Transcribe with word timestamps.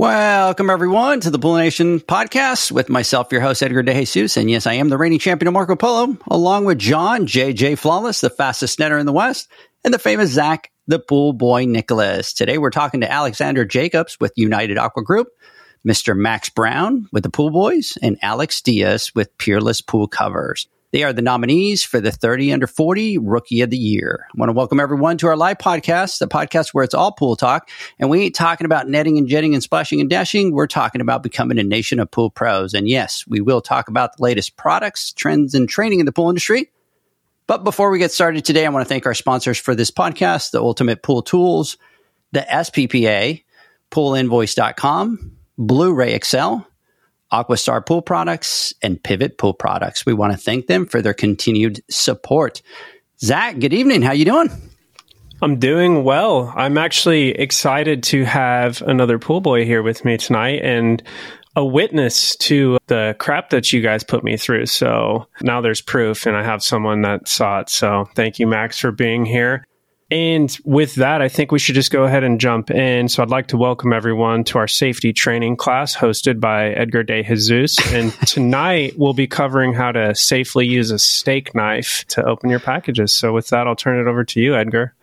Welcome 0.00 0.70
everyone 0.70 1.18
to 1.22 1.30
the 1.30 1.40
Pool 1.40 1.56
Nation 1.56 1.98
podcast 1.98 2.70
with 2.70 2.88
myself, 2.88 3.32
your 3.32 3.40
host 3.40 3.64
Edgar 3.64 3.82
De 3.82 3.92
Jesus, 3.92 4.36
and 4.36 4.48
yes, 4.48 4.64
I 4.64 4.74
am 4.74 4.90
the 4.90 4.96
reigning 4.96 5.18
champion 5.18 5.48
of 5.48 5.54
Marco 5.54 5.74
Polo, 5.74 6.16
along 6.28 6.66
with 6.66 6.78
John 6.78 7.26
JJ 7.26 7.78
Flawless, 7.78 8.20
the 8.20 8.30
fastest 8.30 8.78
netter 8.78 9.00
in 9.00 9.06
the 9.06 9.12
West, 9.12 9.50
and 9.84 9.92
the 9.92 9.98
famous 9.98 10.30
Zach, 10.30 10.70
the 10.86 11.00
Pool 11.00 11.32
Boy 11.32 11.64
Nicholas. 11.64 12.32
Today, 12.32 12.58
we're 12.58 12.70
talking 12.70 13.00
to 13.00 13.10
Alexander 13.10 13.64
Jacobs 13.64 14.16
with 14.20 14.32
United 14.36 14.78
Aqua 14.78 15.02
Group, 15.02 15.30
Mr. 15.84 16.16
Max 16.16 16.48
Brown 16.48 17.08
with 17.10 17.24
the 17.24 17.30
Pool 17.30 17.50
Boys, 17.50 17.98
and 18.00 18.18
Alex 18.22 18.62
Diaz 18.62 19.10
with 19.16 19.36
Peerless 19.36 19.80
Pool 19.80 20.06
Covers. 20.06 20.68
They 20.90 21.02
are 21.02 21.12
the 21.12 21.20
nominees 21.20 21.84
for 21.84 22.00
the 22.00 22.10
30 22.10 22.50
under 22.50 22.66
40 22.66 23.18
Rookie 23.18 23.60
of 23.60 23.68
the 23.68 23.76
Year. 23.76 24.26
I 24.26 24.38
want 24.38 24.48
to 24.48 24.54
welcome 24.54 24.80
everyone 24.80 25.18
to 25.18 25.26
our 25.26 25.36
live 25.36 25.58
podcast, 25.58 26.18
the 26.18 26.26
podcast 26.26 26.70
where 26.72 26.82
it's 26.82 26.94
all 26.94 27.12
pool 27.12 27.36
talk. 27.36 27.68
And 27.98 28.08
we 28.08 28.22
ain't 28.22 28.34
talking 28.34 28.64
about 28.64 28.88
netting 28.88 29.18
and 29.18 29.28
jetting 29.28 29.52
and 29.52 29.62
splashing 29.62 30.00
and 30.00 30.08
dashing. 30.08 30.52
We're 30.52 30.66
talking 30.66 31.02
about 31.02 31.22
becoming 31.22 31.58
a 31.58 31.62
nation 31.62 32.00
of 32.00 32.10
pool 32.10 32.30
pros. 32.30 32.72
And 32.72 32.88
yes, 32.88 33.26
we 33.28 33.42
will 33.42 33.60
talk 33.60 33.88
about 33.88 34.16
the 34.16 34.22
latest 34.22 34.56
products, 34.56 35.12
trends, 35.12 35.54
and 35.54 35.68
training 35.68 36.00
in 36.00 36.06
the 36.06 36.12
pool 36.12 36.30
industry. 36.30 36.70
But 37.46 37.64
before 37.64 37.90
we 37.90 37.98
get 37.98 38.10
started 38.10 38.46
today, 38.46 38.64
I 38.64 38.70
want 38.70 38.86
to 38.86 38.88
thank 38.88 39.04
our 39.04 39.12
sponsors 39.12 39.58
for 39.58 39.74
this 39.74 39.90
podcast, 39.90 40.52
the 40.52 40.62
Ultimate 40.62 41.02
Pool 41.02 41.20
Tools, 41.20 41.76
the 42.32 42.46
SPPA, 42.50 43.42
poolinvoice.com, 43.90 45.36
Blu-ray 45.58 46.18
XL, 46.18 46.56
Aquastar 47.32 47.84
Pool 47.84 48.02
Products, 48.02 48.74
and 48.82 49.02
Pivot 49.02 49.38
Pool 49.38 49.54
Products. 49.54 50.06
We 50.06 50.14
want 50.14 50.32
to 50.32 50.38
thank 50.38 50.66
them 50.66 50.86
for 50.86 51.02
their 51.02 51.14
continued 51.14 51.82
support. 51.90 52.62
Zach, 53.20 53.58
good 53.58 53.72
evening. 53.72 54.02
How 54.02 54.12
you 54.12 54.24
doing? 54.24 54.50
I'm 55.40 55.58
doing 55.58 56.02
well. 56.02 56.52
I'm 56.56 56.78
actually 56.78 57.30
excited 57.30 58.02
to 58.04 58.24
have 58.24 58.82
another 58.82 59.18
pool 59.18 59.40
boy 59.40 59.64
here 59.64 59.82
with 59.82 60.04
me 60.04 60.16
tonight 60.16 60.62
and 60.64 61.02
a 61.54 61.64
witness 61.64 62.34
to 62.36 62.78
the 62.86 63.14
crap 63.18 63.50
that 63.50 63.72
you 63.72 63.80
guys 63.80 64.02
put 64.02 64.24
me 64.24 64.36
through. 64.36 64.66
So 64.66 65.26
now 65.42 65.60
there's 65.60 65.80
proof 65.80 66.26
and 66.26 66.36
I 66.36 66.42
have 66.42 66.62
someone 66.62 67.02
that 67.02 67.28
saw 67.28 67.60
it. 67.60 67.68
So 67.68 68.08
thank 68.14 68.38
you, 68.38 68.46
Max, 68.46 68.78
for 68.78 68.90
being 68.90 69.24
here. 69.24 69.66
And 70.10 70.56
with 70.64 70.94
that, 70.94 71.20
I 71.20 71.28
think 71.28 71.52
we 71.52 71.58
should 71.58 71.74
just 71.74 71.90
go 71.90 72.04
ahead 72.04 72.24
and 72.24 72.40
jump 72.40 72.70
in. 72.70 73.08
So 73.08 73.22
I'd 73.22 73.28
like 73.28 73.48
to 73.48 73.58
welcome 73.58 73.92
everyone 73.92 74.42
to 74.44 74.58
our 74.58 74.68
safety 74.68 75.12
training 75.12 75.56
class 75.56 75.94
hosted 75.94 76.40
by 76.40 76.68
Edgar 76.70 77.02
De 77.02 77.22
Jesus. 77.22 77.76
And 77.92 78.12
tonight 78.26 78.94
we'll 78.96 79.12
be 79.12 79.26
covering 79.26 79.74
how 79.74 79.92
to 79.92 80.14
safely 80.14 80.66
use 80.66 80.90
a 80.90 80.98
steak 80.98 81.54
knife 81.54 82.06
to 82.08 82.24
open 82.24 82.48
your 82.48 82.60
packages. 82.60 83.12
So 83.12 83.34
with 83.34 83.48
that, 83.48 83.66
I'll 83.66 83.76
turn 83.76 84.00
it 84.00 84.08
over 84.08 84.24
to 84.24 84.40
you, 84.40 84.56
Edgar. 84.56 84.94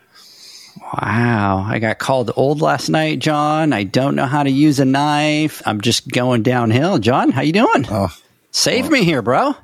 Wow, 0.94 1.66
I 1.66 1.80
got 1.80 2.00
called 2.00 2.32
old 2.36 2.62
last 2.62 2.90
night, 2.90 3.20
John. 3.20 3.74
I 3.74 3.84
don't 3.84 4.16
know 4.16 4.26
how 4.26 4.44
to 4.44 4.50
use 4.50 4.80
a 4.80 4.86
knife. 4.86 5.62
I'm 5.66 5.82
just 5.82 6.10
going 6.10 6.44
downhill. 6.44 6.98
John, 6.98 7.32
how 7.32 7.42
you 7.42 7.54
doing? 7.54 7.86
Oh, 7.90 8.14
Save 8.52 8.86
well, 8.86 8.92
me 8.92 9.04
here, 9.04 9.22
bro. 9.22 9.56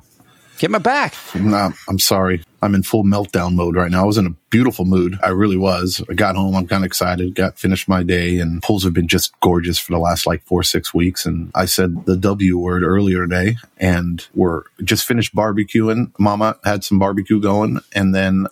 Get 0.58 0.70
my 0.70 0.78
back. 0.78 1.14
Nah, 1.34 1.72
I'm 1.88 1.98
sorry. 1.98 2.42
I'm 2.62 2.76
in 2.76 2.84
full 2.84 3.02
meltdown 3.02 3.54
mode 3.54 3.74
right 3.74 3.90
now. 3.90 4.04
I 4.04 4.06
was 4.06 4.18
in 4.18 4.26
a 4.26 4.34
beautiful 4.50 4.84
mood. 4.84 5.18
I 5.20 5.30
really 5.30 5.56
was. 5.56 6.00
I 6.08 6.14
got 6.14 6.36
home. 6.36 6.54
I'm 6.54 6.68
kind 6.68 6.84
of 6.84 6.86
excited. 6.86 7.34
Got 7.34 7.58
finished 7.58 7.88
my 7.88 8.04
day 8.04 8.38
and 8.38 8.62
pools 8.62 8.84
have 8.84 8.94
been 8.94 9.08
just 9.08 9.38
gorgeous 9.40 9.78
for 9.78 9.90
the 9.90 9.98
last 9.98 10.28
like 10.28 10.44
four, 10.44 10.62
six 10.62 10.94
weeks. 10.94 11.26
And 11.26 11.50
I 11.56 11.64
said 11.64 12.06
the 12.06 12.16
W 12.16 12.56
word 12.56 12.84
earlier 12.84 13.26
today 13.26 13.56
and 13.78 14.24
we're 14.32 14.62
just 14.84 15.04
finished 15.06 15.34
barbecuing. 15.34 16.12
Mama 16.20 16.56
had 16.62 16.84
some 16.84 17.00
barbecue 17.00 17.40
going 17.40 17.80
and 17.92 18.14
then 18.14 18.46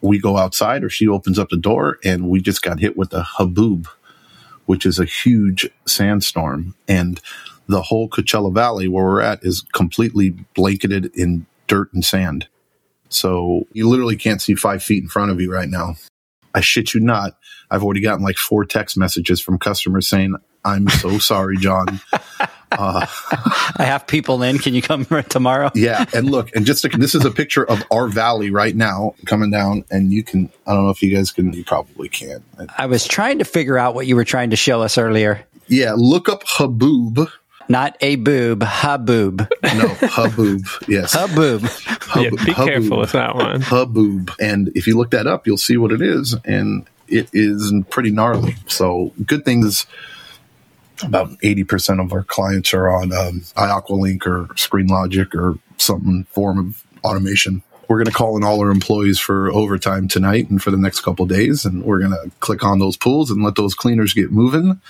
we 0.00 0.20
go 0.20 0.36
outside 0.36 0.84
or 0.84 0.88
she 0.88 1.08
opens 1.08 1.36
up 1.36 1.48
the 1.48 1.56
door 1.56 1.98
and 2.04 2.28
we 2.28 2.40
just 2.40 2.62
got 2.62 2.78
hit 2.78 2.96
with 2.96 3.12
a 3.12 3.26
haboob, 3.38 3.88
which 4.66 4.86
is 4.86 5.00
a 5.00 5.04
huge 5.04 5.68
sandstorm. 5.86 6.76
And 6.86 7.20
the 7.66 7.82
whole 7.82 8.08
Coachella 8.08 8.54
Valley 8.54 8.86
where 8.86 9.04
we're 9.04 9.20
at 9.22 9.42
is 9.42 9.62
completely 9.72 10.30
blanketed 10.54 11.06
in 11.16 11.46
dirt 11.66 11.92
and 11.92 12.04
sand. 12.04 12.46
So 13.08 13.66
you 13.72 13.88
literally 13.88 14.16
can't 14.16 14.42
see 14.42 14.54
five 14.54 14.82
feet 14.82 15.02
in 15.02 15.08
front 15.08 15.30
of 15.30 15.40
you 15.40 15.52
right 15.52 15.68
now. 15.68 15.96
I 16.54 16.60
shit 16.60 16.94
you 16.94 17.00
not. 17.00 17.36
I've 17.70 17.82
already 17.82 18.00
gotten 18.00 18.24
like 18.24 18.36
four 18.36 18.64
text 18.64 18.96
messages 18.96 19.40
from 19.40 19.58
customers 19.58 20.08
saying, 20.08 20.36
I'm 20.64 20.88
so 20.88 21.18
sorry, 21.18 21.56
John. 21.58 22.00
Uh, 22.72 23.06
I 23.76 23.84
have 23.84 24.06
people 24.06 24.42
in. 24.42 24.58
Can 24.58 24.74
you 24.74 24.82
come 24.82 25.04
tomorrow? 25.28 25.70
yeah. 25.74 26.04
And 26.14 26.30
look, 26.30 26.54
and 26.56 26.66
just 26.66 26.82
to, 26.82 26.88
this 26.88 27.14
is 27.14 27.24
a 27.24 27.30
picture 27.30 27.64
of 27.64 27.82
our 27.90 28.08
valley 28.08 28.50
right 28.50 28.74
now 28.74 29.14
coming 29.26 29.50
down. 29.50 29.84
And 29.90 30.12
you 30.12 30.22
can, 30.22 30.50
I 30.66 30.74
don't 30.74 30.84
know 30.84 30.90
if 30.90 31.02
you 31.02 31.14
guys 31.14 31.30
can, 31.30 31.52
you 31.52 31.64
probably 31.64 32.08
can. 32.08 32.42
I 32.76 32.86
was 32.86 33.06
trying 33.06 33.38
to 33.38 33.44
figure 33.44 33.78
out 33.78 33.94
what 33.94 34.06
you 34.06 34.16
were 34.16 34.24
trying 34.24 34.50
to 34.50 34.56
show 34.56 34.82
us 34.82 34.98
earlier. 34.98 35.46
Yeah. 35.68 35.94
Look 35.96 36.28
up 36.28 36.44
Haboob 36.44 37.30
not 37.68 37.96
a 38.00 38.16
boob, 38.16 38.60
haboob. 38.60 39.48
No, 39.62 39.88
haboob. 40.08 40.88
Yes. 40.88 41.14
Haboob. 41.14 41.62
Hub- 42.02 42.22
yeah, 42.22 42.30
be 42.30 42.36
haboob. 42.52 42.66
careful 42.66 42.98
with 42.98 43.12
that 43.12 43.34
one. 43.34 43.60
Haboob. 43.62 44.34
And 44.40 44.70
if 44.74 44.86
you 44.86 44.96
look 44.96 45.10
that 45.10 45.26
up, 45.26 45.46
you'll 45.46 45.56
see 45.56 45.76
what 45.76 45.92
it 45.92 46.02
is. 46.02 46.36
And 46.44 46.86
it 47.08 47.28
is 47.32 47.72
pretty 47.90 48.10
gnarly. 48.10 48.56
So 48.66 49.12
good 49.24 49.44
things. 49.44 49.86
About 51.02 51.28
80% 51.40 52.02
of 52.02 52.12
our 52.14 52.22
clients 52.22 52.72
are 52.72 52.88
on 52.88 53.12
um, 53.12 53.42
iAqualink 53.56 54.26
or 54.26 54.46
ScreenLogic 54.54 55.34
or 55.34 55.58
some 55.76 56.24
form 56.30 56.58
of 56.58 56.84
automation. 57.04 57.62
We're 57.86 57.98
going 57.98 58.06
to 58.06 58.12
call 58.12 58.36
in 58.38 58.42
all 58.42 58.60
our 58.60 58.70
employees 58.70 59.18
for 59.18 59.52
overtime 59.52 60.08
tonight 60.08 60.48
and 60.48 60.60
for 60.62 60.70
the 60.70 60.78
next 60.78 61.00
couple 61.00 61.26
days. 61.26 61.66
And 61.66 61.84
we're 61.84 61.98
going 61.98 62.12
to 62.12 62.30
click 62.40 62.64
on 62.64 62.78
those 62.78 62.96
pools 62.96 63.30
and 63.30 63.44
let 63.44 63.56
those 63.56 63.74
cleaners 63.74 64.14
get 64.14 64.32
moving 64.32 64.80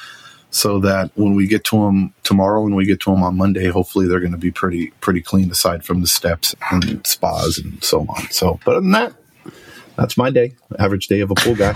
so 0.57 0.79
that 0.79 1.11
when 1.17 1.35
we 1.35 1.47
get 1.47 1.65
to 1.65 1.77
them 1.77 2.15
tomorrow 2.23 2.65
and 2.65 2.75
we 2.75 2.87
get 2.87 2.99
to 3.01 3.11
them 3.11 3.23
on 3.23 3.37
Monday, 3.37 3.67
hopefully 3.67 4.07
they're 4.07 4.21
going 4.21 4.33
to 4.33 4.39
be 4.39 4.51
pretty 4.51 4.89
pretty 5.01 5.21
clean 5.21 5.51
aside 5.51 5.85
from 5.85 6.01
the 6.01 6.07
steps 6.07 6.55
and 6.71 7.07
spas 7.07 7.59
and 7.59 7.85
so 7.85 8.07
on. 8.09 8.31
So, 8.31 8.59
but 8.65 8.73
other 8.73 8.81
than 8.81 8.93
that, 8.93 9.15
that's 9.97 10.17
my 10.17 10.31
day. 10.31 10.55
Average 10.79 11.09
day 11.09 11.21
of 11.21 11.31
a 11.31 11.35
pool 11.35 11.55
guy. 11.55 11.75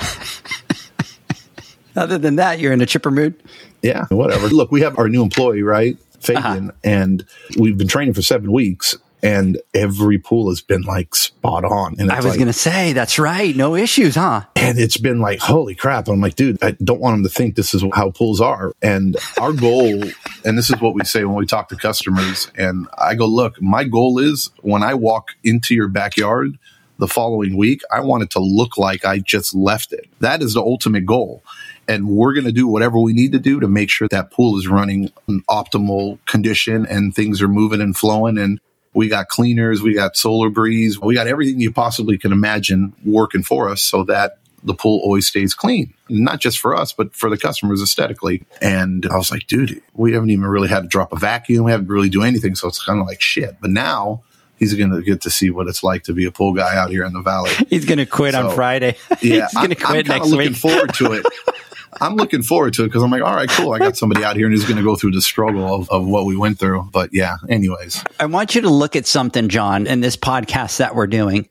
other 1.96 2.16
than 2.16 2.36
that, 2.36 2.58
you're 2.58 2.72
in 2.72 2.80
a 2.80 2.86
chipper 2.86 3.10
mood. 3.10 3.34
Yeah, 3.82 4.06
whatever. 4.08 4.48
Look, 4.48 4.72
we 4.72 4.80
have 4.80 4.98
our 4.98 5.10
new 5.10 5.22
employee, 5.22 5.62
right? 5.62 5.98
Fabian, 6.21 6.71
uh-huh. 6.71 6.72
and 6.82 7.27
we've 7.59 7.77
been 7.77 7.88
training 7.88 8.15
for 8.15 8.22
seven 8.22 8.50
weeks 8.50 8.97
and 9.22 9.60
every 9.74 10.18
pool 10.18 10.48
has 10.48 10.60
been 10.60 10.82
like 10.82 11.14
spot 11.14 11.64
on. 11.64 11.96
And 11.98 12.10
I 12.10 12.16
was 12.16 12.26
like, 12.26 12.36
going 12.36 12.46
to 12.46 12.52
say, 12.52 12.92
that's 12.92 13.18
right. 13.18 13.54
No 13.54 13.74
issues, 13.74 14.14
huh? 14.14 14.42
And 14.56 14.78
it's 14.78 14.96
been 14.96 15.20
like, 15.20 15.40
holy 15.40 15.74
crap. 15.74 16.08
I'm 16.08 16.20
like, 16.20 16.36
dude, 16.36 16.62
I 16.62 16.72
don't 16.72 17.00
want 17.00 17.16
them 17.16 17.22
to 17.24 17.28
think 17.28 17.56
this 17.56 17.74
is 17.74 17.84
how 17.92 18.10
pools 18.10 18.40
are. 18.40 18.72
And 18.82 19.16
our 19.38 19.52
goal, 19.52 20.02
and 20.44 20.58
this 20.58 20.70
is 20.70 20.80
what 20.80 20.94
we 20.94 21.04
say 21.04 21.24
when 21.24 21.36
we 21.36 21.46
talk 21.46 21.68
to 21.68 21.76
customers. 21.76 22.50
And 22.56 22.88
I 22.96 23.14
go, 23.14 23.26
look, 23.26 23.60
my 23.60 23.84
goal 23.84 24.18
is 24.18 24.50
when 24.62 24.82
I 24.82 24.94
walk 24.94 25.28
into 25.44 25.74
your 25.74 25.88
backyard, 25.88 26.58
the 27.00 27.08
following 27.08 27.56
week, 27.56 27.80
I 27.90 28.00
want 28.00 28.22
it 28.22 28.30
to 28.30 28.40
look 28.40 28.76
like 28.76 29.04
I 29.04 29.18
just 29.18 29.54
left 29.54 29.92
it. 29.92 30.06
That 30.20 30.42
is 30.42 30.54
the 30.54 30.60
ultimate 30.60 31.06
goal. 31.06 31.42
And 31.88 32.08
we're 32.08 32.34
going 32.34 32.44
to 32.44 32.52
do 32.52 32.68
whatever 32.68 33.00
we 33.00 33.12
need 33.12 33.32
to 33.32 33.38
do 33.38 33.58
to 33.58 33.66
make 33.66 33.90
sure 33.90 34.06
that 34.08 34.30
pool 34.30 34.58
is 34.58 34.68
running 34.68 35.10
in 35.26 35.42
optimal 35.48 36.18
condition 36.26 36.86
and 36.86 37.14
things 37.14 37.42
are 37.42 37.48
moving 37.48 37.80
and 37.80 37.96
flowing. 37.96 38.38
And 38.38 38.60
we 38.92 39.09
got 39.09 39.28
cleaners, 39.28 39.83
we 39.83 39.95
got 39.95 40.16
solar 40.16 40.51
breeze, 40.51 41.01
we 41.01 41.15
got 41.15 41.27
everything 41.27 41.60
you 41.60 41.72
possibly 41.72 42.19
can 42.19 42.33
imagine 42.33 42.92
working 43.04 43.42
for 43.42 43.69
us 43.69 43.83
so 43.83 44.04
that 44.04 44.39
the 44.63 44.75
pool 44.75 45.01
always 45.03 45.27
stays 45.27 45.54
clean, 45.54 45.95
not 46.09 46.41
just 46.41 46.59
for 46.59 46.75
us, 46.75 46.92
but 46.92 47.15
for 47.15 47.31
the 47.31 47.39
customers 47.39 47.81
aesthetically. 47.81 48.45
And 48.60 49.07
I 49.10 49.16
was 49.16 49.31
like, 49.31 49.47
dude, 49.47 49.83
we 49.95 50.13
haven't 50.13 50.31
even 50.31 50.45
really 50.47 50.69
had 50.69 50.83
to 50.83 50.89
drop 50.89 51.13
a 51.13 51.16
vacuum. 51.16 51.65
We 51.65 51.71
haven't 51.71 51.89
really 51.89 52.10
do 52.10 52.22
anything. 52.22 52.54
So 52.54 52.69
it's 52.69 52.84
kind 52.84 53.01
of 53.01 53.07
like 53.07 53.21
shit. 53.21 53.57
But 53.60 53.71
now 53.71 54.22
he's 54.59 54.75
going 54.75 54.91
to 54.91 55.03
get 55.03 55.22
to 55.22 55.31
see 55.31 55.51
what 55.51 55.66
it's 55.66 55.83
like 55.83 56.04
to 56.04 56.13
be 56.13 56.27
a 56.27 56.31
pool 56.31 56.53
guy 56.53 56.77
out 56.77 56.91
here 56.91 57.04
in 57.04 57.13
the 57.13 57.22
valley. 57.22 57.51
He's 57.71 57.87
going 57.87 57.98
to 57.98 58.07
quit 58.07 58.34
so, 58.34 58.48
on 58.48 58.54
Friday. 58.54 58.97
Yeah, 59.22 59.47
he's 59.47 59.54
going 59.54 59.71
to 59.71 59.75
quit 59.75 60.10
I'm 60.10 60.16
next 60.16 60.28
looking 60.28 60.48
week. 60.51 60.57
forward 60.57 60.95
to 60.95 61.13
it. 61.13 61.27
I'm 62.01 62.16
looking 62.16 62.42
forward 62.42 62.75
to 62.75 62.84
it 62.84 62.89
because 62.89 63.03
I'm 63.03 63.10
like, 63.10 63.22
all 63.22 63.34
right, 63.34 63.48
cool. 63.48 63.72
I 63.72 63.78
got 63.78 63.97
somebody 63.97 64.25
out 64.25 64.37
here 64.37 64.47
and 64.47 64.54
who's 64.54 64.65
going 64.65 64.77
to 64.77 64.83
go 64.83 64.97
through 64.97 65.13
the 65.13 65.22
struggle 65.22 65.75
of, 65.75 65.91
of 65.91 66.07
what 66.07 66.25
we 66.27 66.37
went 66.37 66.59
through. 66.59 66.89
But 66.92 67.10
yeah, 67.13 67.37
anyways. 67.48 68.04
I 68.19 68.27
want 68.27 68.54
you 68.54 68.63
to 68.63 68.71
look 68.71 68.97
at 68.97 69.07
something, 69.07 69.48
John, 69.48 69.87
in 69.87 70.01
this 70.01 70.16
podcast 70.16 70.78
that 70.78 70.95
we're 70.95 71.07
doing. 71.07 71.48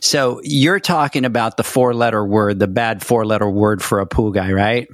So 0.00 0.40
you're 0.44 0.80
talking 0.80 1.24
about 1.24 1.56
the 1.56 1.64
four 1.64 1.94
letter 1.94 2.24
word, 2.24 2.58
the 2.58 2.68
bad 2.68 3.02
four 3.02 3.24
letter 3.24 3.48
word 3.48 3.82
for 3.82 4.00
a 4.00 4.06
pool 4.06 4.30
guy, 4.30 4.52
right? 4.52 4.88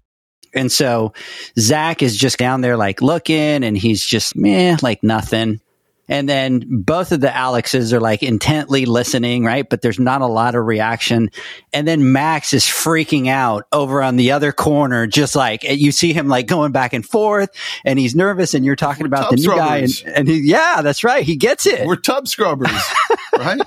And 0.55 0.71
so 0.71 1.13
Zach 1.59 2.03
is 2.03 2.17
just 2.17 2.39
down 2.39 2.61
there 2.61 2.77
like 2.77 3.03
looking 3.03 3.65
and 3.65 3.77
he's 3.77 4.05
just 4.05 4.37
meh, 4.37 4.77
like 4.83 5.03
nothing. 5.03 5.61
And 6.12 6.29
then 6.29 6.64
both 6.69 7.11
of 7.11 7.23
the 7.23 7.35
Alexes 7.35 7.94
are 7.94 8.00
like 8.00 8.23
intently 8.23 8.85
listening, 8.85 9.44
right? 9.47 9.67
But 9.67 9.81
there's 9.81 9.99
not 9.99 10.20
a 10.20 10.26
lot 10.26 10.55
of 10.55 10.67
reaction. 10.67 11.31
And 11.73 11.88
then 11.88 12.12
Max 12.12 12.53
is 12.53 12.64
freaking 12.64 13.29
out 13.29 13.67
over 13.73 14.03
on 14.03 14.17
the 14.17 14.32
other 14.32 14.53
corner, 14.53 15.06
just 15.06 15.35
like 15.35 15.62
you 15.62 15.91
see 15.91 16.12
him 16.12 16.29
like 16.29 16.47
going 16.47 16.70
back 16.70 16.93
and 16.93 17.03
forth 17.03 17.49
and 17.82 17.99
he's 17.99 18.14
nervous 18.14 18.53
and 18.53 18.62
you're 18.62 18.76
talking 18.76 19.05
We're 19.05 19.06
about 19.06 19.31
the 19.31 19.37
new 19.37 19.43
scrubbers. 19.44 20.03
guy. 20.03 20.09
And, 20.11 20.17
and 20.19 20.29
he, 20.29 20.41
yeah, 20.50 20.82
that's 20.82 21.03
right. 21.03 21.25
He 21.25 21.37
gets 21.37 21.64
it. 21.64 21.87
We're 21.87 21.97
tub 21.97 22.29
scrubbers, 22.29 22.70
right? 23.38 23.62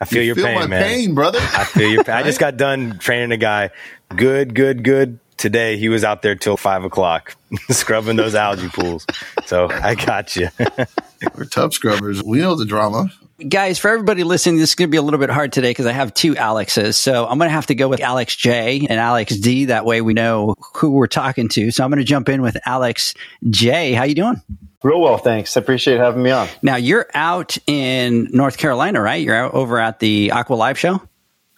I 0.00 0.04
feel 0.04 0.22
you 0.22 0.26
your 0.26 0.34
feel 0.34 0.46
pain, 0.46 0.54
my 0.56 0.66
man. 0.66 0.82
pain, 0.82 1.14
brother. 1.14 1.38
I 1.40 1.62
feel 1.62 1.88
your 1.90 2.02
pain. 2.02 2.16
I 2.16 2.24
just 2.24 2.40
got 2.40 2.56
done 2.56 2.98
training 2.98 3.30
a 3.30 3.36
guy. 3.36 3.70
Good, 4.16 4.52
good, 4.52 4.82
good. 4.82 5.20
Today 5.36 5.76
he 5.76 5.88
was 5.88 6.02
out 6.02 6.22
there 6.22 6.34
till 6.34 6.56
five 6.56 6.82
o'clock 6.82 7.36
scrubbing 7.70 8.16
those 8.16 8.34
algae 8.34 8.68
pools. 8.68 9.06
So 9.46 9.68
I 9.70 9.94
got 9.94 10.34
you. 10.34 10.48
We're 11.36 11.44
tub 11.44 11.72
scrubbers. 11.72 12.22
We 12.22 12.38
know 12.38 12.54
the 12.54 12.64
drama. 12.64 13.10
guys, 13.46 13.78
for 13.78 13.88
everybody 13.88 14.24
listening, 14.24 14.56
this 14.58 14.70
is 14.70 14.74
going 14.74 14.88
to 14.88 14.90
be 14.90 14.96
a 14.96 15.02
little 15.02 15.20
bit 15.20 15.30
hard 15.30 15.52
today 15.52 15.70
because 15.70 15.86
I 15.86 15.92
have 15.92 16.14
two 16.14 16.36
Alexes. 16.36 16.96
So 16.96 17.26
I'm 17.26 17.38
going 17.38 17.48
to 17.48 17.52
have 17.52 17.66
to 17.66 17.74
go 17.74 17.88
with 17.88 18.00
Alex 18.00 18.34
J 18.36 18.86
and 18.88 18.98
Alex 18.98 19.36
D. 19.36 19.66
That 19.66 19.84
way 19.84 20.00
we 20.00 20.14
know 20.14 20.54
who 20.76 20.90
we're 20.90 21.06
talking 21.06 21.48
to. 21.50 21.70
So 21.70 21.84
I'm 21.84 21.90
going 21.90 21.98
to 21.98 22.04
jump 22.04 22.28
in 22.28 22.42
with 22.42 22.56
Alex 22.66 23.14
J. 23.48 23.92
How 23.92 24.04
you 24.04 24.14
doing? 24.14 24.40
Real 24.82 25.00
well, 25.00 25.18
thanks. 25.18 25.56
I 25.56 25.60
appreciate 25.60 25.98
having 25.98 26.22
me 26.22 26.30
on. 26.30 26.48
Now 26.62 26.76
you're 26.76 27.06
out 27.12 27.58
in 27.66 28.28
North 28.30 28.58
Carolina, 28.58 29.00
right? 29.00 29.22
You're 29.22 29.34
out 29.34 29.54
over 29.54 29.78
at 29.80 29.98
the 29.98 30.30
Aqua 30.30 30.54
Live 30.54 30.78
show. 30.78 31.02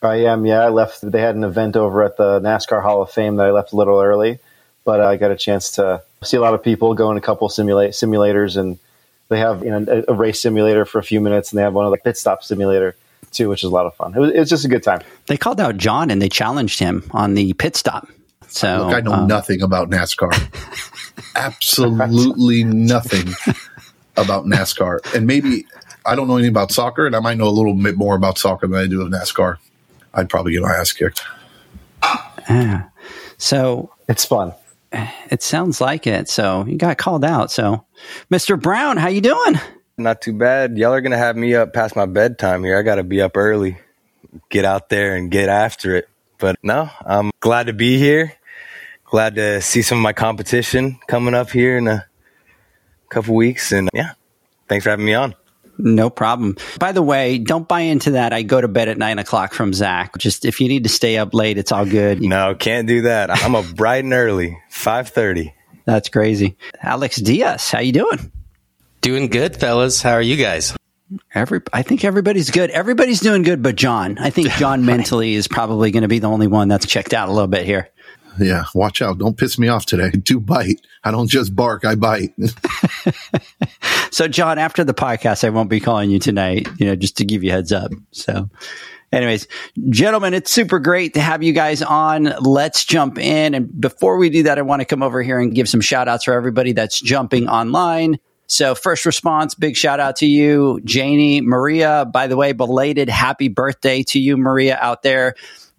I 0.03 0.17
am. 0.25 0.47
Yeah, 0.47 0.61
I 0.61 0.71
left. 0.71 1.03
They 1.03 1.21
had 1.21 1.35
an 1.35 1.45
event 1.45 1.77
over 1.77 2.03
at 2.03 2.17
the 2.17 2.41
NASCAR 2.41 2.83
Hall 2.83 3.03
of 3.03 3.11
Fame 3.11 3.37
that 3.37 3.47
I 3.47 3.51
left 3.51 3.75
a 3.75 3.77
little 3.77 4.01
early, 4.01 4.39
but 4.85 5.01
I 5.03 5.17
got 5.19 5.31
a 5.31 5.37
chance 5.37 5.73
to 5.73 6.03
see 6.23 6.39
a 6.39 6.41
lot 6.41 6.55
of 6.55 6.63
people 6.63 6.95
go 6.95 7.11
in 7.11 7.19
a 7.19 7.21
couple 7.21 7.47
simulate 7.51 7.91
simulators, 7.91 8.57
and 8.57 8.79
they 9.31 9.39
have 9.39 9.65
you 9.65 9.71
know 9.71 9.85
a, 9.89 10.13
a 10.13 10.15
race 10.15 10.41
simulator 10.41 10.85
for 10.85 10.99
a 10.99 11.03
few 11.03 11.21
minutes, 11.21 11.51
and 11.51 11.59
they 11.59 11.63
have 11.63 11.73
one 11.73 11.87
of 11.87 11.93
the 11.93 11.99
pit 11.99 12.19
stop 12.19 12.43
simulator 12.45 12.95
too, 13.31 13.49
which 13.49 13.65
is 13.65 13.71
a 13.71 13.75
lot 13.75 13.87
of 13.87 13.95
fun. 13.95 14.15
It 14.15 14.19
was, 14.19 14.31
it 14.33 14.39
was 14.39 14.51
just 14.51 14.65
a 14.65 14.69
good 14.69 14.83
time. 14.83 15.01
They 15.27 15.37
called 15.37 15.61
out 15.61 15.77
John 15.77 16.11
and 16.11 16.21
they 16.21 16.29
challenged 16.29 16.81
him 16.81 17.09
on 17.13 17.35
the 17.35 17.53
pit 17.55 17.77
stop. 17.77 18.09
So 18.49 18.87
Look, 18.87 18.95
I 18.97 19.01
know 19.01 19.13
um, 19.13 19.29
nothing 19.29 19.63
about 19.63 19.89
NASCAR. 19.89 20.33
Absolutely 21.37 22.65
nothing 22.65 23.29
about 24.17 24.47
NASCAR. 24.47 25.15
And 25.15 25.27
maybe 25.27 25.65
I 26.05 26.17
don't 26.17 26.27
know 26.27 26.35
anything 26.35 26.51
about 26.51 26.73
soccer, 26.73 27.07
and 27.07 27.15
I 27.15 27.21
might 27.21 27.39
know 27.39 27.47
a 27.47 27.51
little 27.51 27.75
bit 27.75 27.97
more 27.97 28.17
about 28.17 28.39
soccer 28.39 28.67
than 28.67 28.79
I 28.79 28.87
do 28.87 29.03
of 29.03 29.09
NASCAR. 29.09 29.59
I'd 30.13 30.29
probably 30.29 30.53
get 30.53 30.63
my 30.63 30.75
ass 30.75 30.93
kicked. 30.93 31.23
yeah. 32.49 32.89
So 33.39 33.93
It's 34.09 34.25
fun. 34.25 34.53
it 35.31 35.43
sounds 35.43 35.81
like 35.81 36.07
it. 36.07 36.29
So 36.29 36.65
you 36.67 36.77
got 36.77 36.99
called 36.99 37.25
out. 37.25 37.51
So 37.51 37.85
Mr. 38.31 38.61
Brown, 38.61 38.97
how 38.97 39.09
you 39.09 39.21
doing? 39.21 39.55
Not 39.97 40.23
too 40.23 40.33
bad. 40.33 40.79
Y'all 40.79 40.93
are 40.93 41.01
gonna 41.01 41.19
have 41.19 41.37
me 41.37 41.55
up 41.55 41.73
past 41.73 41.95
my 41.95 42.07
bedtime 42.07 42.65
here. 42.65 42.79
I 42.79 42.83
gotta 42.83 43.05
be 43.05 43.21
up 43.21 43.37
early, 43.37 43.79
get 44.49 44.65
out 44.65 44.89
there 44.89 45.15
and 45.15 45.31
get 45.31 45.49
after 45.49 45.97
it. 45.97 46.09
But 46.39 46.57
no, 46.63 46.89
I'm 47.05 47.31
glad 47.41 47.67
to 47.67 47.75
be 47.75 47.99
here. 47.99 48.33
Glad 49.05 49.35
to 49.35 49.61
see 49.61 49.83
some 49.83 49.99
of 49.99 50.03
my 50.03 50.13
competition 50.13 50.99
coming 51.07 51.35
up 51.35 51.51
here 51.51 51.77
in 51.77 51.87
a 51.89 52.07
couple 53.11 53.35
weeks. 53.35 53.73
And 53.73 53.91
yeah, 53.93 54.13
thanks 54.69 54.85
for 54.85 54.91
having 54.91 55.05
me 55.05 55.15
on. 55.15 55.35
No 55.83 56.11
problem. 56.11 56.57
By 56.79 56.93
the 56.93 57.03
way, 57.03 57.39
don't 57.39 57.67
buy 57.67 57.81
into 57.81 58.13
that. 58.13 58.33
I 58.33 58.43
go 58.43 58.61
to 58.61 58.69
bed 58.69 58.89
at 58.89 58.99
nine 58.99 59.19
o'clock 59.19 59.55
from 59.55 59.73
Zach. 59.73 60.17
Just 60.19 60.45
if 60.45 60.61
you 60.61 60.69
need 60.69 60.85
to 60.85 60.89
stay 60.91 61.17
up 61.17 61.35
late, 61.35 61.59
it's 61.59 61.73
all 61.73 61.87
good. 61.87 62.21
No, 62.21 62.55
can't 62.55 62.87
do 62.87 63.03
that. 63.03 63.31
I'm 63.31 63.55
up 63.55 63.67
bright 63.75 64.05
and 64.05 64.13
early, 64.13 64.59
five 64.69 65.09
thirty. 65.09 65.55
That's 65.85 66.09
crazy. 66.09 66.57
Alex 66.83 67.17
Diaz, 67.17 67.71
how 67.71 67.81
you 67.81 67.93
doing? 67.93 68.31
Doing 69.01 69.29
good, 69.29 69.57
fellas. 69.57 70.03
How 70.03 70.13
are 70.13 70.23
you 70.23 70.37
guys? 70.37 70.77
Every, 71.35 71.61
I 71.73 71.83
think 71.83 72.05
everybody's 72.05 72.51
good. 72.51 72.71
Everybody's 72.71 73.21
doing 73.21 73.43
good, 73.43 73.63
but 73.63 73.75
John. 73.77 74.19
I 74.19 74.31
think 74.31 74.51
John 74.59 74.85
mentally 74.85 75.35
is 75.35 75.49
probably 75.49 75.91
going 75.91 76.03
to 76.03 76.09
be 76.09 76.19
the 76.19 76.29
only 76.29 76.47
one 76.47 76.69
that's 76.69 76.87
checked 76.87 77.15
out 77.15 77.29
a 77.29 77.33
little 77.33 77.49
bit 77.49 77.65
here. 77.65 77.89
Yeah, 78.39 78.65
watch 78.75 79.03
out. 79.03 79.19
Don't 79.19 79.37
piss 79.37 79.59
me 79.59 79.69
off 79.69 79.87
today. 79.87 80.11
Do 80.23 80.41
bite. 80.41 80.81
I 81.03 81.11
don't 81.11 81.29
just 81.29 81.57
bark, 81.57 81.85
I 81.85 81.95
bite. 81.95 82.35
So, 84.11 84.27
John, 84.27 84.59
after 84.59 84.83
the 84.83 84.93
podcast, 84.93 85.45
I 85.45 85.51
won't 85.51 85.71
be 85.71 85.81
calling 85.81 86.11
you 86.11 86.19
tonight, 86.19 86.69
you 86.79 86.87
know, 86.87 86.97
just 86.97 87.17
to 87.19 87.25
give 87.25 87.45
you 87.45 87.53
heads 87.53 87.71
up. 87.71 87.93
So, 88.11 88.51
anyways, 89.13 89.47
gentlemen, 89.89 90.35
it's 90.35 90.51
super 90.51 90.81
great 90.81 91.15
to 91.15 91.21
have 91.21 91.43
you 91.45 91.53
guys 91.53 91.81
on. 91.81 92.25
Let's 92.41 92.85
jump 92.85 93.19
in. 93.19 93.55
And 93.55 93.81
before 93.81 94.17
we 94.19 94.29
do 94.29 94.43
that, 94.43 94.59
I 94.59 94.63
want 94.63 94.81
to 94.81 94.85
come 94.85 95.03
over 95.03 95.23
here 95.23 95.39
and 95.39 95.55
give 95.55 95.69
some 95.69 95.81
shout 95.81 96.09
outs 96.09 96.25
for 96.25 96.35
everybody 96.35 96.73
that's 96.73 97.01
jumping 97.01 97.49
online. 97.49 98.19
So, 98.49 98.75
first 98.75 99.07
response, 99.07 99.55
big 99.55 99.77
shout 99.77 100.01
out 100.01 100.17
to 100.17 100.27
you, 100.27 100.81
Janie, 100.85 101.41
Maria. 101.41 102.05
By 102.05 102.27
the 102.27 102.37
way, 102.37 102.51
belated 102.51 103.09
happy 103.09 103.47
birthday 103.47 104.03
to 104.03 104.19
you, 104.19 104.37
Maria, 104.37 104.77
out 104.81 105.05
there. 105.05 105.37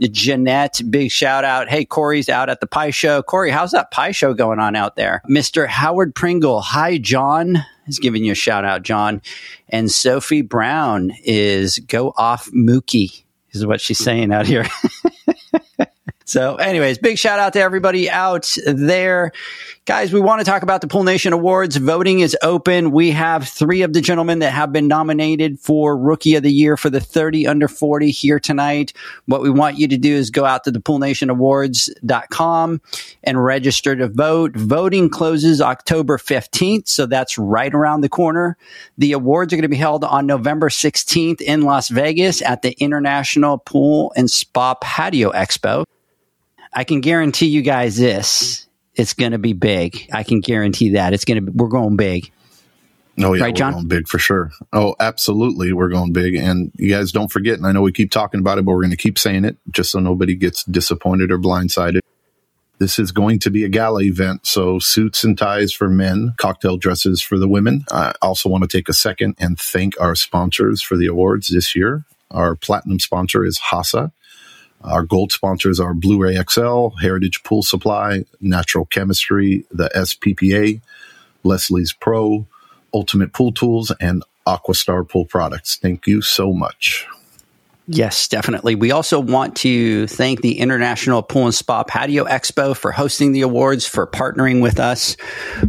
Jeanette, 0.07 0.81
big 0.89 1.11
shout 1.11 1.43
out. 1.43 1.69
Hey, 1.69 1.85
Corey's 1.85 2.29
out 2.29 2.49
at 2.49 2.59
the 2.59 2.67
pie 2.67 2.89
show. 2.89 3.21
Corey, 3.21 3.51
how's 3.51 3.71
that 3.71 3.91
pie 3.91 4.11
show 4.11 4.33
going 4.33 4.59
on 4.59 4.75
out 4.75 4.95
there? 4.95 5.21
Mr. 5.29 5.67
Howard 5.67 6.15
Pringle. 6.15 6.61
Hi, 6.61 6.97
John 6.97 7.63
is 7.87 7.99
giving 7.99 8.23
you 8.23 8.31
a 8.31 8.35
shout 8.35 8.65
out, 8.65 8.83
John. 8.83 9.21
And 9.69 9.91
Sophie 9.91 10.41
Brown 10.41 11.11
is 11.23 11.77
go 11.79 12.13
off 12.17 12.49
Mookie, 12.51 13.23
is 13.51 13.65
what 13.65 13.81
she's 13.81 13.99
saying 13.99 14.33
out 14.33 14.47
here. 14.47 14.65
so, 16.31 16.55
anyways, 16.55 16.97
big 16.97 17.17
shout 17.17 17.39
out 17.39 17.51
to 17.53 17.59
everybody 17.59 18.09
out 18.09 18.55
there. 18.65 19.33
Guys, 19.85 20.13
we 20.13 20.21
want 20.21 20.39
to 20.39 20.45
talk 20.45 20.63
about 20.63 20.79
the 20.79 20.87
Pool 20.87 21.03
Nation 21.03 21.33
Awards. 21.33 21.75
Voting 21.75 22.21
is 22.21 22.37
open. 22.41 22.91
We 22.91 23.11
have 23.11 23.49
three 23.49 23.81
of 23.81 23.91
the 23.91 23.99
gentlemen 23.99 24.39
that 24.39 24.53
have 24.53 24.71
been 24.71 24.87
nominated 24.87 25.59
for 25.59 25.97
Rookie 25.97 26.35
of 26.35 26.43
the 26.43 26.49
Year 26.49 26.77
for 26.77 26.89
the 26.89 27.01
30 27.01 27.47
under 27.47 27.67
40 27.67 28.11
here 28.11 28.39
tonight. 28.39 28.93
What 29.25 29.41
we 29.41 29.49
want 29.49 29.77
you 29.77 29.89
to 29.89 29.97
do 29.97 30.15
is 30.15 30.29
go 30.29 30.45
out 30.45 30.63
to 30.63 30.71
the 30.71 30.79
poolnationawards.com 30.79 32.81
and 33.25 33.43
register 33.43 33.95
to 33.97 34.07
vote. 34.07 34.55
Voting 34.55 35.09
closes 35.09 35.59
October 35.59 36.17
15th, 36.17 36.87
so 36.87 37.05
that's 37.05 37.37
right 37.37 37.73
around 37.73 38.01
the 38.01 38.09
corner. 38.09 38.55
The 38.97 39.11
awards 39.11 39.51
are 39.51 39.57
going 39.57 39.63
to 39.63 39.67
be 39.67 39.75
held 39.75 40.05
on 40.05 40.27
November 40.27 40.69
16th 40.69 41.41
in 41.41 41.63
Las 41.63 41.89
Vegas 41.89 42.41
at 42.41 42.61
the 42.61 42.71
International 42.79 43.57
Pool 43.57 44.13
and 44.15 44.31
Spa 44.31 44.75
Patio 44.75 45.33
Expo. 45.33 45.83
I 46.73 46.83
can 46.83 47.01
guarantee 47.01 47.47
you 47.47 47.61
guys 47.61 47.97
this. 47.97 48.67
It's 48.95 49.13
going 49.13 49.31
to 49.31 49.37
be 49.37 49.53
big. 49.53 50.09
I 50.13 50.23
can 50.23 50.41
guarantee 50.41 50.91
that. 50.91 51.13
It's 51.13 51.25
going 51.25 51.43
to 51.43 51.51
be, 51.51 51.51
we're 51.51 51.69
going 51.69 51.95
big. 51.95 52.31
Oh 53.19 53.33
yeah, 53.33 53.43
Right, 53.43 53.53
we're 53.53 53.57
John? 53.57 53.73
going 53.73 53.87
big 53.87 54.07
for 54.07 54.19
sure. 54.19 54.51
Oh, 54.71 54.95
absolutely, 54.99 55.73
we're 55.73 55.89
going 55.89 56.13
big. 56.13 56.35
And 56.35 56.71
you 56.75 56.89
guys 56.89 57.11
don't 57.11 57.31
forget. 57.31 57.57
And 57.57 57.65
I 57.67 57.71
know 57.71 57.81
we 57.81 57.91
keep 57.91 58.11
talking 58.11 58.39
about 58.39 58.57
it, 58.57 58.65
but 58.65 58.71
we're 58.71 58.81
going 58.81 58.91
to 58.91 58.97
keep 58.97 59.19
saying 59.19 59.45
it 59.45 59.57
just 59.69 59.91
so 59.91 59.99
nobody 59.99 60.35
gets 60.35 60.63
disappointed 60.63 61.31
or 61.31 61.37
blindsided. 61.37 61.99
This 62.79 62.97
is 62.97 63.11
going 63.11 63.37
to 63.39 63.51
be 63.51 63.63
a 63.63 63.69
gala 63.69 64.01
event, 64.01 64.47
so 64.47 64.79
suits 64.79 65.23
and 65.23 65.37
ties 65.37 65.71
for 65.71 65.87
men, 65.87 66.33
cocktail 66.37 66.77
dresses 66.77 67.21
for 67.21 67.37
the 67.37 67.47
women. 67.47 67.85
I 67.91 68.13
also 68.23 68.49
want 68.49 68.63
to 68.63 68.67
take 68.67 68.89
a 68.89 68.93
second 68.93 69.35
and 69.37 69.59
thank 69.59 69.99
our 70.01 70.15
sponsors 70.15 70.81
for 70.81 70.97
the 70.97 71.05
awards 71.05 71.49
this 71.49 71.75
year. 71.75 72.05
Our 72.31 72.55
platinum 72.55 72.99
sponsor 72.99 73.45
is 73.45 73.59
Hasa. 73.59 74.11
Our 74.83 75.03
gold 75.03 75.31
sponsors 75.31 75.79
are 75.79 75.93
Blu-ray 75.93 76.41
XL, 76.49 76.89
Heritage 77.01 77.43
Pool 77.43 77.63
Supply, 77.63 78.25
Natural 78.39 78.85
Chemistry, 78.85 79.65
the 79.71 79.89
SPPA, 79.95 80.81
Leslie's 81.43 81.93
Pro, 81.93 82.47
Ultimate 82.93 83.33
Pool 83.33 83.51
Tools, 83.51 83.91
and 83.99 84.23
Aquastar 84.47 85.07
Pool 85.07 85.25
Products. 85.25 85.75
Thank 85.75 86.07
you 86.07 86.21
so 86.21 86.53
much. 86.53 87.07
Yes, 87.87 88.27
definitely. 88.27 88.75
We 88.75 88.91
also 88.91 89.19
want 89.19 89.57
to 89.57 90.07
thank 90.07 90.41
the 90.41 90.59
International 90.59 91.21
Pool 91.21 91.45
and 91.45 91.53
Spa 91.53 91.83
Patio 91.83 92.25
Expo 92.25 92.75
for 92.75 92.91
hosting 92.91 93.31
the 93.33 93.41
awards, 93.41 93.85
for 93.85 94.07
partnering 94.07 94.61
with 94.61 94.79
us. 94.79 95.17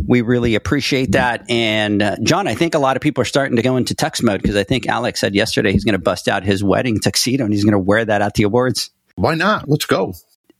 We 0.07 0.21
really 0.21 0.55
appreciate 0.55 1.13
that. 1.13 1.51
And 1.51 2.03
uh, 2.03 2.17
John, 2.23 2.47
I 2.47 2.55
think 2.55 2.75
a 2.75 2.79
lot 2.79 2.97
of 2.97 3.03
people 3.03 3.23
are 3.23 3.27
starting 3.27 3.57
to 3.57 3.63
go 3.63 3.77
into 3.77 3.95
tux 3.95 4.23
mode 4.23 4.41
because 4.41 4.57
I 4.57 4.63
think 4.63 4.87
Alex 4.87 5.21
said 5.21 5.35
yesterday 5.35 5.73
he's 5.73 5.85
going 5.85 5.95
to 5.95 5.99
bust 5.99 6.29
out 6.29 6.45
his 6.45 6.63
wedding 6.63 7.01
tuxedo 7.01 7.45
and 7.45 7.53
he's 7.53 7.65
going 7.65 7.73
to 7.73 7.79
wear 7.79 8.05
that 8.05 8.23
at 8.23 8.35
the 8.35 8.45
awards. 8.45 8.91
Why 9.17 9.35
not? 9.35 9.69
Let's 9.69 9.87
go. 9.87 10.15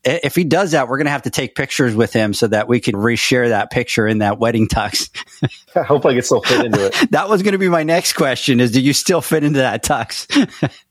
If 0.05 0.35
he 0.35 0.43
does 0.43 0.71
that, 0.71 0.89
we're 0.89 0.97
going 0.97 1.05
to 1.05 1.11
have 1.11 1.21
to 1.21 1.29
take 1.29 1.55
pictures 1.55 1.95
with 1.95 2.11
him 2.11 2.33
so 2.33 2.47
that 2.47 2.67
we 2.67 2.81
can 2.81 2.95
reshare 2.95 3.49
that 3.49 3.71
picture 3.71 4.05
in 4.05 4.17
that 4.17 4.37
wedding 4.37 4.67
tux. 4.67 5.09
I 5.75 5.83
hope 5.83 6.05
I 6.05 6.13
can 6.13 6.21
still 6.21 6.41
fit 6.41 6.65
into 6.65 6.87
it. 6.87 6.95
that 7.11 7.29
was 7.29 7.41
going 7.41 7.53
to 7.53 7.57
be 7.57 7.69
my 7.69 7.83
next 7.83 8.13
question 8.13 8.59
is 8.59 8.71
do 8.71 8.81
you 8.81 8.91
still 8.91 9.21
fit 9.21 9.45
into 9.45 9.59
that 9.59 9.81
tux? 9.81 10.27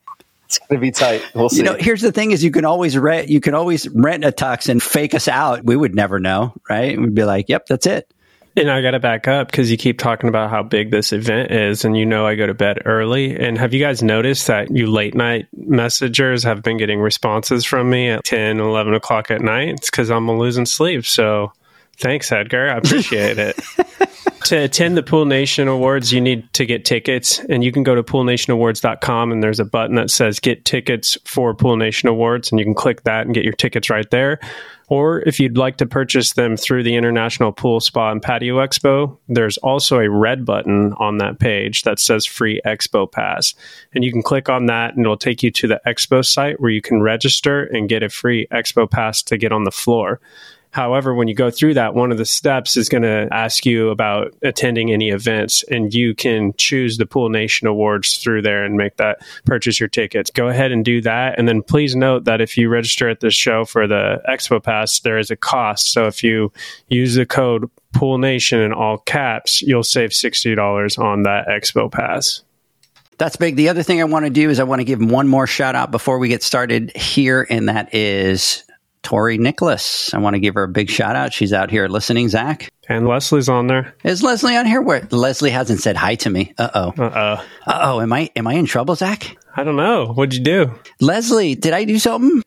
it's 0.46 0.58
going 0.60 0.78
to 0.78 0.78
be 0.78 0.90
tight. 0.90 1.22
We'll 1.34 1.50
see. 1.50 1.58
You 1.58 1.64
know, 1.64 1.76
here's 1.78 2.00
the 2.00 2.10
thing 2.10 2.30
is 2.30 2.42
you 2.42 2.50
can 2.50 2.64
always 2.64 2.96
rent, 2.96 3.28
you 3.28 3.40
can 3.40 3.52
always 3.52 3.86
rent 3.86 4.24
a 4.24 4.32
tux 4.32 4.70
and 4.70 4.82
fake 4.82 5.14
us 5.14 5.28
out. 5.28 5.62
We 5.62 5.76
would 5.76 5.94
never 5.94 6.18
know, 6.18 6.54
right? 6.70 6.98
We'd 6.98 7.14
be 7.14 7.24
like, 7.24 7.50
yep, 7.50 7.66
that's 7.66 7.86
it. 7.86 8.10
And 8.54 8.70
I 8.70 8.82
got 8.82 8.90
to 8.90 9.00
back 9.00 9.28
up 9.28 9.50
because 9.50 9.70
you 9.70 9.78
keep 9.78 9.98
talking 9.98 10.28
about 10.28 10.50
how 10.50 10.62
big 10.62 10.90
this 10.90 11.12
event 11.12 11.52
is, 11.52 11.84
and 11.84 11.96
you 11.96 12.04
know 12.04 12.26
I 12.26 12.34
go 12.34 12.46
to 12.46 12.54
bed 12.54 12.82
early. 12.84 13.34
And 13.34 13.56
have 13.56 13.72
you 13.72 13.80
guys 13.80 14.02
noticed 14.02 14.46
that 14.48 14.70
you 14.70 14.90
late 14.90 15.14
night 15.14 15.46
messengers 15.56 16.44
have 16.44 16.62
been 16.62 16.76
getting 16.76 17.00
responses 17.00 17.64
from 17.64 17.88
me 17.88 18.10
at 18.10 18.24
10, 18.24 18.60
11 18.60 18.94
o'clock 18.94 19.30
at 19.30 19.40
night? 19.40 19.70
It's 19.70 19.90
because 19.90 20.10
I'm 20.10 20.30
losing 20.30 20.66
sleep. 20.66 21.06
So 21.06 21.52
thanks, 21.98 22.30
Edgar. 22.30 22.68
I 22.68 22.76
appreciate 22.76 23.38
it. 23.38 23.58
to 24.44 24.56
attend 24.56 24.96
the 24.96 25.02
Pool 25.02 25.24
Nation 25.24 25.68
Awards, 25.68 26.12
you 26.12 26.20
need 26.20 26.52
to 26.54 26.66
get 26.66 26.84
tickets, 26.84 27.38
and 27.38 27.64
you 27.64 27.72
can 27.72 27.82
go 27.82 27.94
to 27.94 28.02
poolnationawards.com 28.02 29.32
and 29.32 29.42
there's 29.42 29.60
a 29.60 29.64
button 29.64 29.96
that 29.96 30.10
says 30.10 30.40
Get 30.40 30.64
Tickets 30.64 31.16
for 31.24 31.54
Pool 31.54 31.76
Nation 31.76 32.08
Awards, 32.08 32.50
and 32.50 32.58
you 32.58 32.64
can 32.64 32.74
click 32.74 33.04
that 33.04 33.24
and 33.24 33.34
get 33.34 33.44
your 33.44 33.52
tickets 33.52 33.88
right 33.88 34.10
there. 34.10 34.40
Or 34.92 35.22
if 35.22 35.40
you'd 35.40 35.56
like 35.56 35.78
to 35.78 35.86
purchase 35.86 36.34
them 36.34 36.54
through 36.54 36.82
the 36.82 36.96
International 36.96 37.50
Pool 37.50 37.80
Spa 37.80 38.10
and 38.10 38.20
Patio 38.20 38.58
Expo, 38.58 39.16
there's 39.26 39.56
also 39.56 39.98
a 39.98 40.10
red 40.10 40.44
button 40.44 40.92
on 40.98 41.16
that 41.16 41.40
page 41.40 41.84
that 41.84 41.98
says 41.98 42.26
Free 42.26 42.60
Expo 42.66 43.10
Pass. 43.10 43.54
And 43.94 44.04
you 44.04 44.12
can 44.12 44.22
click 44.22 44.50
on 44.50 44.66
that 44.66 44.94
and 44.94 45.06
it'll 45.06 45.16
take 45.16 45.42
you 45.42 45.50
to 45.50 45.66
the 45.66 45.80
Expo 45.86 46.22
site 46.22 46.60
where 46.60 46.70
you 46.70 46.82
can 46.82 47.00
register 47.00 47.62
and 47.62 47.88
get 47.88 48.02
a 48.02 48.10
free 48.10 48.46
Expo 48.52 48.90
Pass 48.90 49.22
to 49.22 49.38
get 49.38 49.50
on 49.50 49.64
the 49.64 49.70
floor. 49.70 50.20
However, 50.72 51.14
when 51.14 51.28
you 51.28 51.34
go 51.34 51.50
through 51.50 51.74
that, 51.74 51.94
one 51.94 52.10
of 52.10 52.18
the 52.18 52.24
steps 52.24 52.78
is 52.78 52.88
going 52.88 53.02
to 53.02 53.28
ask 53.30 53.66
you 53.66 53.90
about 53.90 54.34
attending 54.42 54.90
any 54.90 55.10
events, 55.10 55.62
and 55.64 55.92
you 55.92 56.14
can 56.14 56.54
choose 56.56 56.96
the 56.96 57.04
Pool 57.04 57.28
Nation 57.28 57.66
Awards 57.68 58.16
through 58.16 58.40
there 58.40 58.64
and 58.64 58.74
make 58.74 58.96
that 58.96 59.20
purchase 59.44 59.78
your 59.78 59.90
tickets. 59.90 60.30
Go 60.30 60.48
ahead 60.48 60.72
and 60.72 60.82
do 60.82 61.02
that. 61.02 61.38
And 61.38 61.46
then 61.46 61.62
please 61.62 61.94
note 61.94 62.24
that 62.24 62.40
if 62.40 62.56
you 62.56 62.70
register 62.70 63.08
at 63.10 63.20
the 63.20 63.30
show 63.30 63.66
for 63.66 63.86
the 63.86 64.22
Expo 64.26 64.62
Pass, 64.62 65.00
there 65.00 65.18
is 65.18 65.30
a 65.30 65.36
cost. 65.36 65.92
So 65.92 66.06
if 66.06 66.24
you 66.24 66.50
use 66.88 67.16
the 67.16 67.26
code 67.26 67.70
Pool 67.92 68.16
Nation 68.16 68.58
in 68.58 68.72
all 68.72 68.96
caps, 68.96 69.60
you'll 69.60 69.84
save 69.84 70.10
$60 70.10 70.98
on 70.98 71.24
that 71.24 71.48
Expo 71.48 71.92
Pass. 71.92 72.42
That's 73.18 73.36
big. 73.36 73.56
The 73.56 73.68
other 73.68 73.82
thing 73.82 74.00
I 74.00 74.04
want 74.04 74.24
to 74.24 74.30
do 74.30 74.48
is 74.48 74.58
I 74.58 74.64
want 74.64 74.80
to 74.80 74.84
give 74.84 75.04
one 75.04 75.28
more 75.28 75.46
shout 75.46 75.74
out 75.74 75.90
before 75.90 76.18
we 76.18 76.28
get 76.28 76.42
started 76.42 76.96
here, 76.96 77.46
and 77.48 77.68
that 77.68 77.94
is 77.94 78.64
Tori 79.02 79.38
Nicholas. 79.38 80.12
I 80.14 80.18
want 80.18 80.34
to 80.34 80.40
give 80.40 80.54
her 80.54 80.62
a 80.62 80.68
big 80.68 80.90
shout 80.90 81.16
out. 81.16 81.32
She's 81.32 81.52
out 81.52 81.70
here 81.70 81.88
listening, 81.88 82.28
Zach. 82.28 82.68
And 82.88 83.06
Leslie's 83.06 83.48
on 83.48 83.66
there. 83.66 83.94
Is 84.04 84.22
Leslie 84.22 84.56
on 84.56 84.66
here? 84.66 84.80
Where 84.80 85.06
Leslie 85.10 85.50
hasn't 85.50 85.80
said 85.80 85.96
hi 85.96 86.14
to 86.16 86.30
me. 86.30 86.54
Uh 86.58 86.70
oh. 86.74 86.88
Uh 86.98 87.10
oh. 87.14 87.46
Uh 87.70 87.78
oh. 87.82 88.00
Am 88.00 88.12
I 88.12 88.30
am 88.36 88.46
I 88.46 88.54
in 88.54 88.66
trouble, 88.66 88.94
Zach? 88.94 89.36
I 89.56 89.64
don't 89.64 89.76
know. 89.76 90.08
What'd 90.12 90.34
you 90.34 90.42
do? 90.42 90.72
Leslie, 91.00 91.54
did 91.54 91.72
I 91.72 91.84
do 91.84 91.98
something? 91.98 92.42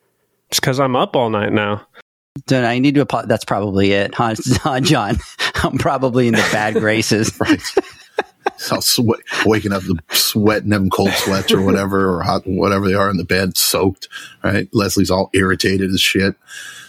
It's 0.50 0.59
because 0.59 0.79
I'm 0.79 0.95
up 0.95 1.15
all 1.15 1.29
night 1.29 1.53
now. 1.53 1.85
Then 2.47 2.65
I 2.65 2.79
need 2.79 2.95
to 2.95 3.01
apologize. 3.01 3.29
That's 3.29 3.45
probably 3.45 3.91
it, 3.93 4.13
huh, 4.13 4.35
John? 4.81 5.17
I'm 5.63 5.77
probably 5.77 6.27
in 6.27 6.33
the 6.33 6.47
bad 6.51 6.74
graces. 6.79 7.31
So 8.57 8.79
sweat, 8.79 9.19
waking 9.45 9.74
up, 9.74 9.83
the 9.83 10.00
sweat 10.12 10.35
sweating 10.35 10.69
them 10.69 10.89
cold 10.89 11.12
sweats 11.12 11.51
or 11.51 11.62
whatever, 11.62 12.09
or 12.09 12.24
hot, 12.24 12.43
whatever 12.45 12.88
they 12.88 12.93
are 12.93 13.09
in 13.09 13.17
the 13.17 13.25
bed, 13.25 13.57
soaked. 13.57 14.07
Right. 14.43 14.69
Leslie's 14.71 15.12
all 15.12 15.29
irritated 15.33 15.91
as 15.91 16.00
shit, 16.00 16.35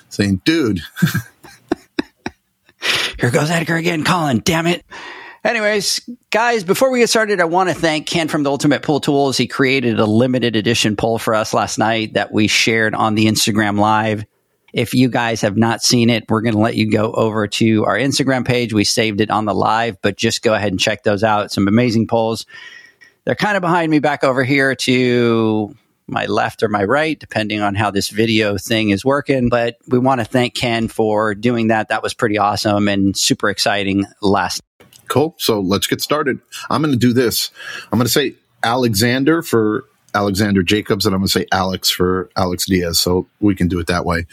saying, 0.08 0.42
"Dude, 0.44 0.80
here 3.18 3.30
goes 3.30 3.50
Edgar 3.50 3.76
again, 3.76 4.04
Colin. 4.04 4.42
Damn 4.44 4.68
it." 4.68 4.85
Anyways, 5.46 6.00
guys, 6.30 6.64
before 6.64 6.90
we 6.90 6.99
get 6.99 7.08
started, 7.08 7.40
I 7.40 7.44
want 7.44 7.68
to 7.68 7.75
thank 7.75 8.06
Ken 8.06 8.26
from 8.26 8.42
the 8.42 8.50
Ultimate 8.50 8.82
Pool 8.82 9.00
Tools. 9.00 9.37
He 9.37 9.46
created 9.46 10.00
a 10.00 10.06
limited 10.06 10.56
edition 10.56 10.96
pole 10.96 11.18
for 11.18 11.35
us 11.35 11.54
last 11.54 11.78
night 11.78 12.14
that 12.14 12.32
we 12.32 12.49
shared 12.49 12.96
on 12.96 13.14
the 13.14 13.26
Instagram 13.26 13.78
Live. 13.78 14.25
If 14.76 14.92
you 14.92 15.09
guys 15.09 15.40
have 15.40 15.56
not 15.56 15.83
seen 15.83 16.11
it, 16.11 16.28
we're 16.28 16.42
going 16.42 16.54
to 16.54 16.61
let 16.61 16.76
you 16.76 16.90
go 16.90 17.11
over 17.11 17.49
to 17.49 17.87
our 17.87 17.97
Instagram 17.97 18.47
page. 18.47 18.75
We 18.75 18.85
saved 18.85 19.23
it 19.23 19.30
on 19.30 19.47
the 19.47 19.54
live, 19.54 19.97
but 20.02 20.18
just 20.18 20.42
go 20.42 20.52
ahead 20.52 20.71
and 20.71 20.78
check 20.78 21.02
those 21.02 21.25
out. 21.25 21.50
Some 21.50 21.66
amazing 21.66 22.09
poles. 22.09 22.45
They're 23.25 23.35
kind 23.35 23.56
of 23.56 23.62
behind 23.62 23.90
me 23.90 24.00
back 24.00 24.23
over 24.23 24.45
here 24.45 24.75
to 24.75 25.75
my 26.06 26.26
left 26.26 26.62
or 26.62 26.68
my 26.68 26.85
right, 26.85 27.18
depending 27.18 27.62
on 27.62 27.75
how 27.75 27.90
this 27.90 28.11
video 28.11 28.59
thing 28.59 28.90
is 28.90 29.02
working. 29.02 29.49
But 29.49 29.78
we 29.88 29.99
want 29.99 30.21
to 30.21 30.26
thank 30.26 30.54
Ken 30.54 30.88
for 30.88 31.35
doing 31.35 31.68
that. 31.68 31.88
That 31.88 32.02
was 32.02 32.12
pretty 32.12 32.37
awesome 32.37 32.87
and 32.87 33.16
super 33.16 33.49
exciting 33.49 34.04
last. 34.21 34.61
Cool. 35.09 35.35
So 35.38 35.59
let's 35.59 35.87
get 35.87 36.02
started. 36.02 36.38
I'm 36.68 36.83
going 36.83 36.92
to 36.92 36.99
do 36.99 37.14
this. 37.14 37.50
I'm 37.90 37.99
going 37.99 38.06
to 38.06 38.12
say 38.12 38.35
Alexander 38.62 39.40
for 39.40 39.87
Alexander 40.16 40.62
Jacobs, 40.62 41.04
and 41.04 41.14
I'm 41.14 41.20
going 41.20 41.26
to 41.26 41.32
say 41.32 41.46
Alex 41.52 41.90
for 41.90 42.30
Alex 42.37 42.64
Diaz. 42.66 42.99
So 42.99 43.26
we 43.40 43.54
can 43.54 43.68
do 43.68 43.78
it 43.78 43.87
that 43.88 44.06
way. 44.06 44.26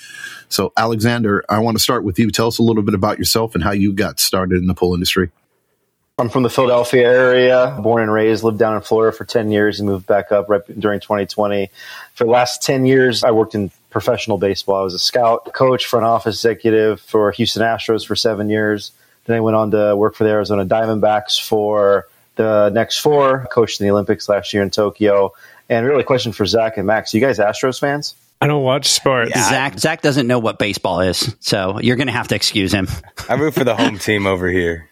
So, 0.47 0.71
Alexander, 0.77 1.43
I 1.49 1.59
want 1.59 1.75
to 1.77 1.83
start 1.83 2.05
with 2.05 2.17
you. 2.17 2.31
Tell 2.31 2.47
us 2.47 2.57
a 2.57 2.63
little 2.63 2.83
bit 2.83 2.93
about 2.93 3.17
yourself 3.17 3.53
and 3.53 3.63
how 3.63 3.71
you 3.71 3.91
got 3.91 4.19
started 4.19 4.59
in 4.59 4.67
the 4.67 4.73
pool 4.73 4.93
industry. 4.93 5.29
I'm 6.19 6.29
from 6.29 6.43
the 6.43 6.49
Philadelphia 6.49 7.11
area, 7.11 7.77
born 7.81 8.03
and 8.03 8.13
raised, 8.13 8.43
lived 8.43 8.59
down 8.59 8.75
in 8.75 8.81
Florida 8.81 9.15
for 9.17 9.25
10 9.25 9.51
years 9.51 9.79
and 9.79 9.89
moved 9.89 10.05
back 10.05 10.31
up 10.31 10.47
right 10.47 10.61
during 10.79 10.99
2020. 10.99 11.69
For 12.13 12.23
the 12.23 12.29
last 12.29 12.61
10 12.61 12.85
years, 12.85 13.23
I 13.23 13.31
worked 13.31 13.55
in 13.55 13.71
professional 13.89 14.37
baseball. 14.37 14.75
I 14.75 14.83
was 14.83 14.93
a 14.93 14.99
scout, 14.99 15.51
coach, 15.53 15.85
front 15.85 16.05
office 16.05 16.35
executive 16.35 17.01
for 17.01 17.31
Houston 17.31 17.63
Astros 17.63 18.05
for 18.05 18.15
seven 18.15 18.49
years. 18.49 18.91
Then 19.25 19.35
I 19.35 19.39
went 19.39 19.55
on 19.55 19.71
to 19.71 19.95
work 19.95 20.15
for 20.15 20.23
the 20.23 20.29
Arizona 20.29 20.65
Diamondbacks 20.65 21.41
for 21.41 22.07
the 22.35 22.69
next 22.69 22.97
four, 22.97 23.47
coached 23.51 23.79
in 23.79 23.87
the 23.87 23.91
Olympics 23.91 24.27
last 24.29 24.53
year 24.53 24.63
in 24.63 24.69
Tokyo, 24.69 25.33
and 25.69 25.85
really, 25.85 26.01
a 26.01 26.05
question 26.05 26.31
for 26.31 26.45
Zach 26.45 26.77
and 26.77 26.87
Max: 26.87 27.13
Are 27.13 27.17
you 27.17 27.25
guys 27.25 27.39
Astros 27.39 27.79
fans? 27.79 28.15
I 28.41 28.47
don't 28.47 28.63
watch 28.63 28.87
sports. 28.87 29.31
Yeah, 29.33 29.49
Zach 29.49 29.79
Zach 29.79 30.01
doesn't 30.01 30.27
know 30.27 30.39
what 30.39 30.59
baseball 30.59 30.99
is, 30.99 31.33
so 31.39 31.79
you're 31.79 31.95
going 31.95 32.07
to 32.07 32.13
have 32.13 32.27
to 32.29 32.35
excuse 32.35 32.73
him. 32.73 32.87
I 33.29 33.35
root 33.35 33.53
for 33.53 33.63
the 33.63 33.75
home 33.75 33.97
team 33.97 34.27
over 34.27 34.49
here. 34.49 34.89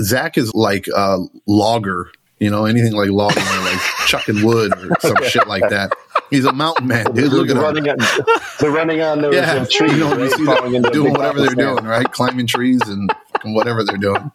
Zach 0.00 0.36
is 0.36 0.52
like 0.54 0.86
a 0.94 1.18
logger, 1.46 2.10
you 2.38 2.50
know, 2.50 2.64
anything 2.66 2.92
like 2.92 3.10
logging 3.10 3.42
or 3.42 3.60
like 3.64 3.78
chucking 4.06 4.44
wood 4.44 4.72
or 4.76 4.96
some 5.00 5.16
shit 5.24 5.46
like 5.46 5.68
that. 5.70 5.92
He's 6.30 6.44
a 6.44 6.52
mountain 6.52 6.86
man, 6.86 7.06
dude. 7.14 7.32
Look 7.32 7.50
at 7.50 7.56
running 7.56 7.84
him. 7.84 7.96
On, 7.98 8.24
they're 8.60 8.70
running 8.70 9.00
on 9.00 9.22
those 9.22 9.34
yeah. 9.34 9.52
uh, 9.52 9.66
trees, 9.70 9.92
you 9.92 9.98
know, 9.98 10.10
right? 10.10 10.20
you 10.20 10.30
see 10.30 10.44
them 10.44 10.82
doing 10.92 11.12
whatever 11.12 11.40
they're 11.40 11.50
apple 11.52 11.76
doing, 11.76 11.84
right? 11.84 12.10
Climbing 12.10 12.46
trees 12.46 12.80
and 12.86 13.10
whatever 13.44 13.84
they're 13.84 13.98
doing. 13.98 14.30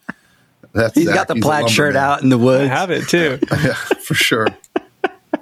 That's 0.74 0.94
He's 0.96 1.06
Zach. 1.06 1.16
got 1.16 1.28
the 1.28 1.34
He's 1.36 1.44
plaid 1.44 1.70
shirt 1.70 1.96
lumberman. 1.96 2.12
out 2.12 2.24
in 2.24 2.30
the 2.30 2.38
woods. 2.38 2.72
I 2.72 2.86
woods. 2.86 2.92
have 2.92 2.92
it 2.92 3.08
too. 3.08 3.40
yeah, 3.68 3.74
for 3.74 4.14
sure. 4.14 4.48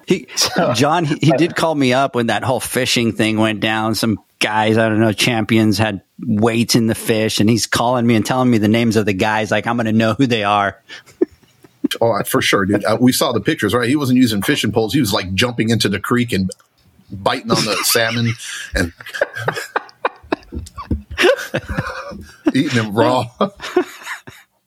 He, 0.08 0.28
John, 0.76 1.06
he, 1.06 1.16
he 1.22 1.32
did 1.32 1.56
call 1.56 1.74
me 1.74 1.94
up 1.94 2.16
when 2.16 2.28
that 2.28 2.44
whole 2.44 2.60
fishing 2.60 3.12
thing 3.14 3.38
went 3.38 3.60
down. 3.60 3.96
Some 3.96 4.20
guys, 4.40 4.78
I 4.78 4.88
don't 4.88 5.00
know, 5.00 5.14
champions 5.14 5.78
had 5.78 6.02
weights 6.20 6.76
in 6.76 6.88
the 6.88 6.96
fish, 6.96 7.40
and 7.40 7.50
he's 7.50 7.66
calling 7.66 8.06
me 8.06 8.16
and 8.16 8.26
telling 8.26 8.50
me 8.50 8.58
the 8.60 8.68
names 8.68 8.96
of 8.98 9.06
the 9.06 9.14
guys. 9.14 9.50
Like 9.52 9.66
I'm 9.66 9.78
going 9.78 9.88
to 9.88 9.94
know 9.94 10.14
who 10.14 10.28
they 10.28 10.44
are. 10.44 10.82
Oh, 12.02 12.22
for 12.24 12.42
sure, 12.42 12.66
dude. 12.66 12.84
Uh, 12.84 12.98
we 13.00 13.12
saw 13.12 13.32
the 13.32 13.40
pictures, 13.40 13.74
right? 13.74 13.88
He 13.88 13.96
wasn't 13.96 14.18
using 14.18 14.42
fishing 14.42 14.72
poles. 14.72 14.92
He 14.92 15.00
was 15.00 15.14
like 15.14 15.34
jumping 15.34 15.70
into 15.70 15.88
the 15.88 16.00
creek 16.00 16.34
and 16.34 16.50
biting 17.12 17.52
on 17.52 17.64
the 17.64 17.76
salmon 17.84 18.34
and 18.74 18.92
eating 22.56 22.76
them 22.76 22.94
raw. 22.96 23.30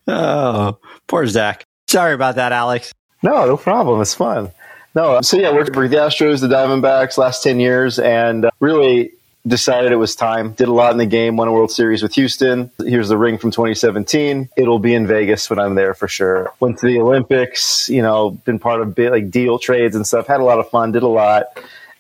Oh, 0.06 0.78
poor 1.06 1.26
Zach. 1.26 1.64
Sorry 1.88 2.14
about 2.14 2.36
that, 2.36 2.52
Alex. 2.52 2.94
No, 3.22 3.46
no 3.46 3.56
problem. 3.56 4.00
It's 4.00 4.14
fun. 4.14 4.52
No, 4.94 5.20
so 5.20 5.36
yeah, 5.36 5.52
worked 5.52 5.74
for 5.74 5.86
the 5.86 5.96
Astros, 5.96 6.40
the 6.40 6.48
Diamondbacks 6.48 7.18
last 7.18 7.42
10 7.42 7.60
years 7.60 7.98
and 7.98 8.46
uh, 8.46 8.50
really 8.60 9.12
decided 9.46 9.92
it 9.92 9.96
was 9.96 10.16
time. 10.16 10.52
Did 10.52 10.68
a 10.68 10.72
lot 10.72 10.92
in 10.92 10.98
the 10.98 11.06
game, 11.06 11.36
won 11.36 11.48
a 11.48 11.52
World 11.52 11.70
Series 11.70 12.02
with 12.02 12.14
Houston. 12.14 12.70
Here's 12.78 13.08
the 13.08 13.16
ring 13.16 13.38
from 13.38 13.50
2017. 13.50 14.48
It'll 14.56 14.78
be 14.78 14.94
in 14.94 15.06
Vegas 15.06 15.48
when 15.50 15.58
I'm 15.58 15.74
there 15.74 15.94
for 15.94 16.08
sure. 16.08 16.52
Went 16.60 16.78
to 16.78 16.86
the 16.86 17.00
Olympics, 17.00 17.88
you 17.88 18.02
know, 18.02 18.30
been 18.30 18.58
part 18.58 18.80
of 18.80 18.94
bit, 18.94 19.12
like 19.12 19.30
deal 19.30 19.58
trades 19.58 19.94
and 19.94 20.06
stuff. 20.06 20.26
Had 20.26 20.40
a 20.40 20.44
lot 20.44 20.58
of 20.58 20.68
fun, 20.70 20.92
did 20.92 21.02
a 21.02 21.08
lot. 21.08 21.44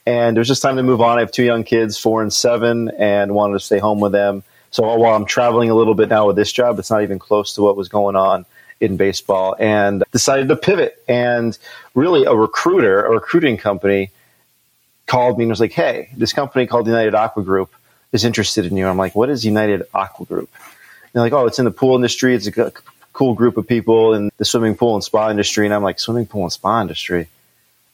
And 0.06 0.36
it 0.36 0.40
was 0.40 0.48
just 0.48 0.62
time 0.62 0.76
to 0.76 0.82
move 0.82 1.00
on. 1.00 1.18
I 1.18 1.20
have 1.20 1.32
two 1.32 1.44
young 1.44 1.64
kids, 1.64 1.98
four 1.98 2.22
and 2.22 2.32
seven, 2.32 2.90
and 2.98 3.34
wanted 3.34 3.54
to 3.54 3.60
stay 3.60 3.78
home 3.78 4.00
with 4.00 4.12
them. 4.12 4.42
So 4.70 4.96
while 4.96 5.14
I'm 5.14 5.26
traveling 5.26 5.70
a 5.70 5.74
little 5.74 5.94
bit 5.94 6.08
now 6.08 6.26
with 6.26 6.36
this 6.36 6.50
job, 6.52 6.78
it's 6.78 6.90
not 6.90 7.02
even 7.02 7.18
close 7.18 7.54
to 7.54 7.62
what 7.62 7.76
was 7.76 7.88
going 7.88 8.16
on 8.16 8.44
in 8.80 8.96
baseball 8.96 9.56
and 9.58 10.04
decided 10.12 10.48
to 10.48 10.56
pivot. 10.56 11.02
And 11.08 11.56
really, 11.94 12.24
a 12.24 12.34
recruiter, 12.34 13.04
a 13.04 13.10
recruiting 13.10 13.56
company, 13.56 14.10
called 15.06 15.38
me 15.38 15.44
and 15.44 15.50
was 15.50 15.60
like, 15.60 15.72
"Hey, 15.72 16.10
this 16.16 16.32
company 16.32 16.66
called 16.66 16.86
United 16.86 17.14
Aqua 17.14 17.42
Group 17.42 17.72
is 18.12 18.24
interested 18.24 18.66
in 18.66 18.76
you." 18.76 18.86
I'm 18.86 18.96
like, 18.96 19.14
"What 19.14 19.30
is 19.30 19.44
United 19.44 19.82
Aqua 19.94 20.26
Group?" 20.26 20.50
And 20.54 21.10
they're 21.12 21.22
like, 21.22 21.32
"Oh, 21.32 21.46
it's 21.46 21.58
in 21.58 21.64
the 21.64 21.70
pool 21.70 21.96
industry. 21.96 22.34
It's 22.34 22.46
a 22.46 22.72
cool 23.12 23.34
group 23.34 23.56
of 23.56 23.66
people 23.66 24.14
in 24.14 24.30
the 24.36 24.44
swimming 24.44 24.76
pool 24.76 24.94
and 24.94 25.02
spa 25.02 25.30
industry." 25.30 25.64
And 25.66 25.74
I'm 25.74 25.82
like, 25.82 25.98
"Swimming 25.98 26.26
pool 26.26 26.44
and 26.44 26.52
spa 26.52 26.80
industry." 26.80 27.28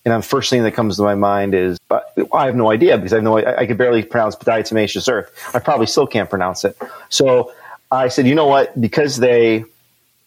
And 0.05 0.13
the 0.13 0.27
first 0.27 0.51
thing 0.51 0.65
that 0.65 0.73
comes 0.73 0.97
to 0.97 1.03
my 1.03 1.15
mind 1.15 1.55
is, 1.55 1.79
uh, 1.91 2.01
I 2.33 2.45
have 2.45 2.57
no 2.57 2.71
idea 2.71 2.99
because 2.99 3.15
I 3.15 3.21
know 3.21 3.39
I, 3.39 3.61
I 3.61 3.67
could 3.67 3.79
barely 3.79 4.03
pronounce 4.03 4.37
diatomaceous 4.37 5.11
earth. 5.11 5.31
I 5.55 5.61
probably 5.61 5.87
still 5.87 6.07
can't 6.07 6.29
pronounce 6.29 6.65
it. 6.65 6.77
So 7.09 7.53
I 7.91 8.09
said, 8.09 8.27
you 8.27 8.35
know 8.35 8.47
what? 8.47 8.79
Because 8.79 9.17
they 9.17 9.65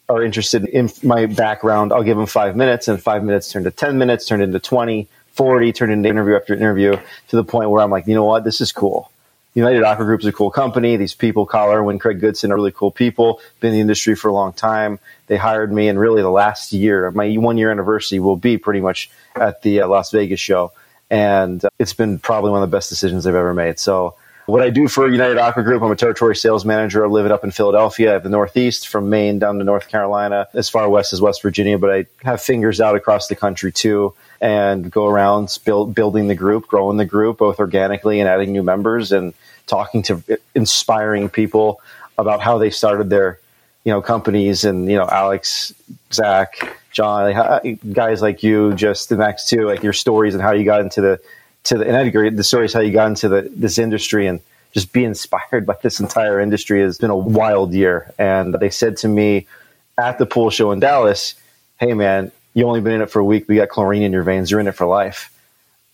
are 0.10 0.24
interested 0.24 0.66
in 0.66 0.90
my 1.04 1.26
background, 1.26 1.92
I'll 1.92 2.04
give 2.04 2.18
them 2.18 2.28
five 2.28 2.56
minutes, 2.56 2.88
and 2.88 3.02
five 3.02 3.24
minutes 3.24 3.52
turned 3.52 3.66
to 3.66 3.72
10 3.72 3.98
minutes, 3.98 4.26
turned 4.26 4.42
into 4.42 4.60
20, 4.60 5.08
40, 5.32 5.74
turned 5.74 5.92
into 5.92 6.10
interview 6.10 6.36
after 6.36 6.54
interview 6.54 6.98
to 7.28 7.36
the 7.36 7.44
point 7.44 7.70
where 7.70 7.82
I'm 7.82 7.92
like, 7.92 8.08
you 8.08 8.16
know 8.16 8.24
what? 8.24 8.44
This 8.44 8.62
is 8.62 8.72
cool. 8.72 9.12
United 9.54 9.84
Aqua 9.84 10.06
Group 10.06 10.20
is 10.22 10.28
a 10.28 10.32
cool 10.32 10.52
company. 10.52 10.98
These 10.98 11.16
people, 11.16 11.48
Kyle 11.48 11.72
Irwin, 11.72 11.98
Craig 11.98 12.20
Goodson, 12.20 12.52
are 12.52 12.56
really 12.56 12.72
cool 12.72 12.92
people. 12.92 13.42
Been 13.60 13.70
in 13.70 13.74
the 13.74 13.82
industry 13.82 14.16
for 14.16 14.28
a 14.28 14.34
long 14.34 14.54
time. 14.54 15.00
They 15.26 15.36
hired 15.36 15.74
me, 15.74 15.88
and 15.88 16.00
really 16.00 16.22
the 16.22 16.30
last 16.30 16.72
year, 16.72 17.10
my 17.12 17.34
one 17.34 17.58
year 17.58 17.72
anniversary 17.72 18.20
will 18.20 18.38
be 18.38 18.60
pretty 18.60 18.82
much 18.82 19.10
at 19.36 19.64
the 19.64 19.82
uh, 19.82 19.88
Las 19.88 20.12
Vegas 20.12 20.40
show, 20.40 20.74
and 21.10 21.66
uh, 21.66 21.70
it's 21.80 21.94
been 21.94 22.20
probably 22.20 22.52
one 22.52 22.62
of 22.62 22.70
the 22.70 22.78
best 22.78 22.90
decisions 22.90 23.26
I've 23.26 23.34
ever 23.34 23.56
made. 23.56 23.80
So 23.80 24.14
what 24.48 24.62
I 24.62 24.70
do 24.70 24.88
for 24.88 25.10
United 25.10 25.38
Aqua 25.38 25.62
Group, 25.62 25.84
I'm 25.84 25.92
a 25.92 25.96
territory 25.96 26.34
sales 26.34 26.64
manager. 26.64 27.04
I 27.04 27.10
live 27.10 27.26
it 27.26 27.34
up 27.34 27.44
in 27.44 27.52
Philadelphia, 27.52 28.16
at 28.16 28.24
the 28.24 28.30
Northeast, 28.30 28.88
from 28.88 29.10
Maine 29.10 29.40
down 29.40 29.58
to 29.60 29.66
North 29.66 29.90
Carolina, 29.90 30.48
as 30.54 30.70
far 30.70 30.90
west 30.90 31.12
as 31.12 31.22
West 31.22 31.42
Virginia. 31.42 31.78
But 31.78 31.92
I 31.92 32.06
have 32.24 32.42
fingers 32.42 32.80
out 32.80 32.96
across 32.96 33.28
the 33.28 33.36
country 33.36 33.74
too, 33.74 34.14
and 34.40 34.90
go 34.90 35.06
around 35.06 35.58
build, 35.66 35.94
building 35.94 36.30
the 36.30 36.36
group, 36.36 36.68
growing 36.68 36.96
the 36.96 37.06
group, 37.06 37.40
both 37.40 37.60
organically 37.60 38.22
and 38.22 38.30
adding 38.30 38.54
new 38.54 38.64
members, 38.64 39.12
and 39.12 39.34
talking 39.68 40.02
to 40.04 40.24
inspiring 40.56 41.28
people 41.28 41.82
about 42.18 42.40
how 42.40 42.58
they 42.58 42.70
started 42.70 43.10
their, 43.10 43.42
you 43.84 43.92
know, 43.92 44.02
companies. 44.02 44.64
And 44.64 44.90
you 44.90 44.96
know, 44.96 45.10
Alex, 45.12 45.74
Zach, 46.14 46.80
John, 46.94 47.78
guys 47.92 48.22
like 48.22 48.44
you, 48.44 48.74
just 48.76 49.10
the 49.10 49.18
next 49.18 49.50
two, 49.50 49.66
like 49.66 49.84
your 49.84 49.92
stories 49.92 50.34
and 50.34 50.42
how 50.42 50.54
you 50.54 50.64
got 50.64 50.80
into 50.80 51.02
the 51.02 51.20
to 51.68 51.78
the, 51.78 51.88
and 51.88 51.96
I 51.96 52.02
agree, 52.02 52.30
the 52.30 52.44
story 52.44 52.66
is 52.66 52.74
how 52.74 52.80
you 52.80 52.92
got 52.92 53.08
into 53.08 53.30
the, 53.30 53.50
this 53.54 53.78
industry 53.78 54.28
and 54.28 54.40
just 54.74 54.92
be 54.92 55.04
inspired 55.04 55.66
by 55.66 55.76
this 55.82 56.00
entire 56.00 56.40
industry 56.40 56.82
has 56.82 56.98
been 56.98 57.10
a 57.10 57.18
wild 57.18 57.74
year. 57.74 58.14
And 58.18 58.54
they 58.54 58.70
said 58.70 58.98
to 58.98 59.08
me 59.08 59.48
at 59.98 60.18
the 60.18 60.26
pool 60.26 60.50
show 60.50 60.72
in 60.72 60.80
Dallas, 60.80 61.36
Hey 61.80 61.94
man, 61.94 62.32
you 62.54 62.66
only 62.68 62.82
been 62.82 62.94
in 62.94 63.02
it 63.02 63.10
for 63.10 63.20
a 63.20 63.26
week. 63.26 63.48
We 63.48 63.58
got 63.58 63.70
chlorine 63.70 64.02
in 64.02 64.12
your 64.12 64.24
veins. 64.24 64.50
You're 64.50 64.60
in 64.60 64.68
it 64.68 64.74
for 64.74 64.88
life. 64.88 65.32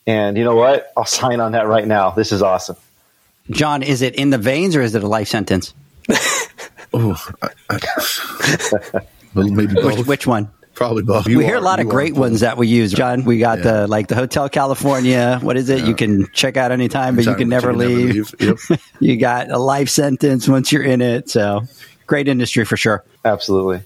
And 0.06 0.38
you 0.38 0.44
know 0.44 0.56
what? 0.56 0.92
I'll 0.96 1.06
sign 1.06 1.40
on 1.40 1.54
that 1.54 1.68
right 1.68 1.88
now. 1.88 2.12
This 2.12 2.32
is 2.32 2.42
awesome. 2.42 2.76
John, 3.50 3.84
is 3.84 4.02
it 4.02 4.16
in 4.16 4.30
the 4.30 4.38
veins 4.38 4.76
or 4.76 4.82
is 4.82 4.96
it 4.96 5.04
a 5.04 5.08
life 5.08 5.28
sentence? 5.28 5.74
oh, 6.94 7.18
I, 7.42 7.50
I, 7.70 7.80
well, 9.34 9.48
maybe 9.50 9.74
both. 9.74 9.98
Which, 9.98 10.08
which 10.08 10.28
one? 10.28 10.50
Probably 10.74 11.04
both. 11.04 11.28
You 11.28 11.38
we 11.38 11.46
hear 11.46 11.58
a 11.58 11.62
lot 11.62 11.80
of 11.80 11.88
great 11.88 12.16
ones 12.16 12.40
that 12.40 12.58
we 12.58 12.68
use, 12.68 12.92
John. 12.92 13.26
We 13.26 13.38
got 13.38 13.60
yeah. 13.60 13.64
the 13.64 13.88
like 13.88 14.08
the 14.08 14.16
Hotel 14.16 14.50
California. 14.50 15.38
What 15.42 15.56
is 15.56 15.70
it? 15.70 15.80
Yeah. 15.80 15.88
You 15.88 15.96
can 15.96 16.28
check 16.34 16.58
out 16.58 16.72
anytime, 16.72 17.16
but 17.16 17.26
you 17.26 17.36
can 17.36 17.48
never 17.48 17.72
you 17.72 17.78
leave. 17.78 18.34
Never 18.40 18.54
leave. 18.54 18.60
Yep. 18.70 18.80
you 19.00 19.18
got 19.18 19.52
a 19.52 19.60
life 19.60 19.90
sentence 19.90 20.48
once 20.48 20.72
you're 20.72 20.84
in 20.84 21.02
it. 21.02 21.30
So 21.30 21.62
great 22.08 22.28
industry 22.28 22.66
for 22.66 22.76
sure. 22.76 23.04
Absolutely. 23.24 23.82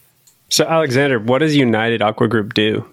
So 0.49 0.65
Alexander, 0.65 1.19
what 1.19 1.39
does 1.39 1.55
United 1.55 2.01
Aqua 2.01 2.29
Group 2.29 2.53
do? 2.53 2.87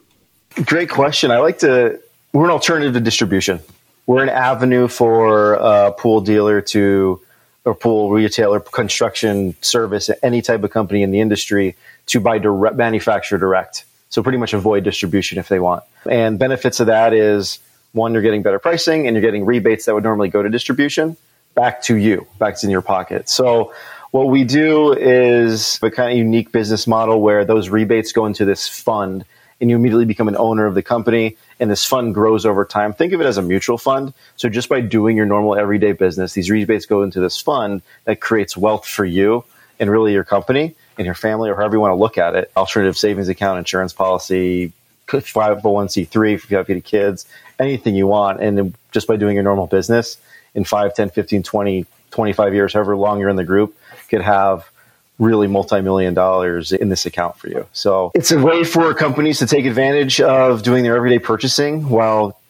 Great 0.64 0.90
question. 0.90 1.30
I 1.30 1.38
like 1.38 1.60
to. 1.60 2.00
We're 2.32 2.46
an 2.46 2.50
alternative 2.50 2.94
to 2.94 3.00
distribution. 3.00 3.60
We're 4.06 4.24
an 4.24 4.28
avenue 4.28 4.88
for 4.88 5.54
a 5.54 5.92
pool 5.92 6.20
dealer 6.20 6.60
to 6.60 7.20
or 7.64 7.74
pool 7.74 8.10
retailer, 8.10 8.60
construction 8.60 9.54
service, 9.62 10.10
any 10.22 10.42
type 10.42 10.62
of 10.64 10.70
company 10.70 11.02
in 11.02 11.10
the 11.10 11.20
industry 11.20 11.76
to 12.06 12.20
buy 12.20 12.38
direct 12.38 12.76
manufacture 12.76 13.38
direct. 13.38 13.84
So 14.08 14.22
pretty 14.22 14.38
much 14.38 14.54
avoid 14.54 14.84
distribution 14.84 15.38
if 15.38 15.48
they 15.48 15.58
want. 15.58 15.82
And 16.08 16.38
benefits 16.38 16.80
of 16.80 16.86
that 16.86 17.12
is 17.12 17.58
one, 17.92 18.12
you're 18.12 18.22
getting 18.22 18.42
better 18.42 18.58
pricing 18.58 19.06
and 19.06 19.14
you're 19.14 19.22
getting 19.22 19.44
rebates 19.44 19.86
that 19.86 19.94
would 19.94 20.04
normally 20.04 20.28
go 20.28 20.42
to 20.42 20.48
distribution 20.48 21.16
back 21.54 21.82
to 21.82 21.96
you, 21.96 22.26
back 22.38 22.62
in 22.62 22.70
your 22.70 22.82
pocket. 22.82 23.28
So 23.28 23.72
what 24.10 24.28
we 24.28 24.44
do 24.44 24.92
is 24.92 25.78
a 25.82 25.90
kind 25.90 26.12
of 26.12 26.18
unique 26.18 26.52
business 26.52 26.86
model 26.86 27.20
where 27.20 27.44
those 27.44 27.68
rebates 27.68 28.12
go 28.12 28.26
into 28.26 28.44
this 28.44 28.68
fund 28.68 29.24
and 29.60 29.70
you 29.70 29.76
immediately 29.76 30.04
become 30.04 30.28
an 30.28 30.36
owner 30.36 30.66
of 30.66 30.74
the 30.74 30.82
company 30.82 31.36
and 31.58 31.70
this 31.70 31.84
fund 31.84 32.14
grows 32.14 32.44
over 32.44 32.64
time. 32.64 32.92
Think 32.92 33.12
of 33.12 33.20
it 33.20 33.26
as 33.26 33.36
a 33.36 33.42
mutual 33.42 33.78
fund. 33.78 34.12
So 34.36 34.48
just 34.48 34.68
by 34.68 34.80
doing 34.80 35.16
your 35.16 35.26
normal 35.26 35.56
everyday 35.56 35.92
business, 35.92 36.32
these 36.32 36.50
rebates 36.50 36.86
go 36.86 37.02
into 37.02 37.20
this 37.20 37.40
fund 37.40 37.82
that 38.04 38.20
creates 38.20 38.56
wealth 38.56 38.86
for 38.86 39.04
you 39.04 39.44
and 39.84 39.90
really 39.90 40.14
your 40.14 40.24
company 40.24 40.74
and 40.96 41.04
your 41.04 41.14
family 41.14 41.50
or 41.50 41.56
however 41.56 41.76
you 41.76 41.80
want 41.80 41.90
to 41.90 41.96
look 41.96 42.16
at 42.16 42.34
it. 42.34 42.50
Alternative 42.56 42.96
savings 42.96 43.28
account, 43.28 43.58
insurance 43.58 43.92
policy, 43.92 44.72
501c3 45.06 46.34
if 46.34 46.50
you 46.50 46.56
have 46.56 46.84
kids, 46.84 47.26
anything 47.58 47.94
you 47.94 48.06
want. 48.06 48.40
And 48.40 48.74
just 48.92 49.06
by 49.06 49.16
doing 49.16 49.34
your 49.34 49.44
normal 49.44 49.66
business 49.66 50.16
in 50.54 50.64
5, 50.64 50.94
10, 50.94 51.10
15, 51.10 51.42
20, 51.42 51.86
25 52.10 52.54
years, 52.54 52.72
however 52.72 52.96
long 52.96 53.20
you're 53.20 53.28
in 53.28 53.36
the 53.36 53.44
group, 53.44 53.76
could 54.08 54.22
have 54.22 54.70
really 55.18 55.48
multi-million 55.48 56.14
dollars 56.14 56.72
in 56.72 56.88
this 56.88 57.04
account 57.04 57.36
for 57.36 57.48
you. 57.48 57.66
So 57.74 58.10
it's 58.14 58.32
a 58.32 58.38
way 58.38 58.64
for 58.64 58.94
companies 58.94 59.38
to 59.40 59.46
take 59.46 59.66
advantage 59.66 60.18
of 60.18 60.62
doing 60.62 60.82
their 60.82 60.96
everyday 60.96 61.18
purchasing 61.18 61.90
while 61.90 62.40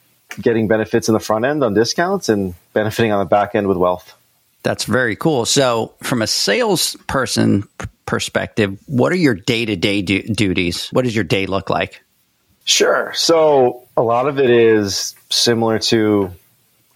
getting 0.40 0.68
benefits 0.68 1.08
in 1.08 1.14
the 1.14 1.20
front 1.20 1.44
end 1.44 1.64
on 1.64 1.74
discounts 1.74 2.28
and 2.28 2.54
benefiting 2.74 3.10
on 3.10 3.18
the 3.18 3.28
back 3.28 3.56
end 3.56 3.66
with 3.66 3.76
wealth. 3.76 4.16
That's 4.64 4.84
very 4.84 5.14
cool. 5.14 5.44
So, 5.44 5.94
from 6.02 6.22
a 6.22 6.26
salesperson 6.26 7.68
perspective, 8.06 8.78
what 8.86 9.12
are 9.12 9.16
your 9.16 9.34
day 9.34 9.66
to 9.66 9.76
day 9.76 10.02
duties? 10.02 10.88
What 10.88 11.04
does 11.04 11.14
your 11.14 11.24
day 11.24 11.46
look 11.46 11.70
like? 11.70 12.02
Sure. 12.64 13.12
So, 13.14 13.86
a 13.96 14.02
lot 14.02 14.26
of 14.26 14.40
it 14.40 14.50
is 14.50 15.14
similar 15.30 15.78
to 15.80 16.32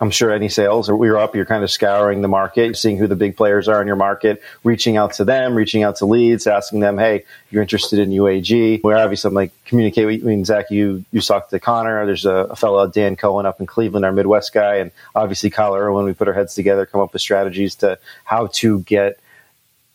I'm 0.01 0.11
sure 0.11 0.31
any 0.31 0.49
sales 0.49 0.89
or 0.89 0.97
we 0.97 1.09
are 1.09 1.19
up, 1.19 1.35
you're 1.35 1.45
kind 1.45 1.65
of 1.65 1.71
scouring 1.71 2.23
the 2.23 2.29
market, 2.29 2.77
seeing 2.77 2.99
who 2.99 3.09
the 3.09 3.17
big 3.17 3.37
players 3.37 3.67
are 3.69 3.81
in 3.81 3.87
your 3.89 3.97
market, 3.97 4.41
reaching 4.63 4.97
out 4.97 5.15
to 5.15 5.25
them, 5.25 5.57
reaching 5.57 5.83
out 5.83 5.97
to 5.97 6.07
leads, 6.07 6.47
asking 6.47 6.81
them, 6.81 6.99
Hey, 6.99 7.25
you're 7.51 7.63
interested 7.63 7.99
in 7.99 8.11
UAG. 8.11 8.83
We're 8.85 8.97
obviously 8.97 9.33
like 9.33 9.51
communicate. 9.65 10.23
I 10.23 10.25
mean, 10.25 10.45
Zach, 10.45 10.71
you, 10.71 11.05
you 11.11 11.21
talked 11.21 11.51
to 11.51 11.59
Connor. 11.59 12.07
There's 12.07 12.27
a, 12.27 12.31
a 12.31 12.57
fellow, 12.57 12.87
Dan 12.87 13.17
Cohen 13.17 13.45
up 13.45 13.59
in 13.59 13.67
Cleveland, 13.67 14.05
our 14.05 14.13
Midwest 14.13 14.53
guy. 14.53 14.77
And 14.77 14.93
obviously 15.17 15.51
Kyle 15.51 15.75
Irwin, 15.75 16.05
we 16.05 16.13
put 16.13 16.29
our 16.29 16.35
heads 16.35 16.55
together, 16.55 16.87
come 16.87 17.01
up 17.01 17.13
with 17.13 17.23
strategies 17.23 17.75
to 17.77 17.99
how 18.25 18.47
to 18.55 18.81
get 18.81 19.19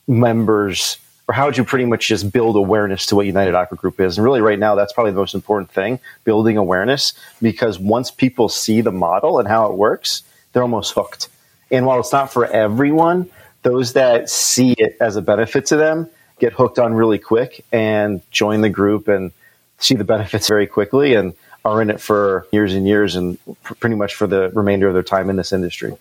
members 0.05 0.97
or 1.27 1.33
how 1.33 1.45
would 1.45 1.57
you 1.57 1.63
pretty 1.63 1.85
much 1.85 2.07
just 2.07 2.31
build 2.31 2.55
awareness 2.55 3.05
to 3.07 3.15
what 3.15 3.25
United 3.25 3.55
Aqua 3.55 3.77
Group 3.77 3.99
is? 3.99 4.17
And 4.17 4.25
really, 4.25 4.41
right 4.41 4.59
now, 4.59 4.75
that's 4.75 4.91
probably 4.91 5.11
the 5.11 5.19
most 5.19 5.35
important 5.35 5.71
thing 5.71 5.99
building 6.23 6.57
awareness 6.57 7.13
because 7.41 7.79
once 7.79 8.11
people 8.11 8.49
see 8.49 8.81
the 8.81 8.91
model 8.91 9.39
and 9.39 9.47
how 9.47 9.67
it 9.71 9.77
works, 9.77 10.23
they're 10.51 10.63
almost 10.63 10.93
hooked. 10.93 11.29
And 11.71 11.85
while 11.85 11.99
it's 11.99 12.11
not 12.11 12.31
for 12.31 12.45
everyone, 12.45 13.29
those 13.63 13.93
that 13.93 14.29
see 14.29 14.73
it 14.77 14.97
as 14.99 15.15
a 15.15 15.21
benefit 15.21 15.67
to 15.67 15.77
them 15.77 16.09
get 16.39 16.53
hooked 16.53 16.77
on 16.77 16.93
really 16.93 17.19
quick 17.19 17.63
and 17.71 18.21
join 18.31 18.61
the 18.61 18.69
group 18.69 19.07
and 19.07 19.31
see 19.79 19.95
the 19.95 20.03
benefits 20.03 20.47
very 20.47 20.67
quickly 20.67 21.15
and 21.15 21.33
are 21.63 21.81
in 21.81 21.89
it 21.89 22.01
for 22.01 22.45
years 22.51 22.73
and 22.73 22.85
years 22.85 23.15
and 23.15 23.37
pretty 23.63 23.95
much 23.95 24.15
for 24.15 24.27
the 24.27 24.49
remainder 24.49 24.87
of 24.87 24.93
their 24.93 25.03
time 25.03 25.29
in 25.29 25.37
this 25.37 25.53
industry. 25.53 25.95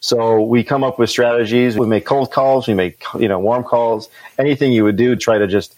So 0.00 0.42
we 0.42 0.62
come 0.62 0.84
up 0.84 0.98
with 0.98 1.10
strategies. 1.10 1.76
We 1.76 1.86
make 1.86 2.06
cold 2.06 2.30
calls. 2.30 2.68
We 2.68 2.74
make, 2.74 3.02
you 3.18 3.28
know, 3.28 3.38
warm 3.40 3.64
calls, 3.64 4.08
anything 4.38 4.72
you 4.72 4.84
would 4.84 4.96
do, 4.96 5.16
try 5.16 5.38
to 5.38 5.46
just 5.46 5.76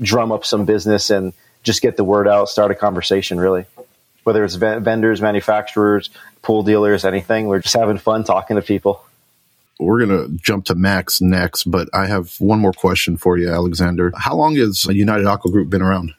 drum 0.00 0.30
up 0.30 0.44
some 0.44 0.64
business 0.64 1.10
and 1.10 1.32
just 1.62 1.82
get 1.82 1.96
the 1.96 2.04
word 2.04 2.28
out, 2.28 2.48
start 2.48 2.70
a 2.70 2.74
conversation 2.74 3.40
really. 3.40 3.64
Whether 4.22 4.44
it's 4.44 4.54
vendors, 4.56 5.20
manufacturers, 5.20 6.10
pool 6.42 6.62
dealers, 6.62 7.04
anything, 7.04 7.46
we're 7.46 7.60
just 7.60 7.76
having 7.76 7.98
fun 7.98 8.24
talking 8.24 8.56
to 8.56 8.62
people. 8.62 9.02
We're 9.78 10.04
going 10.04 10.26
to 10.26 10.36
jump 10.42 10.64
to 10.66 10.74
Max 10.74 11.20
next, 11.20 11.64
but 11.64 11.88
I 11.92 12.06
have 12.06 12.34
one 12.40 12.58
more 12.58 12.72
question 12.72 13.16
for 13.16 13.36
you, 13.36 13.50
Alexander. 13.50 14.12
How 14.16 14.34
long 14.34 14.56
has 14.56 14.84
United 14.86 15.26
Aqua 15.26 15.50
Group 15.50 15.68
been 15.68 15.82
around? 15.82 16.14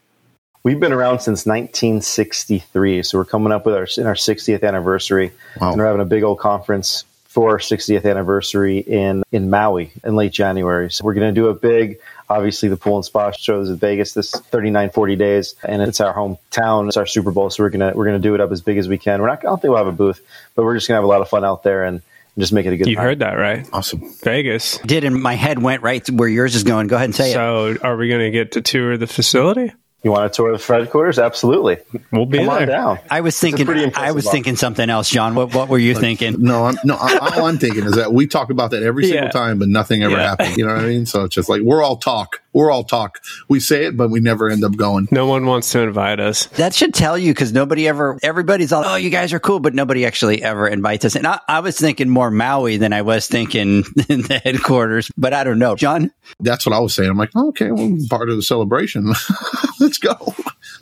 We've 0.63 0.79
been 0.79 0.93
around 0.93 1.19
since 1.19 1.45
1963, 1.45 3.03
so 3.03 3.17
we're 3.17 3.25
coming 3.25 3.51
up 3.51 3.65
with 3.65 3.73
our 3.73 3.87
in 3.97 4.05
our 4.05 4.15
60th 4.15 4.63
anniversary, 4.63 5.31
wow. 5.59 5.71
and 5.71 5.79
we're 5.79 5.85
having 5.85 6.01
a 6.01 6.05
big 6.05 6.23
old 6.23 6.39
conference 6.39 7.03
for 7.37 7.51
our 7.51 7.59
60th 7.59 8.09
anniversary 8.09 8.79
in, 8.79 9.23
in 9.31 9.51
Maui 9.51 9.91
in 10.03 10.15
late 10.15 10.31
January. 10.31 10.89
So 10.89 11.05
we're 11.05 11.13
going 11.13 11.35
to 11.35 11.39
do 11.39 11.49
a 11.49 11.53
big, 11.53 11.99
obviously 12.27 12.67
the 12.67 12.77
pool 12.77 12.95
and 12.95 13.05
spa 13.05 13.29
shows 13.29 13.69
in 13.69 13.75
Vegas 13.75 14.13
this 14.13 14.31
39, 14.31 14.89
40 14.89 15.15
days 15.17 15.53
and 15.63 15.83
it's 15.83 16.01
our 16.01 16.15
hometown. 16.15 16.87
It's 16.87 16.97
our 16.97 17.05
Super 17.05 17.29
Bowl. 17.29 17.51
So 17.51 17.61
we're 17.61 17.69
going 17.69 17.91
to, 17.91 17.95
we're 17.95 18.05
going 18.05 18.19
to 18.19 18.27
do 18.27 18.33
it 18.33 18.41
up 18.41 18.51
as 18.51 18.61
big 18.61 18.79
as 18.79 18.89
we 18.89 18.97
can. 18.97 19.21
We're 19.21 19.27
not, 19.27 19.37
I 19.37 19.41
don't 19.43 19.61
think 19.61 19.69
we'll 19.69 19.77
have 19.77 19.85
a 19.85 19.91
booth, 19.91 20.19
but 20.55 20.63
we're 20.63 20.73
just 20.73 20.87
going 20.87 20.95
to 20.95 20.97
have 20.97 21.03
a 21.03 21.07
lot 21.07 21.21
of 21.21 21.29
fun 21.29 21.45
out 21.45 21.61
there 21.61 21.83
and, 21.83 22.01
just 22.39 22.53
make 22.53 22.67
it 22.67 22.73
a 22.73 22.77
good 22.77 22.87
you 22.87 22.95
time. 22.95 23.03
heard 23.03 23.17
that 23.17 23.33
right 23.33 23.67
awesome 23.73 24.13
vegas 24.23 24.77
did 24.85 25.03
and 25.03 25.19
my 25.19 25.33
head 25.33 25.59
went 25.59 25.81
right 25.81 26.05
to 26.05 26.11
where 26.11 26.29
yours 26.29 26.53
is 26.53 26.61
going 26.61 26.85
go 26.85 26.95
ahead 26.95 27.05
and 27.05 27.15
say 27.15 27.33
so 27.33 27.65
it 27.65 27.79
so 27.79 27.83
are 27.83 27.97
we 27.97 28.07
going 28.07 28.21
to 28.21 28.29
get 28.29 28.51
to 28.51 28.61
tour 28.61 28.95
the 28.95 29.07
facility 29.07 29.73
you 30.03 30.11
want 30.11 30.31
to 30.31 30.35
tour 30.35 30.51
of 30.51 30.65
the 30.65 30.73
headquarters? 30.73 31.17
Absolutely. 31.17 31.77
We'll 32.11 32.25
be 32.25 32.37
Come 32.37 32.47
there. 32.47 32.61
on 32.61 32.67
down. 32.67 32.99
I 33.09 33.21
was 33.21 33.37
thinking. 33.37 33.67
I 33.95 34.11
was 34.11 34.29
thinking 34.29 34.55
something 34.55 34.89
else, 34.89 35.09
John. 35.09 35.35
What 35.35 35.53
What 35.53 35.69
were 35.69 35.79
you 35.79 35.95
thinking? 35.95 36.41
No, 36.41 36.65
I'm, 36.65 36.77
no. 36.83 36.95
all 36.97 37.45
I'm 37.45 37.57
thinking 37.57 37.83
is 37.83 37.95
that 37.95 38.13
we 38.13 38.27
talk 38.27 38.49
about 38.49 38.71
that 38.71 38.83
every 38.83 39.05
single 39.05 39.25
yeah. 39.25 39.31
time, 39.31 39.59
but 39.59 39.69
nothing 39.69 40.03
ever 40.03 40.15
yeah. 40.15 40.29
happens. 40.29 40.57
You 40.57 40.67
know 40.67 40.75
what 40.75 40.83
I 40.83 40.87
mean? 40.87 41.05
So 41.05 41.23
it's 41.23 41.35
just 41.35 41.49
like 41.49 41.61
we're 41.61 41.83
all 41.83 41.97
talk, 41.97 42.41
We're 42.53 42.71
all 42.71 42.83
talk. 42.83 43.19
We 43.47 43.59
say 43.59 43.85
it, 43.85 43.97
but 43.97 44.09
we 44.09 44.19
never 44.19 44.49
end 44.49 44.63
up 44.63 44.75
going. 44.75 45.07
No 45.11 45.27
one 45.27 45.45
wants 45.45 45.71
to 45.73 45.81
invite 45.81 46.19
us. 46.19 46.47
That 46.47 46.73
should 46.73 46.93
tell 46.93 47.17
you 47.17 47.33
because 47.33 47.53
nobody 47.53 47.87
ever, 47.87 48.17
everybody's 48.23 48.71
all, 48.71 48.83
oh, 48.85 48.95
you 48.95 49.09
guys 49.09 49.33
are 49.33 49.39
cool, 49.39 49.59
but 49.59 49.73
nobody 49.73 50.05
actually 50.05 50.41
ever 50.41 50.67
invites 50.67 51.05
us. 51.05 51.15
And 51.15 51.27
I, 51.27 51.39
I 51.47 51.59
was 51.59 51.77
thinking 51.77 52.09
more 52.09 52.31
Maui 52.31 52.77
than 52.77 52.93
I 52.93 53.01
was 53.03 53.27
thinking 53.27 53.83
in 54.09 54.21
the 54.23 54.41
headquarters, 54.43 55.11
but 55.17 55.33
I 55.33 55.43
don't 55.43 55.59
know. 55.59 55.75
John? 55.75 56.11
That's 56.39 56.65
what 56.65 56.73
I 56.73 56.79
was 56.79 56.95
saying. 56.95 57.09
I'm 57.09 57.17
like, 57.17 57.31
oh, 57.35 57.49
okay, 57.49 57.71
well, 57.71 57.95
part 58.09 58.29
of 58.29 58.35
the 58.37 58.43
celebration. 58.43 59.13
Let's 59.79 59.97
go. 59.97 60.33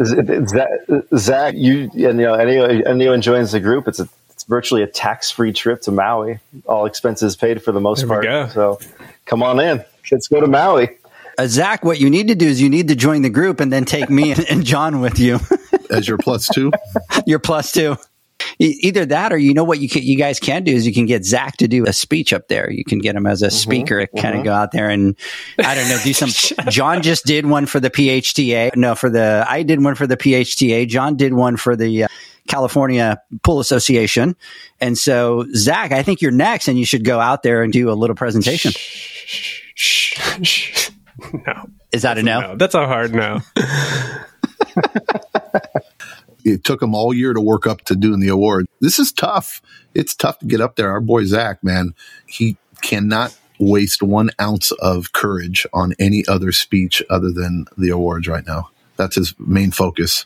Zach, 0.03 0.69
Zach, 1.17 1.55
you, 1.57 1.89
and, 1.93 1.93
you 1.93 2.11
know, 2.11 2.35
anyone, 2.35 2.87
anyone 2.87 3.21
joins 3.21 3.51
the 3.51 3.59
group, 3.59 3.87
it's 3.87 3.99
a, 3.99 4.07
it's 4.29 4.43
virtually 4.43 4.81
a 4.81 4.87
tax 4.87 5.31
free 5.31 5.51
trip 5.51 5.81
to 5.81 5.91
Maui, 5.91 6.39
all 6.67 6.85
expenses 6.85 7.35
paid 7.35 7.63
for 7.63 7.71
the 7.71 7.81
most 7.81 8.07
There 8.07 8.21
part. 8.21 8.51
So 8.51 8.79
come 9.25 9.43
on 9.43 9.59
in. 9.59 9.83
Let's 10.11 10.27
go 10.27 10.39
to 10.39 10.47
Maui. 10.47 10.89
Uh, 11.37 11.47
Zach, 11.47 11.83
what 11.83 11.99
you 11.99 12.09
need 12.09 12.27
to 12.29 12.35
do 12.35 12.47
is 12.47 12.61
you 12.61 12.69
need 12.69 12.87
to 12.87 12.95
join 12.95 13.21
the 13.21 13.29
group 13.29 13.59
and 13.59 13.71
then 13.71 13.85
take 13.85 14.09
me 14.09 14.31
and, 14.31 14.45
and 14.49 14.63
John 14.65 15.01
with 15.01 15.19
you. 15.19 15.39
As 15.89 16.07
your 16.07 16.17
plus 16.17 16.47
two. 16.47 16.71
You're 17.25 17.39
plus 17.39 17.71
two. 17.71 17.95
E- 18.59 18.77
Either 18.81 19.05
that, 19.05 19.31
or 19.31 19.37
you 19.37 19.53
know 19.53 19.63
what 19.63 19.79
you 19.79 19.87
can, 19.87 20.03
you 20.03 20.17
guys 20.17 20.39
can 20.39 20.63
do 20.63 20.71
is 20.73 20.85
you 20.87 20.93
can 20.93 21.05
get 21.05 21.23
Zach 21.25 21.57
to 21.57 21.67
do 21.67 21.85
a 21.85 21.93
speech 21.93 22.33
up 22.33 22.47
there. 22.47 22.71
You 22.71 22.83
can 22.83 22.99
get 22.99 23.15
him 23.15 23.27
as 23.27 23.41
a 23.41 23.51
speaker, 23.51 24.07
kind 24.17 24.37
of 24.37 24.43
go 24.43 24.51
out 24.53 24.71
there 24.71 24.89
and 24.89 25.15
I 25.59 25.75
don't 25.75 25.87
know, 25.89 25.97
do 26.03 26.13
some. 26.13 26.29
John 26.69 27.01
just 27.01 27.25
did 27.25 27.45
one 27.45 27.65
for 27.65 27.79
the 27.79 27.89
PHTA. 27.89 28.75
No, 28.75 28.95
for 28.95 29.09
the 29.09 29.45
I 29.47 29.63
did 29.63 29.83
one 29.83 29.95
for 29.95 30.07
the 30.07 30.17
PHTA. 30.17 30.87
John 30.87 31.15
did 31.17 31.33
one 31.33 31.55
for 31.57 31.75
the 31.75 32.05
uh, 32.05 32.07
California 32.47 33.19
Pool 33.43 33.59
Association, 33.59 34.35
and 34.79 34.97
so 34.97 35.45
Zach, 35.55 35.91
I 35.91 36.03
think 36.03 36.21
you're 36.21 36.31
next, 36.31 36.67
and 36.67 36.77
you 36.77 36.85
should 36.85 37.03
go 37.05 37.19
out 37.19 37.43
there 37.43 37.61
and 37.63 37.71
do 37.73 37.89
a 37.89 37.93
little 37.93 38.15
presentation. 38.15 38.71
No, 41.33 41.69
Is 41.91 42.01
that 42.03 42.17
a 42.17 42.23
no? 42.23 42.41
no, 42.41 42.55
that's 42.55 42.75
a 42.75 42.85
hard 42.85 43.13
no. 43.13 43.39
it 46.43 46.63
took 46.63 46.81
him 46.81 46.93
all 46.93 47.13
year 47.13 47.33
to 47.33 47.41
work 47.41 47.65
up 47.67 47.81
to 47.85 47.95
doing 47.95 48.19
the 48.19 48.27
award. 48.29 48.67
This 48.81 48.99
is 48.99 49.11
tough. 49.11 49.61
It's 49.93 50.15
tough 50.15 50.39
to 50.39 50.45
get 50.45 50.61
up 50.61 50.75
there. 50.75 50.91
Our 50.91 51.01
boy 51.01 51.25
Zach, 51.25 51.63
man, 51.63 51.93
he 52.27 52.57
cannot 52.81 53.35
waste 53.59 54.03
one 54.03 54.29
ounce 54.39 54.71
of 54.73 55.13
courage 55.13 55.65
on 55.73 55.93
any 55.99 56.23
other 56.27 56.51
speech 56.51 57.01
other 57.09 57.31
than 57.31 57.65
the 57.77 57.89
awards 57.89 58.27
right 58.27 58.45
now. 58.45 58.69
That's 58.97 59.15
his 59.15 59.33
main 59.39 59.71
focus. 59.71 60.25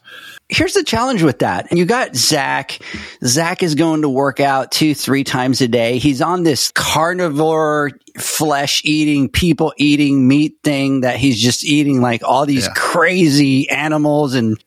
here's 0.49 0.73
the 0.73 0.83
challenge 0.83 1.21
with 1.23 1.39
that. 1.39 1.71
You 1.71 1.85
got 1.85 2.15
Zach. 2.15 2.79
Zach 3.23 3.61
is 3.63 3.75
going 3.75 4.01
to 4.01 4.09
work 4.09 4.39
out 4.39 4.71
two, 4.71 4.95
three 4.95 5.23
times 5.23 5.61
a 5.61 5.67
day. 5.67 5.97
He's 5.99 6.21
on 6.21 6.43
this 6.43 6.71
carnivore, 6.73 7.91
flesh 8.17 8.81
eating, 8.85 9.29
people 9.29 9.73
eating 9.77 10.27
meat 10.27 10.57
thing 10.63 11.01
that 11.01 11.17
he's 11.17 11.39
just 11.41 11.63
eating 11.65 12.01
like 12.01 12.23
all 12.23 12.45
these 12.45 12.65
Yeah. 12.65 12.73
crazy 12.75 13.69
animals 13.69 14.33
and 14.35 14.57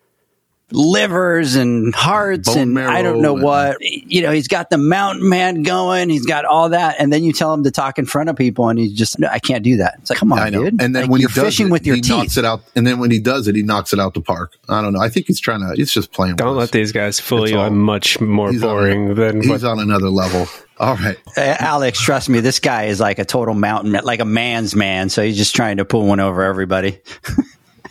livers 0.75 1.55
and 1.57 1.95
hearts 1.95 2.49
Bone 2.49 2.77
and 2.77 2.79
I 2.81 3.03
don't 3.03 3.21
know 3.23 3.35
marrow 3.37 3.45
what. 3.47 3.77
You 3.81 4.23
know, 4.23 4.31
he's 4.33 4.49
got 4.49 4.71
the 4.71 4.79
mountain 4.79 5.29
man 5.29 5.63
going. 5.63 6.11
He's 6.11 6.27
got 6.27 6.45
all 6.45 6.71
that. 6.71 6.97
And 6.99 7.13
then 7.13 7.25
you 7.25 7.33
tell 7.33 7.53
him 7.55 7.65
to 7.65 7.71
talk 7.71 7.99
in 7.99 8.07
front 8.07 8.29
of 8.29 8.37
people 8.37 8.69
and 8.69 8.79
he's 8.79 8.93
just, 8.93 9.19
no, 9.19 9.29
I 9.29 9.39
can't 9.39 9.63
do 9.65 9.77
that. 9.79 9.97
It's 10.01 10.11
like, 10.11 10.19
come 10.19 10.33
on, 10.33 10.39
I 10.39 10.51
know. 10.51 10.65
dude. 10.65 10.81
And 10.83 10.95
then 10.95 11.03
Like, 11.05 11.11
when 11.11 11.21
you're 11.21 11.31
he 11.31 11.35
does 11.35 11.45
fishing 11.45 11.69
it, 11.69 11.73
with 11.73 11.87
your 11.87 11.97
he 11.97 12.03
teeth. 12.03 12.11
knocks 12.11 12.37
it 12.37 12.45
out. 12.45 12.63
And 12.75 12.87
then 12.87 12.99
when 12.99 13.11
he 13.11 13.19
does 13.21 13.49
it, 13.49 13.55
he 13.55 13.63
knocks 13.63 13.93
it 13.93 14.01
out 14.01 14.15
the 14.15 14.21
park. 14.21 14.57
I 14.69 14.83
don't 14.83 14.93
know. 14.93 15.01
I 15.01 15.09
think 15.09 15.27
he's 15.27 15.41
trying 15.41 15.61
to. 15.61 15.75
He's 15.77 15.93
just 15.93 16.13
playing. 16.13 16.37
Don't 16.37 16.49
with 16.49 16.57
let 16.59 16.65
us. 16.65 16.71
these 16.71 16.93
guys 16.93 17.21
fool 17.21 17.45
It's 17.45 17.53
you. 17.53 17.59
all- 17.59 17.67
I'm 17.67 17.79
much 17.79 18.21
more 18.21 18.51
He's 18.51 18.63
on 18.63 18.69
boring 18.69 19.15
than 19.15 19.41
He's 19.43 19.51
what. 19.51 19.65
on 19.65 19.79
another 19.81 20.09
level. 20.11 20.47
All 20.79 20.97
right. 20.97 21.17
Uh, 21.37 21.55
Alex, 21.61 22.01
trust 22.01 22.29
me, 22.29 22.41
this 22.41 22.59
guy 22.59 22.85
is 22.87 22.99
like 22.99 23.19
a 23.21 23.25
total 23.25 23.55
mountain, 23.55 23.93
like 24.05 24.21
a 24.21 24.25
man's 24.25 24.75
man. 24.75 25.09
So 25.11 25.23
he's 25.23 25.37
just 25.37 25.55
trying 25.55 25.77
to 25.77 25.85
pull 25.85 26.07
one 26.07 26.21
over 26.21 26.43
everybody. 26.43 26.99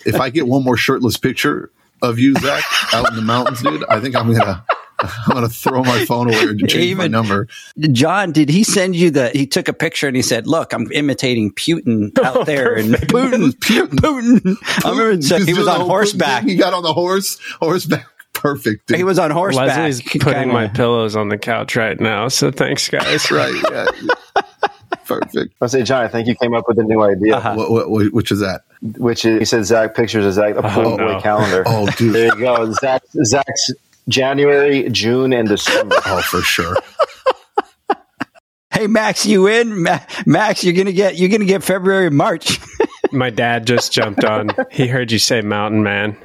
If 0.04 0.20
I 0.20 0.32
get 0.32 0.48
one 0.48 0.64
more 0.64 0.78
shirtless 0.78 1.18
picture 1.18 1.70
of 2.02 2.20
you, 2.20 2.34
Zach, 2.36 2.64
out 2.94 3.10
in 3.10 3.16
the 3.16 3.22
mountains, 3.22 3.62
dude, 3.62 3.84
I 3.90 4.00
think 4.00 4.16
I'm 4.16 4.32
gonna. 4.34 4.66
I'm 5.04 5.34
gonna 5.34 5.50
throw 5.50 5.84
my 5.84 6.06
phone 6.06 6.28
away 6.28 6.44
or 6.44 6.54
change 6.68 6.96
my 6.96 7.08
number. 7.08 7.48
John, 7.92 8.32
did 8.32 8.50
he 8.50 8.64
send 8.64 8.96
you 8.96 9.10
the? 9.10 9.30
He 9.30 9.48
took 9.48 9.68
a 9.68 9.74
picture 9.74 10.06
and 10.06 10.16
he 10.16 10.22
said, 10.22 10.46
"Look, 10.46 10.74
I'm 10.74 10.92
imitating 10.92 11.54
Putin 11.54 12.16
out 12.20 12.46
there." 12.46 12.76
And 12.76 12.94
Putin, 12.94 13.50
Putin, 13.54 13.88
Putin. 13.98 14.86
I 14.86 14.92
remember 14.92 15.20
so 15.24 15.40
he 15.44 15.56
was 15.56 15.68
on 15.68 15.82
horseback. 15.82 16.44
He 16.44 16.56
got 16.56 16.76
on 16.76 16.84
the 16.84 16.94
horse. 16.94 17.40
Horseback. 17.60 18.06
Perfect. 18.34 18.88
dude. 18.90 18.98
He 18.98 19.04
was 19.04 19.18
on 19.18 19.32
horseback. 19.32 19.76
Leslie's 19.76 20.02
putting 20.04 20.34
kinda- 20.34 20.54
my 20.54 20.68
pillows 20.68 21.16
on 21.16 21.30
the 21.30 21.38
couch 21.40 21.76
right 21.76 22.00
now. 22.00 22.28
So 22.28 22.52
thanks, 22.52 22.88
guys. 22.88 23.32
right. 23.32 23.56
Yeah. 23.72 23.86
Perfect. 25.06 25.56
I 25.62 25.66
say, 25.68 25.84
John, 25.84 26.04
I 26.06 26.08
think 26.08 26.28
you 26.28 26.36
came 26.36 26.54
up 26.54 26.66
with 26.68 26.78
a 26.80 26.84
new 26.84 27.02
idea, 27.02 27.38
Uh-huh. 27.38 27.56
What, 27.56 27.72
what, 27.72 27.90
what, 27.90 28.14
which 28.14 28.32
is 28.32 28.40
that? 28.40 28.62
Which 28.82 29.26
is, 29.26 29.40
he 29.40 29.46
said 29.46 29.66
Zach 29.66 29.96
pictures 29.96 30.26
of 30.26 30.34
Zach, 30.34 30.56
a 30.56 30.62
pool 30.64 30.88
Oh, 30.94 30.98
boy 30.98 31.14
no. 31.14 31.22
calendar. 31.22 31.64
Oh, 31.66 31.88
dude. 31.98 32.14
There 32.14 32.26
you 32.26 32.40
go. 32.40 32.72
Zach, 32.74 33.04
Zach's 33.26 33.70
January, 34.08 34.90
June, 34.90 35.34
and 35.34 35.48
December. 35.48 35.96
Oh, 36.06 36.22
for 36.22 36.42
sure. 36.42 36.76
Hey, 38.74 38.88
Max, 38.88 39.26
you 39.26 39.48
in? 39.48 39.84
Ma- 39.84 40.00
Max, 40.26 40.64
you're 40.64 40.74
gonna 40.74 40.94
get 40.94 41.18
you're 41.18 41.28
gonna 41.30 41.44
get 41.46 41.62
February, 41.62 42.10
March. 42.10 42.58
My 43.12 43.30
dad 43.30 43.68
just 43.68 43.92
jumped 43.92 44.24
on. 44.24 44.50
He 44.72 44.88
heard 44.88 45.12
you 45.12 45.20
say 45.20 45.42
mountain 45.42 45.84
man. 45.84 46.16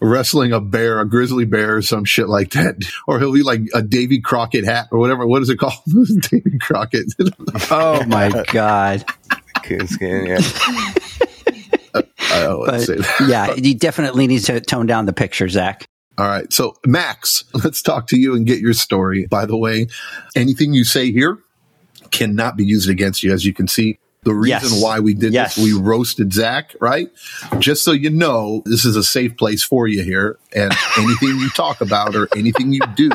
Wrestling 0.00 0.52
a 0.52 0.60
bear, 0.60 0.98
a 0.98 1.08
grizzly 1.08 1.44
bear, 1.44 1.76
or 1.76 1.82
some 1.82 2.04
shit 2.04 2.28
like 2.28 2.50
that, 2.50 2.74
or 3.06 3.20
he'll 3.20 3.32
be 3.32 3.44
like 3.44 3.60
a 3.72 3.82
Davy 3.82 4.20
Crockett 4.20 4.64
hat 4.64 4.88
or 4.90 4.98
whatever. 4.98 5.24
What 5.28 5.42
is 5.42 5.48
it 5.48 5.58
called? 5.60 5.74
Davy 6.30 6.58
Crockett. 6.60 7.06
oh 7.70 8.04
my 8.06 8.30
god! 8.52 9.04
Coonskin, 9.62 10.26
yeah. 10.26 11.21
Uh, 12.32 12.62
I 12.62 12.78
to 12.84 12.96
But 12.96 13.06
yeah, 13.28 13.54
you 13.54 13.74
definitely 13.74 14.26
need 14.26 14.44
to 14.44 14.60
tone 14.60 14.86
down 14.86 15.06
the 15.06 15.12
picture, 15.12 15.48
Zach. 15.48 15.84
All 16.18 16.26
right. 16.26 16.52
So, 16.52 16.76
Max, 16.86 17.44
let's 17.64 17.82
talk 17.82 18.06
to 18.08 18.18
you 18.18 18.34
and 18.34 18.46
get 18.46 18.60
your 18.60 18.74
story. 18.74 19.26
By 19.26 19.46
the 19.46 19.56
way, 19.56 19.86
anything 20.36 20.74
you 20.74 20.84
say 20.84 21.10
here 21.12 21.38
cannot 22.10 22.56
be 22.56 22.64
used 22.64 22.88
against 22.90 23.22
you. 23.22 23.32
As 23.32 23.44
you 23.44 23.54
can 23.54 23.66
see, 23.68 23.98
the 24.24 24.34
reason 24.34 24.70
Yes. 24.70 24.82
why 24.82 25.00
we 25.00 25.14
did 25.14 25.32
Yes. 25.32 25.56
this, 25.56 25.64
we 25.64 25.72
roasted 25.72 26.32
Zach, 26.32 26.76
right? 26.80 27.10
Just 27.58 27.82
so 27.82 27.90
you 27.92 28.10
know, 28.10 28.62
this 28.66 28.84
is 28.84 28.94
a 28.94 29.02
safe 29.02 29.36
place 29.36 29.64
for 29.64 29.88
you 29.88 30.02
here. 30.02 30.38
And 30.54 30.72
anything 30.96 31.38
you 31.40 31.48
talk 31.50 31.80
about 31.80 32.14
or 32.14 32.28
anything 32.36 32.72
you 32.72 32.80
do, 32.94 33.10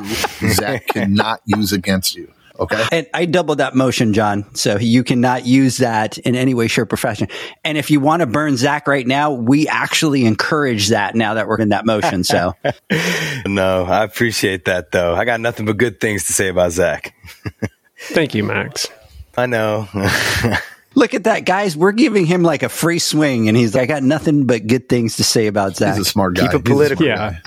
Zach 0.49 0.87
cannot 0.93 1.41
use 1.45 1.71
against 1.71 2.15
you. 2.15 2.31
Okay. 2.59 2.87
And 2.91 3.07
I 3.13 3.25
doubled 3.25 3.59
that 3.59 3.75
motion, 3.75 4.13
John. 4.13 4.53
So 4.55 4.77
you 4.77 5.03
cannot 5.03 5.45
use 5.45 5.77
that 5.77 6.17
in 6.17 6.35
any 6.35 6.53
way, 6.53 6.67
shape, 6.67 6.91
or 6.91 6.97
fashion. 6.97 7.27
And 7.63 7.77
if 7.77 7.91
you 7.91 7.99
want 7.99 8.21
to 8.21 8.25
burn 8.25 8.57
Zach 8.57 8.87
right 8.87 9.05
now, 9.05 9.31
we 9.31 9.67
actually 9.67 10.25
encourage 10.25 10.89
that 10.89 11.15
now 11.15 11.35
that 11.35 11.47
we're 11.47 11.59
in 11.59 11.69
that 11.69 11.85
motion. 11.85 12.23
So 12.23 12.53
No, 13.45 13.85
I 13.85 14.03
appreciate 14.03 14.65
that 14.65 14.91
though. 14.91 15.15
I 15.15 15.25
got 15.25 15.39
nothing 15.39 15.65
but 15.65 15.77
good 15.77 15.99
things 15.99 16.27
to 16.27 16.33
say 16.33 16.47
about 16.47 16.71
Zach. 16.71 17.13
Thank 17.99 18.35
you, 18.35 18.43
Max. 18.43 18.87
I 19.35 19.45
know. 19.45 19.87
look 20.95 21.13
at 21.13 21.25
that, 21.25 21.45
guys. 21.45 21.77
We're 21.77 21.91
giving 21.91 22.25
him 22.25 22.43
like 22.43 22.63
a 22.63 22.69
free 22.69 22.99
swing, 22.99 23.47
and 23.47 23.57
he's 23.57 23.75
like, 23.75 23.83
I 23.83 23.85
got 23.85 24.03
nothing 24.03 24.45
but 24.45 24.65
good 24.65 24.89
things 24.89 25.17
to 25.17 25.23
say 25.23 25.47
about 25.47 25.75
Zach. 25.75 25.95
He's 25.95 26.07
a 26.07 26.09
smart 26.09 26.35
guy. 26.35 26.47
Keep 26.47 26.61
it 26.61 26.65
political. 26.65 27.05
Yeah. 27.05 27.39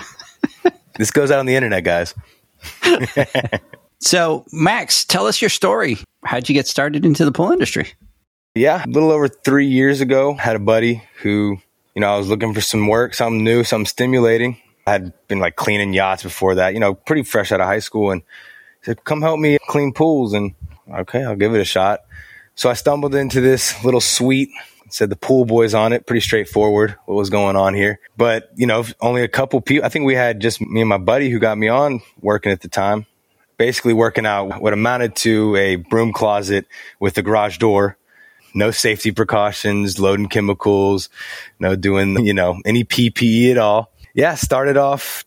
this 0.97 1.11
goes 1.11 1.31
out 1.31 1.41
on 1.41 1.47
the 1.47 1.57
internet, 1.57 1.85
guys. 1.85 2.15
So, 4.01 4.47
Max, 4.51 5.05
tell 5.05 5.27
us 5.27 5.43
your 5.43 5.51
story. 5.51 5.99
How'd 6.25 6.49
you 6.49 6.55
get 6.55 6.67
started 6.67 7.05
into 7.05 7.25
the 7.25 7.33
pool 7.33 7.53
industry? 7.53 7.89
Yeah, 8.55 8.83
a 8.85 8.89
little 8.89 9.11
over 9.11 9.29
three 9.29 9.67
years 9.67 10.01
ago, 10.01 10.35
had 10.35 10.57
a 10.57 10.61
buddy 10.61 11.03
who, 11.23 11.59
you 11.95 12.01
know, 12.01 12.15
I 12.15 12.17
was 12.17 12.27
looking 12.27 12.55
for 12.55 12.63
some 12.63 12.89
work, 12.89 13.15
something 13.15 13.45
new, 13.45 13.63
something 13.63 13.87
stimulating. 13.87 14.57
I 14.87 14.93
had 14.93 15.13
been 15.29 15.39
like 15.39 15.57
cleaning 15.57 15.93
yachts 15.93 16.23
before 16.23 16.57
that, 16.57 16.75
you 16.75 16.81
know, 16.81 16.95
pretty 16.95 17.23
fresh 17.23 17.53
out 17.53 17.61
of 17.61 17.67
high 17.67 17.79
school. 17.79 18.11
And 18.11 18.23
said, 18.83 19.05
come 19.05 19.21
help 19.21 19.39
me 19.39 19.59
clean 19.69 19.93
pools. 19.93 20.33
And 20.33 20.55
okay, 20.91 21.23
I'll 21.23 21.37
give 21.37 21.55
it 21.55 21.61
a 21.61 21.65
shot. 21.65 22.01
So 22.55 22.71
I 22.71 22.73
stumbled 22.73 23.15
into 23.15 23.41
this 23.41 23.85
little 23.85 24.01
suite. 24.01 24.51
Said 24.93 25.09
the 25.09 25.15
pool 25.15 25.45
boys 25.45 25.73
on 25.73 25.93
it. 25.93 26.05
Pretty 26.05 26.21
straightforward 26.21 26.97
what 27.05 27.15
was 27.15 27.31
going 27.31 27.55
on 27.55 27.75
here. 27.75 28.01
But, 28.17 28.51
you 28.57 28.67
know, 28.67 28.85
only 29.01 29.23
a 29.23 29.29
couple 29.29 29.61
people. 29.61 29.87
I 29.87 29.89
think 29.89 30.05
we 30.05 30.17
had 30.17 30.41
just 30.41 30.61
me 30.61 30.81
and 30.81 30.89
my 30.89 30.99
buddy 30.99 31.31
who 31.31 31.39
got 31.39 31.57
me 31.57 31.69
on 31.69 32.01
working 32.21 32.51
at 32.51 32.63
the 32.63 32.69
time 32.69 33.07
basically 33.61 33.93
working 33.93 34.25
out 34.25 34.63
what 34.63 34.73
amounted 34.73 35.15
to 35.15 35.55
a 35.55 35.77
broom 35.77 36.15
closet 36.15 36.67
with 36.99 37.19
a 37.19 37.23
garage 37.23 37.59
door, 37.59 37.99
no 38.55 38.71
safety 38.71 39.13
precautions, 39.13 40.01
loading 40.01 40.31
chemicals, 40.31 41.11
no 41.59 41.77
doing, 41.77 42.25
you 42.25 42.33
know, 42.33 42.59
any 42.65 42.85
PPE 42.85 43.51
at 43.51 43.59
all. 43.59 43.93
Yeah, 44.15 44.35
started 44.35 44.79
off 44.79 45.27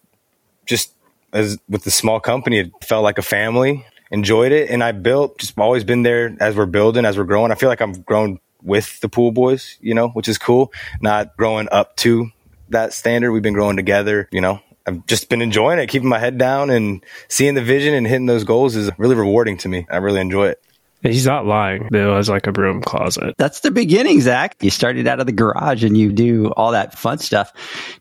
just 0.65 0.95
as 1.31 1.59
with 1.69 1.83
the 1.83 1.91
small 1.91 2.19
company. 2.19 2.57
It 2.57 2.71
felt 2.81 3.03
like 3.03 3.19
a 3.19 3.21
family, 3.21 3.85
enjoyed 4.09 4.51
it. 4.51 4.71
And 4.71 4.83
I 4.83 4.93
built, 4.93 5.37
just 5.37 5.59
always 5.59 5.83
been 5.83 6.01
there 6.01 6.35
as 6.39 6.55
we're 6.55 6.65
building, 6.65 7.05
as 7.05 7.19
we're 7.19 7.25
growing. 7.25 7.51
I 7.51 7.55
feel 7.55 7.69
like 7.69 7.81
I'm 7.81 8.01
grown 8.01 8.39
with 8.63 8.99
the 9.01 9.09
pool 9.09 9.31
boys, 9.31 9.77
you 9.79 9.93
know, 9.93 10.09
which 10.09 10.27
is 10.27 10.39
cool. 10.39 10.73
Not 11.03 11.37
growing 11.37 11.67
up 11.71 11.97
to 11.97 12.31
that 12.69 12.93
standard. 12.93 13.31
We've 13.31 13.43
been 13.43 13.53
growing 13.53 13.75
together, 13.75 14.27
you 14.31 14.41
know, 14.41 14.59
I've 14.85 15.05
just 15.05 15.29
been 15.29 15.41
enjoying 15.41 15.79
it, 15.79 15.87
keeping 15.87 16.09
my 16.09 16.19
head 16.19 16.37
down 16.37 16.69
and 16.69 17.03
seeing 17.29 17.53
the 17.53 17.61
vision 17.61 17.93
and 17.93 18.05
hitting 18.05 18.25
those 18.25 18.43
goals 18.43 18.75
is 18.75 18.91
really 18.97 19.15
rewarding 19.15 19.57
to 19.59 19.69
me. 19.69 19.87
I 19.89 19.97
really 19.97 20.19
enjoy 20.19 20.49
it. 20.49 20.61
He's 21.03 21.25
not 21.25 21.45
lying. 21.45 21.89
It 21.91 22.05
was 22.05 22.29
like 22.29 22.47
a 22.47 22.53
broom 22.53 22.81
closet. 22.81 23.35
That's 23.37 23.59
the 23.59 23.71
beginning, 23.71 24.21
Zach. 24.21 24.55
You 24.61 24.69
started 24.69 25.05
out 25.05 25.19
of 25.19 25.25
the 25.25 25.33
garage 25.33 25.83
and 25.83 25.97
you 25.97 26.13
do 26.13 26.47
all 26.51 26.71
that 26.71 26.97
fun 26.97 27.17
stuff. 27.17 27.51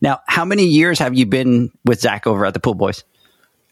Now, 0.01 0.21
how 0.29 0.45
many 0.45 0.67
years 0.67 1.01
have 1.01 1.17
you 1.17 1.27
been 1.27 1.73
with 1.85 2.01
Zach 2.01 2.29
over 2.29 2.47
at 2.47 2.55
the 2.55 2.61
Pool 2.61 2.75
Boys? 2.75 3.03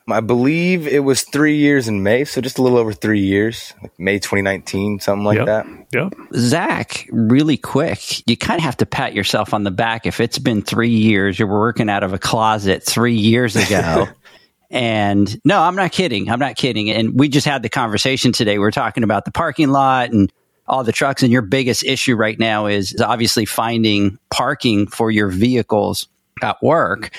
I 0.08 0.20
believe 0.20 0.88
it 0.88 1.04
was 1.04 1.22
three 1.22 1.56
years 1.56 1.86
in 1.86 2.02
May, 2.02 2.24
so 2.24 2.40
just 2.40 2.58
a 2.58 2.62
little 2.62 2.78
over 2.78 2.92
three 2.92 3.20
years, 3.20 3.72
like 3.82 3.92
May 3.98 4.18
2019, 4.18 4.98
something 5.00 5.24
like 5.24 5.38
Yep. 5.38 5.46
that. 5.46 5.66
Yep. 5.92 6.14
Zach, 6.34 7.06
really 7.12 7.56
quick, 7.56 8.26
you 8.28 8.36
kind 8.36 8.58
of 8.58 8.64
have 8.64 8.76
to 8.78 8.86
pat 8.86 9.14
yourself 9.14 9.54
on 9.54 9.62
the 9.62 9.70
back. 9.70 10.06
If 10.06 10.18
it's 10.20 10.38
been 10.38 10.62
three 10.62 10.90
years, 10.90 11.38
you 11.38 11.46
were 11.46 11.60
working 11.60 11.88
out 11.88 12.02
of 12.02 12.12
a 12.12 12.18
closet 12.18 12.82
three 12.82 13.14
years 13.14 13.54
ago. 13.56 14.08
and 14.70 15.40
no, 15.44 15.60
I'm 15.60 15.76
not 15.76 15.92
kidding. 15.92 16.28
I'm 16.30 16.38
not 16.40 16.56
kidding. 16.56 16.90
And 16.90 17.18
we 17.18 17.28
just 17.28 17.46
had 17.46 17.62
the 17.62 17.68
conversation 17.68 18.32
today. 18.32 18.58
We 18.58 18.64
are 18.66 18.70
talking 18.72 19.04
about 19.04 19.24
the 19.24 19.32
parking 19.32 19.68
lot 19.68 20.10
and 20.10 20.32
all 20.66 20.82
the 20.84 20.92
trucks. 20.92 21.22
And 21.22 21.32
your 21.32 21.42
biggest 21.42 21.84
issue 21.84 22.14
right 22.16 22.38
now 22.38 22.66
is 22.66 22.96
obviously 23.00 23.44
finding 23.44 24.18
parking 24.30 24.86
for 24.86 25.10
your 25.10 25.28
vehicles 25.28 26.08
at 26.42 26.62
work. 26.62 27.10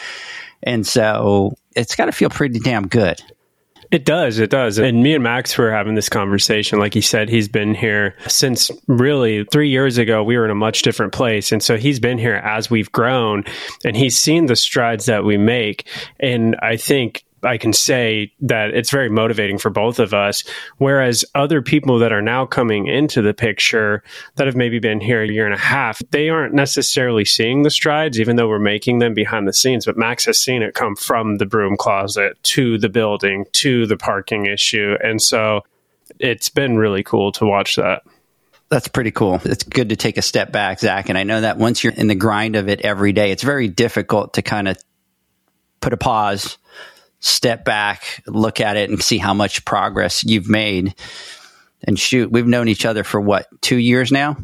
And 0.64 0.86
so 0.86 1.54
it's 1.76 1.96
got 1.96 2.06
to 2.06 2.12
feel 2.12 2.30
pretty 2.30 2.60
damn 2.60 2.88
good. 2.88 3.22
It 3.92 4.06
does. 4.06 4.40
It 4.40 4.50
does. 4.50 4.78
And 4.80 5.04
me 5.04 5.14
and 5.14 5.24
Max 5.24 5.58
were 5.58 5.70
having 5.70 5.96
this 5.96 6.08
conversation. 6.08 6.80
Like 6.80 6.94
he 6.94 7.02
said, 7.02 7.28
he's 7.28 7.50
been 7.50 7.76
here 7.76 8.16
since 8.28 8.72
really 8.88 9.44
three 9.52 9.70
years 9.70 9.98
ago. 9.98 10.24
We 10.24 10.38
were 10.38 10.46
in 10.46 10.52
a 10.52 10.56
much 10.56 10.82
different 10.82 11.12
place. 11.12 11.52
And 11.52 11.62
so 11.62 11.76
he's 11.76 12.00
been 12.00 12.18
here 12.18 12.36
as 12.36 12.70
we've 12.70 12.90
grown 12.94 13.44
and 13.84 13.98
he's 13.98 14.18
seen 14.18 14.46
the 14.46 14.56
strides 14.56 15.08
that 15.08 15.26
we 15.26 15.36
make. 15.36 15.90
And 16.22 16.56
I 16.62 16.78
think 16.78 17.26
I 17.44 17.58
can 17.58 17.74
say 17.74 18.34
that 18.42 18.72
it's 18.72 18.92
very 18.92 19.10
motivating 19.10 19.58
for 19.58 19.70
both 19.70 20.00
of 20.00 20.14
us. 20.14 20.44
Whereas 20.78 21.26
other 21.34 21.62
people 21.62 22.00
that 22.00 22.14
are 22.14 22.22
now 22.22 22.46
coming 22.46 22.88
into 22.88 23.22
the 23.22 23.34
picture 23.34 24.04
that 24.36 24.48
have 24.48 24.56
maybe 24.56 24.80
been 24.80 25.00
here 25.00 25.24
a 25.24 25.28
year 25.28 25.46
and 25.46 25.54
a 25.54 25.58
half, 25.58 26.02
they 26.12 26.30
aren't 26.30 26.54
necessarily 26.54 27.26
seeing 27.26 27.64
the 27.64 27.70
strides, 27.70 28.20
even 28.20 28.36
though 28.36 28.48
we're 28.48 28.60
making 28.60 29.00
them 29.00 29.14
behind 29.14 29.48
the 29.48 29.54
scenes. 29.54 29.86
But 29.86 29.98
Max 29.98 30.26
has 30.26 30.38
seen 30.38 30.62
it 30.62 30.76
come 30.76 30.96
from 30.96 31.38
the 31.38 31.46
broom 31.46 31.78
closet 31.78 32.42
to 32.44 32.78
the 32.78 32.90
building 32.90 33.46
to 33.54 33.88
the 33.88 33.98
parking 33.98 34.46
issue. 34.46 34.96
And 35.04 35.22
so 35.22 35.62
it's 36.20 36.50
been 36.50 36.78
really 36.78 37.04
cool 37.04 37.32
to 37.34 37.46
watch 37.46 37.76
that. 37.78 38.04
That's 38.70 38.88
pretty 38.88 39.12
cool. 39.12 39.42
It's 39.44 39.64
good 39.64 39.90
to 39.90 39.98
take 39.98 40.18
a 40.18 40.22
step 40.22 40.52
back, 40.54 40.80
Zach. 40.80 41.10
And 41.10 41.18
I 41.18 41.24
know 41.24 41.42
that 41.42 41.58
once 41.58 41.84
you're 41.84 41.92
in 41.92 42.08
the 42.08 42.16
grind 42.16 42.56
of 42.56 42.70
it 42.70 42.82
every 42.82 43.12
day, 43.12 43.32
it's 43.32 43.44
very 43.44 43.68
difficult 43.68 44.36
to 44.36 44.42
kind 44.42 44.70
of 44.70 44.78
put 45.82 45.92
a 45.92 45.98
pause, 45.98 46.58
step 47.22 47.64
back, 47.64 48.22
look 48.28 48.60
at 48.60 48.76
it, 48.76 48.90
and 48.90 49.02
see 49.02 49.18
how 49.18 49.34
much 49.34 49.64
progress 49.64 50.24
you've 50.24 50.50
made. 50.50 50.94
And 51.84 51.98
shoot, 51.98 52.32
we've 52.32 52.48
known 52.48 52.68
each 52.68 52.86
other 52.86 53.04
for 53.04 53.22
what, 53.22 53.48
two 53.62 53.78
years 53.78 54.12
now? 54.12 54.38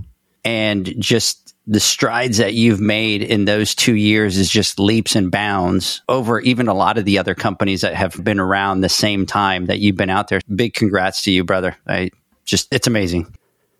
And 0.46 0.94
just 1.00 1.56
the 1.68 1.80
strides 1.82 2.38
that 2.38 2.54
you've 2.54 2.80
made 2.80 3.22
in 3.22 3.44
those 3.44 3.76
two 3.76 3.96
years 3.96 4.38
is 4.38 4.50
just 4.50 4.80
leaps 4.80 5.16
and 5.16 5.30
bounds 5.30 6.02
over 6.08 6.40
even 6.40 6.70
a 6.70 6.74
lot 6.74 6.98
of 6.98 7.04
the 7.04 7.20
other 7.20 7.36
companies 7.36 7.82
that 7.82 7.94
have 7.94 8.24
been 8.24 8.40
around 8.40 8.80
the 8.80 8.90
same 8.90 9.26
time 9.26 9.66
that 9.66 9.80
you've 9.80 9.98
been 9.98 10.10
out 10.10 10.30
there. 10.30 10.40
Big 10.56 10.74
congrats 10.74 11.24
to 11.24 11.32
you, 11.32 11.44
brother. 11.44 11.76
I 11.86 12.12
just, 12.46 12.74
it's 12.74 12.88
amazing. 12.88 13.36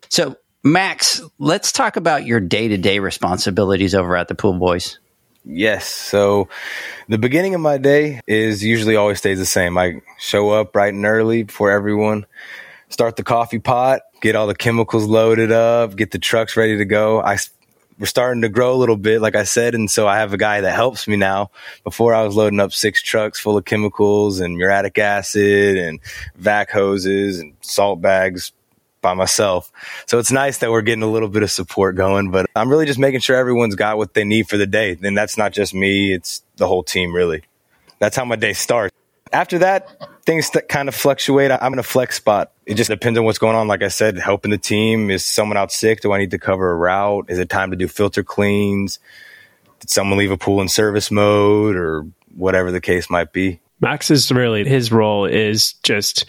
So, 0.10 0.36
Max, 0.64 1.22
let's 1.40 1.72
talk 1.72 1.96
about 1.96 2.26
your 2.26 2.42
day 2.42 2.68
to 2.68 2.78
day 2.78 3.00
responsibilities 3.00 3.96
over 3.96 4.18
at 4.18 4.28
the 4.28 4.36
Pool 4.36 4.54
Boys. 4.54 5.00
Yes. 5.50 5.88
So 5.88 6.50
the 7.08 7.18
beginning 7.18 7.56
of 7.56 7.62
my 7.62 7.78
day 7.78 8.20
is 8.28 8.64
usually 8.64 8.98
always 8.98 9.20
stays 9.20 9.40
the 9.40 9.46
same. 9.46 9.78
I 9.78 10.02
show 10.20 10.50
up 10.50 10.74
bright 10.74 10.94
and 10.94 11.06
early 11.06 11.44
before 11.44 11.72
everyone, 11.72 12.26
start 12.90 13.16
the 13.16 13.24
coffee 13.24 13.60
pot, 13.60 14.02
get 14.22 14.36
all 14.36 14.48
the 14.48 14.56
chemicals 14.56 15.06
loaded 15.06 15.54
up, 15.54 15.96
get 15.96 16.12
the 16.12 16.20
trucks 16.20 16.58
ready 16.58 16.78
to 16.78 16.86
go. 16.86 17.22
I 17.22 17.38
we're 17.98 18.06
starting 18.06 18.42
to 18.44 18.50
grow 18.50 18.74
a 18.74 18.78
little 18.78 18.98
bit, 18.98 19.22
like 19.22 19.36
I 19.36 19.44
said, 19.44 19.74
and 19.74 19.90
so 19.90 20.08
I 20.08 20.18
have 20.18 20.32
a 20.32 20.38
guy 20.38 20.62
that 20.62 20.76
helps 20.76 21.08
me 21.08 21.16
now. 21.16 21.50
Before 21.84 22.14
I 22.14 22.24
was 22.24 22.36
loading 22.36 22.60
up 22.60 22.72
six 22.72 23.02
trucks 23.02 23.40
full 23.40 23.58
of 23.58 23.66
chemicals 23.66 24.40
and 24.40 24.56
muriatic 24.56 25.00
acid 25.00 25.78
and 25.78 26.00
vac 26.36 26.70
hoses 26.70 27.40
and 27.40 27.54
salt 27.62 28.02
bags 28.02 28.52
by 29.08 29.13
myself. 29.13 29.72
So 30.06 30.20
it's 30.20 30.34
nice 30.34 30.58
that 30.58 30.70
we're 30.70 30.82
getting 30.82 31.02
a 31.02 31.10
little 31.10 31.30
bit 31.30 31.41
of 31.41 31.50
support 31.50 31.96
going, 31.96 32.30
but 32.30 32.46
I'm 32.58 32.70
really 32.70 32.86
just 32.86 33.00
making 33.00 33.22
sure 33.22 33.38
everyone's 33.38 33.76
got 33.76 33.96
what 33.96 34.13
they 34.13 34.26
need 34.26 34.50
for 34.50 34.58
the 34.58 34.67
day. 34.67 34.98
And 35.02 35.17
that's 35.17 35.38
not 35.38 35.54
just 35.54 35.74
me, 35.74 36.13
it's 36.13 36.43
the 36.58 36.67
whole 36.67 36.84
team, 36.84 37.15
really. 37.15 37.43
That's 38.00 38.17
how 38.17 38.26
my 38.26 38.36
day 38.36 38.52
starts. 38.52 38.93
After 39.32 39.60
that, 39.60 40.26
things 40.26 40.50
that 40.52 40.67
kind 40.67 40.89
of 40.89 40.96
fluctuate. 40.96 41.52
I'm 41.52 41.72
in 41.72 41.80
a 41.80 41.84
flex 41.84 42.17
spot. 42.17 42.52
It 42.65 42.74
just 42.74 42.89
depends 42.89 43.17
on 43.17 43.24
what's 43.24 43.38
going 43.38 43.56
on. 43.56 43.70
Like 43.70 43.82
I 43.82 43.88
said, 43.88 44.17
helping 44.17 44.52
the 44.52 44.58
team. 44.58 45.10
Is 45.10 45.26
someone 45.26 45.56
out 45.56 45.72
sick? 45.72 46.02
Do 46.02 46.12
I 46.12 46.17
need 46.17 46.32
to 46.32 46.39
cover 46.39 46.70
a 46.70 46.76
route? 46.76 47.30
Is 47.30 47.39
it 47.39 47.48
time 47.48 47.72
to 47.72 47.78
do 47.78 47.88
filter 47.88 48.24
cleans? 48.24 49.00
Did 49.80 49.89
someone 49.89 50.20
leave 50.20 50.32
a 50.32 50.38
pool 50.38 50.60
in 50.60 50.67
service 50.67 51.12
mode 51.12 51.78
or 51.78 52.06
whatever 52.36 52.72
the 52.72 52.82
case 52.82 53.10
might 53.10 53.32
be? 53.32 53.62
Max 53.80 54.12
is 54.12 54.30
really 54.34 54.67
his 54.67 54.91
role 54.91 55.26
is 55.26 55.74
just 55.84 56.26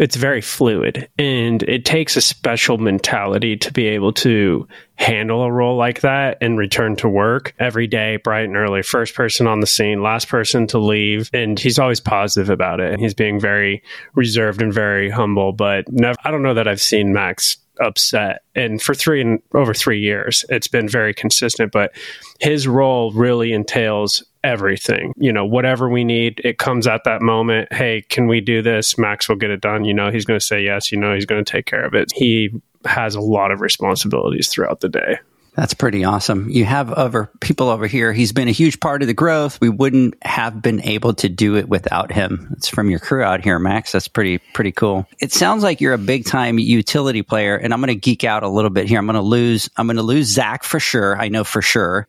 it's 0.00 0.16
very 0.16 0.40
fluid 0.40 1.08
and 1.18 1.62
it 1.64 1.84
takes 1.84 2.16
a 2.16 2.22
special 2.22 2.78
mentality 2.78 3.56
to 3.58 3.72
be 3.72 3.86
able 3.86 4.12
to 4.14 4.66
handle 4.94 5.42
a 5.42 5.52
role 5.52 5.76
like 5.76 6.00
that 6.00 6.38
and 6.40 6.58
return 6.58 6.96
to 6.96 7.08
work. 7.08 7.54
Every 7.58 7.86
day 7.86 8.16
bright 8.16 8.46
and 8.46 8.56
early 8.56 8.82
first 8.82 9.14
person 9.14 9.46
on 9.46 9.60
the 9.60 9.66
scene 9.66 10.02
last 10.02 10.28
person 10.28 10.66
to 10.68 10.78
leave 10.78 11.30
and 11.34 11.58
he's 11.58 11.78
always 11.78 12.00
positive 12.00 12.48
about 12.48 12.80
it. 12.80 12.98
He's 12.98 13.14
being 13.14 13.38
very 13.38 13.82
reserved 14.14 14.62
and 14.62 14.72
very 14.72 15.10
humble 15.10 15.52
but 15.52 15.90
never, 15.92 16.16
i 16.24 16.30
don't 16.30 16.42
know 16.42 16.54
that 16.54 16.66
i've 16.66 16.80
seen 16.80 17.12
max 17.12 17.58
upset 17.80 18.42
and 18.54 18.82
for 18.82 18.94
three 18.94 19.20
and 19.20 19.40
over 19.54 19.72
three 19.72 20.00
years 20.00 20.44
it's 20.48 20.68
been 20.68 20.88
very 20.88 21.14
consistent 21.14 21.72
but 21.72 21.92
his 22.40 22.66
role 22.66 23.12
really 23.12 23.52
entails 23.52 24.24
everything 24.42 25.12
you 25.16 25.32
know 25.32 25.44
whatever 25.44 25.88
we 25.88 26.04
need 26.04 26.40
it 26.44 26.58
comes 26.58 26.86
at 26.86 27.04
that 27.04 27.20
moment 27.20 27.70
hey 27.72 28.02
can 28.08 28.26
we 28.26 28.40
do 28.40 28.62
this 28.62 28.96
max 28.96 29.28
will 29.28 29.36
get 29.36 29.50
it 29.50 29.60
done 29.60 29.84
you 29.84 29.92
know 29.92 30.10
he's 30.10 30.24
going 30.24 30.38
to 30.38 30.44
say 30.44 30.62
yes 30.62 30.90
you 30.90 30.98
know 30.98 31.14
he's 31.14 31.26
going 31.26 31.44
to 31.44 31.50
take 31.50 31.66
care 31.66 31.84
of 31.84 31.94
it 31.94 32.10
he 32.14 32.50
has 32.86 33.14
a 33.14 33.20
lot 33.20 33.50
of 33.50 33.60
responsibilities 33.60 34.48
throughout 34.48 34.80
the 34.80 34.88
day 34.88 35.18
That's 35.56 35.74
pretty 35.74 36.04
awesome. 36.04 36.48
You 36.48 36.64
have 36.64 36.92
other 36.92 37.28
people 37.40 37.68
over 37.68 37.86
here. 37.88 38.12
He's 38.12 38.32
been 38.32 38.46
a 38.48 38.52
huge 38.52 38.78
part 38.78 39.02
of 39.02 39.08
the 39.08 39.14
growth. 39.14 39.60
We 39.60 39.68
wouldn't 39.68 40.14
have 40.22 40.62
been 40.62 40.80
able 40.82 41.12
to 41.14 41.28
do 41.28 41.56
it 41.56 41.68
without 41.68 42.12
him. 42.12 42.48
It's 42.56 42.68
from 42.68 42.88
your 42.88 43.00
crew 43.00 43.22
out 43.22 43.42
here, 43.42 43.58
Max. 43.58 43.92
That's 43.92 44.08
pretty 44.08 44.38
pretty 44.54 44.72
cool. 44.72 45.06
It 45.18 45.32
sounds 45.32 45.64
like 45.64 45.80
you're 45.80 45.92
a 45.92 45.98
big 45.98 46.24
time 46.24 46.58
utility 46.58 47.22
player, 47.22 47.56
and 47.56 47.74
I'm 47.74 47.80
going 47.80 47.88
to 47.88 47.96
geek 47.96 48.22
out 48.22 48.44
a 48.44 48.48
little 48.48 48.70
bit 48.70 48.86
here. 48.88 48.98
I'm 48.98 49.06
going 49.06 49.16
to 49.16 49.20
lose. 49.22 49.68
I'm 49.76 49.86
going 49.88 49.96
to 49.96 50.02
lose 50.02 50.28
Zach 50.28 50.62
for 50.62 50.78
sure. 50.78 51.20
I 51.20 51.28
know 51.28 51.42
for 51.42 51.60
sure. 51.60 52.06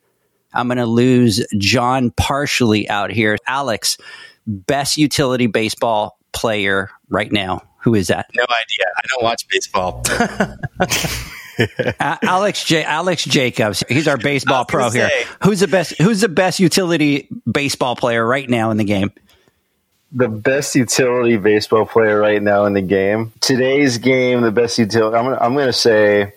I'm 0.52 0.68
going 0.68 0.78
to 0.78 0.86
lose 0.86 1.44
John 1.58 2.10
partially 2.10 2.88
out 2.88 3.10
here. 3.10 3.36
Alex, 3.46 3.98
best 4.46 4.96
utility 4.96 5.46
baseball 5.46 6.18
player 6.32 6.90
right 7.08 7.30
now. 7.30 7.62
Who 7.82 7.94
is 7.94 8.08
that? 8.08 8.26
No 8.34 8.44
idea. 8.44 8.86
I 8.96 9.06
don't 9.08 9.22
watch 9.22 9.46
baseball. 9.48 10.02
Alex 12.22 12.64
J- 12.64 12.84
Alex 12.84 13.24
Jacobs. 13.24 13.82
He's 13.88 14.08
our 14.08 14.16
baseball 14.16 14.64
pro 14.64 14.88
gonna 14.88 14.92
here. 14.92 15.08
say. 15.08 15.26
Who's 15.44 15.60
the 15.60 15.68
best? 15.68 16.00
Who's 16.00 16.20
the 16.20 16.28
best 16.28 16.60
utility 16.60 17.28
baseball 17.50 17.96
player 17.96 18.24
right 18.24 18.48
now 18.48 18.70
in 18.70 18.76
the 18.76 18.84
game? 18.84 19.12
the 20.12 20.28
best 20.28 20.74
utility 20.74 21.38
baseball 21.38 21.86
player 21.86 22.18
right 22.18 22.42
now 22.42 22.66
in 22.66 22.74
the 22.74 22.82
game. 22.82 23.32
Today's 23.40 23.98
game, 23.98 24.42
the 24.42 24.50
best 24.50 24.78
utility. 24.78 25.16
I'm 25.16 25.24
gonna, 25.24 25.38
I'm 25.40 25.54
going 25.54 25.66
to 25.68 25.72
say 25.72 26.34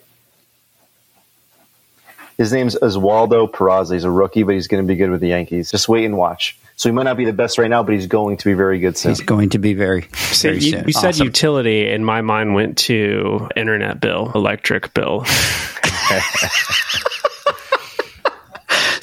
his 2.38 2.52
name's 2.52 2.74
Oswaldo 2.76 3.50
Peraza. 3.50 3.92
He's 3.94 4.04
a 4.04 4.10
rookie, 4.10 4.42
but 4.42 4.54
he's 4.54 4.68
going 4.68 4.82
to 4.82 4.86
be 4.86 4.96
good 4.96 5.10
with 5.10 5.20
the 5.20 5.28
Yankees. 5.28 5.70
Just 5.70 5.88
wait 5.88 6.04
and 6.04 6.16
watch. 6.16 6.56
So 6.76 6.88
he 6.90 6.92
might 6.92 7.04
not 7.04 7.16
be 7.16 7.24
the 7.24 7.32
best 7.32 7.56
right 7.56 7.70
now, 7.70 7.82
but 7.82 7.94
he's 7.94 8.06
going 8.06 8.36
to 8.36 8.44
be 8.44 8.52
very 8.52 8.78
good 8.78 8.98
soon. 8.98 9.10
He's 9.12 9.20
going 9.22 9.48
to 9.50 9.58
be 9.58 9.72
very. 9.72 10.08
See, 10.14 10.48
very 10.48 10.58
you, 10.60 10.70
soon. 10.72 10.86
you 10.86 10.92
said 10.92 11.08
Awesome. 11.08 11.24
utility 11.26 11.88
and 11.90 12.04
my 12.04 12.20
mind 12.20 12.54
went 12.54 12.76
to 12.78 13.48
internet 13.56 13.98
bill 14.00 14.30
electric 14.34 14.92
bill 14.92 15.20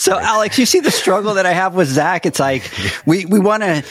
So, 0.03 0.19
Alex, 0.19 0.59
you 0.59 0.65
see 0.65 0.81
the 0.81 0.91
struggle 0.91 1.35
that 1.35 1.45
I 1.45 1.53
have 1.53 1.75
with 1.75 1.87
Zach. 1.87 2.25
It's 2.25 2.37
like 2.37 2.69
we, 3.05 3.25
we 3.25 3.39
want 3.39 3.63
to 3.63 3.85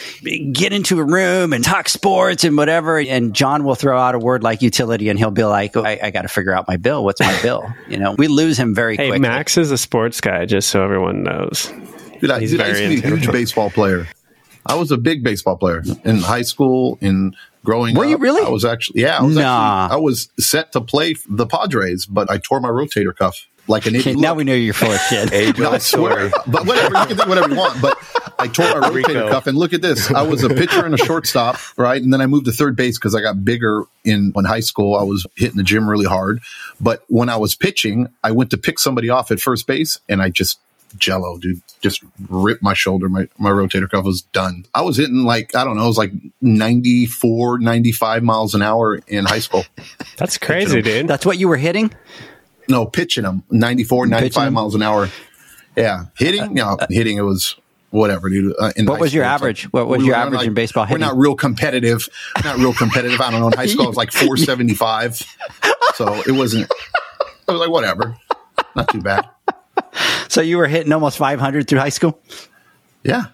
get 0.52 0.74
into 0.74 1.00
a 1.00 1.04
room 1.04 1.54
and 1.54 1.64
talk 1.64 1.88
sports 1.88 2.44
and 2.44 2.54
whatever. 2.54 2.98
And 2.98 3.32
John 3.32 3.64
will 3.64 3.76
throw 3.76 3.98
out 3.98 4.14
a 4.14 4.18
word 4.18 4.42
like 4.42 4.60
utility 4.60 5.08
and 5.08 5.18
he'll 5.18 5.30
be 5.30 5.44
like, 5.44 5.74
oh, 5.74 5.82
I, 5.82 5.98
I 6.02 6.10
got 6.10 6.22
to 6.22 6.28
figure 6.28 6.52
out 6.52 6.68
my 6.68 6.76
bill. 6.76 7.02
What's 7.02 7.20
my 7.20 7.40
bill? 7.40 7.66
You 7.88 7.96
know, 7.98 8.14
we 8.16 8.28
lose 8.28 8.58
him 8.58 8.74
very 8.74 8.96
hey 8.96 9.08
quickly. 9.08 9.20
max 9.28 9.56
is 9.56 9.70
a 9.70 9.78
sports 9.78 10.20
guy 10.20 10.44
just 10.46 10.68
so 10.70 10.82
everyone 10.82 11.22
knows 11.22 11.72
Dude, 12.20 12.30
I, 12.30 12.40
He's 12.40 12.50
dude, 12.52 12.60
I 12.60 12.68
used 12.68 12.82
to 12.82 12.88
be 12.88 13.14
a 13.14 13.16
huge 13.16 13.32
baseball 13.32 13.70
player. 13.70 14.06
I 14.64 14.76
was 14.76 14.90
a 14.92 14.96
big 14.98 15.24
baseball 15.24 15.56
player 15.56 15.82
in 16.04 16.18
high 16.18 16.42
school. 16.42 16.98
In 17.00 17.34
growing 17.64 17.94
Were 17.94 18.04
up, 18.04 18.10
you 18.10 18.16
really? 18.18 18.42
I 18.44 18.48
was 18.48 18.64
actually, 18.64 19.02
yeah, 19.02 19.18
I 19.18 19.22
was 19.22 19.36
Nah. 19.36 19.84
actually, 19.84 19.96
I 19.96 20.00
was 20.00 20.28
set 20.38 20.72
to 20.72 20.80
play 20.80 21.16
the 21.28 21.46
Padres, 21.46 22.06
but 22.06 22.30
I 22.30 22.38
tore 22.38 22.60
my 22.60 22.68
rotator 22.68 23.14
cuff 23.16 23.46
like 23.68 23.86
an 23.86 23.96
Okay, 23.96 24.00
idiot. 24.10 24.18
now 24.18 24.34
we 24.34 24.44
know 24.44 24.54
you're 24.54 24.74
full 24.74 24.90
of 24.90 25.00
shit. 25.02 25.32
Age 25.32 25.58
No, 25.58 25.70
I 25.70 25.78
swear. 25.78 26.30
But 26.46 26.66
whatever, 26.66 26.98
you 26.98 27.06
can 27.06 27.16
think 27.16 27.28
whatever 27.28 27.48
you 27.50 27.56
want. 27.56 27.80
But 27.80 27.96
I 28.38 28.48
tore 28.48 28.80
my 28.80 28.88
rotator 28.88 29.30
cuff, 29.30 29.46
and 29.46 29.56
look 29.56 29.72
at 29.72 29.82
this. 29.82 30.10
I 30.10 30.22
was 30.22 30.42
a 30.42 30.48
pitcher 30.48 30.84
and 30.84 30.94
a 30.94 30.98
shortstop, 30.98 31.56
right? 31.76 32.02
And 32.02 32.12
then 32.12 32.20
I 32.20 32.26
moved 32.26 32.46
to 32.46 32.52
third 32.52 32.76
base 32.76 32.98
because 32.98 33.14
I 33.14 33.20
got 33.20 33.44
bigger 33.44 33.84
in 34.04 34.32
in 34.36 34.44
high 34.44 34.60
school. 34.60 34.96
I 34.96 35.02
was 35.04 35.26
hitting 35.36 35.56
the 35.56 35.62
gym 35.62 35.88
really 35.88 36.06
hard, 36.06 36.40
but 36.80 37.04
when 37.08 37.28
I 37.28 37.36
was 37.36 37.54
pitching, 37.54 38.08
I 38.24 38.32
went 38.32 38.50
to 38.50 38.56
pick 38.58 38.78
somebody 38.78 39.08
off 39.10 39.30
at 39.30 39.40
first 39.40 39.66
base, 39.66 39.98
and 40.08 40.20
I 40.20 40.30
just 40.30 40.58
jello, 40.98 41.38
dude. 41.38 41.62
Just 41.80 42.02
ripped 42.28 42.62
my 42.62 42.74
shoulder. 42.74 43.08
My, 43.08 43.26
my 43.38 43.48
rotator 43.50 43.88
cuff 43.88 44.04
was 44.04 44.20
done. 44.22 44.66
I 44.74 44.82
was 44.82 44.98
hitting 44.98 45.24
like, 45.24 45.56
I 45.56 45.64
don't 45.64 45.76
know, 45.76 45.84
it 45.84 45.86
was 45.86 45.96
like 45.96 46.12
94, 46.42 47.58
95 47.60 48.22
miles 48.22 48.54
an 48.54 48.60
hour 48.62 48.96
in 49.06 49.24
high 49.24 49.38
school. 49.38 49.64
That's 50.18 50.36
crazy, 50.36 50.82
dude. 50.82 51.08
That's 51.08 51.24
what 51.24 51.38
you 51.38 51.48
were 51.48 51.56
hitting? 51.56 51.92
No, 52.72 52.86
pitching 52.86 53.24
them 53.24 53.44
94, 53.50 54.06
95 54.06 54.22
Pitching 54.22 54.52
miles 54.54 54.74
an 54.74 54.82
hour. 54.82 55.08
Yeah. 55.76 56.06
Hitting? 56.16 56.54
No, 56.54 56.76
hitting 56.90 57.18
it 57.18 57.22
was 57.22 57.56
whatever, 57.90 58.28
dude. 58.28 58.54
Uh, 58.58 58.72
in 58.76 58.86
What 58.86 58.98
was 58.98 59.14
your 59.14 59.24
average? 59.24 59.64
What 59.72 59.86
was 59.86 60.02
your 60.02 60.14
we're 60.14 60.20
average 60.20 60.38
like- 60.38 60.46
in 60.48 60.54
baseball 60.54 60.86
We're 60.90 60.98
not 60.98 61.16
real 61.16 61.36
competitive. 61.36 62.08
Not 62.42 62.58
real 62.58 62.72
competitive. 62.72 63.20
I 63.20 63.30
don't 63.30 63.40
know. 63.40 63.48
In 63.48 63.52
high 63.52 63.66
school, 63.66 63.84
I 63.84 63.88
was 63.88 63.96
like 63.96 64.10
475. 64.10 65.22
So 65.94 66.22
it 66.26 66.32
wasn't, 66.32 66.72
I 67.46 67.52
was 67.52 67.60
like, 67.60 67.68
whatever. 67.68 68.16
Not 68.74 68.88
too 68.88 69.02
bad. 69.02 69.28
So 70.28 70.40
you 70.40 70.56
were 70.56 70.66
hitting 70.66 70.90
almost 70.90 71.18
500 71.18 71.68
through 71.68 71.80
high 71.80 71.90
school? 71.90 72.18
Yeah. 73.04 73.24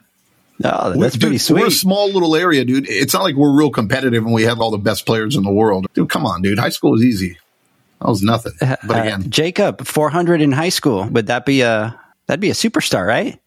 Oh, 0.64 0.98
that's 0.98 1.16
pretty 1.16 1.38
dude, 1.38 1.56
We're 1.56 1.66
a 1.68 1.70
small 1.70 2.10
little 2.10 2.34
area, 2.34 2.64
dude. 2.64 2.88
It's 2.88 3.14
not 3.14 3.22
like 3.22 3.36
we're 3.36 3.56
real 3.56 3.70
competitive 3.70 4.24
and 4.24 4.34
we 4.34 4.42
have 4.42 4.60
all 4.60 4.72
the 4.72 4.78
best 4.78 5.06
players 5.06 5.36
in 5.36 5.44
the 5.44 5.52
world. 5.52 5.86
Dude, 5.94 6.10
come 6.10 6.26
on, 6.26 6.42
dude. 6.42 6.58
High 6.58 6.70
school 6.70 6.96
is 6.96 7.04
easy. 7.04 7.38
That 8.00 8.08
was 8.08 8.22
nothing. 8.22 8.52
But 8.60 8.90
Uh, 8.90 9.00
again, 9.02 9.30
Jacob, 9.30 9.86
400 9.86 10.40
in 10.40 10.52
high 10.52 10.68
school. 10.68 11.04
Would 11.08 11.26
that 11.26 11.44
be 11.44 11.62
a, 11.62 11.98
that'd 12.26 12.40
be 12.40 12.50
a 12.50 12.54
superstar, 12.54 13.06
right? 13.06 13.38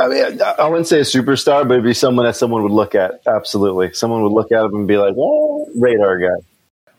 I 0.00 0.08
mean, 0.08 0.40
I 0.42 0.50
I 0.60 0.68
wouldn't 0.68 0.86
say 0.86 1.00
a 1.00 1.02
superstar, 1.04 1.66
but 1.68 1.72
it'd 1.74 1.84
be 1.84 1.92
someone 1.92 2.24
that 2.24 2.36
someone 2.36 2.62
would 2.62 2.72
look 2.72 2.94
at. 2.94 3.20
Absolutely, 3.26 3.92
someone 3.92 4.22
would 4.22 4.32
look 4.32 4.50
at 4.50 4.64
him 4.64 4.74
and 4.74 4.88
be 4.88 4.96
like, 4.96 5.12
"Well, 5.14 5.66
radar 5.76 6.18
guy." 6.18 6.42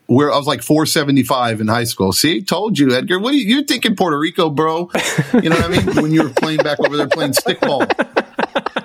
where 0.08 0.32
I 0.32 0.38
was 0.38 0.46
like 0.46 0.62
475 0.62 1.62
in 1.62 1.68
high 1.68 1.84
school. 1.86 2.14
See, 2.14 2.44
told 2.44 2.78
you, 2.78 2.94
Edgar. 2.96 3.20
What 3.20 3.34
are 3.34 3.38
you, 3.38 3.56
you're 3.56 3.64
thinking 3.64 3.96
Puerto 3.96 4.20
Rico, 4.20 4.50
bro? 4.52 4.92
You 5.34 5.50
know 5.50 5.56
what 5.56 5.66
I 5.66 5.68
mean? 5.70 5.96
When 6.04 6.12
you 6.12 6.24
were 6.24 6.30
playing 6.30 6.60
back 6.60 6.80
over 6.80 6.96
there 6.96 7.08
playing 7.08 7.32
stickball 7.32 7.90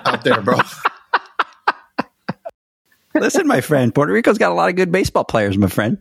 out 0.05 0.23
there, 0.23 0.41
bro. 0.41 0.57
Listen, 3.13 3.47
my 3.47 3.61
friend, 3.61 3.93
Puerto 3.93 4.13
Rico's 4.13 4.37
got 4.37 4.51
a 4.51 4.55
lot 4.55 4.69
of 4.69 4.75
good 4.75 4.91
baseball 4.91 5.23
players, 5.23 5.57
my 5.57 5.67
friend. 5.67 5.97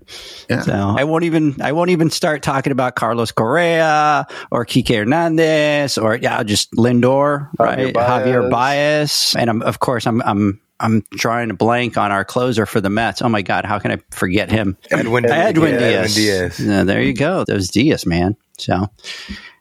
Yeah. 0.48 0.60
So 0.60 0.72
I 0.72 1.04
won't 1.04 1.24
even 1.24 1.60
I 1.60 1.72
won't 1.72 1.90
even 1.90 2.10
start 2.10 2.42
talking 2.42 2.72
about 2.72 2.94
Carlos 2.94 3.32
Correa 3.32 4.26
or 4.50 4.64
Kike 4.64 4.96
Hernandez 4.96 5.98
or 5.98 6.16
yeah, 6.16 6.42
just 6.42 6.72
Lindor, 6.72 7.50
right? 7.58 7.94
Javier 7.94 8.48
Baez. 8.48 8.50
Baez, 8.50 9.34
and 9.38 9.50
I'm, 9.50 9.62
of 9.62 9.80
course 9.80 10.06
I'm 10.06 10.22
I'm 10.22 10.60
I'm 10.78 11.02
trying 11.16 11.48
to 11.48 11.54
blank 11.54 11.98
on 11.98 12.10
our 12.10 12.24
closer 12.24 12.66
for 12.66 12.80
the 12.80 12.90
Mets. 12.90 13.22
Oh 13.22 13.28
my 13.28 13.42
God, 13.42 13.64
how 13.64 13.78
can 13.78 13.92
I 13.92 13.98
forget 14.10 14.50
him? 14.50 14.76
Edwin, 14.90 15.26
Edwin 15.26 15.74
yeah, 15.74 15.78
Diaz. 15.78 16.18
Edwin 16.18 16.24
Diaz. 16.24 16.60
Yeah, 16.60 16.84
there 16.84 17.02
you 17.02 17.12
go. 17.12 17.44
Those 17.44 17.68
Diaz, 17.68 18.06
man. 18.06 18.36
So, 18.58 18.86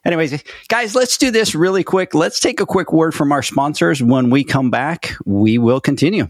anyways, 0.05 0.43
guys, 0.67 0.95
let's 0.95 1.17
do 1.17 1.31
this 1.31 1.55
really 1.55 1.83
quick. 1.83 2.13
Let's 2.13 2.39
take 2.39 2.61
a 2.61 2.65
quick 2.65 2.93
word 2.93 3.13
from 3.13 3.31
our 3.31 3.43
sponsors. 3.43 4.01
When 4.01 4.29
we 4.29 4.43
come 4.43 4.69
back, 4.69 5.15
we 5.25 5.57
will 5.57 5.81
continue. 5.81 6.29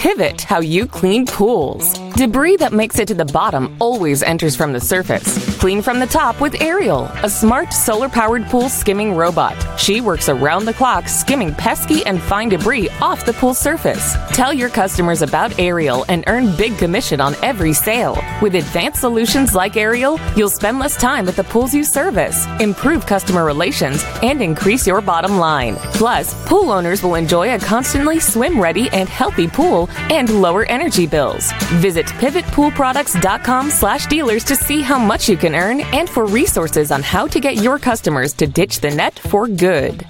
Pivot 0.00 0.40
how 0.40 0.60
you 0.60 0.86
clean 0.86 1.26
pools. 1.26 1.98
Debris 2.14 2.56
that 2.56 2.72
makes 2.72 2.98
it 2.98 3.08
to 3.08 3.14
the 3.14 3.26
bottom 3.26 3.76
always 3.80 4.22
enters 4.22 4.56
from 4.56 4.72
the 4.72 4.80
surface. 4.80 5.58
Clean 5.58 5.82
from 5.82 6.00
the 6.00 6.06
top 6.06 6.40
with 6.40 6.62
Ariel, 6.62 7.04
a 7.22 7.28
smart 7.28 7.70
solar 7.74 8.08
powered 8.08 8.46
pool 8.46 8.70
skimming 8.70 9.14
robot. 9.14 9.54
She 9.78 10.00
works 10.00 10.30
around 10.30 10.64
the 10.64 10.72
clock 10.72 11.06
skimming 11.06 11.54
pesky 11.54 12.02
and 12.06 12.18
fine 12.18 12.48
debris 12.48 12.88
off 13.02 13.26
the 13.26 13.34
pool 13.34 13.52
surface. 13.52 14.16
Tell 14.32 14.54
your 14.54 14.70
customers 14.70 15.20
about 15.20 15.58
Ariel 15.58 16.06
and 16.08 16.24
earn 16.28 16.56
big 16.56 16.78
commission 16.78 17.20
on 17.20 17.34
every 17.42 17.74
sale. 17.74 18.18
With 18.40 18.54
advanced 18.54 19.00
solutions 19.00 19.54
like 19.54 19.76
Ariel, 19.76 20.18
you'll 20.34 20.48
spend 20.48 20.78
less 20.78 20.96
time 20.96 21.28
at 21.28 21.36
the 21.36 21.44
pools 21.44 21.74
you 21.74 21.84
service, 21.84 22.46
improve 22.58 23.04
customer 23.04 23.44
relations, 23.44 24.02
and 24.22 24.40
increase 24.40 24.86
your 24.86 25.02
bottom 25.02 25.36
line. 25.36 25.76
Plus, 25.92 26.32
pool 26.48 26.70
owners 26.70 27.02
will 27.02 27.16
enjoy 27.16 27.54
a 27.54 27.58
constantly 27.58 28.18
swim 28.18 28.58
ready 28.58 28.88
and 28.90 29.06
healthy 29.06 29.46
pool 29.46 29.89
and 30.10 30.42
lower 30.42 30.64
energy 30.66 31.06
bills. 31.06 31.52
Visit 31.80 32.06
pivotpoolproducts.com 32.06 33.70
slash 33.70 34.06
dealers 34.06 34.44
to 34.44 34.56
see 34.56 34.80
how 34.82 34.98
much 34.98 35.28
you 35.28 35.36
can 35.36 35.54
earn 35.54 35.80
and 35.80 36.08
for 36.08 36.26
resources 36.26 36.90
on 36.90 37.02
how 37.02 37.26
to 37.26 37.40
get 37.40 37.56
your 37.56 37.78
customers 37.78 38.32
to 38.34 38.46
ditch 38.46 38.80
the 38.80 38.90
net 38.90 39.18
for 39.18 39.46
good. 39.48 40.06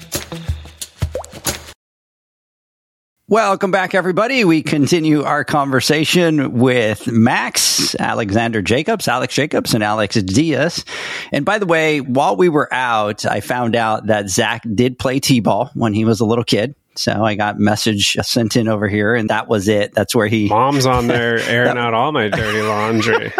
Welcome 3.31 3.70
back, 3.70 3.95
everybody. 3.95 4.45
We 4.45 4.61
continue 4.61 5.22
our 5.22 5.45
conversation 5.45 6.59
with 6.59 7.07
Max, 7.07 7.95
Alexander 7.95 8.61
Jacobs, 8.61 9.07
Alex 9.07 9.33
Jacobs, 9.33 9.72
and 9.72 9.85
Alex 9.85 10.16
Diaz. 10.16 10.85
And 11.31 11.45
by 11.45 11.61
the 11.61 11.66
way, 11.66 12.01
while 12.01 12.35
we 12.35 12.49
were 12.49 12.68
out, 12.74 13.24
I 13.24 13.39
found 13.39 13.76
out 13.76 14.07
that 14.07 14.28
Zach 14.28 14.64
did 14.74 14.99
play 14.99 15.20
T-ball 15.20 15.70
when 15.74 15.95
he 15.95 16.05
was 16.05 16.18
a 16.18 16.24
little 16.24 16.43
kid. 16.43 16.74
So 17.01 17.25
I 17.25 17.35
got 17.35 17.59
message 17.59 18.17
sent 18.23 18.57
in 18.57 18.69
over 18.69 18.89
here, 18.89 19.15
and 19.15 19.31
that 19.31 19.49
was 19.49 19.69
it. 19.69 19.95
That's 19.95 20.15
where 20.15 20.27
he. 20.27 20.49
Mom's 20.51 20.87
on 20.87 21.07
there 21.07 21.39
airing 21.49 21.79
out 21.79 21.95
all 21.95 22.13
my 22.13 22.29
dirty 22.29 22.63
laundry. 22.63 23.33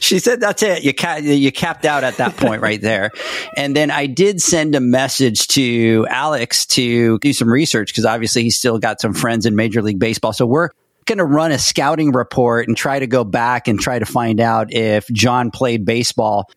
she 0.00 0.18
said 0.18 0.40
that's 0.40 0.62
it. 0.62 0.84
You 0.84 0.92
ca- 0.92 1.20
you 1.22 1.50
capped 1.52 1.84
out 1.84 2.04
at 2.04 2.16
that 2.16 2.36
point 2.36 2.62
right 2.62 2.80
there. 2.80 3.10
And 3.56 3.74
then 3.74 3.90
I 3.90 4.06
did 4.06 4.40
send 4.40 4.74
a 4.74 4.80
message 4.80 5.48
to 5.48 6.06
Alex 6.10 6.66
to 6.66 7.18
do 7.20 7.32
some 7.32 7.52
research 7.52 7.88
because 7.88 8.04
obviously 8.04 8.42
he's 8.42 8.58
still 8.58 8.78
got 8.78 9.00
some 9.00 9.14
friends 9.14 9.46
in 9.46 9.56
Major 9.56 9.82
League 9.82 9.98
Baseball. 9.98 10.32
So 10.32 10.46
we're 10.46 10.70
going 11.06 11.18
to 11.18 11.24
run 11.24 11.52
a 11.52 11.58
scouting 11.58 12.12
report 12.12 12.68
and 12.68 12.76
try 12.76 12.98
to 12.98 13.06
go 13.06 13.24
back 13.24 13.68
and 13.68 13.80
try 13.80 13.98
to 13.98 14.06
find 14.06 14.40
out 14.40 14.72
if 14.72 15.06
John 15.08 15.50
played 15.50 15.84
baseball 15.84 16.50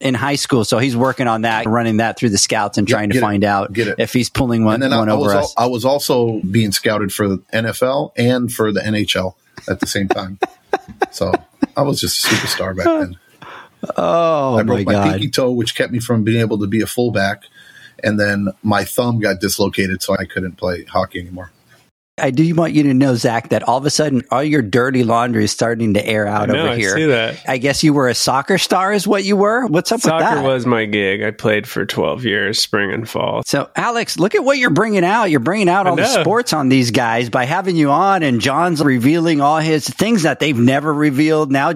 in 0.00 0.14
high 0.14 0.36
school. 0.36 0.64
So 0.64 0.78
he's 0.78 0.96
working 0.96 1.28
on 1.28 1.42
that, 1.42 1.66
running 1.66 1.98
that 1.98 2.18
through 2.18 2.30
the 2.30 2.38
scouts 2.38 2.78
and 2.78 2.88
trying 2.88 3.10
to 3.10 3.20
find 3.20 3.44
it, 3.44 3.46
out 3.46 3.76
if 3.76 4.12
he's 4.12 4.30
pulling 4.30 4.64
one, 4.64 4.80
one 4.80 5.08
I, 5.08 5.12
over 5.12 5.30
I 5.30 5.38
us. 5.38 5.54
I 5.56 5.66
was 5.66 5.84
also 5.84 6.40
being 6.40 6.72
scouted 6.72 7.12
for 7.12 7.28
the 7.28 7.38
NFL 7.52 8.12
and 8.16 8.52
for 8.52 8.72
the 8.72 8.80
NHL 8.80 9.34
at 9.68 9.80
the 9.80 9.86
same 9.86 10.08
time. 10.08 10.38
so 11.10 11.32
I 11.76 11.82
was 11.82 12.00
just 12.00 12.24
a 12.24 12.28
superstar 12.28 12.76
back 12.76 12.86
then. 12.86 13.18
Oh, 13.96 14.58
I 14.58 14.62
broke 14.62 14.84
my, 14.86 14.92
my, 14.92 15.12
pinky 15.12 15.30
toe, 15.30 15.50
which 15.50 15.74
kept 15.74 15.92
me 15.92 16.00
from 16.00 16.22
being 16.24 16.40
able 16.40 16.58
to 16.58 16.66
be 16.66 16.80
a 16.80 16.86
fullback. 16.86 17.44
And 18.02 18.18
then 18.18 18.48
my 18.62 18.84
thumb 18.84 19.20
got 19.20 19.40
dislocated, 19.40 20.02
so 20.02 20.16
I 20.18 20.24
couldn't 20.24 20.52
play 20.52 20.84
hockey 20.84 21.20
anymore. 21.20 21.50
I 22.20 22.30
do 22.30 22.54
want 22.54 22.72
you 22.72 22.82
to 22.84 22.94
know, 22.94 23.14
Zach, 23.14 23.48
that 23.48 23.62
all 23.64 23.78
of 23.78 23.86
a 23.86 23.90
sudden 23.90 24.22
all 24.30 24.42
your 24.42 24.62
dirty 24.62 25.04
laundry 25.04 25.44
is 25.44 25.50
starting 25.50 25.94
to 25.94 26.06
air 26.06 26.26
out 26.26 26.50
I 26.50 26.52
know, 26.52 26.60
over 26.60 26.68
I 26.70 26.76
here. 26.76 26.94
see 26.94 27.06
that. 27.06 27.42
I 27.48 27.58
guess 27.58 27.82
you 27.82 27.92
were 27.92 28.08
a 28.08 28.14
soccer 28.14 28.58
star, 28.58 28.92
is 28.92 29.06
what 29.06 29.24
you 29.24 29.36
were. 29.36 29.66
What's 29.66 29.92
up 29.92 30.00
Soccer 30.00 30.16
with 30.16 30.24
that? 30.24 30.34
Soccer 30.36 30.48
was 30.48 30.66
my 30.66 30.84
gig. 30.84 31.22
I 31.22 31.30
played 31.30 31.66
for 31.66 31.84
12 31.86 32.24
years, 32.24 32.60
spring 32.60 32.92
and 32.92 33.08
fall. 33.08 33.42
So, 33.46 33.70
Alex, 33.76 34.18
look 34.18 34.34
at 34.34 34.44
what 34.44 34.58
you're 34.58 34.70
bringing 34.70 35.04
out. 35.04 35.24
You're 35.24 35.40
bringing 35.40 35.68
out 35.68 35.86
all 35.86 35.96
the 35.96 36.06
sports 36.06 36.52
on 36.52 36.68
these 36.68 36.90
guys 36.90 37.30
by 37.30 37.44
having 37.44 37.76
you 37.76 37.90
on, 37.90 38.22
and 38.22 38.40
John's 38.40 38.82
revealing 38.82 39.40
all 39.40 39.58
his 39.58 39.88
things 39.88 40.22
that 40.22 40.40
they've 40.40 40.58
never 40.58 40.92
revealed. 40.92 41.50
Now, 41.50 41.72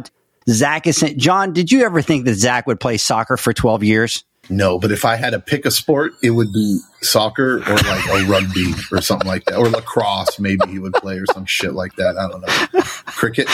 Zach 0.48 0.86
is 0.86 1.00
John, 1.16 1.52
did 1.52 1.72
you 1.72 1.84
ever 1.84 2.02
think 2.02 2.26
that 2.26 2.34
Zach 2.34 2.66
would 2.66 2.80
play 2.80 2.96
soccer 2.96 3.36
for 3.36 3.52
12 3.52 3.82
years? 3.82 4.24
No, 4.50 4.78
but 4.78 4.92
if 4.92 5.04
I 5.04 5.16
had 5.16 5.30
to 5.30 5.40
pick 5.40 5.64
a 5.64 5.70
sport, 5.70 6.12
it 6.22 6.30
would 6.30 6.52
be 6.52 6.78
soccer 7.00 7.58
or 7.58 7.76
like 7.76 8.06
a 8.08 8.24
rugby 8.26 8.72
or 8.92 9.00
something 9.00 9.26
like 9.26 9.44
that, 9.46 9.56
or 9.56 9.68
lacrosse. 9.68 10.38
Maybe 10.38 10.66
he 10.68 10.78
would 10.78 10.94
play 10.94 11.18
or 11.18 11.26
some 11.32 11.46
shit 11.46 11.72
like 11.72 11.96
that. 11.96 12.16
I 12.16 12.28
don't 12.28 12.40
know. 12.40 12.82
Cricket, 13.06 13.48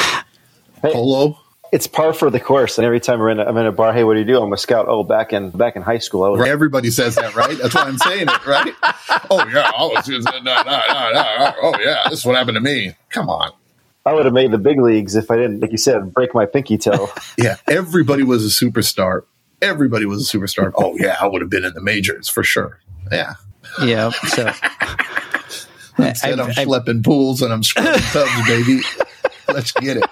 polo. 0.83 1.39
It's 1.73 1.87
par 1.87 2.13
for 2.13 2.31
the 2.31 2.41
course, 2.41 2.79
and 2.79 2.85
every 2.85 2.99
time 2.99 3.21
we're 3.21 3.31
in 3.31 3.39
a, 3.39 3.45
I'm 3.45 3.57
in 3.57 3.67
a 3.67 3.71
bar, 3.71 3.93
hey, 3.93 4.03
what 4.03 4.15
do 4.15 4.21
you 4.21 4.27
do? 4.27 4.43
I'm 4.43 4.53
a 4.53 4.57
scout. 4.57 4.87
Oh, 4.89 5.05
back 5.05 5.33
in 5.33 5.51
back 5.51 5.77
in 5.77 5.83
high 5.83 5.99
school, 5.99 6.25
I 6.25 6.29
was 6.31 6.49
Everybody 6.49 6.91
says 6.91 7.15
that, 7.15 7.37
right? 7.37 7.57
That's 7.57 7.75
why 7.75 7.83
I'm 7.83 7.99
saying 7.99 8.27
it, 8.29 8.47
right? 8.47 8.75
Oh 9.31 9.47
yeah, 9.47 9.71
I 9.77 9.85
was 9.85 10.09
no, 10.09 10.19
no, 10.19 10.41
no. 10.41 11.53
oh 11.63 11.75
yeah, 11.81 12.01
this 12.11 12.21
is 12.21 12.27
what 12.27 12.35
happened 12.35 12.57
to 12.57 12.61
me. 12.61 12.95
Come 13.11 13.29
on. 13.29 13.53
I 14.05 14.15
would 14.15 14.25
have 14.25 14.35
made 14.35 14.51
the 14.51 14.59
big 14.59 14.81
leagues 14.81 15.15
if 15.15 15.31
I 15.31 15.37
didn't, 15.37 15.61
like 15.61 15.73
you 15.73 15.79
said, 15.79 16.13
break 16.15 16.35
my 16.35 16.47
pinky 16.47 16.79
toe. 16.79 17.11
Yeah, 17.39 17.57
everybody 17.69 18.23
was 18.23 18.45
a 18.45 18.65
superstar. 18.65 19.23
Everybody 19.63 20.07
was 20.07 20.33
a 20.33 20.39
superstar. 20.39 20.73
Oh 20.77 20.97
yeah, 20.99 21.17
I 21.21 21.27
would 21.27 21.41
have 21.43 21.51
been 21.51 21.65
in 21.65 21.75
the 21.75 21.81
majors 21.83 22.29
for 22.29 22.43
sure. 22.43 22.81
Yeah. 23.13 23.35
Yeah. 23.85 24.11
So, 24.29 24.47
Instead, 25.99 26.41
I'm 26.41 26.49
I've- 26.49 26.61
I've- 26.61 26.71
schlepping 26.71 27.05
pools 27.05 27.43
and 27.43 27.53
I'm 27.53 27.63
scrubbing 27.63 28.01
tubs, 28.13 28.31
baby. 28.49 28.81
Let's 29.49 29.73
get 29.73 29.97
it. 29.99 30.05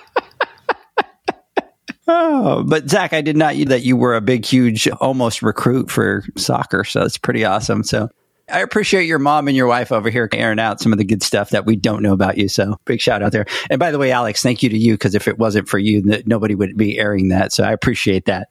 oh, 2.06 2.64
but 2.66 2.88
Zach, 2.88 3.12
I 3.12 3.20
did 3.20 3.36
not 3.36 3.54
that 3.68 3.82
you 3.82 3.96
were 3.96 4.14
a 4.16 4.20
big, 4.20 4.44
huge, 4.44 4.88
almost 5.00 5.42
recruit 5.42 5.90
for 5.90 6.24
soccer. 6.36 6.84
So 6.84 7.02
it's 7.02 7.18
pretty 7.18 7.44
awesome. 7.44 7.84
So 7.84 8.08
I 8.50 8.60
appreciate 8.60 9.04
your 9.04 9.18
mom 9.18 9.46
and 9.48 9.56
your 9.56 9.66
wife 9.66 9.92
over 9.92 10.08
here 10.10 10.28
airing 10.32 10.58
out 10.58 10.80
some 10.80 10.92
of 10.92 10.98
the 10.98 11.04
good 11.04 11.22
stuff 11.22 11.50
that 11.50 11.66
we 11.66 11.76
don't 11.76 12.02
know 12.02 12.12
about 12.12 12.38
you. 12.38 12.48
So 12.48 12.76
big 12.84 13.00
shout 13.00 13.22
out 13.22 13.32
there. 13.32 13.46
And 13.70 13.78
by 13.78 13.90
the 13.90 13.98
way, 13.98 14.10
Alex, 14.10 14.42
thank 14.42 14.62
you 14.62 14.68
to 14.70 14.78
you 14.78 14.94
because 14.94 15.14
if 15.14 15.28
it 15.28 15.38
wasn't 15.38 15.68
for 15.68 15.78
you, 15.78 16.02
nobody 16.26 16.54
would 16.54 16.76
be 16.76 16.98
airing 16.98 17.28
that. 17.28 17.52
So 17.52 17.62
I 17.64 17.72
appreciate 17.72 18.24
that. 18.24 18.48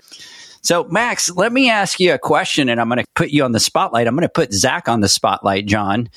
So 0.68 0.84
Max, 0.84 1.32
let 1.32 1.54
me 1.54 1.70
ask 1.70 1.98
you 1.98 2.14
a 2.14 2.18
question, 2.20 2.68
and 2.68 2.82
I'm 2.82 2.90
going 2.90 3.00
to 3.00 3.06
put 3.16 3.30
you 3.30 3.46
on 3.46 3.54
the 3.54 3.60
spotlight. 3.62 4.06
I'm 4.06 4.16
going 4.16 4.24
to 4.24 4.30
put 4.30 4.52
Zach 4.52 4.90
on 4.90 5.00
the 5.00 5.08
spotlight, 5.08 5.66
John, 5.66 6.10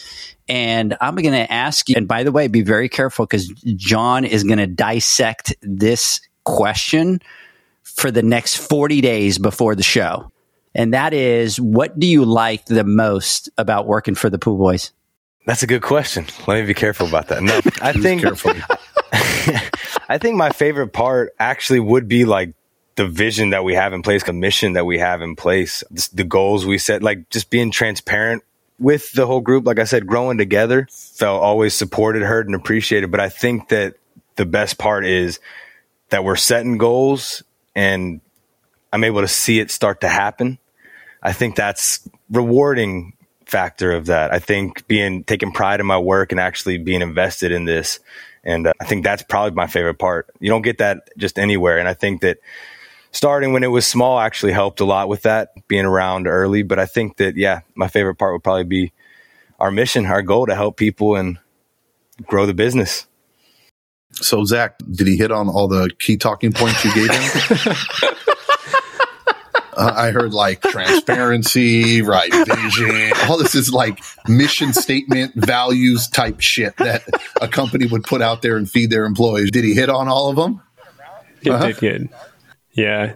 and 0.49 0.97
I'm 1.01 1.15
going 1.15 1.31
to 1.35 1.53
ask 1.53 1.89
you. 1.89 1.95
And 1.97 2.09
by 2.09 2.25
the 2.25 2.33
way, 2.33 2.49
be 2.49 2.63
very 2.63 2.89
careful 2.89 3.27
because 3.27 3.47
John 3.77 4.25
is 4.25 4.43
going 4.43 4.59
to 4.59 4.67
dissect 4.67 5.55
this 5.63 6.21
question 6.43 7.23
for 7.85 8.11
the 8.11 8.25
next 8.25 8.57
40 8.57 9.01
days 9.01 9.39
before 9.39 9.77
the 9.77 9.85
show. 9.85 10.33
And 10.75 10.95
that 10.95 11.15
is, 11.15 11.61
what 11.61 11.97
do 12.01 12.09
you 12.09 12.25
like 12.25 12.65
the 12.65 12.83
most 12.83 13.51
about 13.57 13.87
working 13.87 14.17
for 14.17 14.31
the 14.31 14.39
Pool 14.41 14.59
Boys? 14.59 14.91
That's 15.47 15.63
a 15.63 15.69
good 15.69 15.83
question. 15.83 16.27
Let 16.49 16.61
me 16.61 16.67
be 16.67 16.75
careful 16.75 17.07
about 17.07 17.29
that. 17.29 17.45
No, 17.45 17.61
I 17.81 17.93
think 18.03 18.25
I 20.09 20.19
think 20.19 20.35
my 20.35 20.51
favorite 20.51 20.89
part 20.89 21.35
actually 21.39 21.79
would 21.79 22.09
be 22.09 22.25
like 22.25 22.53
the 22.97 23.07
vision 23.07 23.51
that 23.51 23.65
we 23.65 23.75
have 23.75 23.93
in 23.93 24.03
place, 24.03 24.25
the 24.25 24.33
mission 24.33 24.75
that 24.75 24.85
we 24.85 24.99
have 24.99 25.23
in 25.23 25.37
place, 25.37 25.85
the 26.13 26.25
goals 26.25 26.67
we 26.67 26.79
set, 26.79 27.03
like 27.03 27.31
just 27.31 27.51
being 27.51 27.71
transparent 27.71 28.43
with 28.79 29.13
the 29.13 29.27
whole 29.27 29.41
group. 29.41 29.67
Like 29.67 29.79
I 29.79 29.85
said, 29.85 30.07
growing 30.07 30.39
together, 30.39 30.89
felt 30.91 31.43
always 31.43 31.75
supported, 31.75 32.23
heard, 32.23 32.47
and 32.47 32.55
appreciated. 32.55 33.11
But 33.11 33.21
I 33.21 33.29
think 33.29 33.69
that 33.69 33.95
the 34.37 34.47
best 34.47 34.79
part 34.79 35.07
is 35.07 35.39
that 36.09 36.25
we're 36.25 36.37
setting 36.37 36.79
goals 36.79 37.43
and 37.75 38.21
I'm 38.93 39.05
able 39.05 39.21
to 39.21 39.29
see 39.29 39.61
it 39.61 39.71
start 39.71 40.01
to 40.01 40.09
happen. 40.09 40.59
I 41.23 41.33
think 41.33 41.55
that's 41.55 42.09
rewarding 42.31 43.13
factor 43.47 43.93
of 43.93 44.07
that. 44.07 44.33
I 44.33 44.39
think 44.39 44.87
being 44.87 45.25
taking 45.25 45.53
pride 45.53 45.81
in 45.81 45.87
my 45.87 45.99
work 45.99 46.33
and 46.33 46.41
actually 46.41 46.79
being 46.79 47.03
invested 47.03 47.53
in 47.53 47.65
this. 47.65 48.01
And 48.43 48.67
uh, 48.67 48.73
I 48.81 48.87
think 48.87 49.05
that's 49.05 49.23
probably 49.23 49.55
my 49.55 49.67
favorite 49.67 49.99
part. 49.99 50.31
You 50.41 50.49
don't 50.49 50.63
get 50.63 50.79
that 50.79 51.11
just 51.19 51.39
anywhere. 51.39 51.79
And 51.79 51.89
I 51.89 51.95
think 51.95 52.23
that 52.23 52.39
starting 53.13 53.53
when 53.53 53.63
it 53.65 53.69
was 53.69 53.87
small 53.87 54.19
actually 54.21 54.53
helped 54.53 54.81
a 54.81 54.85
lot 54.85 55.09
with 55.09 55.23
that, 55.23 55.51
being 55.69 55.85
around 55.85 56.27
early. 56.27 56.63
But 56.63 56.79
I 56.79 56.87
think 56.87 57.17
that, 57.19 57.37
yeah, 57.37 57.61
my 57.75 57.89
favorite 57.89 58.17
part 58.17 58.33
would 58.35 58.43
probably 58.45 58.65
be 58.65 58.93
our 59.59 59.71
mission, 59.71 60.07
our 60.07 60.23
goal 60.23 60.47
to 60.47 60.55
help 60.55 60.77
people 60.77 61.17
and 61.17 61.39
grow 62.27 62.47
the 62.47 62.55
business. 62.55 63.07
So, 64.13 64.45
Zach, 64.45 64.77
did 64.91 65.07
he 65.07 65.17
hit 65.17 65.31
on 65.31 65.49
all 65.49 65.69
the 65.69 65.91
key 65.99 66.17
talking 66.17 66.53
points 66.53 66.85
you 66.85 66.93
gave 66.95 67.11
him? 67.11 67.75
Uh, 69.77 69.93
I 69.97 70.11
heard 70.11 70.35
like 70.35 70.61
transparency, 70.61 72.03
right? 72.03 72.31
Vision. 72.31 73.13
All 73.29 73.39
this 73.39 73.55
is 73.55 73.73
like 73.73 73.99
mission 74.29 74.75
statement, 74.75 75.33
values 75.37 76.07
type 76.09 76.41
shit 76.41 76.77
that 76.79 77.05
a 77.41 77.49
company 77.49 77.87
would 77.87 78.03
put 78.03 78.21
out 78.21 78.43
there 78.43 78.57
and 78.59 78.69
feed 78.69 78.91
their 78.91 79.07
employees. 79.07 79.51
Did 79.53 79.65
he 79.65 79.73
hit 79.73 79.89
on 79.89 80.07
all 80.09 80.29
of 80.29 80.37
them? 80.37 80.61
It 81.43 81.51
Uh-huh. 81.51 81.67
did 81.69 81.77
good. 81.79 82.09
Yeah. 82.81 83.15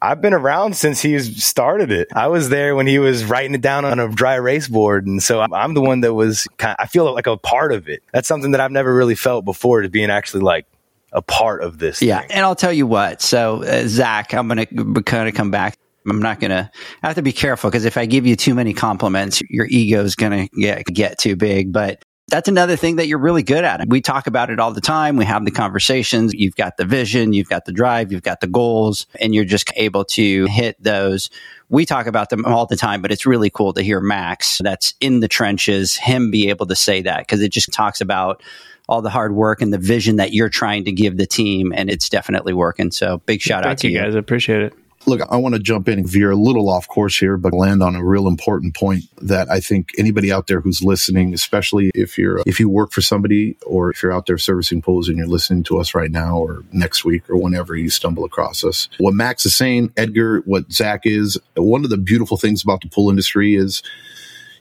I've 0.00 0.20
been 0.20 0.34
around 0.34 0.74
since 0.76 1.00
he 1.00 1.16
started 1.20 1.92
it. 1.92 2.08
I 2.12 2.26
was 2.26 2.48
there 2.48 2.74
when 2.74 2.88
he 2.88 2.98
was 2.98 3.24
writing 3.24 3.54
it 3.54 3.60
down 3.60 3.84
on 3.84 4.00
a 4.00 4.08
dry 4.08 4.34
erase 4.34 4.66
board. 4.66 5.06
And 5.06 5.22
so 5.22 5.38
I'm- 5.40 5.54
I'm 5.54 5.74
the 5.74 5.80
one 5.80 6.00
that 6.00 6.12
was 6.14 6.48
kind 6.58 6.74
I 6.80 6.86
feel 6.86 7.12
like 7.14 7.28
a 7.28 7.36
part 7.36 7.72
of 7.72 7.88
it. 7.88 8.02
That's 8.12 8.26
something 8.26 8.50
that 8.50 8.60
I've 8.60 8.72
never 8.72 8.92
really 8.92 9.14
felt 9.14 9.44
before 9.44 9.82
to 9.82 9.88
being 9.88 10.10
actually 10.10 10.42
like 10.42 10.66
a 11.12 11.22
part 11.22 11.62
of 11.62 11.78
this. 11.78 12.02
Yeah, 12.02 12.20
thing. 12.22 12.32
and 12.32 12.40
I'll 12.44 12.56
tell 12.56 12.72
you 12.72 12.86
what. 12.86 13.22
So, 13.22 13.62
uh, 13.62 13.84
Zach, 13.86 14.34
I'm 14.34 14.48
going 14.48 14.66
to 14.66 15.02
kind 15.02 15.28
of 15.28 15.34
come 15.34 15.50
back. 15.52 15.76
I'm 16.08 16.20
not 16.20 16.40
going 16.40 16.50
to. 16.50 16.68
Have 17.04 17.14
to 17.14 17.22
be 17.22 17.32
careful 17.32 17.70
because 17.70 17.84
if 17.84 17.96
I 17.96 18.06
give 18.06 18.26
you 18.26 18.34
too 18.34 18.54
many 18.56 18.72
compliments, 18.74 19.40
your 19.48 19.66
ego 19.70 20.02
is 20.02 20.16
going 20.16 20.48
to 20.48 20.56
get 20.60 20.84
get 20.86 21.18
too 21.18 21.36
big. 21.36 21.72
But 21.72 22.04
That's 22.28 22.48
another 22.48 22.76
thing 22.76 22.96
that 22.96 23.08
you're 23.08 23.18
really 23.18 23.42
good 23.42 23.64
at. 23.64 23.86
We 23.88 24.00
talk 24.00 24.26
about 24.26 24.48
it 24.48 24.58
all 24.58 24.72
the 24.72 24.80
time. 24.80 25.16
We 25.16 25.24
have 25.24 25.44
the 25.44 25.50
conversations. 25.50 26.32
You've 26.32 26.54
got 26.54 26.76
the 26.76 26.84
vision, 26.84 27.32
you've 27.32 27.48
got 27.48 27.64
the 27.66 27.72
drive, 27.72 28.10
you've 28.10 28.22
got 28.22 28.40
the 28.40 28.46
goals, 28.46 29.06
and 29.20 29.34
you're 29.34 29.44
just 29.44 29.70
able 29.76 30.04
to 30.06 30.46
hit 30.46 30.82
those. 30.82 31.30
We 31.68 31.84
talk 31.84 32.06
about 32.06 32.30
them 32.30 32.46
all 32.46 32.64
the 32.66 32.76
time, 32.76 33.02
but 33.02 33.12
it's 33.12 33.26
really 33.26 33.50
cool 33.50 33.72
to 33.74 33.82
hear 33.82 34.00
Max 34.00 34.58
that's 34.62 34.94
in 35.00 35.20
the 35.20 35.28
trenches, 35.28 35.96
him 35.96 36.30
be 36.30 36.48
able 36.48 36.66
to 36.66 36.76
say 36.76 37.02
that 37.02 37.18
because 37.18 37.42
it 37.42 37.52
just 37.52 37.72
talks 37.72 38.00
about 38.00 38.42
all 38.88 39.02
the 39.02 39.10
hard 39.10 39.34
work 39.34 39.60
and 39.60 39.72
the 39.72 39.78
vision 39.78 40.16
that 40.16 40.32
you're 40.32 40.48
trying 40.48 40.84
to 40.84 40.92
give 40.92 41.16
the 41.16 41.26
team, 41.26 41.72
and 41.74 41.90
it's 41.90 42.08
definitely 42.08 42.52
working. 42.52 42.90
So 42.90 43.18
big 43.26 43.40
shout 43.40 43.64
Thank 43.64 43.72
out 43.72 43.78
to 43.78 43.88
you 43.88 43.94
you. 43.94 44.04
guys. 44.04 44.16
I 44.16 44.18
appreciate 44.18 44.62
it. 44.62 44.74
Look, 45.06 45.20
I 45.30 45.36
want 45.36 45.54
to 45.54 45.60
jump 45.60 45.88
in 45.88 45.98
and 45.98 46.08
veer 46.08 46.30
a 46.30 46.36
little 46.36 46.68
off 46.68 46.86
course 46.86 47.18
here, 47.18 47.36
but 47.36 47.52
land 47.52 47.82
on 47.82 47.96
a 47.96 48.04
real 48.04 48.28
important 48.28 48.76
point 48.76 49.04
that 49.20 49.50
I 49.50 49.60
think 49.60 49.90
anybody 49.98 50.30
out 50.30 50.46
there 50.46 50.60
who's 50.60 50.82
listening, 50.82 51.34
especially 51.34 51.90
if 51.94 52.16
you're, 52.16 52.40
if 52.46 52.60
you 52.60 52.68
work 52.68 52.92
for 52.92 53.00
somebody 53.00 53.56
or 53.66 53.90
if 53.90 54.02
you're 54.02 54.12
out 54.12 54.26
there 54.26 54.38
servicing 54.38 54.80
pools 54.80 55.08
and 55.08 55.18
you're 55.18 55.26
listening 55.26 55.64
to 55.64 55.78
us 55.78 55.94
right 55.94 56.10
now 56.10 56.38
or 56.38 56.64
next 56.72 57.04
week 57.04 57.28
or 57.28 57.36
whenever 57.36 57.74
you 57.74 57.90
stumble 57.90 58.24
across 58.24 58.62
us. 58.62 58.88
What 58.98 59.14
Max 59.14 59.44
is 59.44 59.56
saying, 59.56 59.92
Edgar, 59.96 60.40
what 60.42 60.70
Zach 60.72 61.00
is, 61.04 61.38
one 61.56 61.84
of 61.84 61.90
the 61.90 61.98
beautiful 61.98 62.36
things 62.36 62.62
about 62.62 62.80
the 62.82 62.88
pool 62.88 63.10
industry 63.10 63.56
is 63.56 63.82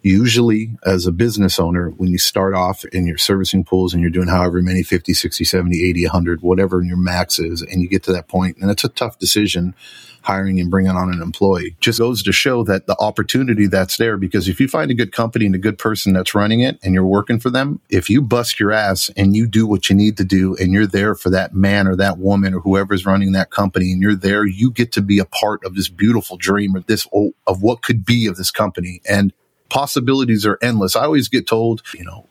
usually 0.04 0.72
as 0.84 1.06
a 1.06 1.12
business 1.12 1.60
owner, 1.60 1.90
when 1.92 2.10
you 2.10 2.18
start 2.18 2.56
off 2.56 2.84
and 2.92 3.08
you're 3.08 3.18
servicing 3.18 3.64
pools 3.64 3.94
and 3.94 4.02
you're 4.02 4.10
doing 4.10 4.28
however 4.28 4.62
many 4.62 4.84
50, 4.84 5.14
60, 5.14 5.44
70, 5.44 5.84
80, 5.90 6.06
100, 6.06 6.42
whatever 6.42 6.82
your 6.82 6.98
max 6.98 7.38
is, 7.38 7.62
and 7.62 7.82
you 7.82 7.88
get 7.88 8.04
to 8.04 8.12
that 8.12 8.28
point, 8.28 8.58
and 8.58 8.72
it's 8.72 8.84
a 8.84 8.90
tough 8.90 9.20
decision 9.20 9.76
hiring 10.22 10.60
and 10.60 10.70
bringing 10.70 10.92
on 10.92 11.12
an 11.12 11.22
employee 11.22 11.76
just 11.80 12.00
goes 12.00 12.22
to 12.24 12.32
show 12.32 12.64
that 12.64 12.88
the 12.88 12.96
opportunity 13.00 13.68
that's 13.68 13.98
there 13.98 14.18
because 14.18 14.48
if 14.48 14.60
you 14.60 14.68
find 14.68 14.92
a 14.92 14.94
good 14.96 15.12
company 15.12 15.46
and 15.46 15.56
a 15.56 15.60
good 15.60 15.78
person 15.78 16.14
that's 16.14 16.36
running 16.36 16.60
it 16.60 16.80
and 16.84 16.94
you're 16.94 17.06
working 17.06 17.40
for 17.40 17.50
them 17.50 17.80
if 17.90 18.10
you 18.10 18.22
bust 18.22 18.60
your 18.60 18.72
ass 18.72 19.10
and 19.18 19.36
you 19.36 19.48
do 19.48 19.66
what 19.66 19.90
you 19.90 19.96
need 19.96 20.18
to 20.18 20.24
do 20.24 20.56
and 20.58 20.72
you're 20.74 20.88
there 20.88 21.16
for 21.16 21.30
that 21.30 21.54
man 21.54 21.88
or 21.88 21.96
that 21.96 22.18
woman 22.18 22.54
or 22.54 22.60
whoever's 22.60 23.06
running 23.06 23.32
that 23.32 23.50
company 23.50 23.92
and 23.92 24.02
you're 24.02 24.16
there 24.16 24.46
you 24.46 24.72
get 24.72 24.92
to 24.92 25.02
be 25.02 25.20
a 25.20 25.26
part 25.26 25.64
of 25.64 25.76
this 25.76 25.90
beautiful 25.90 26.38
dream 26.38 26.76
or 26.76 26.82
this 26.82 27.08
oh, 27.14 27.34
of 27.48 27.62
what 27.62 27.82
could 27.82 28.06
be 28.06 28.28
of 28.28 28.38
this 28.38 28.52
company 28.52 29.02
and 29.10 29.34
possibilities 29.70 30.46
are 30.46 30.60
endless 30.62 30.96
i 30.96 31.04
always 31.04 31.28
get 31.28 31.48
told 31.48 31.82
you 31.94 32.04
know 32.04 32.28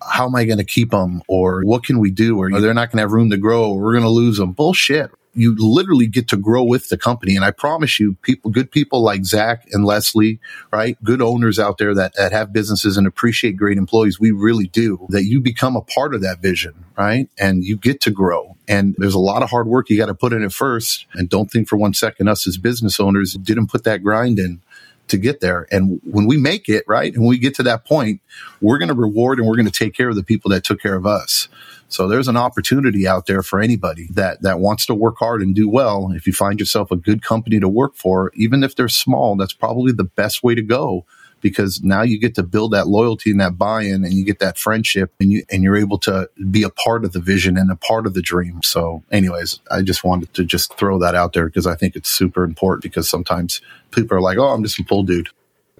how 0.00 0.26
am 0.26 0.34
I 0.34 0.44
going 0.44 0.58
to 0.58 0.64
keep 0.64 0.90
them? 0.90 1.22
Or 1.28 1.62
what 1.62 1.84
can 1.84 1.98
we 1.98 2.10
do? 2.10 2.38
Or 2.38 2.48
they're 2.60 2.72
not 2.72 2.90
going 2.90 2.98
to 2.98 3.02
have 3.02 3.12
room 3.12 3.30
to 3.30 3.36
grow. 3.36 3.72
Or 3.72 3.80
we're 3.80 3.92
going 3.92 4.04
to 4.04 4.08
lose 4.08 4.38
them. 4.38 4.52
Bullshit 4.52 5.10
you 5.38 5.54
literally 5.56 6.06
get 6.06 6.28
to 6.28 6.36
grow 6.36 6.64
with 6.64 6.88
the 6.88 6.98
company. 6.98 7.36
And 7.36 7.44
I 7.44 7.52
promise 7.52 8.00
you, 8.00 8.14
people, 8.22 8.50
good 8.50 8.70
people 8.70 9.02
like 9.02 9.24
Zach 9.24 9.66
and 9.72 9.84
Leslie, 9.84 10.40
right? 10.72 11.02
Good 11.04 11.22
owners 11.22 11.58
out 11.58 11.78
there 11.78 11.94
that, 11.94 12.14
that 12.16 12.32
have 12.32 12.52
businesses 12.52 12.96
and 12.96 13.06
appreciate 13.06 13.56
great 13.56 13.78
employees. 13.78 14.18
We 14.18 14.32
really 14.32 14.66
do 14.66 15.06
that 15.10 15.24
you 15.24 15.40
become 15.40 15.76
a 15.76 15.80
part 15.80 16.14
of 16.14 16.22
that 16.22 16.40
vision, 16.40 16.84
right? 16.96 17.28
And 17.38 17.64
you 17.64 17.76
get 17.76 18.00
to 18.02 18.10
grow. 18.10 18.56
And 18.66 18.94
there's 18.98 19.14
a 19.14 19.20
lot 19.20 19.42
of 19.42 19.50
hard 19.50 19.68
work 19.68 19.88
you 19.88 19.96
got 19.96 20.06
to 20.06 20.14
put 20.14 20.32
in 20.32 20.42
it 20.42 20.52
first. 20.52 21.06
And 21.14 21.28
don't 21.28 21.50
think 21.50 21.68
for 21.68 21.76
one 21.76 21.94
second 21.94 22.28
us 22.28 22.46
as 22.46 22.58
business 22.58 22.98
owners 22.98 23.34
didn't 23.34 23.68
put 23.68 23.84
that 23.84 24.02
grind 24.02 24.38
in 24.38 24.60
to 25.08 25.16
get 25.16 25.40
there. 25.40 25.66
And 25.70 26.00
when 26.04 26.26
we 26.26 26.36
make 26.36 26.68
it, 26.68 26.84
right, 26.86 27.14
and 27.14 27.26
we 27.26 27.38
get 27.38 27.54
to 27.56 27.62
that 27.64 27.84
point, 27.84 28.20
we're 28.60 28.78
going 28.78 28.88
to 28.88 28.94
reward 28.94 29.38
and 29.38 29.48
we're 29.48 29.56
going 29.56 29.66
to 29.66 29.72
take 29.72 29.94
care 29.94 30.08
of 30.08 30.16
the 30.16 30.22
people 30.22 30.50
that 30.50 30.64
took 30.64 30.80
care 30.80 30.94
of 30.94 31.06
us. 31.06 31.48
So 31.88 32.06
there's 32.06 32.28
an 32.28 32.36
opportunity 32.36 33.06
out 33.06 33.26
there 33.26 33.42
for 33.42 33.60
anybody 33.60 34.08
that, 34.12 34.42
that 34.42 34.60
wants 34.60 34.86
to 34.86 34.94
work 34.94 35.16
hard 35.18 35.40
and 35.40 35.54
do 35.54 35.68
well. 35.68 36.12
If 36.12 36.26
you 36.26 36.32
find 36.32 36.60
yourself 36.60 36.90
a 36.90 36.96
good 36.96 37.22
company 37.22 37.58
to 37.60 37.68
work 37.68 37.96
for, 37.96 38.30
even 38.34 38.62
if 38.62 38.76
they're 38.76 38.88
small, 38.88 39.36
that's 39.36 39.54
probably 39.54 39.92
the 39.92 40.04
best 40.04 40.42
way 40.42 40.54
to 40.54 40.62
go 40.62 41.06
because 41.40 41.82
now 41.82 42.02
you 42.02 42.18
get 42.18 42.34
to 42.34 42.42
build 42.42 42.72
that 42.72 42.88
loyalty 42.88 43.30
and 43.30 43.40
that 43.40 43.56
buy-in 43.56 44.04
and 44.04 44.12
you 44.12 44.24
get 44.24 44.38
that 44.40 44.58
friendship 44.58 45.12
and 45.20 45.30
you 45.30 45.44
and 45.50 45.62
you're 45.62 45.76
able 45.76 45.98
to 45.98 46.28
be 46.50 46.62
a 46.62 46.70
part 46.70 47.04
of 47.04 47.12
the 47.12 47.20
vision 47.20 47.56
and 47.56 47.70
a 47.70 47.76
part 47.76 48.06
of 48.06 48.14
the 48.14 48.22
dream. 48.22 48.62
So 48.62 49.02
anyways, 49.10 49.60
I 49.70 49.82
just 49.82 50.04
wanted 50.04 50.32
to 50.34 50.44
just 50.44 50.74
throw 50.74 50.98
that 50.98 51.14
out 51.14 51.32
there 51.32 51.46
because 51.46 51.66
I 51.66 51.76
think 51.76 51.96
it's 51.96 52.10
super 52.10 52.44
important 52.44 52.82
because 52.82 53.08
sometimes 53.08 53.60
people 53.90 54.16
are 54.16 54.20
like, 54.20 54.38
"Oh, 54.38 54.48
I'm 54.48 54.62
just 54.62 54.78
a 54.78 54.84
pull 54.84 55.02
dude." 55.02 55.28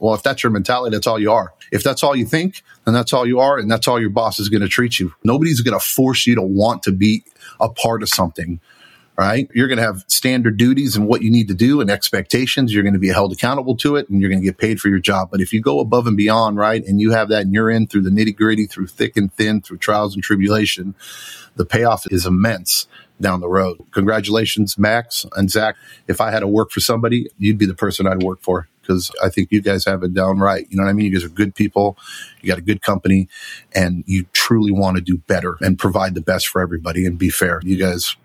Well, 0.00 0.14
if 0.14 0.22
that's 0.22 0.42
your 0.42 0.50
mentality, 0.50 0.94
that's 0.94 1.06
all 1.06 1.18
you 1.18 1.32
are. 1.32 1.52
If 1.72 1.82
that's 1.82 2.02
all 2.02 2.16
you 2.16 2.24
think, 2.24 2.62
then 2.84 2.94
that's 2.94 3.12
all 3.12 3.26
you 3.26 3.40
are. 3.40 3.58
And 3.58 3.70
that's 3.70 3.88
all 3.88 4.00
your 4.00 4.10
boss 4.10 4.40
is 4.40 4.48
going 4.48 4.62
to 4.62 4.68
treat 4.68 4.98
you. 4.98 5.14
Nobody's 5.24 5.60
going 5.60 5.78
to 5.78 5.84
force 5.84 6.26
you 6.26 6.34
to 6.36 6.42
want 6.42 6.82
to 6.84 6.92
be 6.92 7.24
a 7.60 7.68
part 7.68 8.02
of 8.02 8.08
something, 8.08 8.60
right? 9.16 9.48
You're 9.54 9.68
going 9.68 9.78
to 9.78 9.84
have 9.84 10.04
standard 10.06 10.56
duties 10.56 10.96
and 10.96 11.06
what 11.06 11.22
you 11.22 11.30
need 11.30 11.48
to 11.48 11.54
do 11.54 11.80
and 11.80 11.90
expectations. 11.90 12.72
You're 12.72 12.82
going 12.82 12.94
to 12.94 12.98
be 12.98 13.08
held 13.08 13.32
accountable 13.32 13.76
to 13.78 13.96
it 13.96 14.08
and 14.08 14.20
you're 14.20 14.30
going 14.30 14.40
to 14.40 14.46
get 14.46 14.58
paid 14.58 14.80
for 14.80 14.88
your 14.88 15.00
job. 15.00 15.30
But 15.30 15.40
if 15.40 15.52
you 15.52 15.60
go 15.60 15.80
above 15.80 16.06
and 16.06 16.16
beyond, 16.16 16.56
right? 16.56 16.84
And 16.84 17.00
you 17.00 17.12
have 17.12 17.28
that 17.28 17.42
and 17.42 17.52
you're 17.52 17.70
in 17.70 17.86
through 17.86 18.02
the 18.02 18.10
nitty 18.10 18.36
gritty, 18.36 18.66
through 18.66 18.86
thick 18.86 19.16
and 19.16 19.32
thin, 19.32 19.60
through 19.60 19.78
trials 19.78 20.14
and 20.14 20.22
tribulation, 20.22 20.94
the 21.56 21.66
payoff 21.66 22.06
is 22.10 22.24
immense 22.24 22.86
down 23.20 23.40
the 23.40 23.48
road. 23.48 23.84
Congratulations, 23.90 24.78
Max 24.78 25.26
and 25.36 25.50
Zach. 25.50 25.76
If 26.06 26.20
I 26.20 26.30
had 26.30 26.40
to 26.40 26.46
work 26.46 26.70
for 26.70 26.80
somebody, 26.80 27.28
you'd 27.36 27.58
be 27.58 27.66
the 27.66 27.74
person 27.74 28.06
I'd 28.06 28.22
work 28.22 28.40
for 28.42 28.68
because 28.88 29.10
I 29.22 29.28
think 29.28 29.52
you 29.52 29.60
guys 29.60 29.84
have 29.84 30.02
it 30.02 30.14
down 30.14 30.38
right. 30.38 30.66
You 30.70 30.76
know 30.76 30.84
what 30.84 30.90
I 30.90 30.92
mean? 30.94 31.06
You 31.06 31.12
guys 31.12 31.24
are 31.24 31.28
good 31.28 31.54
people. 31.54 31.98
You 32.40 32.48
got 32.48 32.58
a 32.58 32.62
good 32.62 32.80
company 32.80 33.28
and 33.74 34.02
you 34.06 34.24
truly 34.32 34.72
want 34.72 34.96
to 34.96 35.02
do 35.02 35.18
better 35.18 35.56
and 35.60 35.78
provide 35.78 36.14
the 36.14 36.22
best 36.22 36.48
for 36.48 36.62
everybody 36.62 37.04
and 37.04 37.18
be 37.18 37.30
fair. 37.30 37.60
You 37.62 37.76
guys 37.76 38.16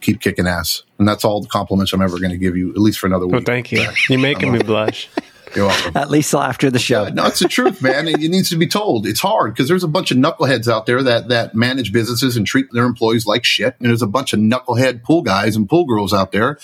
keep 0.00 0.20
kicking 0.20 0.46
ass. 0.46 0.82
And 0.98 1.06
that's 1.06 1.24
all 1.24 1.40
the 1.40 1.48
compliments 1.48 1.92
I'm 1.92 2.02
ever 2.02 2.18
going 2.18 2.30
to 2.30 2.38
give 2.38 2.56
you, 2.56 2.70
at 2.70 2.78
least 2.78 2.98
for 2.98 3.06
another 3.06 3.26
week. 3.26 3.32
Well, 3.32 3.42
thank 3.42 3.70
you. 3.70 3.86
You're 4.08 4.18
making 4.18 4.52
me 4.52 4.62
blush. 4.62 5.08
You're 5.54 5.66
welcome. 5.66 5.96
At 5.96 6.10
least 6.10 6.30
till 6.30 6.40
after 6.40 6.70
the 6.70 6.78
show. 6.78 7.04
Yeah, 7.04 7.10
no, 7.10 7.26
it's 7.26 7.38
the 7.38 7.48
truth, 7.48 7.80
man. 7.80 8.06
It, 8.06 8.22
it 8.22 8.28
needs 8.28 8.50
to 8.50 8.56
be 8.56 8.66
told. 8.66 9.06
It's 9.06 9.20
hard 9.20 9.54
because 9.54 9.66
there's 9.66 9.84
a 9.84 9.88
bunch 9.88 10.10
of 10.10 10.18
knuckleheads 10.18 10.70
out 10.70 10.84
there 10.84 11.02
that 11.02 11.28
that 11.28 11.54
manage 11.54 11.90
businesses 11.90 12.36
and 12.36 12.46
treat 12.46 12.66
their 12.72 12.84
employees 12.84 13.24
like 13.24 13.46
shit. 13.46 13.74
And 13.78 13.88
there's 13.88 14.02
a 14.02 14.06
bunch 14.06 14.34
of 14.34 14.40
knucklehead 14.40 15.02
pool 15.02 15.22
guys 15.22 15.56
and 15.56 15.66
pool 15.66 15.86
girls 15.86 16.12
out 16.12 16.32
there 16.32 16.58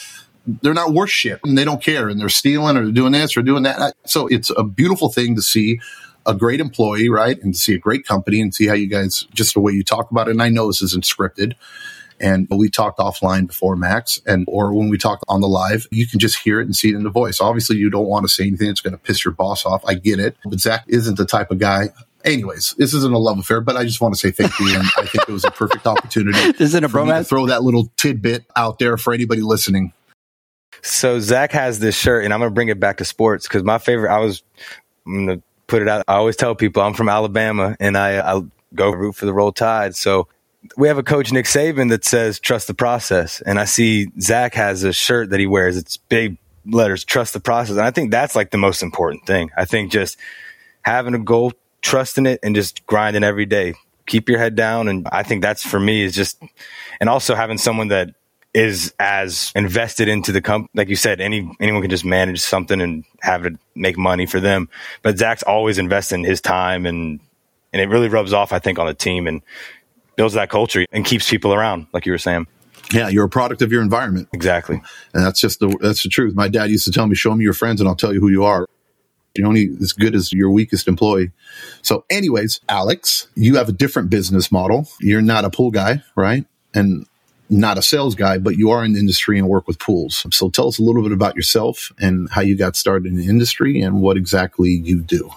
they're 0.47 0.75
not 0.75 0.93
worth 0.93 1.11
shit 1.11 1.41
and 1.45 1.57
they 1.57 1.65
don't 1.65 1.83
care 1.83 2.09
and 2.09 2.21
they're 2.21 2.29
stealing 2.29 2.77
or 2.77 2.85
they're 2.85 2.93
doing 2.93 3.13
this 3.13 3.37
or 3.37 3.43
doing 3.43 3.63
that. 3.65 3.95
So 4.07 4.27
it's 4.27 4.51
a 4.57 4.63
beautiful 4.63 5.09
thing 5.09 5.37
to 5.37 5.43
see 5.43 5.81
a 6.27 6.35
great 6.35 6.61
employee, 6.61 7.09
right? 7.09 7.41
And 7.43 7.55
to 7.55 7.61
see 7.61 7.75
a 7.75 7.79
great 7.79 8.07
company 8.07 8.41
and 8.41 8.55
see 8.55 8.67
how 8.67 8.75
you 8.75 8.89
guys, 8.89 9.27
just 9.35 9.55
the 9.55 9.61
way 9.61 9.73
you 9.73 9.85
talk 9.85 10.11
about 10.11 10.29
it. 10.29 10.33
And 10.33 10.43
I 10.43 10.49
know 10.49 10.67
this 10.67 10.83
isn't 10.83 11.05
scripted. 11.05 11.55
And 12.21 12.47
we 12.49 12.71
talked 12.71 13.01
offline 13.01 13.49
before 13.49 13.75
Max 13.75 14.21
and, 14.25 14.45
or 14.49 14.73
when 14.73 14.89
we 14.89 14.97
talk 14.97 15.23
on 15.29 15.41
the 15.41 15.49
live, 15.49 15.87
you 15.91 16.07
can 16.07 16.21
just 16.21 16.39
hear 16.39 16.61
it 16.61 16.65
and 16.65 16.75
see 16.75 16.91
it 16.91 16.95
in 16.95 17.03
the 17.03 17.11
voice. 17.11 17.41
Obviously 17.41 17.77
you 17.77 17.91
don't 17.91 18.07
want 18.07 18.25
to 18.25 18.29
say 18.29 18.47
anything 18.47 18.69
that's 18.69 18.81
going 18.81 18.93
to 18.93 18.99
piss 18.99 19.25
your 19.25 19.35
boss 19.35 19.67
off. 19.67 19.85
I 19.85 19.95
get 19.95 20.21
it. 20.21 20.37
But 20.45 20.61
Zach 20.61 20.85
isn't 20.87 21.17
the 21.17 21.27
type 21.27 21.51
of 21.51 21.59
guy 21.59 21.89
anyways, 22.25 22.75
this 22.79 22.95
isn't 22.95 23.13
a 23.13 23.19
love 23.19 23.39
affair, 23.39 23.61
but 23.61 23.77
I 23.77 23.85
just 23.85 24.01
want 24.01 24.15
to 24.15 24.19
say 24.19 24.31
thank 24.31 24.59
you. 24.59 24.75
And 24.75 24.89
I 24.97 25.07
think 25.07 25.29
it 25.29 25.33
was 25.33 25.45
a 25.45 25.51
perfect 25.51 25.87
opportunity. 25.87 26.39
This 26.55 26.71
isn't 26.71 26.85
a 26.85 26.89
bromance. 26.89 27.29
Throw 27.29 27.47
that 27.47 27.63
little 27.63 27.91
tidbit 27.97 28.45
out 28.57 28.79
there 28.79 28.97
for 28.97 29.13
anybody 29.13 29.43
listening. 29.43 29.93
So 30.85 31.19
Zach 31.19 31.53
has 31.53 31.79
this 31.79 31.97
shirt, 31.97 32.25
and 32.25 32.33
I'm 32.33 32.41
gonna 32.41 32.51
bring 32.51 32.69
it 32.69 32.79
back 32.79 32.99
to 32.99 33.05
sports 33.05 33.49
because 33.49 33.63
my 33.63 33.79
favorite. 33.79 34.13
I 34.15 34.19
was, 34.19 34.43
I'm 35.07 35.27
gonna 35.27 35.43
put 35.67 35.81
it 35.81 35.89
out. 35.89 36.05
I 36.07 36.17
always 36.17 36.37
tell 36.37 36.55
people 36.55 36.83
I'm 36.83 36.93
from 36.93 37.09
Alabama, 37.09 37.75
and 37.81 37.97
I 37.97 38.21
I 38.21 38.43
go 38.75 38.91
root 38.91 39.17
for 39.17 39.25
the 39.25 39.33
Roll 39.33 39.51
Tide. 39.51 39.97
So 39.97 40.29
we 40.77 40.89
have 40.89 40.99
a 40.99 41.03
coach 41.03 41.33
Nick 41.33 41.47
Saban 41.47 41.89
that 41.89 42.05
says 42.05 42.39
trust 42.39 42.67
the 42.67 42.75
process, 42.75 43.41
and 43.41 43.59
I 43.59 43.65
see 43.65 44.09
Zach 44.21 44.55
has 44.55 44.85
a 44.85 44.93
shirt 44.93 45.31
that 45.31 45.41
he 45.41 45.47
wears. 45.47 45.79
It's 45.79 45.97
big 45.97 46.37
letters, 46.67 47.03
trust 47.03 47.33
the 47.33 47.41
process, 47.41 47.77
and 47.77 47.87
I 47.87 47.91
think 47.91 48.11
that's 48.11 48.37
like 48.37 48.51
the 48.51 48.59
most 48.59 48.83
important 48.83 49.27
thing. 49.27 49.51
I 49.57 49.65
think 49.65 49.91
just 49.91 50.19
having 50.83 51.15
a 51.15 51.19
goal, 51.19 51.53
trusting 51.81 52.27
it, 52.27 52.41
and 52.43 52.55
just 52.55 52.87
grinding 52.87 53.25
every 53.25 53.47
day. 53.47 53.75
Keep 54.07 54.29
your 54.29 54.39
head 54.39 54.55
down, 54.55 54.89
and 54.89 55.09
I 55.11 55.23
think 55.23 55.41
that's 55.41 55.67
for 55.67 55.81
me 55.81 56.03
is 56.03 56.15
just, 56.15 56.39
and 57.01 57.09
also 57.09 57.35
having 57.35 57.57
someone 57.57 57.89
that 57.89 58.11
is 58.55 58.95
as 59.01 59.53
invested 59.57 60.09
into 60.09 60.31
the 60.31 60.41
company. 60.41 60.71
Like 60.75 60.89
you 60.89 60.97
said, 60.97 61.21
any 61.21 61.51
anyone 61.61 61.83
can 61.83 61.91
just 61.91 62.05
manage 62.05 62.41
something 62.41 62.81
and 62.81 63.05
have 63.21 63.45
it 63.45 63.55
make 63.75 63.99
money 63.99 64.27
for 64.27 64.41
them. 64.41 64.69
But 65.03 65.19
Zach's 65.19 65.43
always 65.43 65.77
investing 65.77 66.25
his 66.25 66.41
time 66.41 66.87
and 66.87 67.21
and 67.73 67.83
it 67.83 67.89
really 67.89 68.09
rubs 68.09 68.33
off, 68.33 68.53
I 68.53 68.61
think, 68.61 68.79
on 68.79 68.87
the 68.87 68.95
team 68.95 69.27
and 69.27 69.43
builds 70.17 70.35
that 70.35 70.49
culture 70.49 70.87
and 70.93 71.05
keeps 71.05 71.29
people 71.29 71.53
around, 71.53 71.89
like 71.93 72.07
you 72.07 72.13
were 72.13 72.19
saying. 72.19 72.47
Yeah, 72.93 73.09
you're 73.09 73.25
a 73.25 73.31
product 73.31 73.63
of 73.63 73.73
your 73.73 73.83
environment. 73.83 74.29
Exactly. 74.33 74.81
And 75.13 75.27
that's 75.27 75.41
just 75.41 75.59
the 75.59 75.77
that's 75.81 76.05
the 76.05 76.09
truth. 76.09 76.35
My 76.35 76.49
dad 76.49 76.71
used 76.71 76.85
to 76.85 76.93
tell 76.93 77.07
me, 77.09 77.17
show 77.17 77.35
me 77.35 77.43
your 77.43 77.55
friends 77.55 77.81
and 77.81 77.89
I'll 77.89 77.97
tell 77.97 78.15
you 78.15 78.21
who 78.21 78.29
you 78.29 78.45
are. 78.45 78.67
You're 79.37 79.49
only 79.49 79.71
as 79.81 79.93
good 79.93 80.15
as 80.15 80.33
your 80.33 80.51
weakest 80.51 80.87
employee. 80.87 81.33
So, 81.83 82.05
anyways, 82.09 82.61
Alex, 82.69 83.27
you 83.35 83.57
have 83.57 83.69
a 83.69 83.73
different 83.73 84.09
business 84.09 84.53
model. 84.53 84.87
You're 85.01 85.23
not 85.23 85.45
a 85.45 85.51
pool 85.51 85.73
guy, 85.73 86.05
right? 86.15 86.47
And 86.73 87.07
not 87.51 87.79
a 87.79 87.83
sales 87.83 88.15
guy, 88.15 88.39
but 88.39 88.57
you 88.57 88.71
are 88.71 88.85
in 88.85 88.93
the 88.95 89.01
industry 89.01 89.39
and 89.39 89.49
work 89.49 89.69
with 89.69 89.79
pools. 89.79 90.27
So 90.31 90.49
tell 90.51 90.69
us 90.69 90.79
a 90.79 90.83
little 90.83 91.03
bit 91.03 91.13
about 91.13 91.37
yourself 91.37 91.93
and 91.99 92.29
how 92.31 92.41
you 92.41 92.57
got 92.57 92.77
started 92.77 93.07
in 93.07 93.17
the 93.17 93.29
industry 93.29 93.81
and 93.81 94.01
what 94.01 94.17
exactly 94.17 94.71
you 94.71 95.01
do. 95.01 95.31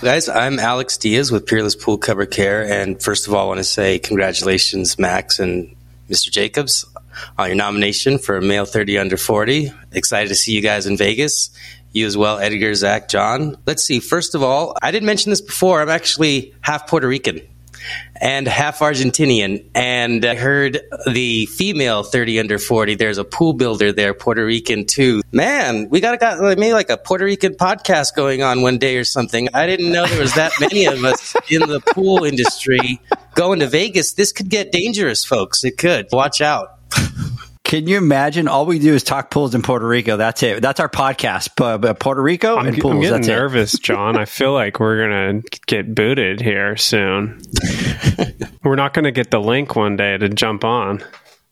Guys, 0.00 0.28
I'm 0.28 0.58
Alex 0.58 0.96
Diaz 0.96 1.32
with 1.32 1.46
Peerless 1.46 1.76
Pool 1.76 1.98
Cover 1.98 2.26
Care. 2.26 2.64
And 2.64 3.02
first 3.02 3.26
of 3.26 3.34
all, 3.34 3.44
I 3.44 3.48
want 3.48 3.58
to 3.58 3.64
say 3.64 3.98
congratulations, 3.98 4.98
Max 4.98 5.38
and 5.38 5.74
Mr. 6.08 6.30
Jacobs, 6.30 6.84
on 7.38 7.48
your 7.48 7.56
nomination 7.56 8.18
for 8.18 8.40
Male 8.40 8.66
30 8.66 8.98
Under 8.98 9.16
40. 9.16 9.72
Excited 9.92 10.28
to 10.28 10.34
see 10.34 10.52
you 10.52 10.60
guys 10.60 10.86
in 10.86 10.96
Vegas. 10.96 11.50
You 11.92 12.06
as 12.06 12.16
well, 12.16 12.38
Edgar, 12.38 12.74
Zach, 12.74 13.08
John. 13.08 13.56
Let's 13.66 13.84
see. 13.84 14.00
First 14.00 14.34
of 14.34 14.42
all, 14.42 14.76
I 14.82 14.90
didn't 14.90 15.06
mention 15.06 15.30
this 15.30 15.40
before. 15.40 15.80
I'm 15.80 15.88
actually 15.88 16.52
half 16.60 16.88
Puerto 16.88 17.06
Rican 17.06 17.40
and 18.20 18.46
half 18.46 18.78
Argentinian. 18.78 19.64
And 19.74 20.24
I 20.24 20.34
heard 20.34 20.80
the 21.10 21.46
female 21.46 22.02
30 22.02 22.40
under 22.40 22.58
40, 22.58 22.94
there's 22.94 23.18
a 23.18 23.24
pool 23.24 23.52
builder 23.52 23.92
there, 23.92 24.14
Puerto 24.14 24.44
Rican 24.44 24.86
too. 24.86 25.22
Man, 25.32 25.88
we 25.90 26.00
got, 26.00 26.18
got 26.20 26.40
maybe 26.40 26.72
like 26.72 26.90
a 26.90 26.96
Puerto 26.96 27.24
Rican 27.24 27.54
podcast 27.54 28.14
going 28.14 28.42
on 28.42 28.62
one 28.62 28.78
day 28.78 28.96
or 28.96 29.04
something. 29.04 29.48
I 29.54 29.66
didn't 29.66 29.92
know 29.92 30.06
there 30.06 30.20
was 30.20 30.34
that 30.34 30.52
many 30.60 30.86
of 30.86 31.04
us 31.04 31.34
in 31.50 31.60
the 31.60 31.80
pool 31.80 32.24
industry 32.24 33.00
going 33.34 33.60
to 33.60 33.66
Vegas. 33.66 34.12
This 34.12 34.32
could 34.32 34.48
get 34.48 34.72
dangerous, 34.72 35.24
folks. 35.24 35.64
It 35.64 35.78
could. 35.78 36.06
Watch 36.12 36.40
out. 36.40 36.78
Can 37.64 37.88
you 37.88 37.96
imagine? 37.96 38.46
All 38.46 38.66
we 38.66 38.78
do 38.78 38.92
is 38.92 39.02
talk 39.02 39.30
pools 39.30 39.54
in 39.54 39.62
Puerto 39.62 39.88
Rico. 39.88 40.18
That's 40.18 40.42
it. 40.42 40.60
That's 40.60 40.80
our 40.80 40.88
podcast. 40.88 41.52
But 41.56 41.98
Puerto 41.98 42.22
Rico 42.22 42.56
I'm, 42.56 42.66
and 42.66 42.78
pools. 42.78 42.94
I'm 42.94 43.00
getting 43.00 43.16
that's 43.16 43.26
nervous, 43.26 43.78
John. 43.78 44.18
I 44.18 44.26
feel 44.26 44.52
like 44.52 44.78
we're 44.78 45.02
gonna 45.02 45.40
get 45.66 45.94
booted 45.94 46.42
here 46.42 46.76
soon. 46.76 47.40
we're 48.62 48.76
not 48.76 48.92
gonna 48.92 49.12
get 49.12 49.30
the 49.30 49.40
link 49.40 49.74
one 49.76 49.96
day 49.96 50.16
to 50.18 50.28
jump 50.28 50.62
on. 50.62 51.02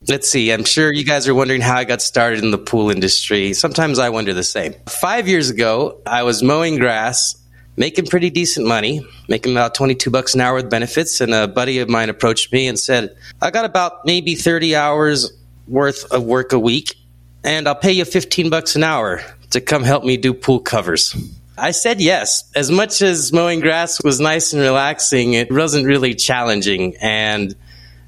Let's 0.07 0.29
see. 0.29 0.53
I'm 0.53 0.65
sure 0.65 0.93
you 0.93 1.05
guys 1.05 1.27
are 1.29 1.35
wondering 1.35 1.63
how 1.63 1.77
I 1.77 1.85
got 1.85 2.03
started 2.03 2.45
in 2.45 2.51
the 2.51 2.59
pool 2.59 2.91
industry. 2.91 3.55
Sometimes 3.55 3.99
I 3.99 4.11
wonder 4.11 4.35
the 4.35 4.43
same. 4.43 4.75
Five 4.89 5.29
years 5.29 5.49
ago, 5.49 6.01
I 6.05 6.25
was 6.25 6.43
mowing 6.43 6.79
grass, 6.79 7.37
making 7.77 8.07
pretty 8.07 8.29
decent 8.29 8.67
money, 8.67 9.07
making 9.29 9.53
about 9.53 9.75
22 9.75 10.11
bucks 10.11 10.35
an 10.35 10.41
hour 10.41 10.57
with 10.57 10.69
benefits. 10.69 11.21
And 11.21 11.33
a 11.33 11.49
buddy 11.49 11.79
of 11.79 11.89
mine 11.89 12.11
approached 12.11 12.53
me 12.53 12.67
and 12.67 12.79
said, 12.79 13.17
I 13.41 13.51
got 13.51 13.65
about 13.65 14.05
maybe 14.05 14.35
30 14.35 14.75
hours 14.75 15.33
worth 15.67 16.11
of 16.13 16.25
work 16.25 16.53
a 16.53 16.59
week, 16.59 16.97
and 17.45 17.69
I'll 17.69 17.75
pay 17.75 17.93
you 17.93 18.05
15 18.05 18.51
bucks 18.51 18.77
an 18.77 18.85
hour 18.85 19.23
to 19.51 19.61
come 19.61 19.83
help 19.83 20.05
me 20.05 20.17
do 20.17 20.35
pool 20.35 20.61
covers. 20.61 21.15
I 21.57 21.73
said 21.73 22.01
yes. 22.01 22.51
As 22.55 22.71
much 22.71 23.03
as 23.03 23.33
mowing 23.33 23.61
grass 23.61 24.03
was 24.03 24.21
nice 24.21 24.53
and 24.53 24.63
relaxing, 24.63 25.35
it 25.35 25.53
wasn't 25.53 25.87
really 25.87 26.15
challenging. 26.15 26.97
And 27.01 27.55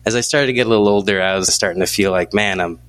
as 0.05 0.17
I 0.17 0.21
started 0.21 0.47
to 0.47 0.53
get 0.55 0.67
a 0.67 0.71
little 0.71 0.89
older, 0.89 1.23
I 1.23 1.37
was 1.37 1.53
starting 1.53 1.81
to 1.81 1.87
feel 1.87 2.11
like, 2.11 2.33
man, 2.33 2.61
I'm, 2.61 2.81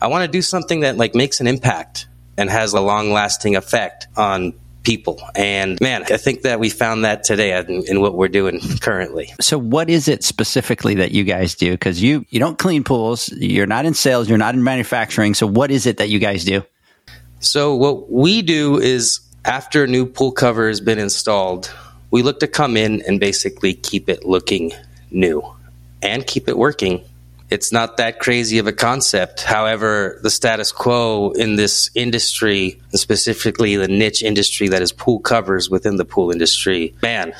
I 0.00 0.06
want 0.06 0.24
to 0.24 0.30
do 0.30 0.42
something 0.42 0.80
that 0.80 0.96
like 0.96 1.14
makes 1.14 1.40
an 1.40 1.46
impact 1.46 2.06
and 2.36 2.48
has 2.48 2.72
a 2.72 2.80
long 2.80 3.12
lasting 3.12 3.56
effect 3.56 4.06
on 4.16 4.54
people. 4.82 5.20
And 5.34 5.78
man, 5.80 6.04
I 6.10 6.16
think 6.16 6.42
that 6.42 6.60
we 6.60 6.70
found 6.70 7.04
that 7.04 7.22
today 7.22 7.56
in, 7.58 7.84
in 7.86 8.00
what 8.00 8.14
we're 8.14 8.28
doing 8.28 8.60
currently. 8.80 9.32
So 9.40 9.58
what 9.58 9.90
is 9.90 10.08
it 10.08 10.24
specifically 10.24 10.94
that 10.96 11.12
you 11.12 11.24
guys 11.24 11.54
do? 11.54 11.72
Because 11.72 12.02
you, 12.02 12.24
you 12.30 12.40
don't 12.40 12.58
clean 12.58 12.84
pools, 12.84 13.28
you're 13.30 13.66
not 13.66 13.84
in 13.84 13.94
sales, 13.94 14.28
you're 14.28 14.38
not 14.38 14.54
in 14.54 14.64
manufacturing. 14.64 15.34
So 15.34 15.46
what 15.46 15.70
is 15.70 15.86
it 15.86 15.98
that 15.98 16.08
you 16.08 16.18
guys 16.18 16.44
do? 16.44 16.62
So 17.40 17.74
what 17.74 18.10
we 18.10 18.42
do 18.42 18.78
is 18.78 19.20
after 19.44 19.84
a 19.84 19.86
new 19.86 20.06
pool 20.06 20.32
cover 20.32 20.68
has 20.68 20.80
been 20.80 20.98
installed, 20.98 21.72
we 22.10 22.22
look 22.22 22.40
to 22.40 22.48
come 22.48 22.76
in 22.76 23.02
and 23.02 23.20
basically 23.20 23.74
keep 23.74 24.08
it 24.08 24.24
looking 24.24 24.72
new 25.10 25.42
and 26.02 26.26
keep 26.26 26.48
it 26.48 26.56
working 26.56 27.04
it's 27.50 27.72
not 27.72 27.96
that 27.96 28.18
crazy 28.18 28.58
of 28.58 28.66
a 28.66 28.72
concept. 28.72 29.42
However, 29.42 30.18
the 30.22 30.30
status 30.30 30.70
quo 30.72 31.30
in 31.30 31.56
this 31.56 31.90
industry, 31.94 32.80
specifically 32.90 33.76
the 33.76 33.88
niche 33.88 34.22
industry 34.22 34.68
that 34.68 34.82
is 34.82 34.92
pool 34.92 35.18
covers 35.20 35.70
within 35.70 35.96
the 35.96 36.04
pool 36.04 36.30
industry, 36.30 36.94
man, 37.02 37.32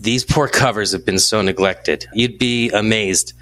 these 0.00 0.24
poor 0.24 0.48
covers 0.48 0.92
have 0.92 1.06
been 1.06 1.20
so 1.20 1.42
neglected. 1.42 2.06
You'd 2.12 2.38
be 2.38 2.70
amazed 2.70 3.34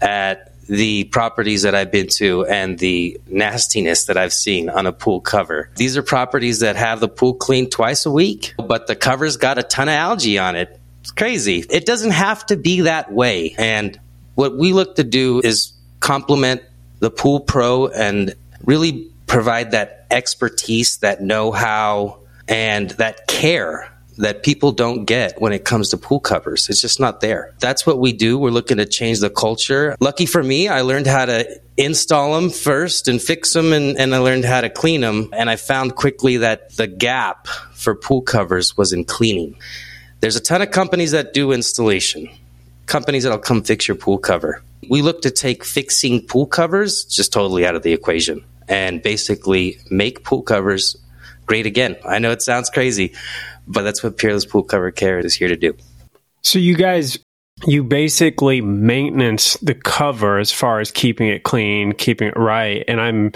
at 0.00 0.52
the 0.68 1.04
properties 1.04 1.62
that 1.62 1.74
I've 1.74 1.90
been 1.90 2.08
to 2.08 2.44
and 2.44 2.78
the 2.78 3.18
nastiness 3.26 4.04
that 4.04 4.16
I've 4.16 4.34
seen 4.34 4.68
on 4.68 4.86
a 4.86 4.92
pool 4.92 5.20
cover. 5.20 5.70
These 5.76 5.96
are 5.96 6.02
properties 6.02 6.60
that 6.60 6.76
have 6.76 7.00
the 7.00 7.08
pool 7.08 7.34
cleaned 7.34 7.72
twice 7.72 8.06
a 8.06 8.10
week, 8.10 8.54
but 8.58 8.86
the 8.86 8.94
cover's 8.94 9.38
got 9.38 9.58
a 9.58 9.62
ton 9.62 9.88
of 9.88 9.94
algae 9.94 10.38
on 10.38 10.56
it. 10.56 10.78
It's 11.00 11.10
crazy. 11.10 11.64
It 11.70 11.86
doesn't 11.86 12.10
have 12.10 12.44
to 12.46 12.56
be 12.56 12.82
that 12.82 13.10
way. 13.10 13.54
And 13.56 13.98
what 14.38 14.56
we 14.56 14.72
look 14.72 14.94
to 14.94 15.02
do 15.02 15.40
is 15.42 15.72
complement 15.98 16.62
the 17.00 17.10
pool 17.10 17.40
pro 17.40 17.88
and 17.88 18.36
really 18.64 19.10
provide 19.26 19.72
that 19.72 20.06
expertise, 20.12 20.98
that 20.98 21.20
know 21.20 21.50
how, 21.50 22.20
and 22.46 22.90
that 22.90 23.26
care 23.26 23.92
that 24.18 24.44
people 24.44 24.70
don't 24.70 25.06
get 25.06 25.40
when 25.40 25.52
it 25.52 25.64
comes 25.64 25.88
to 25.88 25.96
pool 25.96 26.20
covers. 26.20 26.68
It's 26.68 26.80
just 26.80 27.00
not 27.00 27.20
there. 27.20 27.52
That's 27.58 27.84
what 27.84 27.98
we 27.98 28.12
do. 28.12 28.38
We're 28.38 28.52
looking 28.52 28.76
to 28.76 28.86
change 28.86 29.18
the 29.18 29.28
culture. 29.28 29.96
Lucky 29.98 30.26
for 30.26 30.40
me, 30.40 30.68
I 30.68 30.82
learned 30.82 31.08
how 31.08 31.24
to 31.24 31.60
install 31.76 32.40
them 32.40 32.50
first 32.50 33.08
and 33.08 33.20
fix 33.20 33.52
them, 33.52 33.72
and, 33.72 33.98
and 33.98 34.14
I 34.14 34.18
learned 34.18 34.44
how 34.44 34.60
to 34.60 34.70
clean 34.70 35.00
them. 35.00 35.30
And 35.32 35.50
I 35.50 35.56
found 35.56 35.96
quickly 35.96 36.36
that 36.36 36.76
the 36.76 36.86
gap 36.86 37.48
for 37.72 37.96
pool 37.96 38.22
covers 38.22 38.76
was 38.76 38.92
in 38.92 39.04
cleaning. 39.04 39.56
There's 40.20 40.36
a 40.36 40.40
ton 40.40 40.62
of 40.62 40.70
companies 40.70 41.10
that 41.10 41.34
do 41.34 41.50
installation 41.50 42.28
companies 42.88 43.22
that'll 43.22 43.38
come 43.38 43.62
fix 43.62 43.86
your 43.86 43.96
pool 43.96 44.18
cover. 44.18 44.62
We 44.88 45.02
look 45.02 45.22
to 45.22 45.30
take 45.30 45.64
fixing 45.64 46.26
pool 46.26 46.46
covers 46.46 47.04
just 47.04 47.32
totally 47.32 47.66
out 47.66 47.76
of 47.76 47.82
the 47.82 47.92
equation 47.92 48.44
and 48.66 49.02
basically 49.02 49.78
make 49.90 50.24
pool 50.24 50.42
covers 50.42 50.96
great 51.46 51.66
again. 51.66 51.96
I 52.04 52.18
know 52.18 52.30
it 52.30 52.42
sounds 52.42 52.70
crazy, 52.70 53.14
but 53.66 53.82
that's 53.82 54.02
what 54.02 54.18
Peerless 54.18 54.44
Pool 54.44 54.62
Cover 54.62 54.90
Care 54.90 55.18
is 55.18 55.34
here 55.34 55.48
to 55.48 55.56
do. 55.56 55.76
So 56.42 56.58
you 56.58 56.76
guys 56.76 57.18
you 57.66 57.82
basically 57.82 58.60
maintenance 58.60 59.54
the 59.54 59.74
cover 59.74 60.38
as 60.38 60.52
far 60.52 60.78
as 60.78 60.92
keeping 60.92 61.28
it 61.28 61.42
clean, 61.42 61.92
keeping 61.92 62.28
it 62.28 62.36
right, 62.36 62.84
and 62.86 63.00
I'm 63.00 63.32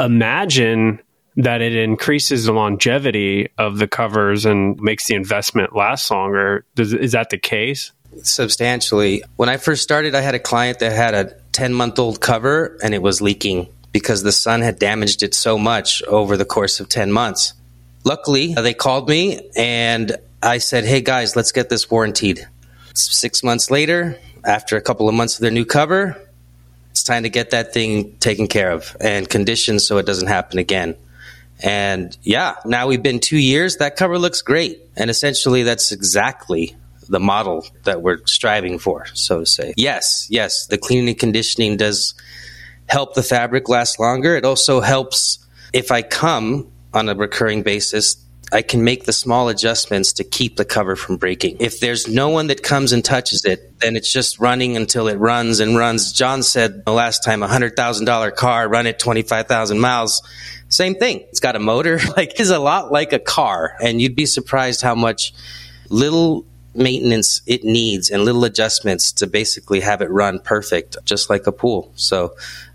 imagine 0.00 1.00
that 1.36 1.60
it 1.60 1.76
increases 1.76 2.46
the 2.46 2.52
longevity 2.52 3.48
of 3.58 3.78
the 3.78 3.86
covers 3.86 4.44
and 4.44 4.80
makes 4.80 5.06
the 5.06 5.14
investment 5.14 5.74
last 5.74 6.10
longer. 6.10 6.64
Does, 6.74 6.92
is 6.92 7.12
that 7.12 7.30
the 7.30 7.38
case? 7.38 7.92
Substantially. 8.22 9.22
When 9.36 9.48
I 9.48 9.56
first 9.56 9.82
started, 9.82 10.14
I 10.14 10.20
had 10.20 10.34
a 10.34 10.38
client 10.38 10.80
that 10.80 10.92
had 10.92 11.14
a 11.14 11.34
10 11.52 11.74
month 11.74 11.98
old 11.98 12.20
cover 12.20 12.78
and 12.82 12.94
it 12.94 13.02
was 13.02 13.20
leaking 13.20 13.68
because 13.92 14.22
the 14.22 14.32
sun 14.32 14.60
had 14.60 14.78
damaged 14.78 15.22
it 15.22 15.34
so 15.34 15.58
much 15.58 16.02
over 16.04 16.36
the 16.36 16.44
course 16.44 16.80
of 16.80 16.88
10 16.88 17.12
months. 17.12 17.54
Luckily, 18.04 18.54
they 18.54 18.74
called 18.74 19.08
me 19.08 19.50
and 19.56 20.16
I 20.42 20.58
said, 20.58 20.84
Hey 20.84 21.00
guys, 21.00 21.36
let's 21.36 21.52
get 21.52 21.68
this 21.68 21.90
warranted. 21.90 22.46
Six 22.94 23.42
months 23.42 23.70
later, 23.70 24.18
after 24.44 24.76
a 24.76 24.80
couple 24.80 25.08
of 25.08 25.14
months 25.14 25.36
of 25.36 25.42
their 25.42 25.50
new 25.50 25.64
cover, 25.64 26.16
it's 26.90 27.02
time 27.02 27.24
to 27.24 27.28
get 27.28 27.50
that 27.50 27.72
thing 27.72 28.16
taken 28.18 28.46
care 28.46 28.72
of 28.72 28.96
and 29.00 29.28
conditioned 29.28 29.82
so 29.82 29.98
it 29.98 30.06
doesn't 30.06 30.28
happen 30.28 30.58
again. 30.58 30.96
And 31.60 32.16
yeah, 32.22 32.56
now 32.64 32.86
we've 32.86 33.02
been 33.02 33.20
two 33.20 33.36
years. 33.38 33.78
That 33.78 33.96
cover 33.96 34.18
looks 34.18 34.42
great. 34.42 34.80
And 34.96 35.10
essentially, 35.10 35.64
that's 35.64 35.92
exactly 35.92 36.76
the 37.08 37.20
model 37.20 37.66
that 37.84 38.02
we're 38.02 38.24
striving 38.26 38.78
for, 38.78 39.06
so 39.14 39.40
to 39.40 39.46
say. 39.46 39.74
Yes, 39.76 40.26
yes, 40.30 40.66
the 40.66 40.78
cleaning 40.78 41.08
and 41.08 41.18
conditioning 41.18 41.76
does 41.76 42.14
help 42.86 43.14
the 43.14 43.22
fabric 43.22 43.68
last 43.68 43.98
longer. 43.98 44.36
It 44.36 44.44
also 44.44 44.80
helps 44.80 45.38
if 45.72 45.90
I 45.90 46.02
come 46.02 46.70
on 46.94 47.08
a 47.08 47.14
recurring 47.14 47.62
basis, 47.62 48.16
I 48.50 48.62
can 48.62 48.82
make 48.82 49.04
the 49.04 49.12
small 49.12 49.50
adjustments 49.50 50.14
to 50.14 50.24
keep 50.24 50.56
the 50.56 50.64
cover 50.64 50.96
from 50.96 51.18
breaking. 51.18 51.58
If 51.60 51.80
there's 51.80 52.08
no 52.08 52.30
one 52.30 52.46
that 52.46 52.62
comes 52.62 52.92
and 52.92 53.04
touches 53.04 53.44
it, 53.44 53.78
then 53.80 53.94
it's 53.94 54.10
just 54.10 54.38
running 54.38 54.76
until 54.76 55.06
it 55.08 55.16
runs 55.18 55.60
and 55.60 55.76
runs. 55.76 56.12
John 56.12 56.42
said 56.42 56.84
the 56.86 56.92
last 56.92 57.22
time 57.24 57.42
a 57.42 57.46
hundred 57.48 57.76
thousand 57.76 58.06
dollar 58.06 58.30
car, 58.30 58.66
run 58.68 58.86
it 58.86 58.98
25,000 58.98 59.78
miles. 59.78 60.22
Same 60.70 60.94
thing. 60.94 61.20
It's 61.28 61.40
got 61.40 61.56
a 61.56 61.60
motor. 61.60 61.98
Like, 62.16 62.40
it's 62.40 62.50
a 62.50 62.58
lot 62.58 62.90
like 62.90 63.12
a 63.12 63.18
car. 63.18 63.76
And 63.80 64.00
you'd 64.00 64.16
be 64.16 64.26
surprised 64.26 64.80
how 64.80 64.94
much 64.94 65.32
little 65.90 66.46
maintenance 66.78 67.42
it 67.46 67.64
needs 67.64 68.10
and 68.10 68.24
little 68.24 68.44
adjustments 68.44 69.12
to 69.12 69.26
basically 69.26 69.80
have 69.80 70.00
it 70.00 70.10
run 70.10 70.38
perfect, 70.38 70.96
just 71.04 71.28
like 71.28 71.46
a 71.46 71.52
pool. 71.52 71.92
So, 71.96 72.34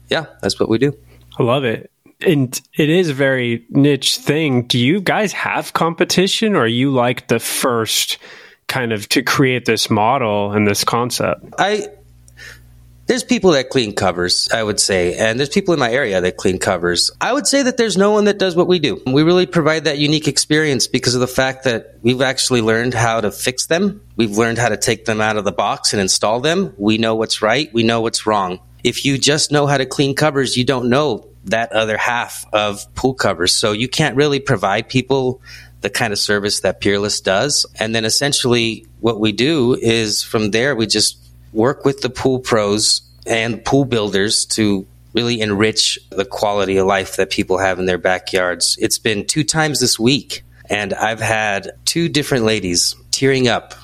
yeah, 0.10 0.26
that's 0.42 0.60
what 0.60 0.70
we 0.70 0.78
do. 0.78 0.98
I 1.40 1.44
love 1.44 1.64
it. 1.64 1.90
And 2.26 2.60
it 2.78 2.90
is 2.90 3.10
a 3.10 3.14
very 3.14 3.66
niche 3.70 4.18
thing. 4.18 4.64
Do 4.64 4.80
you 4.80 5.02
guys 5.02 5.34
have 5.34 5.74
competition 5.74 6.56
or 6.56 6.62
are 6.62 6.68
you 6.68 6.92
like 6.92 7.28
the 7.28 7.40
first 7.40 8.18
kind 8.68 8.94
of 8.94 9.10
to 9.10 9.22
create 9.22 9.66
this 9.66 9.90
model 9.90 10.52
and 10.52 10.68
this 10.68 10.84
concept? 10.84 11.46
I 11.58 11.88
there's 13.06 13.24
people 13.24 13.52
that 13.52 13.70
clean 13.70 13.94
covers, 13.94 14.48
I 14.54 14.64
would 14.64 14.80
say, 14.80 15.16
and 15.16 15.38
there's 15.38 15.50
people 15.50 15.74
in 15.74 15.80
my 15.80 15.92
area 15.92 16.22
that 16.22 16.38
clean 16.38 16.58
covers. 16.58 17.12
I 17.20 17.34
would 17.34 17.46
say 17.46 17.64
that 17.64 17.76
there's 17.76 17.98
no 17.98 18.12
one 18.12 18.26
that 18.26 18.38
does 18.38 18.56
what 18.56 18.68
we 18.68 18.80
do. 18.80 19.02
We 19.06 19.24
really 19.24 19.46
provide 19.46 19.86
that 19.86 19.98
unique 19.98 20.28
experience 20.28 20.88
because 20.88 21.14
of 21.14 21.22
the 21.22 21.28
fact 21.28 21.66
that 21.66 21.98
we've 22.02 22.22
actually 22.22 22.62
learned 22.62 22.94
how 22.94 23.20
to 23.20 23.32
fix 23.32 23.68
them. 23.68 24.02
We've 24.16 24.38
learned 24.38 24.58
how 24.58 24.70
to 24.70 24.78
take 24.78 25.06
them 25.06 25.20
out 25.20 25.38
of 25.38 25.44
the 25.44 25.52
box 25.52 25.94
and 25.94 26.02
install 26.02 26.40
them. 26.40 26.74
We 26.78 26.98
know 26.98 27.16
what's 27.16 27.42
right. 27.42 27.74
We 27.74 27.84
know 27.84 28.02
what's 28.02 28.26
wrong. 28.26 28.60
If 28.84 29.06
you 29.06 29.18
just 29.18 29.52
know 29.52 29.68
how 29.68 29.78
to 29.78 29.86
clean 29.86 30.16
covers, 30.16 30.56
you 30.56 30.64
don't 30.64 30.90
know 30.90 31.28
that 31.46 31.74
other 31.74 31.98
half 31.98 32.46
of 32.54 32.94
pool 32.96 33.14
covers. 33.14 33.54
So 33.54 33.74
you 33.74 33.90
can't 33.90 34.16
really 34.16 34.40
provide 34.40 34.88
people 34.88 35.42
the 35.82 35.90
kind 35.90 36.14
of 36.14 36.20
service 36.20 36.62
that 36.62 36.80
Peerless 36.80 37.20
does. 37.20 37.66
And 37.78 37.94
then 37.94 38.06
essentially 38.06 38.86
what 39.02 39.20
we 39.20 39.34
do 39.34 39.76
is 39.76 40.24
from 40.24 40.52
there, 40.52 40.76
we 40.76 40.88
just 40.88 41.23
work 41.54 41.86
with 41.86 42.02
the 42.02 42.10
pool 42.10 42.40
pros 42.40 43.02
and 43.26 43.64
pool 43.64 43.86
builders 43.86 44.46
to 44.46 44.86
really 45.14 45.42
enrich 45.42 46.00
the 46.10 46.26
quality 46.26 46.78
of 46.78 46.88
life 46.88 47.18
that 47.18 47.30
people 47.30 47.60
have 47.60 47.80
in 47.80 47.86
their 47.86 47.98
backyards. 47.98 48.78
It's 48.80 48.98
been 48.98 49.26
two 49.26 49.44
times 49.44 49.80
this 49.80 50.00
week, 50.00 50.44
and 50.70 50.94
I've 50.94 51.20
had 51.20 51.72
two 51.86 52.10
different 52.10 52.46
ladies 52.46 52.96
tearing 53.12 53.48
up 53.48 53.76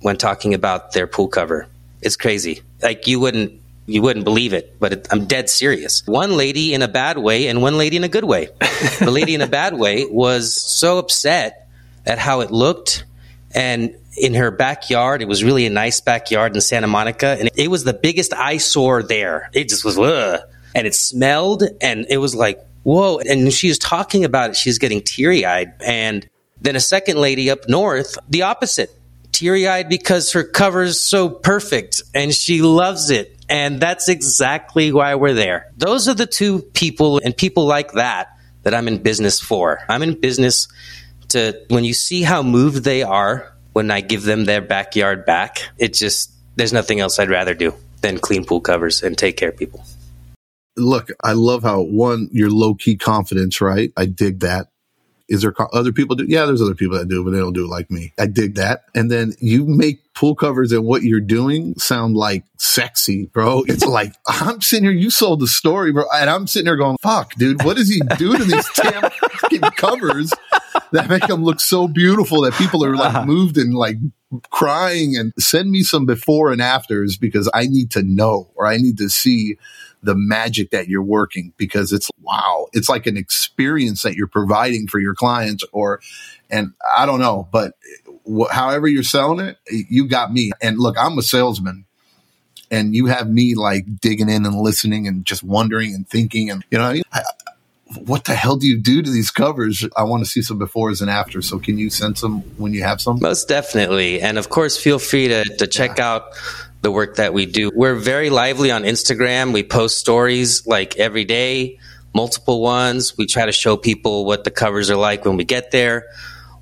when 0.00 0.16
talking 0.16 0.54
about 0.54 0.92
their 0.92 1.06
pool 1.06 1.28
cover. 1.28 1.66
It's 2.00 2.16
crazy. 2.16 2.62
Like 2.80 3.06
you 3.06 3.18
wouldn't 3.20 3.60
you 3.86 4.02
wouldn't 4.02 4.26
believe 4.26 4.52
it, 4.52 4.78
but 4.78 4.92
it, 4.92 5.08
I'm 5.10 5.24
dead 5.24 5.48
serious. 5.48 6.06
One 6.06 6.36
lady 6.36 6.74
in 6.74 6.82
a 6.82 6.88
bad 6.88 7.16
way 7.16 7.48
and 7.48 7.62
one 7.62 7.78
lady 7.78 7.96
in 7.96 8.04
a 8.04 8.08
good 8.08 8.24
way. 8.24 8.50
the 8.98 9.10
lady 9.10 9.34
in 9.34 9.40
a 9.40 9.46
bad 9.46 9.74
way 9.74 10.04
was 10.04 10.54
so 10.54 10.98
upset 10.98 11.68
at 12.04 12.18
how 12.18 12.40
it 12.40 12.50
looked 12.50 13.04
and 13.54 13.96
in 14.20 14.34
her 14.34 14.50
backyard. 14.50 15.22
It 15.22 15.28
was 15.28 15.44
really 15.44 15.66
a 15.66 15.70
nice 15.70 16.00
backyard 16.00 16.54
in 16.54 16.60
Santa 16.60 16.86
Monica 16.86 17.36
and 17.38 17.50
it 17.56 17.68
was 17.68 17.84
the 17.84 17.92
biggest 17.94 18.32
eyesore 18.32 19.02
there. 19.02 19.50
It 19.52 19.68
just 19.68 19.84
was 19.84 19.98
ugh. 19.98 20.40
and 20.74 20.86
it 20.86 20.94
smelled 20.94 21.62
and 21.80 22.06
it 22.08 22.18
was 22.18 22.34
like, 22.34 22.60
whoa. 22.82 23.18
And 23.18 23.52
she 23.52 23.68
was 23.68 23.78
talking 23.78 24.24
about 24.24 24.50
it. 24.50 24.56
She's 24.56 24.78
getting 24.78 25.02
teary 25.02 25.44
eyed. 25.44 25.72
And 25.84 26.28
then 26.60 26.76
a 26.76 26.80
second 26.80 27.18
lady 27.18 27.50
up 27.50 27.68
north, 27.68 28.18
the 28.28 28.42
opposite 28.42 28.90
teary 29.32 29.68
eyed 29.68 29.88
because 29.88 30.32
her 30.32 30.42
cover 30.42 30.82
is 30.82 31.00
so 31.00 31.28
perfect 31.28 32.02
and 32.14 32.34
she 32.34 32.62
loves 32.62 33.10
it. 33.10 33.34
And 33.48 33.80
that's 33.80 34.08
exactly 34.08 34.92
why 34.92 35.14
we're 35.14 35.34
there. 35.34 35.72
Those 35.76 36.08
are 36.08 36.14
the 36.14 36.26
two 36.26 36.60
people 36.60 37.20
and 37.24 37.36
people 37.36 37.66
like 37.66 37.92
that 37.92 38.28
that 38.62 38.74
I'm 38.74 38.88
in 38.88 39.02
business 39.02 39.40
for. 39.40 39.80
I'm 39.88 40.02
in 40.02 40.20
business 40.20 40.68
to, 41.28 41.58
when 41.68 41.84
you 41.84 41.94
see 41.94 42.22
how 42.22 42.42
moved 42.42 42.84
they 42.84 43.02
are 43.02 43.52
when 43.78 43.92
I 43.92 44.00
give 44.00 44.24
them 44.24 44.44
their 44.44 44.60
backyard 44.60 45.24
back, 45.24 45.62
it 45.78 45.94
just, 45.94 46.32
there's 46.56 46.72
nothing 46.72 46.98
else 46.98 47.20
I'd 47.20 47.30
rather 47.30 47.54
do 47.54 47.74
than 48.00 48.18
clean 48.18 48.44
pool 48.44 48.60
covers 48.60 49.04
and 49.04 49.16
take 49.16 49.36
care 49.36 49.50
of 49.50 49.56
people. 49.56 49.84
Look, 50.76 51.10
I 51.22 51.34
love 51.34 51.62
how 51.62 51.82
one, 51.82 52.28
your 52.32 52.50
low 52.50 52.74
key 52.74 52.96
confidence, 52.96 53.60
right? 53.60 53.92
I 53.96 54.06
dig 54.06 54.40
that. 54.40 54.66
Is 55.28 55.42
there 55.42 55.52
co- 55.52 55.68
other 55.72 55.92
people 55.92 56.16
do? 56.16 56.24
Yeah, 56.26 56.44
there's 56.46 56.60
other 56.60 56.74
people 56.74 56.98
that 56.98 57.06
do, 57.06 57.22
but 57.22 57.30
they 57.30 57.38
don't 57.38 57.52
do 57.52 57.66
it 57.66 57.68
like 57.68 57.88
me. 57.88 58.12
I 58.18 58.26
dig 58.26 58.56
that. 58.56 58.82
And 58.96 59.12
then 59.12 59.34
you 59.38 59.64
make 59.64 60.12
pool 60.12 60.34
covers 60.34 60.72
and 60.72 60.84
what 60.84 61.02
you're 61.04 61.20
doing 61.20 61.78
sound 61.78 62.16
like 62.16 62.42
sexy, 62.58 63.26
bro. 63.26 63.62
It's 63.68 63.86
like, 63.86 64.12
I'm 64.26 64.60
sitting 64.60 64.86
here, 64.86 64.92
you 64.92 65.10
sold 65.10 65.38
the 65.38 65.46
story, 65.46 65.92
bro. 65.92 66.02
And 66.12 66.28
I'm 66.28 66.48
sitting 66.48 66.66
here 66.66 66.74
going, 66.74 66.96
fuck, 67.00 67.32
dude, 67.36 67.62
what 67.62 67.76
does 67.76 67.88
he 67.88 68.00
do 68.16 68.36
to 68.36 68.42
these 68.42 68.68
damn 68.74 69.70
covers 69.76 70.32
that 70.92 71.08
make 71.08 71.26
them 71.26 71.42
look 71.42 71.60
so 71.60 71.88
beautiful 71.88 72.42
that 72.42 72.54
people 72.54 72.84
are 72.84 72.96
like 72.96 73.14
uh-huh. 73.14 73.26
moved 73.26 73.56
and 73.56 73.74
like 73.74 73.96
crying 74.50 75.16
and 75.16 75.32
send 75.38 75.70
me 75.70 75.82
some 75.82 76.06
before 76.06 76.52
and 76.52 76.60
afters 76.60 77.16
because 77.16 77.50
I 77.54 77.66
need 77.66 77.90
to 77.92 78.02
know 78.02 78.50
or 78.54 78.66
I 78.66 78.76
need 78.76 78.98
to 78.98 79.08
see 79.08 79.56
the 80.02 80.14
magic 80.14 80.70
that 80.70 80.88
you're 80.88 81.02
working 81.02 81.52
because 81.56 81.92
it's 81.92 82.10
wow. 82.22 82.68
It's 82.72 82.88
like 82.88 83.06
an 83.06 83.16
experience 83.16 84.02
that 84.02 84.14
you're 84.14 84.28
providing 84.28 84.86
for 84.86 85.00
your 85.00 85.14
clients 85.14 85.64
or, 85.72 86.00
and 86.50 86.72
I 86.96 87.06
don't 87.06 87.20
know, 87.20 87.48
but 87.50 87.72
wh- 88.30 88.50
however 88.50 88.86
you're 88.86 89.02
selling 89.02 89.44
it, 89.44 89.58
you 89.66 90.08
got 90.08 90.32
me. 90.32 90.52
And 90.62 90.78
look, 90.78 90.96
I'm 90.98 91.18
a 91.18 91.22
salesman 91.22 91.86
and 92.70 92.94
you 92.94 93.06
have 93.06 93.28
me 93.28 93.54
like 93.54 93.84
digging 94.00 94.28
in 94.28 94.44
and 94.46 94.56
listening 94.56 95.08
and 95.08 95.24
just 95.24 95.42
wondering 95.42 95.94
and 95.94 96.08
thinking 96.08 96.50
and, 96.50 96.64
you 96.70 96.78
know, 96.78 96.94
I, 97.12 97.22
what 97.96 98.24
the 98.24 98.34
hell 98.34 98.56
do 98.56 98.66
you 98.66 98.78
do 98.78 99.02
to 99.02 99.10
these 99.10 99.30
covers? 99.30 99.86
I 99.96 100.04
want 100.04 100.24
to 100.24 100.30
see 100.30 100.42
some 100.42 100.58
befores 100.58 101.00
and 101.00 101.10
afters. 101.10 101.48
So 101.48 101.58
can 101.58 101.78
you 101.78 101.90
send 101.90 102.18
some 102.18 102.40
when 102.58 102.74
you 102.74 102.82
have 102.82 103.00
some? 103.00 103.18
Most 103.20 103.48
definitely. 103.48 104.20
And 104.20 104.38
of 104.38 104.48
course, 104.48 104.76
feel 104.76 104.98
free 104.98 105.28
to, 105.28 105.44
to 105.56 105.66
check 105.66 105.98
yeah. 105.98 106.12
out 106.12 106.34
the 106.82 106.90
work 106.90 107.16
that 107.16 107.32
we 107.32 107.46
do. 107.46 107.70
We're 107.74 107.94
very 107.94 108.30
lively 108.30 108.70
on 108.70 108.82
Instagram. 108.82 109.52
We 109.52 109.62
post 109.62 109.98
stories 109.98 110.66
like 110.66 110.96
every 110.96 111.24
day, 111.24 111.78
multiple 112.14 112.60
ones. 112.60 113.16
We 113.16 113.26
try 113.26 113.46
to 113.46 113.52
show 113.52 113.76
people 113.76 114.24
what 114.26 114.44
the 114.44 114.50
covers 114.50 114.90
are 114.90 114.96
like 114.96 115.24
when 115.24 115.36
we 115.36 115.44
get 115.44 115.70
there, 115.70 116.06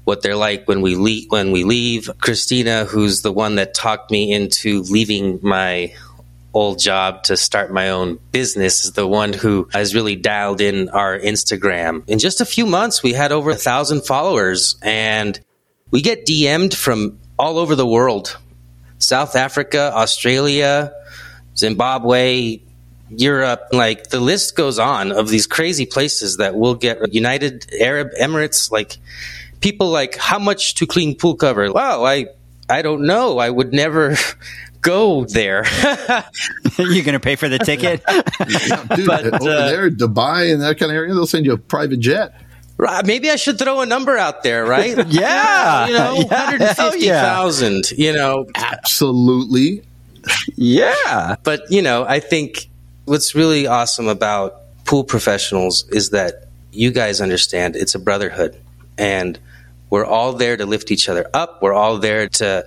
what 0.04 0.22
they're 0.22 0.36
like 0.36 0.68
when 0.68 0.80
we 0.80 0.94
leave, 0.94 1.30
when 1.30 1.50
we 1.50 1.64
leave. 1.64 2.08
Christina, 2.20 2.84
who's 2.84 3.22
the 3.22 3.32
one 3.32 3.56
that 3.56 3.74
talked 3.74 4.10
me 4.10 4.32
into 4.32 4.82
leaving 4.82 5.40
my 5.42 5.92
old 6.56 6.78
job 6.78 7.22
to 7.22 7.36
start 7.36 7.70
my 7.70 7.90
own 7.90 8.18
business 8.32 8.86
is 8.86 8.92
the 8.92 9.06
one 9.06 9.34
who 9.34 9.68
has 9.74 9.94
really 9.94 10.16
dialed 10.16 10.62
in 10.62 10.88
our 10.88 11.18
Instagram. 11.18 12.02
In 12.08 12.18
just 12.18 12.40
a 12.40 12.46
few 12.46 12.64
months, 12.64 13.02
we 13.02 13.12
had 13.12 13.30
over 13.30 13.50
a 13.50 13.54
thousand 13.54 14.06
followers 14.06 14.76
and 14.80 15.38
we 15.90 16.00
get 16.00 16.24
DM'd 16.24 16.74
from 16.74 17.18
all 17.38 17.58
over 17.58 17.74
the 17.74 17.86
world. 17.86 18.38
South 18.98 19.36
Africa, 19.36 19.92
Australia, 19.94 20.94
Zimbabwe, 21.58 22.60
Europe, 23.10 23.68
like 23.72 24.08
the 24.08 24.20
list 24.20 24.56
goes 24.56 24.78
on 24.78 25.12
of 25.12 25.28
these 25.28 25.46
crazy 25.46 25.84
places 25.84 26.38
that 26.38 26.56
will 26.56 26.74
get 26.74 27.12
United 27.12 27.66
Arab 27.78 28.08
Emirates, 28.18 28.70
like 28.70 28.96
people 29.60 29.90
like 29.90 30.16
how 30.16 30.38
much 30.38 30.74
to 30.76 30.86
clean 30.86 31.14
pool 31.16 31.36
cover? 31.36 31.70
Wow, 31.70 32.04
I 32.04 32.28
I 32.68 32.80
don't 32.80 33.02
know. 33.06 33.38
I 33.38 33.50
would 33.50 33.74
never 33.74 34.16
go 34.86 35.24
there. 35.24 35.64
You're 36.78 37.04
going 37.04 37.12
to 37.12 37.20
pay 37.20 37.36
for 37.36 37.48
the 37.48 37.58
ticket? 37.58 38.02
dude, 38.96 39.06
but, 39.06 39.26
over 39.26 39.50
uh, 39.50 39.68
there, 39.68 39.90
Dubai 39.90 40.52
and 40.52 40.62
that 40.62 40.78
kind 40.78 40.90
of 40.90 40.96
area, 40.96 41.12
they'll 41.12 41.26
send 41.26 41.44
you 41.44 41.52
a 41.52 41.58
private 41.58 42.00
jet. 42.00 42.40
Maybe 43.04 43.30
I 43.30 43.36
should 43.36 43.58
throw 43.58 43.80
a 43.80 43.86
number 43.86 44.16
out 44.16 44.42
there, 44.42 44.66
right? 44.66 44.96
yeah. 45.08 45.86
You 45.86 45.94
know, 45.94 46.14
yeah. 46.14 46.50
150,000, 46.50 47.92
yeah. 47.92 48.06
you 48.06 48.16
know. 48.16 48.46
Absolutely. 48.54 49.82
Yeah. 50.56 51.36
But, 51.42 51.62
you 51.70 51.80
know, 51.82 52.04
I 52.04 52.20
think 52.20 52.68
what's 53.06 53.34
really 53.34 53.66
awesome 53.66 54.08
about 54.08 54.60
pool 54.84 55.04
professionals 55.04 55.88
is 55.88 56.10
that 56.10 56.48
you 56.72 56.90
guys 56.90 57.20
understand 57.20 57.76
it's 57.76 57.94
a 57.94 57.98
brotherhood 57.98 58.60
and 58.98 59.38
we're 59.88 60.04
all 60.04 60.34
there 60.34 60.56
to 60.56 60.66
lift 60.66 60.90
each 60.90 61.08
other 61.08 61.28
up. 61.32 61.62
We're 61.62 61.72
all 61.72 61.98
there 61.98 62.28
to 62.28 62.66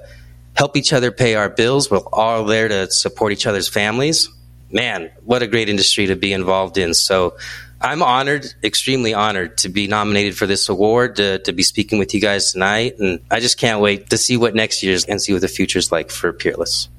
help 0.59 0.75
each 0.75 0.91
other 0.91 1.09
pay 1.09 1.35
our 1.35 1.47
bills. 1.47 1.89
We're 1.89 1.99
all 2.11 2.43
there 2.43 2.67
to 2.67 2.91
support 2.91 3.31
each 3.31 3.47
other's 3.47 3.69
families. 3.69 4.27
Man, 4.69 5.09
what 5.23 5.41
a 5.41 5.47
great 5.47 5.69
industry 5.69 6.07
to 6.07 6.17
be 6.17 6.33
involved 6.33 6.77
in. 6.77 6.93
So 6.93 7.37
I'm 7.79 8.03
honored, 8.03 8.45
extremely 8.61 9.13
honored 9.13 9.57
to 9.59 9.69
be 9.69 9.87
nominated 9.87 10.37
for 10.37 10.47
this 10.47 10.67
award, 10.67 11.15
to, 11.15 11.39
to 11.39 11.53
be 11.53 11.63
speaking 11.63 11.97
with 11.97 12.13
you 12.13 12.19
guys 12.19 12.51
tonight. 12.51 12.99
And 12.99 13.21
I 13.31 13.39
just 13.39 13.57
can't 13.57 13.79
wait 13.79 14.09
to 14.09 14.17
see 14.17 14.35
what 14.35 14.53
next 14.53 14.83
year's 14.83 15.05
and 15.05 15.21
see 15.21 15.31
what 15.31 15.39
the 15.39 15.47
future's 15.47 15.93
like 15.93 16.11
for 16.11 16.33
Peerless. 16.33 16.89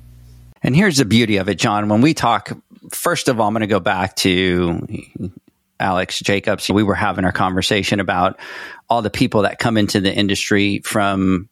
And 0.62 0.74
here's 0.74 0.96
the 0.96 1.04
beauty 1.04 1.36
of 1.36 1.50
it, 1.50 1.58
John. 1.58 1.90
When 1.90 2.00
we 2.00 2.14
talk, 2.14 2.52
first 2.90 3.28
of 3.28 3.40
all, 3.40 3.46
I'm 3.46 3.52
going 3.52 3.60
to 3.60 3.66
go 3.66 3.78
back 3.78 4.16
to 4.16 4.88
Alex 5.78 6.18
Jacobs. 6.20 6.70
We 6.70 6.82
were 6.82 6.94
having 6.94 7.26
our 7.26 7.32
conversation 7.32 8.00
about 8.00 8.40
all 8.88 9.02
the 9.02 9.10
people 9.10 9.42
that 9.42 9.58
come 9.58 9.76
into 9.76 10.00
the 10.00 10.14
industry 10.14 10.78
from 10.78 11.50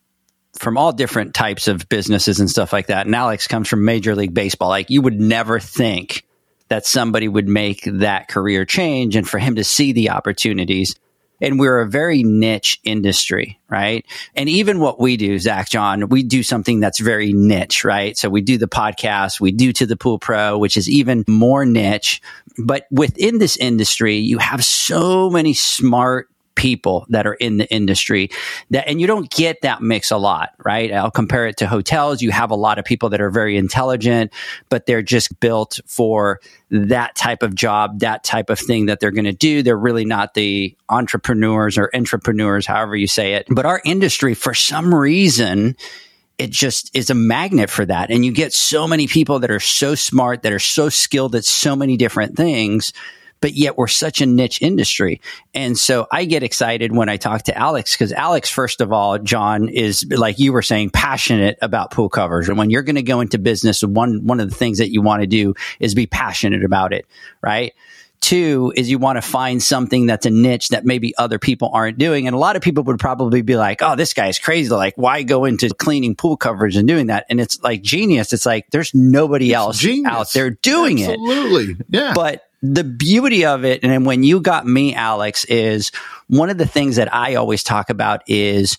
from 0.58 0.76
all 0.76 0.92
different 0.92 1.34
types 1.34 1.68
of 1.68 1.88
businesses 1.88 2.40
and 2.40 2.50
stuff 2.50 2.72
like 2.72 2.88
that. 2.88 3.06
And 3.06 3.14
Alex 3.14 3.46
comes 3.46 3.68
from 3.68 3.84
Major 3.84 4.14
League 4.14 4.34
Baseball. 4.34 4.68
Like 4.68 4.90
you 4.90 5.02
would 5.02 5.20
never 5.20 5.60
think 5.60 6.24
that 6.68 6.86
somebody 6.86 7.28
would 7.28 7.48
make 7.48 7.82
that 7.84 8.28
career 8.28 8.64
change 8.64 9.16
and 9.16 9.28
for 9.28 9.38
him 9.38 9.56
to 9.56 9.64
see 9.64 9.92
the 9.92 10.10
opportunities. 10.10 10.94
And 11.40 11.58
we're 11.58 11.80
a 11.80 11.88
very 11.88 12.24
niche 12.24 12.80
industry, 12.82 13.60
right? 13.68 14.04
And 14.34 14.48
even 14.48 14.80
what 14.80 15.00
we 15.00 15.16
do, 15.16 15.38
Zach 15.38 15.70
John, 15.70 16.08
we 16.08 16.24
do 16.24 16.42
something 16.42 16.80
that's 16.80 16.98
very 16.98 17.32
niche, 17.32 17.84
right? 17.84 18.18
So 18.18 18.28
we 18.28 18.40
do 18.40 18.58
the 18.58 18.66
podcast, 18.66 19.40
we 19.40 19.52
do 19.52 19.72
to 19.74 19.86
the 19.86 19.96
pool 19.96 20.18
pro, 20.18 20.58
which 20.58 20.76
is 20.76 20.90
even 20.90 21.24
more 21.28 21.64
niche. 21.64 22.20
But 22.58 22.86
within 22.90 23.38
this 23.38 23.56
industry, 23.56 24.16
you 24.16 24.38
have 24.38 24.64
so 24.64 25.30
many 25.30 25.54
smart 25.54 26.28
people 26.58 27.06
that 27.08 27.26
are 27.26 27.34
in 27.34 27.56
the 27.56 27.72
industry 27.72 28.28
that 28.70 28.86
and 28.86 29.00
you 29.00 29.06
don't 29.06 29.30
get 29.30 29.62
that 29.62 29.80
mix 29.80 30.10
a 30.10 30.18
lot 30.18 30.50
right? 30.64 30.92
I'll 30.92 31.10
compare 31.10 31.46
it 31.46 31.56
to 31.58 31.66
hotels. 31.66 32.20
You 32.20 32.30
have 32.32 32.50
a 32.50 32.56
lot 32.56 32.78
of 32.78 32.84
people 32.84 33.08
that 33.10 33.20
are 33.20 33.30
very 33.30 33.56
intelligent 33.56 34.32
but 34.68 34.84
they're 34.84 35.02
just 35.02 35.40
built 35.40 35.80
for 35.86 36.40
that 36.70 37.14
type 37.14 37.42
of 37.42 37.54
job 37.54 38.00
that 38.00 38.24
type 38.24 38.50
of 38.50 38.58
thing 38.58 38.86
that 38.86 39.00
they're 39.00 39.10
going 39.12 39.24
to 39.24 39.32
do. 39.32 39.62
They're 39.62 39.78
really 39.78 40.04
not 40.04 40.34
the 40.34 40.76
entrepreneurs 40.88 41.78
or 41.78 41.90
entrepreneurs 41.94 42.66
however 42.66 42.96
you 42.96 43.06
say 43.06 43.34
it. 43.34 43.46
But 43.48 43.64
our 43.64 43.80
industry 43.84 44.34
for 44.34 44.52
some 44.52 44.94
reason 44.94 45.76
it 46.38 46.50
just 46.50 46.96
is 46.96 47.10
a 47.10 47.14
magnet 47.14 47.68
for 47.68 47.84
that. 47.84 48.10
And 48.10 48.24
you 48.24 48.32
get 48.32 48.52
so 48.52 48.86
many 48.86 49.08
people 49.08 49.40
that 49.40 49.50
are 49.50 49.60
so 49.60 49.96
smart, 49.96 50.42
that 50.42 50.52
are 50.52 50.60
so 50.60 50.88
skilled 50.88 51.34
at 51.34 51.44
so 51.44 51.74
many 51.74 51.96
different 51.96 52.36
things 52.36 52.92
but 53.40 53.54
yet 53.54 53.76
we're 53.76 53.88
such 53.88 54.20
a 54.20 54.26
niche 54.26 54.60
industry. 54.62 55.20
And 55.54 55.78
so 55.78 56.06
I 56.10 56.24
get 56.24 56.42
excited 56.42 56.94
when 56.94 57.08
I 57.08 57.16
talk 57.16 57.44
to 57.44 57.56
Alex 57.56 57.94
because 57.94 58.12
Alex, 58.12 58.50
first 58.50 58.80
of 58.80 58.92
all, 58.92 59.18
John 59.18 59.68
is 59.68 60.06
like 60.10 60.38
you 60.38 60.52
were 60.52 60.62
saying, 60.62 60.90
passionate 60.90 61.58
about 61.62 61.90
pool 61.90 62.08
covers. 62.08 62.48
And 62.48 62.58
when 62.58 62.70
you're 62.70 62.82
going 62.82 62.96
to 62.96 63.02
go 63.02 63.20
into 63.20 63.38
business, 63.38 63.82
one, 63.82 64.26
one 64.26 64.40
of 64.40 64.48
the 64.48 64.54
things 64.54 64.78
that 64.78 64.90
you 64.90 65.02
want 65.02 65.22
to 65.22 65.26
do 65.26 65.54
is 65.80 65.94
be 65.94 66.06
passionate 66.06 66.64
about 66.64 66.92
it, 66.92 67.06
right? 67.42 67.74
Two 68.20 68.72
is 68.74 68.90
you 68.90 68.98
want 68.98 69.16
to 69.16 69.22
find 69.22 69.62
something 69.62 70.06
that's 70.06 70.26
a 70.26 70.30
niche 70.30 70.70
that 70.70 70.84
maybe 70.84 71.16
other 71.16 71.38
people 71.38 71.70
aren't 71.72 71.98
doing. 71.98 72.26
And 72.26 72.34
a 72.34 72.38
lot 72.38 72.56
of 72.56 72.62
people 72.62 72.82
would 72.84 72.98
probably 72.98 73.42
be 73.42 73.56
like, 73.56 73.80
oh, 73.80 73.94
this 73.94 74.12
guy's 74.12 74.40
crazy. 74.40 74.70
Like, 74.70 74.94
why 74.96 75.22
go 75.22 75.44
into 75.44 75.68
cleaning 75.68 76.16
pool 76.16 76.36
covers 76.36 76.76
and 76.76 76.88
doing 76.88 77.06
that? 77.06 77.26
And 77.30 77.40
it's 77.40 77.62
like 77.62 77.80
genius. 77.80 78.32
It's 78.32 78.44
like 78.44 78.70
there's 78.70 78.92
nobody 78.92 79.50
it's 79.50 79.56
else 79.56 79.78
genius. 79.78 80.12
out 80.12 80.32
there 80.32 80.50
doing 80.50 81.00
Absolutely. 81.00 81.34
it. 81.34 81.38
Absolutely. 81.38 81.86
Yeah. 81.90 82.12
But 82.12 82.47
the 82.62 82.84
beauty 82.84 83.44
of 83.44 83.64
it, 83.64 83.84
and 83.84 84.04
when 84.04 84.22
you 84.22 84.40
got 84.40 84.66
me, 84.66 84.94
Alex, 84.94 85.44
is 85.44 85.92
one 86.26 86.50
of 86.50 86.58
the 86.58 86.66
things 86.66 86.96
that 86.96 87.12
I 87.14 87.36
always 87.36 87.62
talk 87.62 87.90
about 87.90 88.22
is 88.26 88.78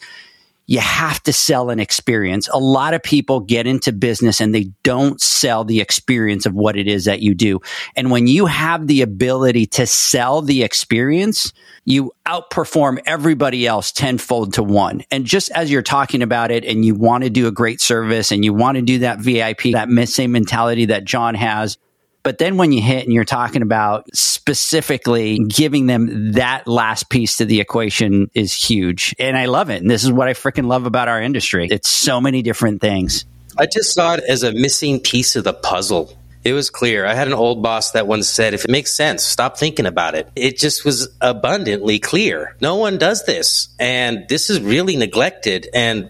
you 0.70 0.80
have 0.80 1.24
to 1.24 1.34
sell 1.34 1.72
an 1.72 1.80
experience. 1.80 2.48
A 2.48 2.60
lot 2.60 2.94
of 2.94 3.02
people 3.02 3.40
get 3.40 3.66
into 3.66 3.92
business 3.92 4.40
and 4.40 4.54
they 4.54 4.66
don't 4.84 5.20
sell 5.20 5.64
the 5.64 5.82
experience 5.82 6.46
of 6.46 6.54
what 6.54 6.78
it 6.78 6.88
is 6.88 7.06
that 7.06 7.22
you 7.22 7.34
do. 7.34 7.60
And 7.96 8.12
when 8.12 8.28
you 8.28 8.46
have 8.46 8.86
the 8.86 9.02
ability 9.02 9.66
to 9.66 9.88
sell 9.88 10.44
the 10.44 10.62
experience, 10.62 11.54
you 11.86 12.12
outperform 12.24 13.00
everybody 13.08 13.66
else 13.66 13.92
tenfold 13.92 14.54
to 14.54 14.64
one. 14.64 15.02
And 15.10 15.26
just 15.26 15.50
as 15.54 15.72
you're 15.72 15.82
talking 15.82 16.22
about 16.22 16.52
it 16.52 16.64
and 16.66 16.86
you 16.86 16.94
want 16.94 17.24
to 17.24 17.32
do 17.32 17.48
a 17.48 17.52
great 17.52 17.82
service 17.82 18.32
and 18.32 18.46
you 18.46 18.54
want 18.54 18.76
to 18.76 18.84
do 18.84 19.00
that 19.00 19.18
VIP, 19.18 19.72
that 19.72 19.90
same 20.08 20.34
mentality 20.34 20.86
that 20.86 21.04
John 21.04 21.34
has, 21.34 21.80
but 22.24 22.38
then 22.38 22.58
when 22.58 22.72
you 22.72 22.82
hit 22.82 23.06
and 23.06 23.14
you're 23.14 23.26
talking 23.26 23.62
about 23.62 24.06
specifically 24.14 25.40
giving 25.40 25.88
them 25.88 26.34
that 26.34 26.68
last 26.68 27.10
piece 27.10 27.38
to 27.38 27.46
the 27.46 27.60
equation 27.60 28.30
is 28.34 28.54
huge. 28.54 29.16
And 29.20 29.38
I 29.38 29.46
love 29.46 29.70
it. 29.70 29.82
And 29.82 29.90
this 29.90 30.04
is 30.04 30.12
what 30.12 30.28
I 30.28 30.34
freaking 30.34 30.68
love 30.68 30.86
about 30.86 31.08
our 31.08 31.22
industry. 31.22 31.68
It's 31.72 31.90
so 31.90 32.20
many 32.20 32.42
different 32.42 32.82
things. 32.82 33.26
I 33.58 33.66
just 33.66 33.94
saw 33.94 34.14
it 34.16 34.24
as 34.28 34.44
a 34.44 34.52
missing 34.52 35.00
piece 35.00 35.36
of 35.36 35.44
the 35.44 35.54
puzzle. 35.54 36.16
It 36.44 36.54
was 36.54 36.70
clear. 36.70 37.06
I 37.06 37.14
had 37.14 37.28
an 37.28 37.34
old 37.34 37.62
boss 37.62 37.92
that 37.92 38.08
once 38.08 38.30
said, 38.30 38.54
if 38.54 38.64
it 38.64 38.72
makes 38.72 38.92
sense, 38.92 39.24
stop 39.24 39.58
thinking 39.58 39.86
about 39.86 40.16
it. 40.16 40.30
It 40.36 40.58
just 40.58 40.86
was 40.86 41.10
abundantly 41.20 42.00
clear. 42.00 42.56
No 42.62 42.76
one 42.76 42.98
does 42.98 43.26
this. 43.26 43.68
And 43.78 44.26
this 44.30 44.50
is 44.50 44.62
really 44.62 44.96
neglected. 44.96 45.68
And 45.74 46.10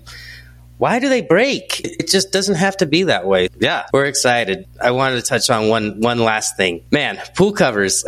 why 0.79 0.99
do 0.99 1.09
they 1.09 1.21
break? 1.21 1.81
It 1.83 2.07
just 2.07 2.31
doesn't 2.31 2.55
have 2.55 2.77
to 2.77 2.85
be 2.85 3.03
that 3.03 3.27
way. 3.27 3.49
Yeah, 3.59 3.85
we're 3.91 4.05
excited. 4.05 4.65
I 4.81 4.91
wanted 4.91 5.17
to 5.17 5.21
touch 5.21 5.49
on 5.49 5.67
one 5.67 5.99
one 5.99 6.19
last 6.19 6.55
thing. 6.55 6.85
Man, 6.89 7.21
pool 7.35 7.51
covers. 7.51 8.05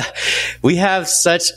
we 0.62 0.76
have 0.76 1.08
such 1.08 1.50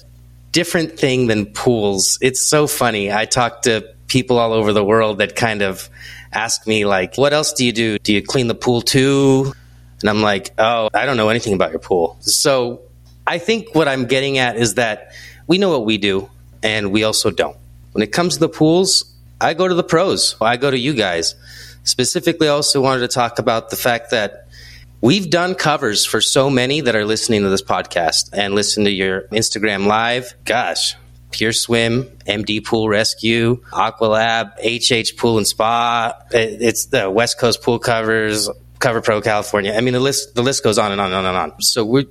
different 0.52 1.00
thing 1.00 1.28
than 1.28 1.46
pools. 1.46 2.18
It's 2.22 2.42
so 2.42 2.66
funny. 2.66 3.12
I 3.14 3.26
talk 3.26 3.62
to 3.62 3.94
people 4.08 4.40
all 4.40 4.52
over 4.52 4.74
the 4.74 4.84
world 4.84 5.20
that 5.20 5.36
kind 5.36 5.62
of 5.62 5.92
ask 6.34 6.66
me 6.66 6.86
like, 6.86 7.20
"What 7.20 7.34
else 7.34 7.54
do 7.54 7.64
you 7.64 7.72
do? 7.72 8.00
Do 8.00 8.12
you 8.12 8.24
clean 8.24 8.48
the 8.48 8.56
pool 8.56 8.82
too?" 8.82 9.54
And 10.02 10.10
I'm 10.10 10.24
like, 10.24 10.56
"Oh, 10.58 10.90
I 10.92 11.06
don't 11.06 11.18
know 11.18 11.30
anything 11.30 11.54
about 11.54 11.70
your 11.70 11.80
pool." 11.80 12.18
So, 12.22 12.82
I 13.28 13.38
think 13.38 13.76
what 13.76 13.88
I'm 13.88 14.08
getting 14.08 14.40
at 14.40 14.58
is 14.58 14.74
that 14.74 15.12
we 15.46 15.60
know 15.60 15.70
what 15.70 15.86
we 15.86 16.00
do 16.00 16.32
and 16.64 16.92
we 16.92 17.04
also 17.04 17.30
don't. 17.30 17.58
When 17.92 18.02
it 18.02 18.12
comes 18.12 18.34
to 18.36 18.40
the 18.40 18.50
pools, 18.50 19.14
I 19.40 19.54
go 19.54 19.68
to 19.68 19.74
the 19.74 19.84
pros. 19.84 20.36
I 20.42 20.58
go 20.58 20.72
to 20.72 20.78
you 20.78 20.94
guys. 20.94 21.36
Specifically, 21.84 22.48
I 22.48 22.52
also 22.52 22.82
wanted 22.82 23.02
to 23.02 23.08
talk 23.08 23.40
about 23.40 23.70
the 23.70 23.76
fact 23.76 24.12
that 24.12 24.48
we've 25.02 25.30
done 25.30 25.56
covers 25.56 26.06
for 26.06 26.22
so 26.22 26.50
many 26.50 26.82
that 26.82 26.96
are 26.96 27.06
listening 27.06 27.44
to 27.44 27.50
this 27.50 27.62
podcast 27.62 28.30
and 28.34 28.56
listen 28.56 28.84
to 28.86 28.92
your 28.92 29.22
Instagram 29.30 29.86
live. 29.86 30.34
Gosh, 30.44 30.96
Pure 31.32 31.54
Swim, 31.54 32.04
MD 32.26 32.66
Pool 32.66 32.90
Rescue, 32.90 33.62
Aqualab, 33.72 34.54
HH 34.60 35.18
Pool 35.18 35.38
and 35.38 35.48
Spa. 35.48 36.20
It's 36.32 36.88
the 36.88 37.10
West 37.10 37.40
Coast 37.40 37.62
Pool 37.62 37.80
Covers, 37.80 38.50
Cover 38.80 39.02
Pro 39.02 39.22
California. 39.22 39.74
I 39.74 39.82
mean, 39.82 39.94
the 39.94 40.00
list 40.00 40.36
the 40.36 40.42
list 40.42 40.64
goes 40.64 40.78
on 40.78 40.92
and 40.92 41.00
on 41.00 41.08
and 41.14 41.16
on 41.16 41.26
and 41.26 41.54
on. 41.54 41.62
So 41.62 41.86
we 41.86 42.08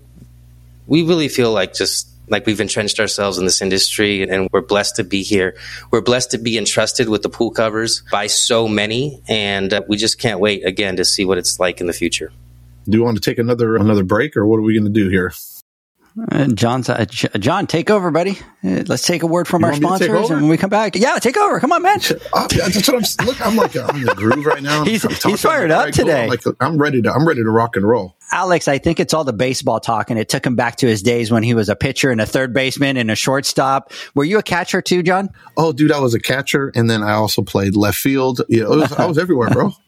we 0.87 1.03
really 1.03 1.29
feel 1.29 1.53
like 1.53 1.75
just 1.75 2.09
like 2.29 2.47
we've 2.47 2.61
entrenched 2.61 3.01
ourselves 3.01 3.39
in 3.39 3.45
this 3.45 3.63
industry 3.63 4.23
and 4.23 4.49
we're 4.53 4.63
blessed 4.63 4.97
to 4.97 5.05
be 5.05 5.23
here. 5.23 5.57
We're 5.91 6.01
blessed 6.01 6.33
to 6.33 6.39
be 6.39 6.59
entrusted 6.59 7.09
with 7.09 7.23
the 7.23 7.29
pool 7.29 7.51
covers 7.51 8.03
by 8.11 8.27
so 8.27 8.69
many 8.69 9.23
and 9.29 9.73
uh, 9.73 9.83
we 9.89 9.97
just 9.97 10.19
can't 10.19 10.41
wait 10.41 10.65
again 10.67 10.97
to 10.97 11.05
see 11.05 11.25
what 11.25 11.39
it's 11.39 11.59
like 11.61 11.81
in 11.81 11.87
the 11.87 11.93
future. 11.93 12.33
Do 12.89 12.99
you 12.99 13.05
want 13.05 13.17
to 13.17 13.21
take 13.21 13.39
another 13.39 13.77
another 13.77 14.05
break 14.05 14.37
or 14.37 14.47
what 14.47 14.59
are 14.59 14.63
we 14.63 14.79
going 14.79 14.93
to 14.93 15.01
do 15.01 15.09
here? 15.09 15.33
Uh, 16.33 16.47
John's, 16.47 16.89
uh, 16.89 17.05
John, 17.05 17.67
take 17.67 17.91
over, 17.91 18.11
buddy. 18.11 18.39
Uh, 18.65 18.85
let's 18.87 19.07
take 19.07 19.23
a 19.23 19.27
word 19.27 19.47
from 19.47 19.61
you 19.61 19.67
our 19.69 19.75
sponsors, 19.75 20.31
and 20.31 20.41
when 20.41 20.49
we 20.49 20.57
come 20.57 20.71
back, 20.71 20.97
yeah, 20.97 21.19
take 21.19 21.37
over. 21.37 21.61
Come 21.61 21.73
on, 21.73 21.83
man. 21.83 21.99
Uh, 22.33 22.47
that's 22.49 22.89
what 22.89 23.21
I'm. 23.21 23.27
Look, 23.27 23.47
I'm 23.47 23.57
like 23.57 23.77
I'm 23.77 23.97
in 23.97 24.05
the 24.05 24.15
groove 24.15 24.47
right 24.47 24.63
now. 24.63 24.85
he's, 24.87 25.03
he's 25.23 25.43
fired 25.43 25.71
up 25.71 25.91
today. 25.91 26.23
I'm, 26.23 26.31
like, 26.31 26.43
I'm 26.59 26.79
ready 26.79 27.03
to. 27.03 27.13
I'm 27.13 27.29
ready 27.29 27.43
to 27.43 27.51
rock 27.51 27.77
and 27.77 27.87
roll. 27.87 28.16
Alex, 28.33 28.67
I 28.69 28.79
think 28.79 28.99
it's 28.99 29.15
all 29.15 29.25
the 29.25 29.33
baseball 29.33 29.81
talk, 29.81 30.11
and 30.11 30.19
it 30.19 30.29
took 30.29 30.45
him 30.45 30.57
back 30.57 30.77
to 30.77 30.87
his 30.87 31.03
days 31.03 31.31
when 31.31 31.43
he 31.43 31.55
was 31.55 31.69
a 31.69 31.77
pitcher 31.77 32.11
and 32.11 32.21
a 32.21 32.27
third 32.27 32.53
baseman 32.53 32.97
and 32.97 33.11
a 33.11 33.15
shortstop. 33.15 33.93
Were 34.15 34.25
you 34.25 34.39
a 34.39 34.43
catcher 34.43 34.83
too, 34.83 35.03
John? 35.03 35.31
Oh, 35.57 35.73
dude, 35.73 35.93
I 35.93 36.01
was 36.01 36.15
a 36.15 36.21
catcher, 36.21 36.73
and 36.75 36.91
then 36.91 37.03
I 37.03 37.13
also 37.13 37.43
played 37.43 37.77
left 37.77 37.99
field. 37.99 38.43
You 38.49 38.65
know, 38.65 38.71
was, 38.71 38.93
I 38.93 39.07
was 39.07 39.19
everywhere, 39.19 39.51
bro. 39.51 39.73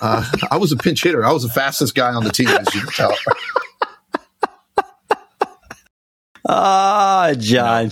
Uh, 0.00 0.28
I 0.50 0.56
was 0.56 0.72
a 0.72 0.76
pinch 0.76 1.04
hitter. 1.04 1.24
I 1.24 1.30
was 1.30 1.44
the 1.44 1.48
fastest 1.48 1.94
guy 1.94 2.12
on 2.12 2.24
the 2.24 2.32
team, 2.32 2.48
as 2.48 2.74
you 2.74 2.80
can 2.80 2.90
tell. 2.90 3.16
Ah, 6.46 7.28
oh, 7.28 7.34
John. 7.34 7.90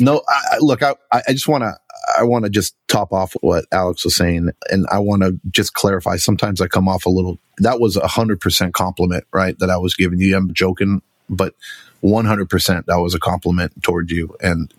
No, 0.00 0.14
no 0.14 0.22
I, 0.28 0.58
look, 0.60 0.82
I, 0.82 0.94
I 1.12 1.22
just 1.28 1.46
want 1.46 1.62
to, 1.62 1.76
I 2.18 2.24
want 2.24 2.44
to 2.44 2.50
just 2.50 2.74
top 2.88 3.12
off 3.12 3.34
what 3.40 3.64
Alex 3.72 4.04
was 4.04 4.16
saying. 4.16 4.50
And 4.70 4.86
I 4.90 4.98
want 4.98 5.22
to 5.22 5.38
just 5.50 5.74
clarify. 5.74 6.16
Sometimes 6.16 6.60
I 6.60 6.66
come 6.66 6.88
off 6.88 7.06
a 7.06 7.10
little, 7.10 7.38
that 7.58 7.80
was 7.80 7.96
a 7.96 8.06
hundred 8.06 8.40
percent 8.40 8.74
compliment, 8.74 9.24
right? 9.32 9.58
That 9.58 9.70
I 9.70 9.76
was 9.76 9.94
giving 9.94 10.20
you. 10.20 10.36
I'm 10.36 10.52
joking, 10.52 11.02
but 11.28 11.54
100% 12.02 12.84
that 12.86 13.00
was 13.00 13.14
a 13.14 13.20
compliment 13.20 13.82
toward 13.82 14.10
you. 14.10 14.36
And 14.40 14.72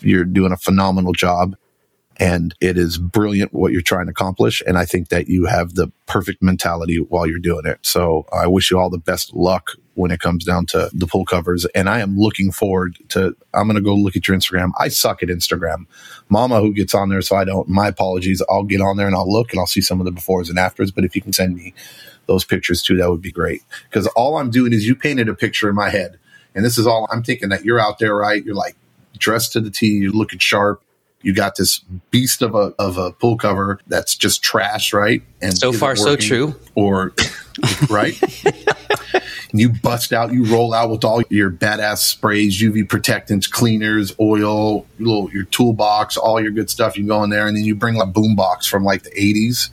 you're 0.00 0.24
doing 0.24 0.52
a 0.52 0.56
phenomenal 0.56 1.12
job 1.12 1.56
and 2.20 2.54
it 2.60 2.76
is 2.76 2.98
brilliant 2.98 3.54
what 3.54 3.72
you're 3.72 3.80
trying 3.80 4.04
to 4.04 4.10
accomplish. 4.10 4.62
And 4.66 4.76
I 4.76 4.84
think 4.84 5.08
that 5.08 5.28
you 5.28 5.46
have 5.46 5.74
the 5.74 5.90
perfect 6.04 6.42
mentality 6.42 6.98
while 6.98 7.26
you're 7.26 7.38
doing 7.38 7.64
it. 7.64 7.78
So 7.80 8.26
I 8.30 8.46
wish 8.46 8.70
you 8.70 8.78
all 8.78 8.90
the 8.90 8.98
best 8.98 9.34
luck 9.34 9.70
when 9.94 10.10
it 10.10 10.20
comes 10.20 10.44
down 10.44 10.66
to 10.66 10.90
the 10.92 11.06
pull 11.06 11.24
covers. 11.24 11.64
And 11.74 11.88
I 11.88 12.00
am 12.00 12.18
looking 12.18 12.52
forward 12.52 12.98
to, 13.08 13.34
I'm 13.54 13.66
going 13.66 13.76
to 13.76 13.82
go 13.82 13.94
look 13.94 14.16
at 14.16 14.28
your 14.28 14.36
Instagram. 14.36 14.72
I 14.78 14.88
suck 14.88 15.22
at 15.22 15.30
Instagram. 15.30 15.86
Mama 16.28 16.60
who 16.60 16.74
gets 16.74 16.94
on 16.94 17.08
there, 17.08 17.22
so 17.22 17.36
I 17.36 17.44
don't, 17.44 17.68
my 17.68 17.88
apologies. 17.88 18.42
I'll 18.50 18.64
get 18.64 18.82
on 18.82 18.98
there 18.98 19.06
and 19.06 19.16
I'll 19.16 19.30
look 19.30 19.52
and 19.52 19.58
I'll 19.58 19.66
see 19.66 19.80
some 19.80 19.98
of 19.98 20.04
the 20.04 20.12
befores 20.12 20.50
and 20.50 20.58
afters. 20.58 20.90
But 20.90 21.04
if 21.04 21.16
you 21.16 21.22
can 21.22 21.32
send 21.32 21.56
me 21.56 21.72
those 22.26 22.44
pictures 22.44 22.82
too, 22.82 22.98
that 22.98 23.10
would 23.10 23.22
be 23.22 23.32
great. 23.32 23.62
Because 23.88 24.06
all 24.08 24.36
I'm 24.36 24.50
doing 24.50 24.74
is 24.74 24.86
you 24.86 24.94
painted 24.94 25.30
a 25.30 25.34
picture 25.34 25.70
in 25.70 25.74
my 25.74 25.88
head. 25.88 26.18
And 26.54 26.66
this 26.66 26.76
is 26.76 26.86
all 26.86 27.08
I'm 27.10 27.22
thinking 27.22 27.48
that 27.48 27.64
you're 27.64 27.80
out 27.80 27.98
there, 27.98 28.14
right? 28.14 28.44
You're 28.44 28.54
like 28.54 28.76
dressed 29.16 29.52
to 29.52 29.60
the 29.60 29.70
T, 29.70 29.86
you're 29.86 30.12
looking 30.12 30.38
sharp 30.38 30.82
you 31.22 31.34
got 31.34 31.56
this 31.56 31.78
beast 32.10 32.42
of 32.42 32.54
a 32.54 32.74
of 32.78 32.96
a 32.96 33.12
pull 33.12 33.36
cover 33.36 33.80
that's 33.86 34.16
just 34.16 34.42
trash, 34.42 34.92
right? 34.92 35.22
And 35.42 35.56
so 35.56 35.72
far, 35.72 35.96
so 35.96 36.16
true. 36.16 36.54
Or 36.74 37.12
right, 37.90 38.20
you 39.52 39.68
bust 39.68 40.12
out, 40.12 40.32
you 40.32 40.44
roll 40.44 40.72
out 40.72 40.90
with 40.90 41.04
all 41.04 41.22
your 41.28 41.50
badass 41.50 41.98
sprays, 41.98 42.60
UV 42.60 42.88
protectants, 42.88 43.46
cleaners, 43.46 44.14
oil, 44.18 44.86
little 44.98 45.30
your 45.32 45.44
toolbox, 45.44 46.16
all 46.16 46.40
your 46.40 46.52
good 46.52 46.70
stuff. 46.70 46.96
You 46.96 47.06
go 47.06 47.22
in 47.22 47.30
there, 47.30 47.46
and 47.46 47.56
then 47.56 47.64
you 47.64 47.74
bring 47.74 48.00
a 48.00 48.06
boombox 48.06 48.68
from 48.68 48.84
like 48.84 49.02
the 49.02 49.12
eighties 49.20 49.70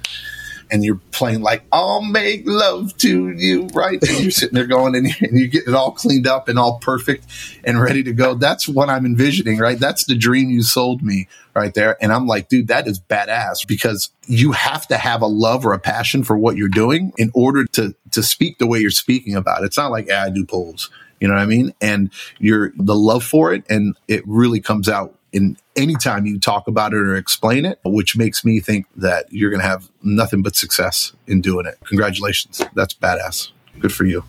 and 0.72 0.84
you're 0.84 1.00
playing 1.12 1.42
like 1.42 1.64
I'll 1.72 2.02
make 2.02 2.44
love 2.46 2.96
to 2.98 3.30
you, 3.30 3.68
right? 3.74 4.02
And 4.02 4.20
you're 4.20 4.32
sitting 4.32 4.56
there 4.56 4.68
going 4.68 4.96
and, 4.96 5.08
and 5.22 5.38
you 5.38 5.48
get 5.48 5.68
it 5.68 5.74
all 5.74 5.92
cleaned 5.92 6.28
up 6.28 6.48
and 6.48 6.60
all 6.60 6.80
perfect 6.80 7.26
and 7.64 7.82
ready 7.82 8.04
to 8.04 8.14
go. 8.14 8.36
That's 8.36 8.68
what 8.68 8.90
I'm 8.90 9.06
envisioning, 9.06 9.60
right? 9.60 9.80
That's 9.80 10.06
the 10.06 10.16
dream 10.16 10.50
you 10.50 10.64
sold 10.64 11.02
me 11.02 11.28
right 11.54 11.74
there. 11.74 11.98
And 12.02 12.12
I'm 12.12 12.28
like, 12.28 12.50
dude, 12.50 12.68
that 12.68 12.88
is 12.88 13.00
badass 13.00 13.68
because 13.68 14.12
you 14.28 14.52
have 14.52 14.88
to 14.88 14.98
have 14.98 15.22
a 15.22 15.28
love 15.28 15.66
or 15.66 15.74
a 15.74 15.80
passion 15.80 16.24
for 16.24 16.38
what 16.38 16.58
you're 16.58 16.70
doing 16.70 17.14
in 17.18 17.32
order 17.34 17.66
to 17.66 17.96
to 18.12 18.24
speak 18.24 18.58
the 18.58 18.68
way 18.68 18.80
you're 18.80 18.92
speaking 18.92 19.36
about 19.36 19.64
it. 19.64 19.66
It's 19.66 19.78
not 19.78 19.92
like, 19.92 20.08
yeah, 20.08 20.24
I 20.24 20.30
do 20.30 20.46
polls. 20.46 20.90
You 21.20 21.28
know 21.28 21.34
what 21.34 21.42
I 21.42 21.48
mean? 21.48 21.74
And 21.82 22.12
you're 22.38 22.72
the 22.78 22.96
love 22.96 23.24
for 23.24 23.54
it 23.54 23.64
and 23.70 23.96
it 24.08 24.24
really 24.28 24.60
comes 24.60 24.88
out 24.88 25.16
in 25.32 25.58
anytime 25.78 26.26
you 26.26 26.40
talk 26.40 26.68
about 26.68 26.94
it 26.94 26.98
or 26.98 27.16
explain 27.16 27.66
it, 27.66 27.80
which 27.86 28.18
makes 28.18 28.44
me 28.44 28.60
think 28.60 28.88
that 28.96 29.26
you're 29.30 29.50
going 29.50 29.62
to 29.62 29.68
have 29.68 29.90
nothing 30.04 30.42
but 30.42 30.56
success 30.56 31.14
in 31.28 31.42
doing 31.42 31.66
it. 31.66 31.78
Congratulations. 31.86 32.62
That's 32.74 32.94
badass. 32.94 33.52
Good 33.80 33.94
for 33.94 34.06
you. 34.06 34.24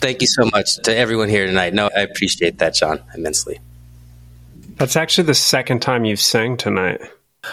Thank 0.00 0.20
you 0.20 0.26
so 0.26 0.48
much 0.52 0.76
to 0.82 0.96
everyone 0.96 1.28
here 1.28 1.46
tonight. 1.46 1.74
No, 1.74 1.90
I 1.96 2.00
appreciate 2.00 2.58
that, 2.58 2.74
John, 2.74 3.00
immensely. 3.14 3.60
That's 4.76 4.96
actually 4.96 5.24
the 5.24 5.34
second 5.34 5.80
time 5.80 6.04
you've 6.04 6.20
sang 6.20 6.56
tonight. 6.56 7.00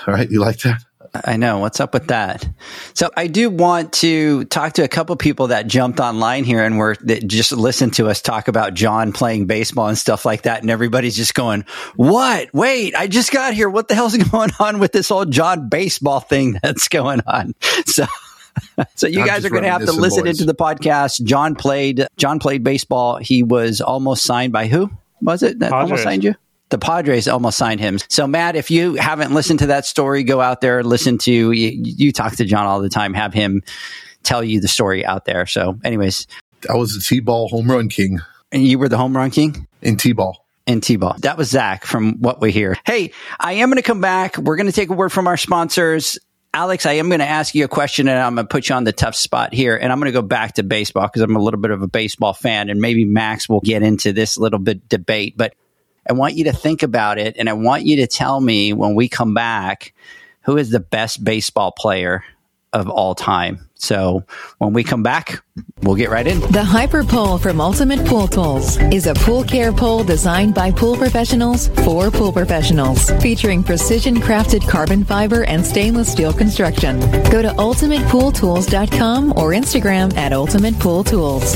All 0.08 0.14
right. 0.14 0.30
You 0.30 0.40
like 0.40 0.60
that? 0.60 0.84
I 1.14 1.38
know. 1.38 1.60
What's 1.60 1.80
up 1.80 1.94
with 1.94 2.08
that? 2.08 2.48
So 2.94 3.10
I 3.18 3.28
do 3.28 3.50
want 3.50 3.94
to 3.94 4.46
talk 4.46 4.74
to 4.74 4.84
a 4.84 4.88
couple 4.88 5.16
people 5.16 5.48
that 5.48 5.68
jumped 5.68 6.00
online 6.00 6.44
here 6.44 6.64
and 6.64 6.78
were 6.78 6.96
that 7.02 7.28
just 7.28 7.52
listened 7.52 7.94
to 7.96 8.08
us 8.10 8.22
talk 8.22 8.48
about 8.48 8.74
John 8.74 9.12
playing 9.12 9.48
baseball 9.48 9.88
and 9.88 9.98
stuff 9.98 10.26
like 10.26 10.44
that. 10.44 10.62
And 10.62 10.70
everybody's 10.70 11.16
just 11.16 11.34
going, 11.34 11.66
what? 11.96 12.54
Wait, 12.54 12.96
I 12.96 13.08
just 13.08 13.32
got 13.32 13.54
here. 13.54 13.70
What 13.70 13.88
the 13.88 13.96
hell's 13.96 14.16
going 14.32 14.52
on 14.60 14.80
with 14.80 14.92
this 14.92 15.12
old 15.12 15.32
John 15.32 15.70
baseball 15.70 16.20
thing 16.20 16.60
that's 16.62 16.88
going 16.88 17.22
on? 17.26 17.54
So. 17.86 18.06
so 18.96 19.08
you 19.08 19.22
I'm 19.22 19.28
guys 19.28 19.46
are 19.46 19.50
going 19.50 19.64
to 19.64 19.72
have 19.72 19.86
to 19.86 19.92
listen 19.92 20.26
boys. 20.26 20.40
into 20.40 20.46
the 20.46 20.56
podcast. 20.56 21.24
John 21.24 21.56
played 21.56 22.06
John 22.18 22.40
played 22.40 22.64
baseball. 22.64 23.18
He 23.18 23.42
was 23.42 23.80
almost 23.80 24.24
signed 24.26 24.52
by 24.52 24.68
who 24.68 24.92
was 25.22 25.44
it 25.44 25.60
that 25.60 25.72
Padres. 25.72 25.84
almost 25.92 26.04
signed 26.04 26.24
you? 26.24 26.36
The 26.70 26.78
Padres 26.78 27.28
almost 27.28 27.58
signed 27.58 27.80
him. 27.80 28.00
So, 28.10 28.28
Matt, 28.28 28.56
if 28.56 28.72
you 28.72 28.96
haven't 28.96 29.34
listened 29.34 29.60
to 29.60 29.68
that 29.68 29.86
story, 29.86 30.24
go 30.24 30.42
out 30.42 30.62
there, 30.62 30.84
listen 30.84 31.18
to 31.20 31.32
you, 31.32 31.52
you 31.52 32.12
talk 32.12 32.36
to 32.38 32.46
John 32.46 32.66
all 32.66 32.82
the 32.82 32.90
time, 32.90 33.14
have 33.14 33.34
him 33.34 33.64
tell 34.24 34.44
you 34.44 34.62
the 34.62 34.68
story 34.68 35.06
out 35.06 35.26
there. 35.26 35.46
So, 35.46 35.78
anyways, 35.84 36.28
I 36.70 36.76
was 36.76 36.94
the 36.94 37.02
T 37.02 37.20
ball 37.20 37.50
home 37.50 37.70
run 37.70 37.90
king. 37.90 38.20
And 38.52 38.66
you 38.66 38.80
were 38.80 38.90
the 38.90 38.98
home 38.98 39.16
run 39.16 39.30
king 39.32 39.68
in 39.82 39.98
T-ball. 39.98 40.46
In 40.66 40.82
T-ball. 40.82 41.18
That 41.20 41.38
was 41.38 41.50
Zach 41.50 41.86
from 41.86 42.20
what 42.20 42.42
we 42.42 42.52
hear. 42.52 42.78
Hey, 42.86 43.12
I 43.40 43.54
am 43.54 43.70
going 43.70 43.78
to 43.78 43.84
come 43.84 44.02
back. 44.02 44.38
We're 44.38 44.56
going 44.56 44.68
to 44.68 44.74
take 44.74 44.90
a 44.90 44.94
word 44.94 45.12
from 45.12 45.28
our 45.28 45.38
sponsors. 45.38 46.18
Alex, 46.52 46.88
I 46.88 46.94
am 46.94 47.10
going 47.10 47.20
to 47.20 47.28
ask 47.28 47.54
you 47.54 47.66
a 47.66 47.68
question 47.68 48.08
and 48.08 48.18
I'm 48.18 48.34
going 48.34 48.48
to 48.48 48.52
put 48.52 48.70
you 48.70 48.76
on 48.76 48.84
the 48.84 48.92
tough 48.92 49.16
spot 49.16 49.54
here. 49.54 49.78
And 49.78 49.92
I'm 49.92 50.00
going 50.00 50.12
to 50.12 50.20
go 50.20 50.24
back 50.24 50.54
to 50.56 50.64
baseball 50.64 51.08
because 51.08 51.22
I'm 51.22 51.36
a 51.36 51.42
little 51.42 51.60
bit 51.60 51.70
of 51.70 51.84
a 51.84 51.88
baseball 51.88 52.34
fan 52.34 52.70
and 52.70 52.82
maybe 52.82 53.06
Max 53.06 53.48
will 53.48 53.62
get 53.62 53.84
into 53.84 54.14
this 54.14 54.38
little 54.38 54.60
bit 54.60 54.90
debate, 54.90 55.36
but 55.38 55.54
I 56.10 56.14
want 56.14 56.34
you 56.34 56.46
to 56.46 56.54
think 56.54 56.82
about 56.84 57.20
it 57.20 57.38
and 57.38 57.48
I 57.48 57.54
want 57.54 57.86
you 57.86 57.98
to 57.98 58.08
tell 58.08 58.42
me 58.42 58.74
when 58.74 58.96
we 58.96 59.08
come 59.08 59.34
back 59.34 59.94
who 60.42 60.58
is 60.58 60.72
the 60.72 60.80
best 60.80 61.24
baseball 61.24 61.72
player 61.72 62.24
of 62.74 62.90
all 62.90 63.16
time. 63.16 63.70
So 63.76 64.24
when 64.58 64.74
we 64.74 64.84
come 64.84 65.04
back, 65.04 65.42
we'll 65.82 65.96
get 65.96 66.10
right 66.10 66.28
in. 66.28 66.40
The 66.52 66.64
Hyper 66.64 67.04
Pole 67.04 67.38
from 67.38 67.62
Ultimate 67.62 68.06
Pool 68.06 68.28
Tools 68.28 68.78
is 68.92 69.08
a 69.08 69.14
pool 69.14 69.44
care 69.44 69.72
pole 69.72 70.04
designed 70.04 70.54
by 70.54 70.72
pool 70.72 70.98
professionals 70.98 71.70
for 71.86 72.12
pool 72.12 72.32
professionals, 72.32 73.10
featuring 73.22 73.64
precision 73.64 74.18
crafted 74.18 74.68
carbon 74.68 75.04
fiber 75.04 75.46
and 75.46 75.66
stainless 75.66 76.12
steel 76.12 76.34
construction. 76.34 77.00
Go 77.32 77.42
to 77.42 77.50
ultimatepooltools.com 77.50 79.32
or 79.32 79.52
Instagram 79.52 80.16
at 80.18 80.34
Ultimate 80.34 80.78
Pool 80.80 81.04
Tools. 81.04 81.56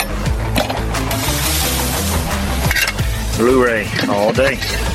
Blu-ray 3.41 3.87
all 4.07 4.31
day. 4.31 4.90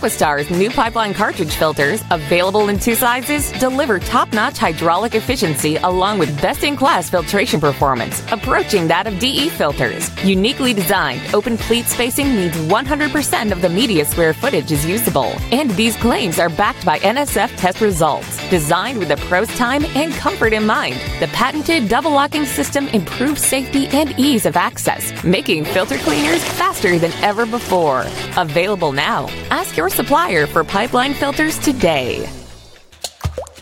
Aquastar's 0.00 0.48
new 0.48 0.70
pipeline 0.70 1.12
cartridge 1.12 1.54
filters, 1.56 2.02
available 2.10 2.70
in 2.70 2.78
two 2.78 2.94
sizes, 2.94 3.52
deliver 3.60 3.98
top-notch 3.98 4.56
hydraulic 4.56 5.14
efficiency 5.14 5.76
along 5.76 6.18
with 6.18 6.40
best-in-class 6.40 7.10
filtration 7.10 7.60
performance, 7.60 8.22
approaching 8.32 8.88
that 8.88 9.06
of 9.06 9.18
DE 9.18 9.50
filters. 9.50 10.08
Uniquely 10.24 10.72
designed, 10.72 11.20
open 11.34 11.58
pleat 11.58 11.84
spacing 11.84 12.34
means 12.34 12.54
100% 12.54 13.52
of 13.52 13.60
the 13.60 13.68
media 13.68 14.02
square 14.06 14.32
footage 14.32 14.72
is 14.72 14.86
usable, 14.86 15.34
and 15.52 15.70
these 15.72 15.96
claims 15.96 16.38
are 16.38 16.48
backed 16.48 16.82
by 16.82 16.98
NSF 17.00 17.54
test 17.58 17.82
results. 17.82 18.38
Designed 18.48 18.96
with 18.96 19.08
the 19.08 19.18
pro's 19.28 19.54
time 19.58 19.84
and 19.94 20.14
comfort 20.14 20.54
in 20.54 20.64
mind, 20.64 20.94
the 21.20 21.28
patented 21.34 21.90
double 21.90 22.12
locking 22.12 22.46
system 22.46 22.88
improves 22.88 23.44
safety 23.44 23.86
and 23.88 24.18
ease 24.18 24.46
of 24.46 24.56
access, 24.56 25.12
making 25.22 25.66
filter 25.66 25.98
cleaners 25.98 26.42
faster 26.42 26.98
than 26.98 27.12
ever 27.22 27.44
before. 27.44 28.06
Available 28.38 28.92
now. 28.92 29.28
Ask 29.50 29.76
your 29.76 29.89
supplier 29.90 30.46
for 30.46 30.64
pipeline 30.64 31.14
filters 31.14 31.58
today. 31.58 32.28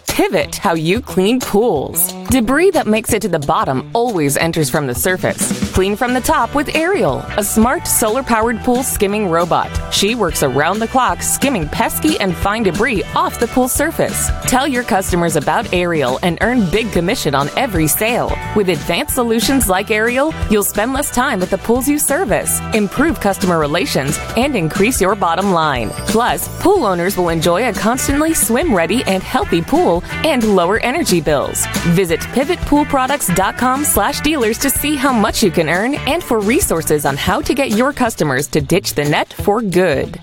Pivot 0.07 0.57
how 0.57 0.75
you 0.75 1.01
clean 1.01 1.39
pools. 1.41 2.13
Debris 2.31 2.73
that 2.73 2.87
makes 2.87 3.13
it 3.13 3.23
to 3.23 3.29
the 3.29 3.39
bottom 3.39 3.89
always 3.95 4.37
enters 4.37 4.69
from 4.69 4.87
the 4.87 4.95
surface. 4.95 5.68
Clean 5.79 5.95
from 5.95 6.13
the 6.13 6.21
top 6.21 6.57
with 6.57 6.75
Ariel, 6.75 7.21
a 7.37 7.45
smart 7.45 7.87
solar 7.87 8.25
powered 8.25 8.59
pool 8.65 8.83
skimming 8.83 9.31
robot. 9.31 9.71
She 9.95 10.17
works 10.17 10.43
around 10.43 10.81
the 10.81 10.89
clock 10.89 11.23
skimming 11.23 11.69
pesky 11.69 12.19
and 12.19 12.35
fine 12.35 12.65
debris 12.65 13.05
off 13.15 13.39
the 13.39 13.47
pool 13.47 13.69
surface. 13.69 14.29
Tell 14.49 14.67
your 14.67 14.83
customers 14.83 15.37
about 15.37 15.73
Ariel 15.73 16.19
and 16.25 16.37
earn 16.41 16.69
big 16.73 16.91
commission 16.91 17.33
on 17.33 17.49
every 17.57 17.87
sale. 17.87 18.37
With 18.57 18.71
advanced 18.71 19.15
solutions 19.15 19.69
like 19.69 19.93
Ariel, 19.93 20.35
you'll 20.51 20.65
spend 20.65 20.93
less 20.93 21.13
time 21.13 21.45
at 21.45 21.51
the 21.51 21.59
pools 21.59 21.87
you 21.87 22.01
service, 22.01 22.59
improve 22.75 23.21
customer 23.21 23.61
relations, 23.61 24.19
and 24.37 24.57
increase 24.57 25.01
your 25.01 25.15
bottom 25.15 25.53
line. 25.53 25.91
Plus, 26.09 26.49
pool 26.61 26.85
owners 26.87 27.17
will 27.17 27.29
enjoy 27.29 27.69
a 27.69 27.73
constantly 27.73 28.35
swim 28.35 28.75
ready 28.75 29.05
and 29.05 29.23
healthy 29.23 29.63
pool 29.63 30.03
and 30.25 30.43
lower 30.57 30.81
energy 30.81 31.21
bills. 31.21 31.65
Visit 31.95 32.19
pivotpoolproducts.com 32.35 33.85
slash 33.85 34.21
dealers 34.23 34.59
to 34.59 34.71
see 34.71 34.97
how 34.97 35.13
much 35.13 35.41
you 35.41 35.53
can 35.53 35.68
earn 35.69 35.95
and 35.95 36.23
for 36.23 36.41
resources 36.41 37.05
on 37.05 37.17
how 37.17 37.41
to 37.41 37.55
get 37.55 37.71
your 37.71 37.93
customers 37.93 38.47
to 38.49 38.61
ditch 38.61 38.95
the 38.95 39.05
net 39.05 39.33
for 39.33 39.63
good. 39.63 40.21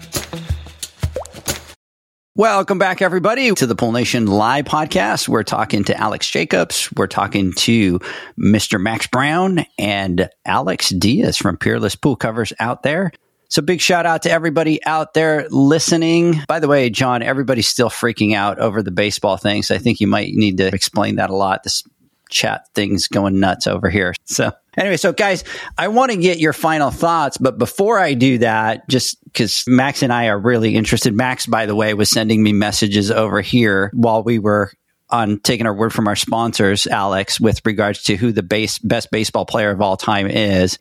Welcome 2.37 2.79
back, 2.79 3.01
everybody, 3.01 3.49
to 3.53 3.65
the 3.65 3.75
Pool 3.75 3.93
Nation 3.93 4.27
Live 4.27 4.65
podcast. 4.65 5.29
We're 5.29 5.43
talking 5.43 5.85
to 5.85 5.95
Alex 5.97 6.29
Jacobs. 6.29 6.89
We're 6.97 7.07
talking 7.07 7.53
to 7.53 7.99
Mr. 8.37 8.77
Max 8.77 9.07
Brown 9.07 9.65
and 9.79 10.29
Alex 10.45 10.89
Diaz 10.89 11.37
from 11.37 11.55
Peerless 11.55 11.95
Pool 11.95 12.17
Covers 12.17 12.51
out 12.59 12.83
there. 12.83 13.13
So 13.47 13.61
big 13.61 13.79
shout 13.79 14.05
out 14.05 14.23
to 14.23 14.31
everybody 14.31 14.83
out 14.85 15.13
there 15.13 15.47
listening. 15.49 16.41
By 16.45 16.59
the 16.59 16.67
way, 16.67 16.89
John, 16.89 17.23
everybody's 17.23 17.69
still 17.69 17.89
freaking 17.89 18.35
out 18.35 18.59
over 18.59 18.83
the 18.83 18.91
baseball 18.91 19.37
things. 19.37 19.71
I 19.71 19.77
think 19.77 20.01
you 20.01 20.07
might 20.07 20.33
need 20.33 20.57
to 20.57 20.67
explain 20.67 21.15
that 21.15 21.29
a 21.29 21.35
lot. 21.35 21.63
This 21.63 21.83
chat 22.29 22.67
thing's 22.73 23.07
going 23.07 23.39
nuts 23.39 23.65
over 23.65 23.89
here. 23.89 24.13
So 24.25 24.51
anyway, 24.77 24.97
so 24.97 25.13
guys, 25.13 25.43
I 25.77 25.87
want 25.87 26.11
to 26.11 26.17
get 26.17 26.39
your 26.39 26.53
final 26.53 26.91
thoughts, 26.91 27.37
but 27.37 27.57
before 27.57 27.99
I 27.99 28.13
do 28.13 28.37
that, 28.39 28.87
just 28.89 29.23
because 29.25 29.63
Max 29.67 30.01
and 30.03 30.13
I 30.13 30.27
are 30.27 30.39
really 30.39 30.75
interested. 30.75 31.13
Max, 31.13 31.45
by 31.45 31.65
the 31.65 31.75
way, 31.75 31.93
was 31.93 32.09
sending 32.09 32.41
me 32.41 32.53
messages 32.53 33.11
over 33.11 33.41
here 33.41 33.91
while 33.93 34.23
we 34.23 34.39
were 34.39 34.71
on 35.09 35.39
taking 35.39 35.65
our 35.65 35.73
word 35.73 35.93
from 35.93 36.07
our 36.07 36.15
sponsors, 36.15 36.87
Alex, 36.87 37.39
with 37.39 37.63
regards 37.65 38.03
to 38.03 38.15
who 38.15 38.31
the 38.31 38.43
base, 38.43 38.79
best 38.79 39.11
baseball 39.11 39.45
player 39.45 39.71
of 39.71 39.81
all 39.81 39.97
time 39.97 40.27
is. 40.27 40.79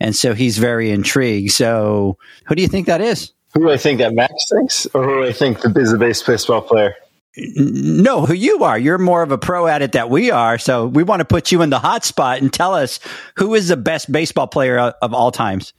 And 0.00 0.14
so 0.14 0.34
he's 0.34 0.58
very 0.58 0.90
intrigued. 0.90 1.52
So 1.52 2.18
who 2.46 2.54
do 2.54 2.62
you 2.62 2.68
think 2.68 2.86
that 2.86 3.00
is? 3.00 3.32
Who 3.54 3.60
do 3.60 3.70
I 3.70 3.76
think 3.76 3.98
that 3.98 4.14
Max 4.14 4.32
thinks, 4.50 4.86
or 4.94 5.04
who 5.04 5.14
do 5.22 5.28
I 5.28 5.32
think 5.32 5.58
is 5.76 5.92
the 5.92 5.98
best 5.98 6.26
baseball 6.26 6.60
player? 6.60 6.94
No, 7.36 8.26
who 8.26 8.34
you 8.34 8.62
are. 8.62 8.78
You're 8.78 8.98
more 8.98 9.22
of 9.22 9.32
a 9.32 9.38
pro 9.38 9.66
at 9.66 9.82
it 9.82 9.92
that 9.92 10.08
we 10.08 10.30
are. 10.30 10.56
So 10.58 10.86
we 10.86 11.02
want 11.02 11.20
to 11.20 11.24
put 11.24 11.50
you 11.50 11.62
in 11.62 11.70
the 11.70 11.80
hot 11.80 12.04
spot 12.04 12.40
and 12.40 12.52
tell 12.52 12.74
us 12.74 13.00
who 13.36 13.54
is 13.54 13.68
the 13.68 13.76
best 13.76 14.10
baseball 14.10 14.46
player 14.46 14.78
of 14.78 15.12
all 15.12 15.32
times. 15.32 15.72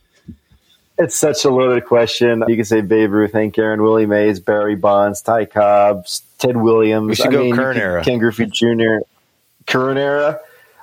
It's 0.97 1.15
such 1.15 1.43
a 1.43 1.49
loaded 1.49 1.85
question. 1.85 2.43
You 2.47 2.55
can 2.55 2.65
say 2.65 2.81
Babe 2.81 3.11
Ruth, 3.11 3.33
Hank 3.33 3.57
Aaron, 3.57 3.81
Willie 3.81 4.05
Mays, 4.05 4.39
Barry 4.39 4.75
Bonds, 4.75 5.21
Ty 5.21 5.45
Cobb, 5.45 6.05
Ted 6.37 6.55
Williams. 6.57 7.09
We 7.09 7.15
should 7.15 7.27
I 7.27 7.31
go 7.31 7.43
mean, 7.43 7.55
current 7.55 7.79
era. 7.79 8.03
Ken 8.03 8.17
Griffey 8.17 8.45
Jr. 8.45 8.99
current 9.67 9.99
era. 9.99 10.39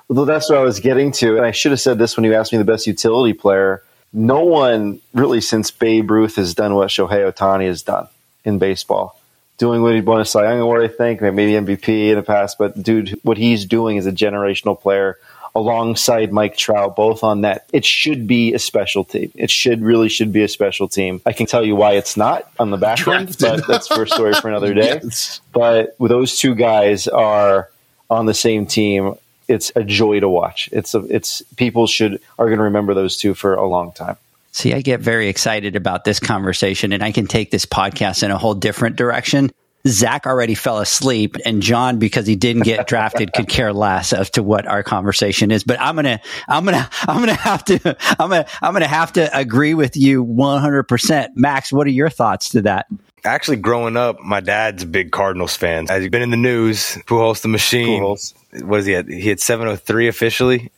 Well, 0.09 0.25
that's 0.25 0.49
what 0.49 0.59
I 0.59 0.63
was 0.63 0.79
getting 0.79 1.11
to. 1.13 1.37
And 1.37 1.45
I 1.45 1.51
should 1.51 1.71
have 1.71 1.81
said 1.81 1.97
this 1.97 2.15
when 2.15 2.23
you 2.25 2.33
asked 2.35 2.51
me 2.51 2.59
the 2.59 2.63
best 2.63 2.85
utility 2.85 3.33
player. 3.33 3.81
No 4.11 4.43
one 4.43 4.99
really 5.13 5.41
since 5.41 5.71
Babe 5.71 6.11
Ruth 6.11 6.35
has 6.35 6.53
done 6.53 6.75
what 6.75 6.89
Shohei 6.89 7.31
Ohtani 7.31 7.65
has 7.65 7.81
done 7.81 8.07
in 8.45 8.59
baseball. 8.59 9.19
Doing 9.57 9.81
what 9.81 9.93
he 9.93 10.01
won 10.01 10.19
a 10.19 10.25
Cy 10.25 10.43
Young 10.49 10.59
Award, 10.59 10.83
I 10.83 10.87
think, 10.87 11.21
maybe 11.21 11.51
MVP 11.51 12.09
in 12.09 12.15
the 12.15 12.23
past. 12.23 12.57
But 12.57 12.81
dude, 12.81 13.19
what 13.23 13.37
he's 13.37 13.65
doing 13.65 13.97
is 13.97 14.05
a 14.05 14.11
generational 14.11 14.79
player 14.79 15.19
alongside 15.55 16.31
Mike 16.31 16.57
Trout, 16.57 16.95
both 16.95 17.23
on 17.23 17.41
that. 17.41 17.65
It 17.71 17.85
should 17.85 18.27
be 18.27 18.53
a 18.53 18.59
special 18.59 19.03
team. 19.03 19.31
It 19.35 19.51
should 19.51 19.81
really 19.81 20.09
should 20.09 20.33
be 20.33 20.43
a 20.43 20.47
special 20.47 20.87
team. 20.87 21.21
I 21.25 21.33
can 21.33 21.45
tell 21.45 21.63
you 21.63 21.75
why 21.75 21.93
it's 21.93 22.17
not 22.17 22.51
on 22.59 22.71
the 22.71 22.77
back 22.77 23.07
end, 23.07 23.35
but 23.39 23.67
that's 23.67 23.87
for 23.87 24.03
a 24.03 24.07
story 24.07 24.33
for 24.33 24.47
another 24.47 24.73
day. 24.73 24.99
Yes. 25.03 25.41
But 25.51 25.95
those 25.99 26.39
two 26.39 26.55
guys 26.55 27.07
are 27.07 27.69
on 28.09 28.25
the 28.25 28.33
same 28.33 28.65
team. 28.65 29.15
It's 29.47 29.71
a 29.75 29.83
joy 29.83 30.19
to 30.21 30.29
watch. 30.29 30.69
It's 30.71 30.95
a, 30.95 30.99
it's 31.09 31.41
people 31.57 31.85
should 31.85 32.19
are 32.39 32.47
going 32.47 32.57
to 32.57 32.63
remember 32.63 32.93
those 32.93 33.17
two 33.17 33.33
for 33.33 33.53
a 33.53 33.67
long 33.67 33.91
time. 33.91 34.17
See, 34.53 34.73
I 34.73 34.81
get 34.81 34.99
very 34.99 35.29
excited 35.29 35.75
about 35.75 36.03
this 36.03 36.19
conversation 36.19 36.93
and 36.93 37.03
I 37.03 37.11
can 37.11 37.25
take 37.25 37.49
this 37.49 37.65
podcast 37.65 38.21
in 38.21 38.29
a 38.29 38.37
whole 38.37 38.53
different 38.53 38.95
direction. 38.95 39.51
Zach 39.87 40.25
already 40.25 40.55
fell 40.55 40.77
asleep 40.77 41.35
and 41.43 41.61
John, 41.61 41.99
because 41.99 42.25
he 42.25 42.35
didn't 42.35 42.61
get 42.61 42.87
drafted, 42.87 43.33
could 43.33 43.49
care 43.49 43.73
less 43.73 44.13
as 44.13 44.29
to 44.31 44.43
what 44.43 44.65
our 44.65 44.83
conversation 44.83 45.51
is. 45.51 45.63
But 45.63 45.81
I'm 45.81 45.95
going 45.95 46.05
to, 46.05 46.21
I'm 46.47 46.63
going 46.63 46.77
to, 46.77 46.89
I'm 47.01 47.17
going 47.17 47.35
to 47.35 47.41
have 47.41 47.65
to, 47.65 47.97
I'm 48.19 48.29
going 48.29 48.45
to, 48.45 48.49
I'm 48.61 48.71
going 48.71 48.83
to 48.83 48.87
have 48.87 49.11
to 49.13 49.37
agree 49.37 49.73
with 49.73 49.97
you 49.97 50.23
100%. 50.23 51.29
Max, 51.35 51.73
what 51.73 51.85
are 51.87 51.91
your 51.91 52.09
thoughts 52.09 52.49
to 52.49 52.61
that? 52.61 52.85
Actually, 53.25 53.57
growing 53.57 53.97
up, 53.97 54.19
my 54.21 54.39
dad's 54.39 54.83
a 54.83 54.87
big 54.87 55.11
Cardinals 55.11 55.55
fan. 55.55 55.87
As 55.89 56.03
you've 56.03 56.11
been 56.11 56.21
in 56.21 56.31
the 56.31 56.37
news, 56.37 56.97
Pujols 57.07 57.41
the 57.41 57.47
machine. 57.47 58.01
Pujols. 58.01 58.33
What 58.63 58.81
is 58.81 58.85
he 58.85 58.95
at? 58.95 59.07
He 59.07 59.29
had 59.29 59.39
703 59.39 60.07
officially. 60.07 60.71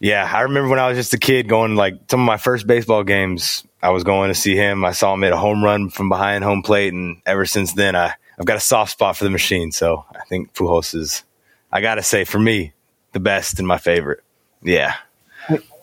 Yeah, 0.00 0.30
I 0.32 0.42
remember 0.42 0.70
when 0.70 0.78
I 0.78 0.88
was 0.88 0.96
just 0.96 1.14
a 1.14 1.18
kid 1.18 1.48
going 1.48 1.74
like 1.74 1.98
some 2.08 2.20
of 2.20 2.26
my 2.26 2.36
first 2.36 2.66
baseball 2.66 3.02
games. 3.02 3.64
I 3.82 3.90
was 3.90 4.04
going 4.04 4.28
to 4.28 4.34
see 4.34 4.56
him. 4.56 4.84
I 4.84 4.92
saw 4.92 5.14
him 5.14 5.22
hit 5.22 5.32
a 5.32 5.36
home 5.36 5.62
run 5.62 5.90
from 5.90 6.08
behind 6.08 6.44
home 6.44 6.62
plate, 6.62 6.92
and 6.92 7.20
ever 7.26 7.44
since 7.46 7.72
then, 7.72 7.96
I 7.96 8.14
I've 8.38 8.46
got 8.46 8.56
a 8.56 8.60
soft 8.60 8.92
spot 8.92 9.16
for 9.16 9.24
the 9.24 9.30
machine. 9.30 9.72
So 9.72 10.04
I 10.10 10.24
think 10.28 10.54
Pujols 10.54 10.94
is, 10.94 11.24
I 11.72 11.80
gotta 11.80 12.02
say, 12.02 12.24
for 12.24 12.38
me, 12.38 12.72
the 13.12 13.20
best 13.20 13.58
and 13.58 13.66
my 13.66 13.78
favorite. 13.78 14.22
Yeah, 14.62 14.94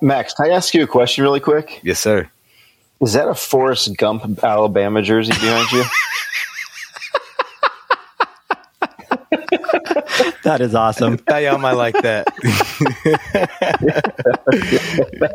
Max, 0.01 0.34
can 0.34 0.47
I 0.47 0.49
ask 0.49 0.74
you 0.74 0.84
a 0.84 0.88
question 0.88 1.24
really 1.24 1.39
quick? 1.39 1.80
yes, 1.84 1.99
sir. 1.99 2.30
Is 3.01 3.13
that 3.13 3.28
a 3.28 3.36
Forrest 3.36 3.95
Gump 3.97 4.43
Alabama 4.43 5.01
jersey 5.01 5.34
behind 5.34 5.72
you? 5.72 5.84
That 10.43 10.61
is 10.61 10.76
awesome. 10.76 11.20
How 11.28 11.38
y'all 11.38 11.57
might 11.57 11.74
like 11.74 11.95
that? 12.03 12.28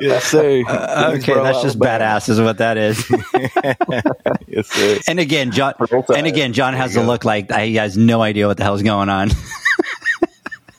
yes, 0.01 0.25
sir. 0.27 0.63
okay, 0.69 1.35
that's 1.35 1.63
just 1.63 1.79
badass, 1.79 2.29
is 2.29 2.41
what 2.41 2.59
that 2.59 2.77
is. 2.79 3.11
yes, 4.47 4.69
sir. 4.69 4.99
And 5.09 5.19
again, 5.19 5.51
John, 5.51 5.75
and 6.15 6.27
again, 6.27 6.53
John 6.53 6.75
has 6.75 6.95
There 6.95 7.03
to 7.03 7.07
go. 7.07 7.13
look 7.13 7.25
like 7.25 7.51
he 7.53 7.75
has 7.77 7.97
no 7.97 8.23
idea 8.23 8.47
what 8.47 8.57
the 8.57 8.63
hell's 8.63 8.83
going 8.83 9.09
on. 9.09 9.31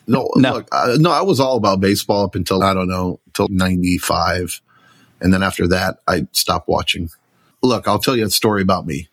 No, 0.07 0.29
No. 0.35 0.53
look, 0.53 0.67
uh, 0.71 0.97
no, 0.99 1.11
I 1.11 1.21
was 1.21 1.39
all 1.39 1.57
about 1.57 1.79
baseball 1.79 2.25
up 2.25 2.35
until 2.35 2.63
I 2.63 2.73
don't 2.73 2.89
know, 2.89 3.19
till 3.33 3.47
'95, 3.49 4.61
and 5.21 5.33
then 5.33 5.43
after 5.43 5.67
that, 5.67 5.99
I 6.07 6.27
stopped 6.31 6.67
watching. 6.67 7.09
Look, 7.61 7.87
I'll 7.87 7.99
tell 7.99 8.17
you 8.17 8.25
a 8.25 8.29
story 8.29 8.61
about 8.61 8.85
me. 8.85 9.09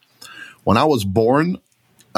When 0.64 0.76
I 0.76 0.84
was 0.84 1.04
born, 1.04 1.58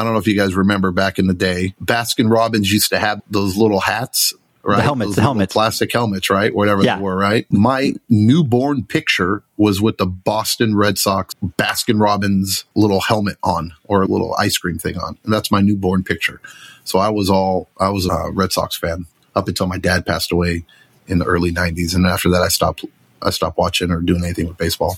I 0.01 0.05
don't 0.05 0.15
know 0.15 0.19
if 0.19 0.27
you 0.27 0.35
guys 0.37 0.55
remember 0.55 0.93
back 0.93 1.19
in 1.19 1.27
the 1.27 1.35
day, 1.35 1.75
Baskin 1.85 2.31
Robbins 2.31 2.73
used 2.73 2.89
to 2.91 2.99
have 2.99 3.21
those 3.31 3.57
little 3.57 3.81
hats, 3.81 4.33
right? 4.63 4.83
helmets, 4.83 5.11
Those 5.11 5.17
the 5.17 5.23
helmets. 5.23 5.53
plastic 5.53 5.93
helmets, 5.93 6.31
right? 6.31 6.55
Whatever 6.55 6.83
Yeah. 6.83 6.97
they 6.97 7.03
were, 7.03 7.17
right? 7.17 7.47
My 7.51 7.93
newborn 8.09 8.85
picture 8.85 9.43
was 9.59 9.83
with 9.83 9.99
the 9.99 10.07
Boston 10.07 10.75
Red 10.75 10.97
Sox 10.97 11.35
Baskin 11.59 12.01
Robbins 12.01 12.65
little 12.75 13.01
helmet 13.01 13.37
on, 13.43 13.73
or 13.85 14.03
a 14.03 14.07
little 14.07 14.35
ice 14.39 14.57
cream 14.57 14.79
thing 14.79 14.97
on, 14.99 15.19
and 15.25 15.33
that's 15.33 15.51
my 15.51 15.61
newborn 15.61 16.03
picture. 16.03 16.41
So 16.85 16.99
I 16.99 17.11
was 17.11 17.29
all 17.29 17.69
I 17.79 17.91
was 17.91 18.07
a 18.07 18.31
Red 18.33 18.53
Sox 18.53 18.77
fan 18.77 19.05
up 19.37 19.49
until 19.49 19.67
my 19.67 19.77
dad 19.79 20.07
passed 20.07 20.33
away 20.33 20.65
in 21.09 21.19
the 21.19 21.27
early 21.27 21.53
'90s, 21.53 21.95
and 21.95 22.07
after 22.07 22.31
that, 22.31 22.41
I 22.41 22.49
stopped. 22.49 22.85
I 23.23 23.29
stopped 23.31 23.59
watching 23.59 23.91
or 23.91 24.01
doing 24.01 24.25
anything 24.25 24.49
with 24.49 24.57
baseball. 24.57 24.97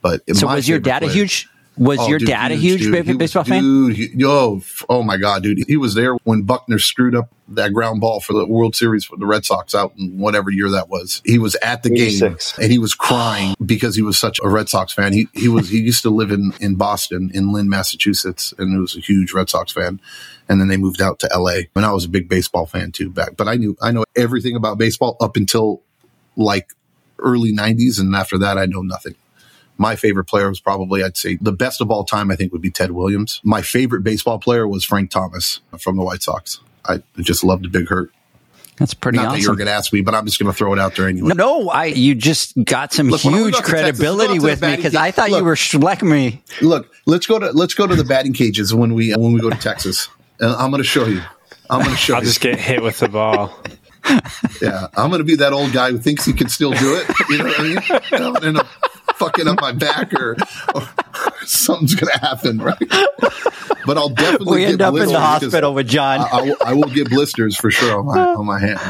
But 0.00 0.22
so 0.36 0.46
was 0.46 0.68
your 0.68 0.78
dad 0.78 1.02
a 1.02 1.08
huge? 1.08 1.48
Was 1.78 1.98
Oh, 2.00 2.08
your 2.08 2.18
dude, 2.18 2.28
dad 2.28 2.50
a 2.50 2.54
huge, 2.56 2.80
huge 2.80 2.82
dude. 2.82 2.92
ba- 2.92 3.02
He 3.02 3.08
was- 3.12 3.18
baseball 3.18 3.44
fan? 3.44 3.62
Dude, 3.62 3.96
he- 3.96 4.10
yo, 4.14 4.60
oh 4.88 5.02
my 5.02 5.16
god, 5.16 5.42
dude, 5.42 5.64
he 5.68 5.76
was 5.76 5.94
there 5.94 6.14
when 6.24 6.42
Buckner 6.42 6.78
screwed 6.78 7.14
up 7.14 7.30
that 7.50 7.72
ground 7.72 8.00
ball 8.00 8.20
for 8.20 8.32
the 8.34 8.44
World 8.46 8.74
Series 8.76 9.04
for 9.04 9.16
the 9.16 9.24
Red 9.26 9.44
Sox 9.44 9.74
out 9.74 9.92
in 9.98 10.18
whatever 10.18 10.50
year 10.50 10.68
that 10.70 10.88
was. 10.88 11.22
He 11.24 11.38
was 11.38 11.54
at 11.62 11.82
the 11.82 11.90
game 11.90 12.36
and 12.60 12.70
he 12.72 12.78
was 12.78 12.94
crying 12.94 13.54
because 13.64 13.94
he 13.96 14.02
was 14.02 14.18
such 14.18 14.38
a 14.42 14.48
Red 14.48 14.68
Sox 14.68 14.92
fan. 14.92 15.12
He 15.12 15.28
he 15.34 15.48
was 15.48 15.68
he 15.70 15.78
used 15.78 16.02
to 16.02 16.10
live 16.10 16.30
in 16.30 16.52
in 16.60 16.74
Boston, 16.74 17.30
in 17.32 17.52
Lynn, 17.52 17.68
Massachusetts, 17.68 18.52
and 18.58 18.72
he 18.72 18.78
was 18.78 18.96
a 18.96 19.00
huge 19.00 19.32
Red 19.32 19.48
Sox 19.48 19.72
fan. 19.72 20.00
And 20.48 20.60
then 20.60 20.68
they 20.68 20.76
moved 20.78 21.00
out 21.02 21.18
to 21.20 21.32
L.A. 21.32 21.68
And 21.76 21.84
I 21.84 21.92
was 21.92 22.04
a 22.06 22.08
big 22.08 22.28
baseball 22.28 22.64
fan 22.66 22.90
too 22.90 23.10
back. 23.10 23.36
But 23.36 23.48
I 23.48 23.54
knew 23.56 23.76
I 23.82 23.92
know 23.92 24.04
everything 24.16 24.56
about 24.56 24.78
baseball 24.78 25.16
up 25.20 25.36
until 25.36 25.82
like 26.36 26.68
early 27.18 27.52
'90s, 27.52 27.98
and 28.00 28.14
after 28.14 28.36
that, 28.38 28.56
I 28.58 28.66
know 28.66 28.80
nothing. 28.82 29.14
My 29.78 29.96
favorite 29.96 30.24
player 30.24 30.48
was 30.48 30.60
probably, 30.60 31.02
I'd 31.02 31.16
say, 31.16 31.38
the 31.40 31.52
best 31.52 31.80
of 31.80 31.90
all 31.90 32.04
time, 32.04 32.30
I 32.30 32.36
think, 32.36 32.52
would 32.52 32.60
be 32.60 32.70
Ted 32.70 32.90
Williams. 32.90 33.40
My 33.44 33.62
favorite 33.62 34.02
baseball 34.02 34.38
player 34.38 34.66
was 34.66 34.84
Frank 34.84 35.10
Thomas 35.10 35.60
from 35.78 35.96
the 35.96 36.02
White 36.02 36.22
Sox. 36.22 36.60
I 36.84 37.02
just 37.18 37.44
loved 37.44 37.64
the 37.64 37.68
Big 37.68 37.88
Hurt. 37.88 38.10
That's 38.78 38.94
pretty 38.94 39.18
Not 39.18 39.32
that 39.32 39.40
you 39.40 39.48
were 39.48 39.56
going 39.56 39.66
to 39.66 39.72
ask 39.72 39.92
me, 39.92 40.02
but 40.02 40.14
I'm 40.14 40.24
just 40.24 40.38
going 40.38 40.50
to 40.50 40.56
throw 40.56 40.72
it 40.72 40.78
out 40.78 40.94
there 40.94 41.08
anyway. 41.08 41.28
No, 41.28 41.34
no, 41.34 41.68
I 41.68 41.86
you 41.86 42.14
just 42.14 42.54
got 42.64 42.92
some 42.92 43.08
Look, 43.08 43.20
huge 43.20 43.34
went 43.34 43.46
out 43.46 43.64
Texas, 43.64 43.70
credibility 43.72 44.38
let's 44.38 44.44
go 44.44 44.50
out 44.50 44.60
to 44.60 44.66
with 44.66 44.70
me 44.70 44.76
because. 44.76 44.94
I 44.94 45.10
thought 45.10 45.30
you 45.30 45.42
were 45.42 45.56
schlecking 45.56 46.10
me. 46.10 46.42
Look, 46.60 46.92
let's 47.04 47.26
go 47.26 47.40
to 47.40 47.50
let's 47.50 47.74
go 47.74 47.88
to 47.88 47.96
the 47.96 48.04
batting 48.04 48.32
cages 48.32 48.72
when 48.72 48.94
we 48.94 49.12
when 49.14 49.32
we 49.32 49.40
go 49.40 49.50
to 49.50 49.56
Texas, 49.56 50.08
and 50.38 50.52
I'm 50.52 50.70
going 50.70 50.82
to 50.82 50.88
show 50.88 51.06
you. 51.06 51.22
I'm 51.68 51.80
going 51.80 51.90
to 51.90 51.96
show. 51.96 52.14
I'll 52.14 52.20
you. 52.20 52.26
just 52.26 52.40
get 52.40 52.58
hit 52.58 52.80
with 52.80 53.00
the 53.00 53.08
ball. 53.08 53.58
Yeah, 54.62 54.86
I'm 54.96 55.10
going 55.10 55.18
to 55.18 55.24
be 55.24 55.36
that 55.36 55.52
old 55.52 55.72
guy 55.72 55.90
who 55.90 55.98
thinks 55.98 56.24
he 56.24 56.32
can 56.32 56.48
still 56.48 56.70
do 56.70 56.96
it. 56.96 57.08
You 57.28 57.38
know 57.38 57.44
what 57.44 57.60
I 57.60 58.52
mean? 58.52 58.62
And 59.20 59.48
I'm 59.48 59.56
going 59.56 59.78
to 59.78 59.86
end 59.86 59.88
up 59.88 60.08
fucking 60.08 60.08
up 60.08 60.12
my 60.12 60.12
back 60.12 60.14
or, 60.14 60.36
or 60.74 61.46
something's 61.46 61.94
going 61.94 62.12
to 62.12 62.20
happen, 62.20 62.58
right? 62.58 62.78
But 63.86 63.96
I'll 63.96 64.10
definitely 64.10 64.56
We 64.56 64.60
get 64.60 64.70
end 64.72 64.82
up 64.82 64.94
in 64.96 65.06
the 65.06 65.18
hospital 65.18 65.72
with 65.74 65.88
John. 65.88 66.20
I, 66.20 66.28
I 66.30 66.42
will, 66.42 66.56
I 66.66 66.74
will 66.74 66.90
get 66.94 67.08
blisters 67.08 67.56
for 67.56 67.70
sure 67.70 67.98
on 67.98 68.06
my 68.06 68.18
on 68.20 68.44
my 68.44 68.60
hand. 68.60 68.80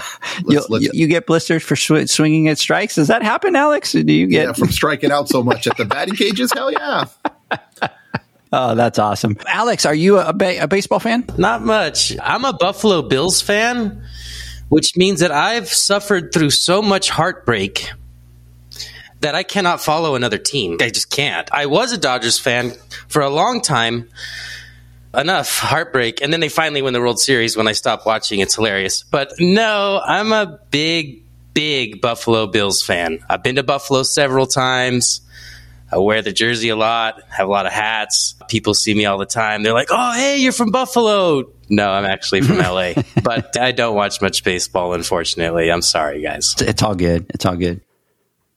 you, 0.49 0.57
Let's, 0.57 0.71
let's, 0.71 0.85
you, 0.87 0.91
you 0.93 1.07
get 1.07 1.27
blisters 1.27 1.63
for 1.63 1.77
sw- 1.77 2.11
swinging 2.11 2.49
at 2.49 2.59
strikes. 2.59 2.97
Does 2.97 3.09
that 3.09 3.23
happen, 3.23 3.55
Alex? 3.55 3.95
Or 3.95 4.03
do 4.03 4.13
you 4.13 4.27
get? 4.27 4.47
yeah, 4.47 4.53
from 4.55 4.69
striking 4.69 5.13
out 5.13 5.29
so 5.29 5.43
much 5.43 5.67
at 5.69 5.77
the 5.77 5.85
batting 5.85 6.17
cages. 6.17 6.53
Hell 6.53 6.73
yeah! 6.73 7.05
oh, 8.53 8.75
that's 8.75 8.99
awesome. 8.99 9.37
Alex, 9.47 9.87
are 9.87 9.95
you 9.95 10.19
a, 10.19 10.33
ba- 10.33 10.65
a 10.65 10.67
baseball 10.69 10.99
fan? 10.99 11.25
Not 11.37 11.63
much. 11.63 12.17
I'm 12.21 12.45
a 12.45 12.53
Buffalo 12.53 13.03
Bills 13.03 13.41
fan, 13.41 14.03
which 14.69 14.97
means 14.97 15.21
that 15.21 15.31
I've 15.31 15.69
suffered 15.69 16.33
through 16.33 16.51
so 16.51 16.83
much 16.83 17.09
heartbreak 17.09 17.93
that 19.21 19.35
I 19.35 19.43
cannot 19.43 19.81
follow 19.83 20.15
another 20.15 20.39
team. 20.39 20.77
I 20.81 20.91
just 20.91 21.11
can't. 21.11 21.49
I 21.53 21.67
was 21.67 21.93
a 21.93 21.99
Dodgers 21.99 22.39
fan 22.39 22.73
for 23.09 23.23
a 23.23 23.29
long 23.31 23.61
time. 23.61 24.09
Enough 25.15 25.59
heartbreak. 25.59 26.21
And 26.23 26.33
then 26.33 26.41
they 26.41 26.51
finally 26.51 26.83
win 26.83 26.93
the 26.93 27.01
World 27.01 27.19
Series 27.19 27.57
when 27.57 27.67
I 27.67 27.73
stopped 27.73 28.05
watching. 28.05 28.41
It's 28.41 28.55
hilarious. 28.55 29.03
But 29.03 29.33
no, 29.41 30.01
I'm 30.05 30.33
a 30.33 30.61
big, 30.71 31.23
big 31.55 32.01
Buffalo 32.03 32.47
Bills 32.47 32.83
fan. 32.83 33.21
I've 33.29 33.43
been 33.43 33.57
to 33.57 33.63
Buffalo 33.63 34.03
several 34.03 34.47
times. 34.47 35.23
I 35.91 35.97
wear 35.97 36.21
the 36.21 36.33
jersey 36.33 36.69
a 36.69 36.77
lot, 36.77 37.23
have 37.31 37.49
a 37.49 37.51
lot 37.51 37.65
of 37.65 37.73
hats. 37.73 38.35
People 38.49 38.75
see 38.75 38.93
me 38.95 39.07
all 39.07 39.17
the 39.17 39.25
time. 39.25 39.63
They're 39.63 39.73
like, 39.73 39.89
oh, 39.91 40.13
hey, 40.13 40.37
you're 40.37 40.53
from 40.53 40.71
Buffalo. 40.71 41.51
No, 41.71 41.91
I'm 41.91 42.05
actually 42.05 42.43
from 42.43 42.59
LA, 42.59 42.93
but 43.25 43.57
I 43.59 43.73
don't 43.73 43.97
watch 43.97 44.21
much 44.21 44.45
baseball, 44.45 44.93
unfortunately. 44.93 45.73
I'm 45.73 45.81
sorry, 45.83 46.21
guys. 46.21 46.53
It's- 46.59 46.69
It's 46.69 46.83
all 46.83 46.95
good. 46.95 47.27
It's 47.31 47.47
all 47.47 47.57
good. 47.57 47.81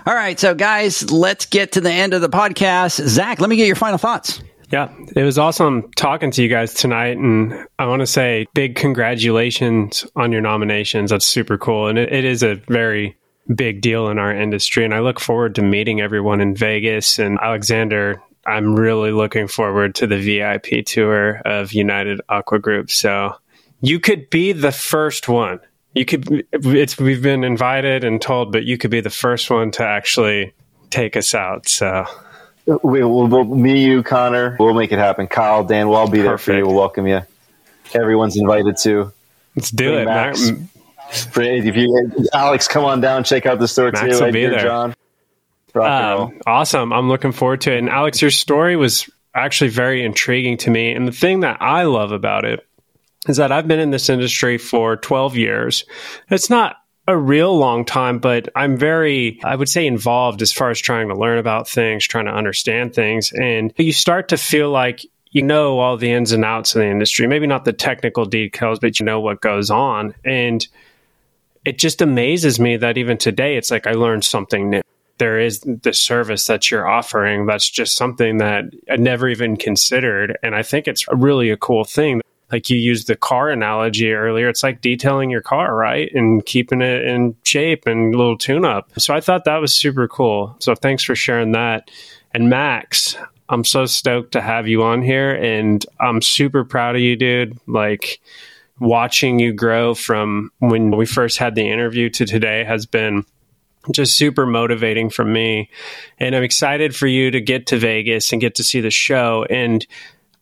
All 0.06 0.16
right, 0.16 0.40
so 0.40 0.56
guys, 0.56 1.12
let's 1.12 1.46
get 1.46 1.74
to 1.74 1.82
the 1.82 1.92
end 1.92 2.16
of 2.16 2.22
the 2.22 2.30
podcast. 2.30 3.08
Zach, 3.08 3.40
let 3.40 3.50
me 3.50 3.56
get 3.56 3.68
your 3.68 3.76
final 3.76 4.00
thoughts. 4.00 4.42
Yeah, 4.72 4.92
it 5.16 5.24
was 5.24 5.38
awesome 5.38 5.92
talking 5.96 6.32
to 6.32 6.42
you 6.42 6.50
guys 6.50 6.74
tonight. 6.74 7.18
And 7.18 7.68
I 7.78 7.86
want 7.86 8.00
to 8.00 8.08
say 8.08 8.48
big 8.56 8.76
congratulations 8.76 10.06
on 10.16 10.32
your 10.32 10.42
nominations. 10.42 11.12
That's 11.12 11.28
super 11.28 11.58
cool. 11.58 11.88
And 11.88 12.00
it, 12.00 12.12
it 12.12 12.26
is 12.26 12.42
a 12.42 12.56
very 12.56 13.16
big 13.54 13.82
deal 13.82 14.08
in 14.08 14.18
our 14.18 14.34
industry. 14.34 14.86
And 14.86 14.94
I 14.94 15.02
look 15.02 15.20
forward 15.20 15.56
to 15.56 15.62
meeting 15.62 16.02
everyone 16.02 16.42
in 16.42 16.56
Vegas. 16.56 17.20
And 17.20 17.38
Alexander, 17.40 18.24
I'm 18.46 18.74
really 18.74 19.12
looking 19.12 19.48
forward 19.48 19.94
to 19.96 20.08
the 20.08 20.18
VIP 20.18 20.86
tour 20.86 21.42
of 21.46 21.74
United 21.74 22.22
Aqua 22.30 22.58
Group. 22.58 22.90
So 22.90 23.36
you 23.82 24.00
could 24.00 24.30
be 24.30 24.52
the 24.54 24.72
first 24.72 25.28
one. 25.28 25.60
You 25.94 26.06
could, 26.06 26.46
it's, 26.54 26.98
we've 26.98 27.22
been 27.22 27.44
invited 27.44 28.04
and 28.04 28.22
told, 28.22 28.52
but 28.52 28.64
you 28.64 28.78
could 28.78 28.92
be 28.92 29.02
the 29.02 29.10
first 29.10 29.50
one 29.50 29.72
to 29.72 29.84
actually 29.86 30.54
take 30.90 31.18
us 31.18 31.36
out. 31.36 31.68
So 31.68 32.06
We, 32.66 33.04
we'll, 33.04 33.28
we'll, 33.28 33.44
me, 33.44 33.84
you, 33.84 34.04
Connor, 34.04 34.56
we'll 34.60 34.74
make 34.74 34.92
it 34.92 35.00
happen. 35.00 35.28
Kyle, 35.28 35.64
Dan, 35.64 35.90
we'll 35.90 35.98
all 35.98 36.10
be 36.10 36.22
there 36.22 36.38
for 36.38 36.54
you. 36.54 36.66
We'll 36.66 36.76
welcome 36.76 37.08
you. 37.08 37.22
Everyone's 37.94 38.38
invited 38.38 38.78
to. 38.84 39.12
let's 39.56 39.72
do 39.72 39.98
it. 39.98 40.06
Max. 40.06 40.52
Max. 40.52 41.28
if 41.36 41.76
you, 41.76 42.28
Alex, 42.34 42.68
come 42.68 42.86
on 42.86 43.02
down, 43.02 43.24
check 43.24 43.46
out 43.46 43.60
the 43.60 43.68
store 43.68 43.92
Max 43.92 44.18
too. 44.18 44.26
will 44.26 44.32
be 44.32 44.46
there. 44.46 44.62
John. 44.62 44.94
Um, 45.76 46.40
awesome. 46.46 46.94
I'm 46.94 47.10
looking 47.10 47.32
forward 47.32 47.62
to 47.62 47.74
it. 47.74 47.80
And 47.80 47.90
Alex, 47.90 48.22
your 48.22 48.32
story 48.32 48.76
was 48.76 49.10
actually 49.34 49.70
very 49.70 50.04
intriguing 50.04 50.58
to 50.58 50.70
me. 50.70 50.92
And 50.92 51.08
the 51.08 51.12
thing 51.12 51.42
that 51.42 51.62
I 51.62 51.84
love 51.84 52.12
about 52.12 52.46
it 52.46 52.66
is 53.28 53.38
that 53.38 53.52
I've 53.52 53.68
been 53.68 53.80
in 53.80 53.92
this 53.92 54.10
industry 54.10 54.58
for 54.58 54.98
12 54.98 55.36
years. 55.36 55.86
It's 56.30 56.50
not 56.50 56.78
a 57.08 57.18
real 57.18 57.58
long 57.58 57.86
time, 57.86 58.20
but 58.20 58.50
I'm 58.56 58.78
very, 58.78 59.40
I 59.44 59.56
would 59.56 59.70
say, 59.70 59.86
involved 59.86 60.42
as 60.42 60.52
far 60.52 60.70
as 60.70 60.80
trying 60.80 61.10
to 61.10 61.16
learn 61.16 61.38
about 61.38 61.68
things, 61.68 62.08
trying 62.08 62.26
to 62.26 62.34
understand 62.34 62.94
things. 62.94 63.32
And 63.32 63.74
you 63.78 63.94
start 63.94 64.30
to 64.30 64.38
feel 64.38 64.70
like 64.70 65.06
you 65.32 65.42
know 65.42 65.80
all 65.80 65.98
the 65.98 66.12
ins 66.12 66.32
and 66.32 66.44
outs 66.44 66.76
of 66.76 66.82
the 66.82 66.88
industry, 66.88 67.28
maybe 67.28 67.48
not 67.48 67.66
the 67.66 67.74
technical 67.74 68.26
details, 68.26 68.80
but 68.80 69.00
you 69.00 69.06
know 69.06 69.20
what 69.20 69.42
goes 69.42 69.70
on. 69.70 70.14
And 70.26 70.66
it 71.64 71.78
just 71.78 72.02
amazes 72.02 72.60
me 72.60 72.78
that 72.78 72.98
even 72.98 73.18
today, 73.18 73.56
it's 73.56 73.72
like 73.72 73.88
I 73.88 73.94
learned 73.94 74.26
something 74.26 74.70
new. 74.70 74.82
There 75.20 75.40
is 75.40 75.60
the 75.62 75.94
service 75.94 76.48
that 76.48 76.72
you're 76.72 76.88
offering 76.88 77.46
that's 77.46 77.70
just 77.70 77.96
something 77.96 78.40
that 78.40 78.66
I 78.90 78.96
never 78.96 79.30
even 79.30 79.56
considered. 79.56 80.38
And 80.42 80.56
I 80.56 80.64
think 80.64 80.88
it's 80.88 81.08
really 81.10 81.52
a 81.52 81.58
cool 81.58 81.84
thing 81.84 82.22
like 82.52 82.70
you 82.70 82.78
used 82.78 83.08
the 83.08 83.16
car 83.16 83.50
analogy 83.50 84.12
earlier 84.12 84.50
it's 84.50 84.64
like 84.64 84.82
detailing 84.82 85.30
your 85.30 85.42
car 85.42 85.76
right? 85.76 86.12
And 86.14 86.46
keeping 86.46 86.82
it 86.82 87.06
in 87.06 87.36
shape 87.44 87.88
and 87.88 88.14
a 88.14 88.18
little 88.18 88.38
tune 88.38 88.66
up. 88.66 88.92
So 89.00 89.14
i 89.14 89.22
thought 89.22 89.46
that 89.46 89.58
was 89.58 89.74
super 89.74 90.08
cool. 90.08 90.56
So 90.60 90.76
thanks 90.76 91.04
for 91.04 91.16
sharing 91.16 91.54
that. 91.54 91.90
And 92.34 92.50
max 92.50 93.16
i'm 93.50 93.66
so 93.66 93.86
stoked 93.86 94.32
to 94.32 94.42
have 94.42 94.68
you 94.68 94.82
on 94.84 95.02
here 95.02 95.34
and 95.34 95.86
i'm 96.00 96.22
super 96.22 96.64
proud 96.64 96.96
of 96.96 97.02
you 97.02 97.16
dude. 97.16 97.58
Like 97.68 98.22
watching 98.80 99.40
you 99.40 99.54
grow 99.54 99.94
from 99.94 100.52
when 100.60 100.92
we 100.92 101.06
first 101.06 101.38
had 101.38 101.56
the 101.56 101.70
interview 101.70 102.10
to 102.10 102.26
today 102.26 102.64
has 102.64 102.86
been 102.86 103.26
just 103.92 104.16
super 104.16 104.46
motivating 104.46 105.10
for 105.10 105.26
me. 105.26 105.70
And 106.20 106.36
i'm 106.36 106.44
excited 106.44 106.96
for 106.96 107.08
you 107.08 107.32
to 107.32 107.42
get 107.42 107.68
to 107.68 107.78
vegas 107.78 108.32
and 108.32 108.42
get 108.42 108.56
to 108.56 108.64
see 108.64 108.82
the 108.82 108.92
show. 108.92 109.46
And 109.50 109.86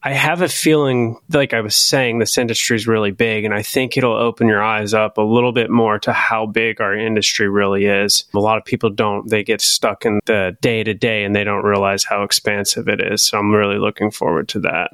I 0.02 0.14
have 0.14 0.42
a 0.42 0.48
feeling, 0.48 1.18
like 1.30 1.54
I 1.54 1.60
was 1.60 1.76
saying, 1.76 2.20
this 2.20 2.38
industry 2.38 2.78
is 2.78 2.88
really 2.88 3.12
big, 3.12 3.44
and 3.44 3.54
I 3.54 3.64
think 3.64 3.98
it'll 3.98 4.16
open 4.16 4.48
your 4.48 4.64
eyes 4.64 4.94
up 4.94 5.18
a 5.18 5.22
little 5.22 5.52
bit 5.52 5.70
more 5.70 6.00
to 6.00 6.14
how 6.14 6.46
big 6.46 6.80
our 6.80 6.96
industry 6.96 7.50
really 7.50 7.86
is. 7.86 8.24
A 8.34 8.40
lot 8.40 8.58
of 8.58 8.64
people 8.64 8.90
don't, 8.90 9.30
they 9.30 9.44
get 9.44 9.60
stuck 9.60 10.06
in 10.06 10.22
the 10.26 10.56
day 10.62 10.86
to 10.86 10.94
day 10.94 11.26
and 11.26 11.36
they 11.36 11.44
don't 11.44 11.66
realize 11.66 12.06
how 12.06 12.24
expansive 12.24 12.88
it 12.88 13.02
is. 13.02 13.24
So 13.24 13.38
I'm 13.38 13.54
really 13.54 13.78
looking 13.78 14.10
forward 14.10 14.48
to 14.50 14.62
that. 14.62 14.92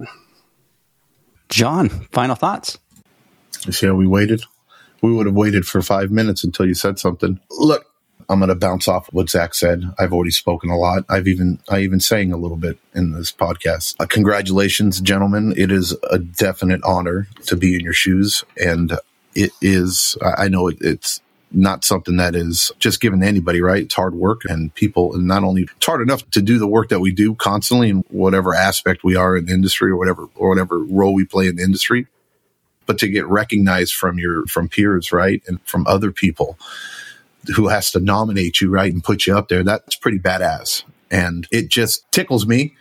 John, 1.49 1.89
final 2.11 2.35
thoughts? 2.35 2.79
You 3.67 3.73
see 3.73 3.85
how 3.85 3.93
we 3.93 4.07
waited? 4.07 4.43
We 5.03 5.13
would 5.13 5.27
have 5.27 5.35
waited 5.35 5.67
for 5.67 5.83
five 5.83 6.09
minutes 6.09 6.43
until 6.43 6.65
you 6.65 6.73
said 6.73 6.97
something. 6.97 7.39
Look, 7.51 7.85
I'm 8.29 8.39
going 8.39 8.49
to 8.49 8.55
bounce 8.55 8.87
off 8.87 9.07
what 9.11 9.29
Zach 9.29 9.53
said. 9.53 9.83
I've 9.99 10.13
already 10.13 10.31
spoken 10.31 10.69
a 10.69 10.77
lot. 10.77 11.05
I've 11.09 11.27
even 11.27 11.59
I 11.69 11.79
even 11.81 11.99
sang 11.99 12.31
a 12.31 12.37
little 12.37 12.57
bit 12.57 12.79
in 12.93 13.11
this 13.11 13.31
podcast. 13.31 13.95
Uh, 13.99 14.05
congratulations, 14.05 14.99
gentlemen! 15.01 15.53
It 15.57 15.71
is 15.71 15.95
a 16.09 16.19
definite 16.19 16.81
honor 16.83 17.27
to 17.45 17.55
be 17.55 17.75
in 17.75 17.81
your 17.81 17.93
shoes, 17.93 18.43
and 18.63 18.97
it 19.35 19.51
is. 19.61 20.17
I 20.21 20.47
know 20.47 20.67
it, 20.67 20.77
it's 20.81 21.21
not 21.51 21.85
something 21.85 22.17
that 22.17 22.35
is 22.35 22.71
just 22.79 22.99
given 22.99 23.21
to 23.21 23.27
anybody, 23.27 23.61
right? 23.61 23.83
It's 23.83 23.95
hard 23.95 24.15
work 24.15 24.41
and 24.45 24.73
people, 24.73 25.13
and 25.13 25.27
not 25.27 25.43
only 25.43 25.63
it's 25.63 25.85
hard 25.85 26.01
enough 26.01 26.29
to 26.31 26.41
do 26.41 26.57
the 26.57 26.67
work 26.67 26.89
that 26.89 26.99
we 26.99 27.11
do 27.11 27.35
constantly 27.35 27.89
in 27.89 28.03
whatever 28.09 28.53
aspect 28.53 29.03
we 29.03 29.15
are 29.15 29.37
in 29.37 29.45
the 29.45 29.53
industry 29.53 29.91
or 29.91 29.97
whatever 29.97 30.27
or 30.35 30.49
whatever 30.49 30.79
role 30.79 31.13
we 31.13 31.25
play 31.25 31.47
in 31.47 31.57
the 31.57 31.63
industry, 31.63 32.07
but 32.87 32.97
to 32.99 33.07
get 33.07 33.27
recognized 33.27 33.93
from 33.93 34.17
your 34.17 34.47
from 34.47 34.67
peers, 34.67 35.11
right, 35.11 35.43
and 35.47 35.61
from 35.61 35.85
other 35.85 36.11
people 36.11 36.57
who 37.55 37.67
has 37.67 37.91
to 37.91 37.99
nominate 37.99 38.61
you, 38.61 38.69
right, 38.69 38.91
and 38.91 39.03
put 39.03 39.25
you 39.25 39.37
up 39.37 39.49
there. 39.49 39.63
That's 39.63 39.95
pretty 39.95 40.19
badass. 40.19 40.83
And 41.11 41.47
it 41.51 41.69
just 41.69 42.09
tickles 42.11 42.45
me 42.45 42.75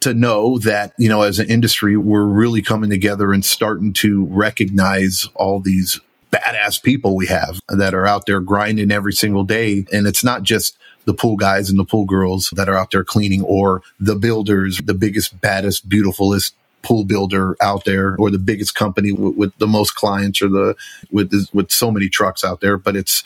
to 0.00 0.14
know 0.14 0.58
that, 0.58 0.92
you 0.98 1.08
know, 1.08 1.22
as 1.22 1.38
an 1.38 1.50
industry, 1.50 1.96
we're 1.96 2.24
really 2.24 2.62
coming 2.62 2.90
together 2.90 3.32
and 3.32 3.44
starting 3.44 3.92
to 3.94 4.24
recognize 4.26 5.28
all 5.34 5.60
these 5.60 6.00
badass 6.30 6.82
people 6.82 7.16
we 7.16 7.26
have 7.26 7.60
that 7.68 7.94
are 7.94 8.06
out 8.06 8.26
there 8.26 8.40
grinding 8.40 8.92
every 8.92 9.12
single 9.12 9.44
day. 9.44 9.84
And 9.92 10.06
it's 10.06 10.24
not 10.24 10.42
just 10.42 10.78
the 11.04 11.14
pool 11.14 11.36
guys 11.36 11.70
and 11.70 11.78
the 11.78 11.84
pool 11.84 12.04
girls 12.04 12.50
that 12.54 12.68
are 12.68 12.76
out 12.76 12.92
there 12.92 13.04
cleaning 13.04 13.42
or 13.42 13.82
the 13.98 14.14
builders, 14.14 14.78
the 14.78 14.94
biggest, 14.94 15.40
baddest, 15.40 15.88
beautifulest 15.88 16.54
pool 16.82 17.04
builder 17.04 17.56
out 17.60 17.84
there 17.84 18.16
or 18.16 18.30
the 18.30 18.38
biggest 18.38 18.74
company 18.74 19.12
with, 19.12 19.36
with 19.36 19.58
the 19.58 19.66
most 19.66 19.94
clients 19.94 20.40
or 20.40 20.48
the 20.48 20.74
with 21.10 21.30
with 21.52 21.70
so 21.70 21.90
many 21.90 22.08
trucks 22.08 22.42
out 22.42 22.60
there 22.60 22.78
but 22.78 22.96
it's 22.96 23.22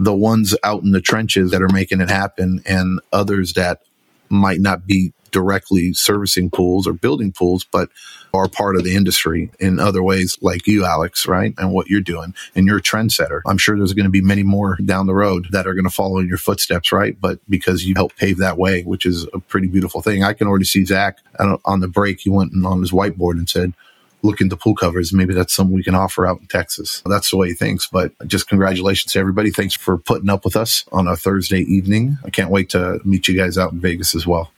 the 0.00 0.14
ones 0.14 0.56
out 0.64 0.82
in 0.82 0.92
the 0.92 1.00
trenches 1.00 1.50
that 1.50 1.62
are 1.62 1.68
making 1.68 2.00
it 2.00 2.08
happen 2.08 2.62
and 2.66 3.00
others 3.12 3.52
that 3.52 3.82
might 4.30 4.60
not 4.60 4.86
be 4.86 5.12
directly 5.30 5.92
servicing 5.92 6.50
pools 6.50 6.86
or 6.86 6.92
building 6.92 7.32
pools, 7.32 7.64
but 7.70 7.88
are 8.32 8.48
part 8.48 8.76
of 8.76 8.82
the 8.82 8.96
industry 8.96 9.50
in 9.60 9.78
other 9.78 10.02
ways, 10.02 10.38
like 10.40 10.66
you, 10.66 10.84
Alex, 10.84 11.26
right? 11.26 11.54
And 11.58 11.72
what 11.72 11.88
you're 11.88 12.00
doing. 12.00 12.34
And 12.54 12.66
you're 12.66 12.78
a 12.78 12.82
trendsetter. 12.82 13.42
I'm 13.46 13.58
sure 13.58 13.76
there's 13.76 13.92
going 13.92 14.04
to 14.04 14.10
be 14.10 14.22
many 14.22 14.42
more 14.42 14.76
down 14.84 15.06
the 15.06 15.14
road 15.14 15.48
that 15.50 15.66
are 15.66 15.74
going 15.74 15.84
to 15.84 15.90
follow 15.90 16.18
in 16.18 16.26
your 16.26 16.38
footsteps, 16.38 16.92
right? 16.92 17.20
But 17.20 17.38
because 17.48 17.84
you 17.84 17.94
helped 17.94 18.16
pave 18.16 18.38
that 18.38 18.56
way, 18.56 18.82
which 18.82 19.04
is 19.04 19.26
a 19.34 19.38
pretty 19.38 19.68
beautiful 19.68 20.00
thing. 20.00 20.24
I 20.24 20.32
can 20.32 20.48
already 20.48 20.64
see 20.64 20.84
Zach 20.84 21.18
on 21.38 21.80
the 21.80 21.88
break. 21.88 22.20
He 22.20 22.30
went 22.30 22.52
on 22.64 22.80
his 22.80 22.90
whiteboard 22.90 23.32
and 23.32 23.48
said, 23.48 23.74
look 24.22 24.40
into 24.40 24.56
pool 24.56 24.74
covers. 24.74 25.12
Maybe 25.12 25.34
that's 25.34 25.52
something 25.52 25.74
we 25.74 25.82
can 25.82 25.94
offer 25.94 26.26
out 26.26 26.40
in 26.40 26.46
Texas. 26.46 27.02
That's 27.06 27.30
the 27.30 27.36
way 27.36 27.48
he 27.48 27.54
thinks. 27.54 27.86
But 27.86 28.12
just 28.26 28.48
congratulations 28.48 29.12
to 29.12 29.18
everybody. 29.18 29.50
Thanks 29.50 29.74
for 29.74 29.98
putting 29.98 30.30
up 30.30 30.44
with 30.44 30.56
us 30.56 30.84
on 30.92 31.08
a 31.08 31.16
Thursday 31.16 31.60
evening. 31.60 32.18
I 32.24 32.30
can't 32.30 32.50
wait 32.50 32.70
to 32.70 33.00
meet 33.04 33.28
you 33.28 33.36
guys 33.36 33.58
out 33.58 33.72
in 33.72 33.80
Vegas 33.80 34.14
as 34.14 34.26
well. 34.26 34.50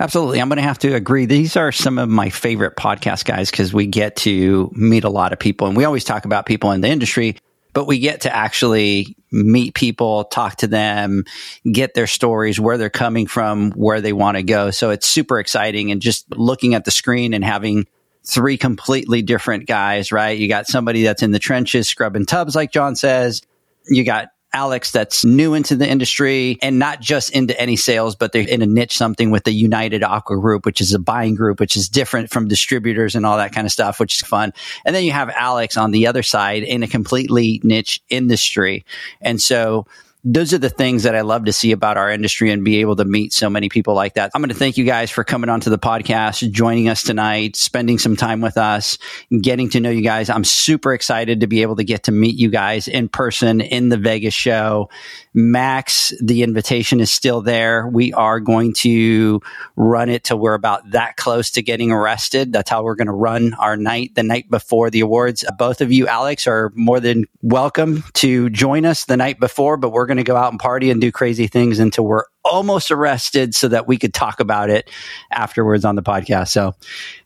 Absolutely. 0.00 0.40
I'm 0.40 0.48
going 0.48 0.56
to 0.56 0.62
have 0.62 0.80
to 0.80 0.94
agree. 0.94 1.26
These 1.26 1.56
are 1.56 1.70
some 1.70 1.98
of 1.98 2.08
my 2.08 2.30
favorite 2.30 2.76
podcast 2.76 3.24
guys 3.24 3.50
because 3.50 3.72
we 3.72 3.86
get 3.86 4.16
to 4.16 4.70
meet 4.74 5.04
a 5.04 5.10
lot 5.10 5.32
of 5.32 5.38
people 5.38 5.68
and 5.68 5.76
we 5.76 5.84
always 5.84 6.02
talk 6.02 6.24
about 6.24 6.44
people 6.44 6.72
in 6.72 6.80
the 6.80 6.88
industry, 6.88 7.36
but 7.72 7.86
we 7.86 8.00
get 8.00 8.22
to 8.22 8.34
actually 8.34 9.16
meet 9.30 9.74
people, 9.74 10.24
talk 10.24 10.56
to 10.56 10.66
them, 10.66 11.24
get 11.70 11.94
their 11.94 12.08
stories, 12.08 12.58
where 12.58 12.78
they're 12.78 12.90
coming 12.90 13.26
from, 13.26 13.70
where 13.72 14.00
they 14.00 14.12
want 14.12 14.36
to 14.38 14.42
go. 14.42 14.70
So 14.72 14.90
it's 14.90 15.06
super 15.06 15.38
exciting. 15.38 15.92
And 15.92 16.02
just 16.02 16.28
looking 16.36 16.74
at 16.74 16.84
the 16.84 16.90
screen 16.90 17.32
and 17.32 17.44
having 17.44 17.86
three 18.24 18.56
completely 18.56 19.22
different 19.22 19.66
guys, 19.66 20.12
right? 20.12 20.38
You 20.38 20.48
got 20.48 20.66
somebody 20.66 21.02
that's 21.02 21.22
in 21.22 21.32
the 21.32 21.38
trenches 21.38 21.88
scrubbing 21.88 22.26
tubs, 22.26 22.54
like 22.54 22.72
John 22.72 22.94
says. 22.96 23.42
You 23.86 24.04
got 24.04 24.28
Alex 24.54 24.90
that's 24.92 25.24
new 25.24 25.54
into 25.54 25.74
the 25.74 25.88
industry 25.88 26.58
and 26.60 26.78
not 26.78 27.00
just 27.00 27.30
into 27.30 27.58
any 27.58 27.74
sales, 27.74 28.14
but 28.14 28.32
they're 28.32 28.46
in 28.46 28.60
a 28.62 28.66
niche 28.66 28.96
something 28.96 29.30
with 29.30 29.44
the 29.44 29.52
United 29.52 30.02
Aqua 30.02 30.38
Group, 30.38 30.66
which 30.66 30.80
is 30.80 30.92
a 30.92 30.98
buying 30.98 31.34
group, 31.34 31.58
which 31.58 31.76
is 31.76 31.88
different 31.88 32.30
from 32.30 32.48
distributors 32.48 33.14
and 33.14 33.24
all 33.24 33.38
that 33.38 33.52
kind 33.52 33.66
of 33.66 33.72
stuff, 33.72 33.98
which 33.98 34.20
is 34.20 34.28
fun. 34.28 34.52
And 34.84 34.94
then 34.94 35.04
you 35.04 35.12
have 35.12 35.30
Alex 35.30 35.76
on 35.76 35.90
the 35.90 36.06
other 36.06 36.22
side 36.22 36.62
in 36.62 36.82
a 36.82 36.88
completely 36.88 37.60
niche 37.64 38.02
industry. 38.10 38.84
And 39.20 39.40
so 39.40 39.86
those 40.24 40.54
are 40.54 40.58
the 40.58 40.70
things 40.70 41.02
that 41.02 41.16
I 41.16 41.22
love 41.22 41.46
to 41.46 41.52
see 41.52 41.72
about 41.72 41.96
our 41.96 42.08
industry 42.08 42.52
and 42.52 42.64
be 42.64 42.80
able 42.80 42.94
to 42.96 43.04
meet 43.04 43.32
so 43.32 43.50
many 43.50 43.68
people 43.68 43.94
like 43.94 44.14
that. 44.14 44.30
I'm 44.34 44.40
going 44.40 44.50
to 44.50 44.54
thank 44.54 44.76
you 44.76 44.84
guys 44.84 45.10
for 45.10 45.24
coming 45.24 45.50
onto 45.50 45.68
the 45.68 45.78
podcast, 45.78 46.48
joining 46.52 46.88
us 46.88 47.02
tonight, 47.02 47.56
spending 47.56 47.98
some 47.98 48.14
time 48.14 48.40
with 48.40 48.56
us, 48.56 48.98
getting 49.40 49.68
to 49.70 49.80
know 49.80 49.90
you 49.90 50.02
guys. 50.02 50.30
I'm 50.30 50.44
super 50.44 50.94
excited 50.94 51.40
to 51.40 51.48
be 51.48 51.62
able 51.62 51.74
to 51.76 51.84
get 51.84 52.04
to 52.04 52.12
meet 52.12 52.36
you 52.36 52.50
guys 52.50 52.86
in 52.86 53.08
person 53.08 53.60
in 53.60 53.88
the 53.88 53.96
Vegas 53.96 54.34
show. 54.34 54.90
Max, 55.34 56.12
the 56.20 56.42
invitation 56.42 57.00
is 57.00 57.10
still 57.10 57.40
there. 57.40 57.86
We 57.86 58.12
are 58.12 58.38
going 58.38 58.74
to 58.74 59.40
run 59.76 60.10
it 60.10 60.24
till 60.24 60.38
we're 60.38 60.54
about 60.54 60.90
that 60.90 61.16
close 61.16 61.52
to 61.52 61.62
getting 61.62 61.90
arrested. 61.90 62.52
That's 62.52 62.68
how 62.68 62.82
we're 62.82 62.96
going 62.96 63.06
to 63.06 63.12
run 63.12 63.54
our 63.54 63.76
night 63.76 64.14
the 64.14 64.22
night 64.22 64.50
before 64.50 64.90
the 64.90 65.00
awards. 65.00 65.44
Uh, 65.44 65.52
both 65.52 65.80
of 65.80 65.90
you, 65.90 66.06
Alex, 66.06 66.46
are 66.46 66.70
more 66.74 67.00
than 67.00 67.24
welcome 67.40 68.04
to 68.14 68.50
join 68.50 68.84
us 68.84 69.06
the 69.06 69.16
night 69.16 69.40
before, 69.40 69.76
but 69.78 69.90
we're 69.90 70.06
going 70.06 70.18
to 70.18 70.22
go 70.22 70.36
out 70.36 70.52
and 70.52 70.60
party 70.60 70.90
and 70.90 71.00
do 71.00 71.10
crazy 71.10 71.46
things 71.46 71.78
until 71.78 72.04
we're 72.04 72.24
almost 72.44 72.90
arrested 72.90 73.54
so 73.54 73.68
that 73.68 73.86
we 73.86 73.96
could 73.96 74.12
talk 74.12 74.40
about 74.40 74.68
it 74.68 74.90
afterwards 75.30 75.84
on 75.84 75.96
the 75.96 76.02
podcast. 76.02 76.48
So, 76.48 76.74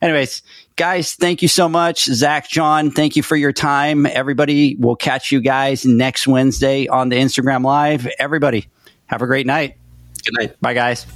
anyways, 0.01 0.43
guys, 0.77 1.15
thank 1.15 1.43
you 1.43 1.49
so 1.49 1.69
much. 1.69 2.05
Zach, 2.05 2.49
John, 2.49 2.91
thank 2.91 3.17
you 3.17 3.23
for 3.23 3.37
your 3.37 3.53
time. 3.53 4.07
Everybody, 4.07 4.77
we'll 4.79 4.97
catch 4.97 5.33
you 5.33 5.41
guys 5.41 5.85
next 5.85 6.27
Wednesday 6.27 6.87
on 6.87 7.09
the 7.09 7.17
Instagram 7.17 7.65
Live. 7.65 8.07
Everybody, 8.19 8.69
have 9.07 9.23
a 9.23 9.27
great 9.27 9.47
night. 9.47 9.77
Good 10.25 10.35
night. 10.39 10.61
Bye, 10.61 10.75
guys. 10.75 11.07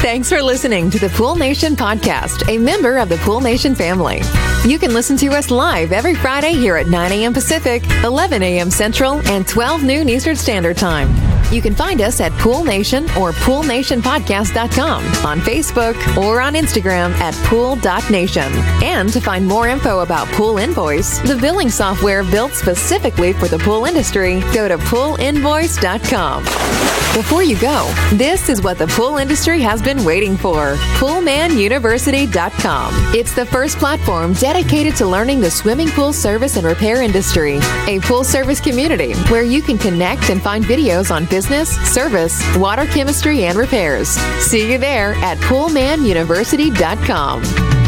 Thanks 0.00 0.28
for 0.28 0.42
listening 0.42 0.90
to 0.90 0.98
the 0.98 1.10
Pool 1.10 1.36
Nation 1.36 1.76
podcast, 1.76 2.48
a 2.48 2.58
member 2.58 2.98
of 2.98 3.08
the 3.08 3.18
Pool 3.18 3.40
Nation 3.40 3.74
family. 3.74 4.20
You 4.64 4.78
can 4.78 4.94
listen 4.94 5.16
to 5.16 5.26
us 5.30 5.50
live 5.50 5.90
every 5.90 6.14
Friday 6.14 6.52
here 6.52 6.76
at 6.76 6.86
9 6.86 7.10
a.m. 7.10 7.34
Pacific, 7.34 7.82
11 8.04 8.44
a.m. 8.44 8.70
Central, 8.70 9.14
and 9.26 9.48
12 9.48 9.82
noon 9.82 10.08
Eastern 10.08 10.36
Standard 10.36 10.76
Time. 10.76 11.08
You 11.52 11.60
can 11.60 11.74
find 11.74 12.00
us 12.00 12.20
at 12.20 12.30
Pool 12.38 12.62
Nation 12.62 13.06
or 13.18 13.32
PoolNationPodcast.com, 13.32 15.04
on 15.26 15.40
Facebook, 15.40 16.16
or 16.16 16.40
on 16.40 16.54
Instagram 16.54 17.10
at 17.14 17.34
Pool.nation. 17.46 18.52
And 18.84 19.12
to 19.12 19.20
find 19.20 19.44
more 19.44 19.66
info 19.66 19.98
about 19.98 20.28
Pool 20.28 20.58
Invoice, 20.58 21.18
the 21.18 21.36
billing 21.36 21.68
software 21.68 22.22
built 22.22 22.52
specifically 22.52 23.32
for 23.32 23.48
the 23.48 23.58
pool 23.58 23.84
industry, 23.84 24.38
go 24.54 24.68
to 24.68 24.78
PoolInvoice.com. 24.78 26.44
Before 27.12 27.42
you 27.42 27.60
go, 27.60 27.92
this 28.12 28.48
is 28.48 28.62
what 28.62 28.78
the 28.78 28.86
pool 28.86 29.18
industry 29.18 29.60
has 29.60 29.82
been 29.82 30.02
waiting 30.02 30.34
for 30.34 30.76
PoolManUniversity.com. 30.96 33.14
It's 33.14 33.34
the 33.34 33.44
first 33.44 33.76
platform 33.76 34.32
dedicated 34.52 34.94
to 34.94 35.06
learning 35.06 35.40
the 35.40 35.50
swimming 35.50 35.88
pool 35.88 36.12
service 36.12 36.58
and 36.58 36.66
repair 36.66 37.00
industry, 37.00 37.58
a 37.86 37.98
pool 38.00 38.22
service 38.22 38.60
community 38.60 39.14
where 39.30 39.42
you 39.42 39.62
can 39.62 39.78
connect 39.78 40.28
and 40.28 40.42
find 40.42 40.62
videos 40.62 41.10
on 41.10 41.24
business, 41.24 41.70
service, 41.90 42.38
water 42.58 42.84
chemistry, 42.84 43.44
and 43.44 43.56
repairs. 43.56 44.08
See 44.40 44.70
you 44.70 44.76
there 44.76 45.14
at 45.14 45.38
PoolManUniversity.com. 45.38 47.81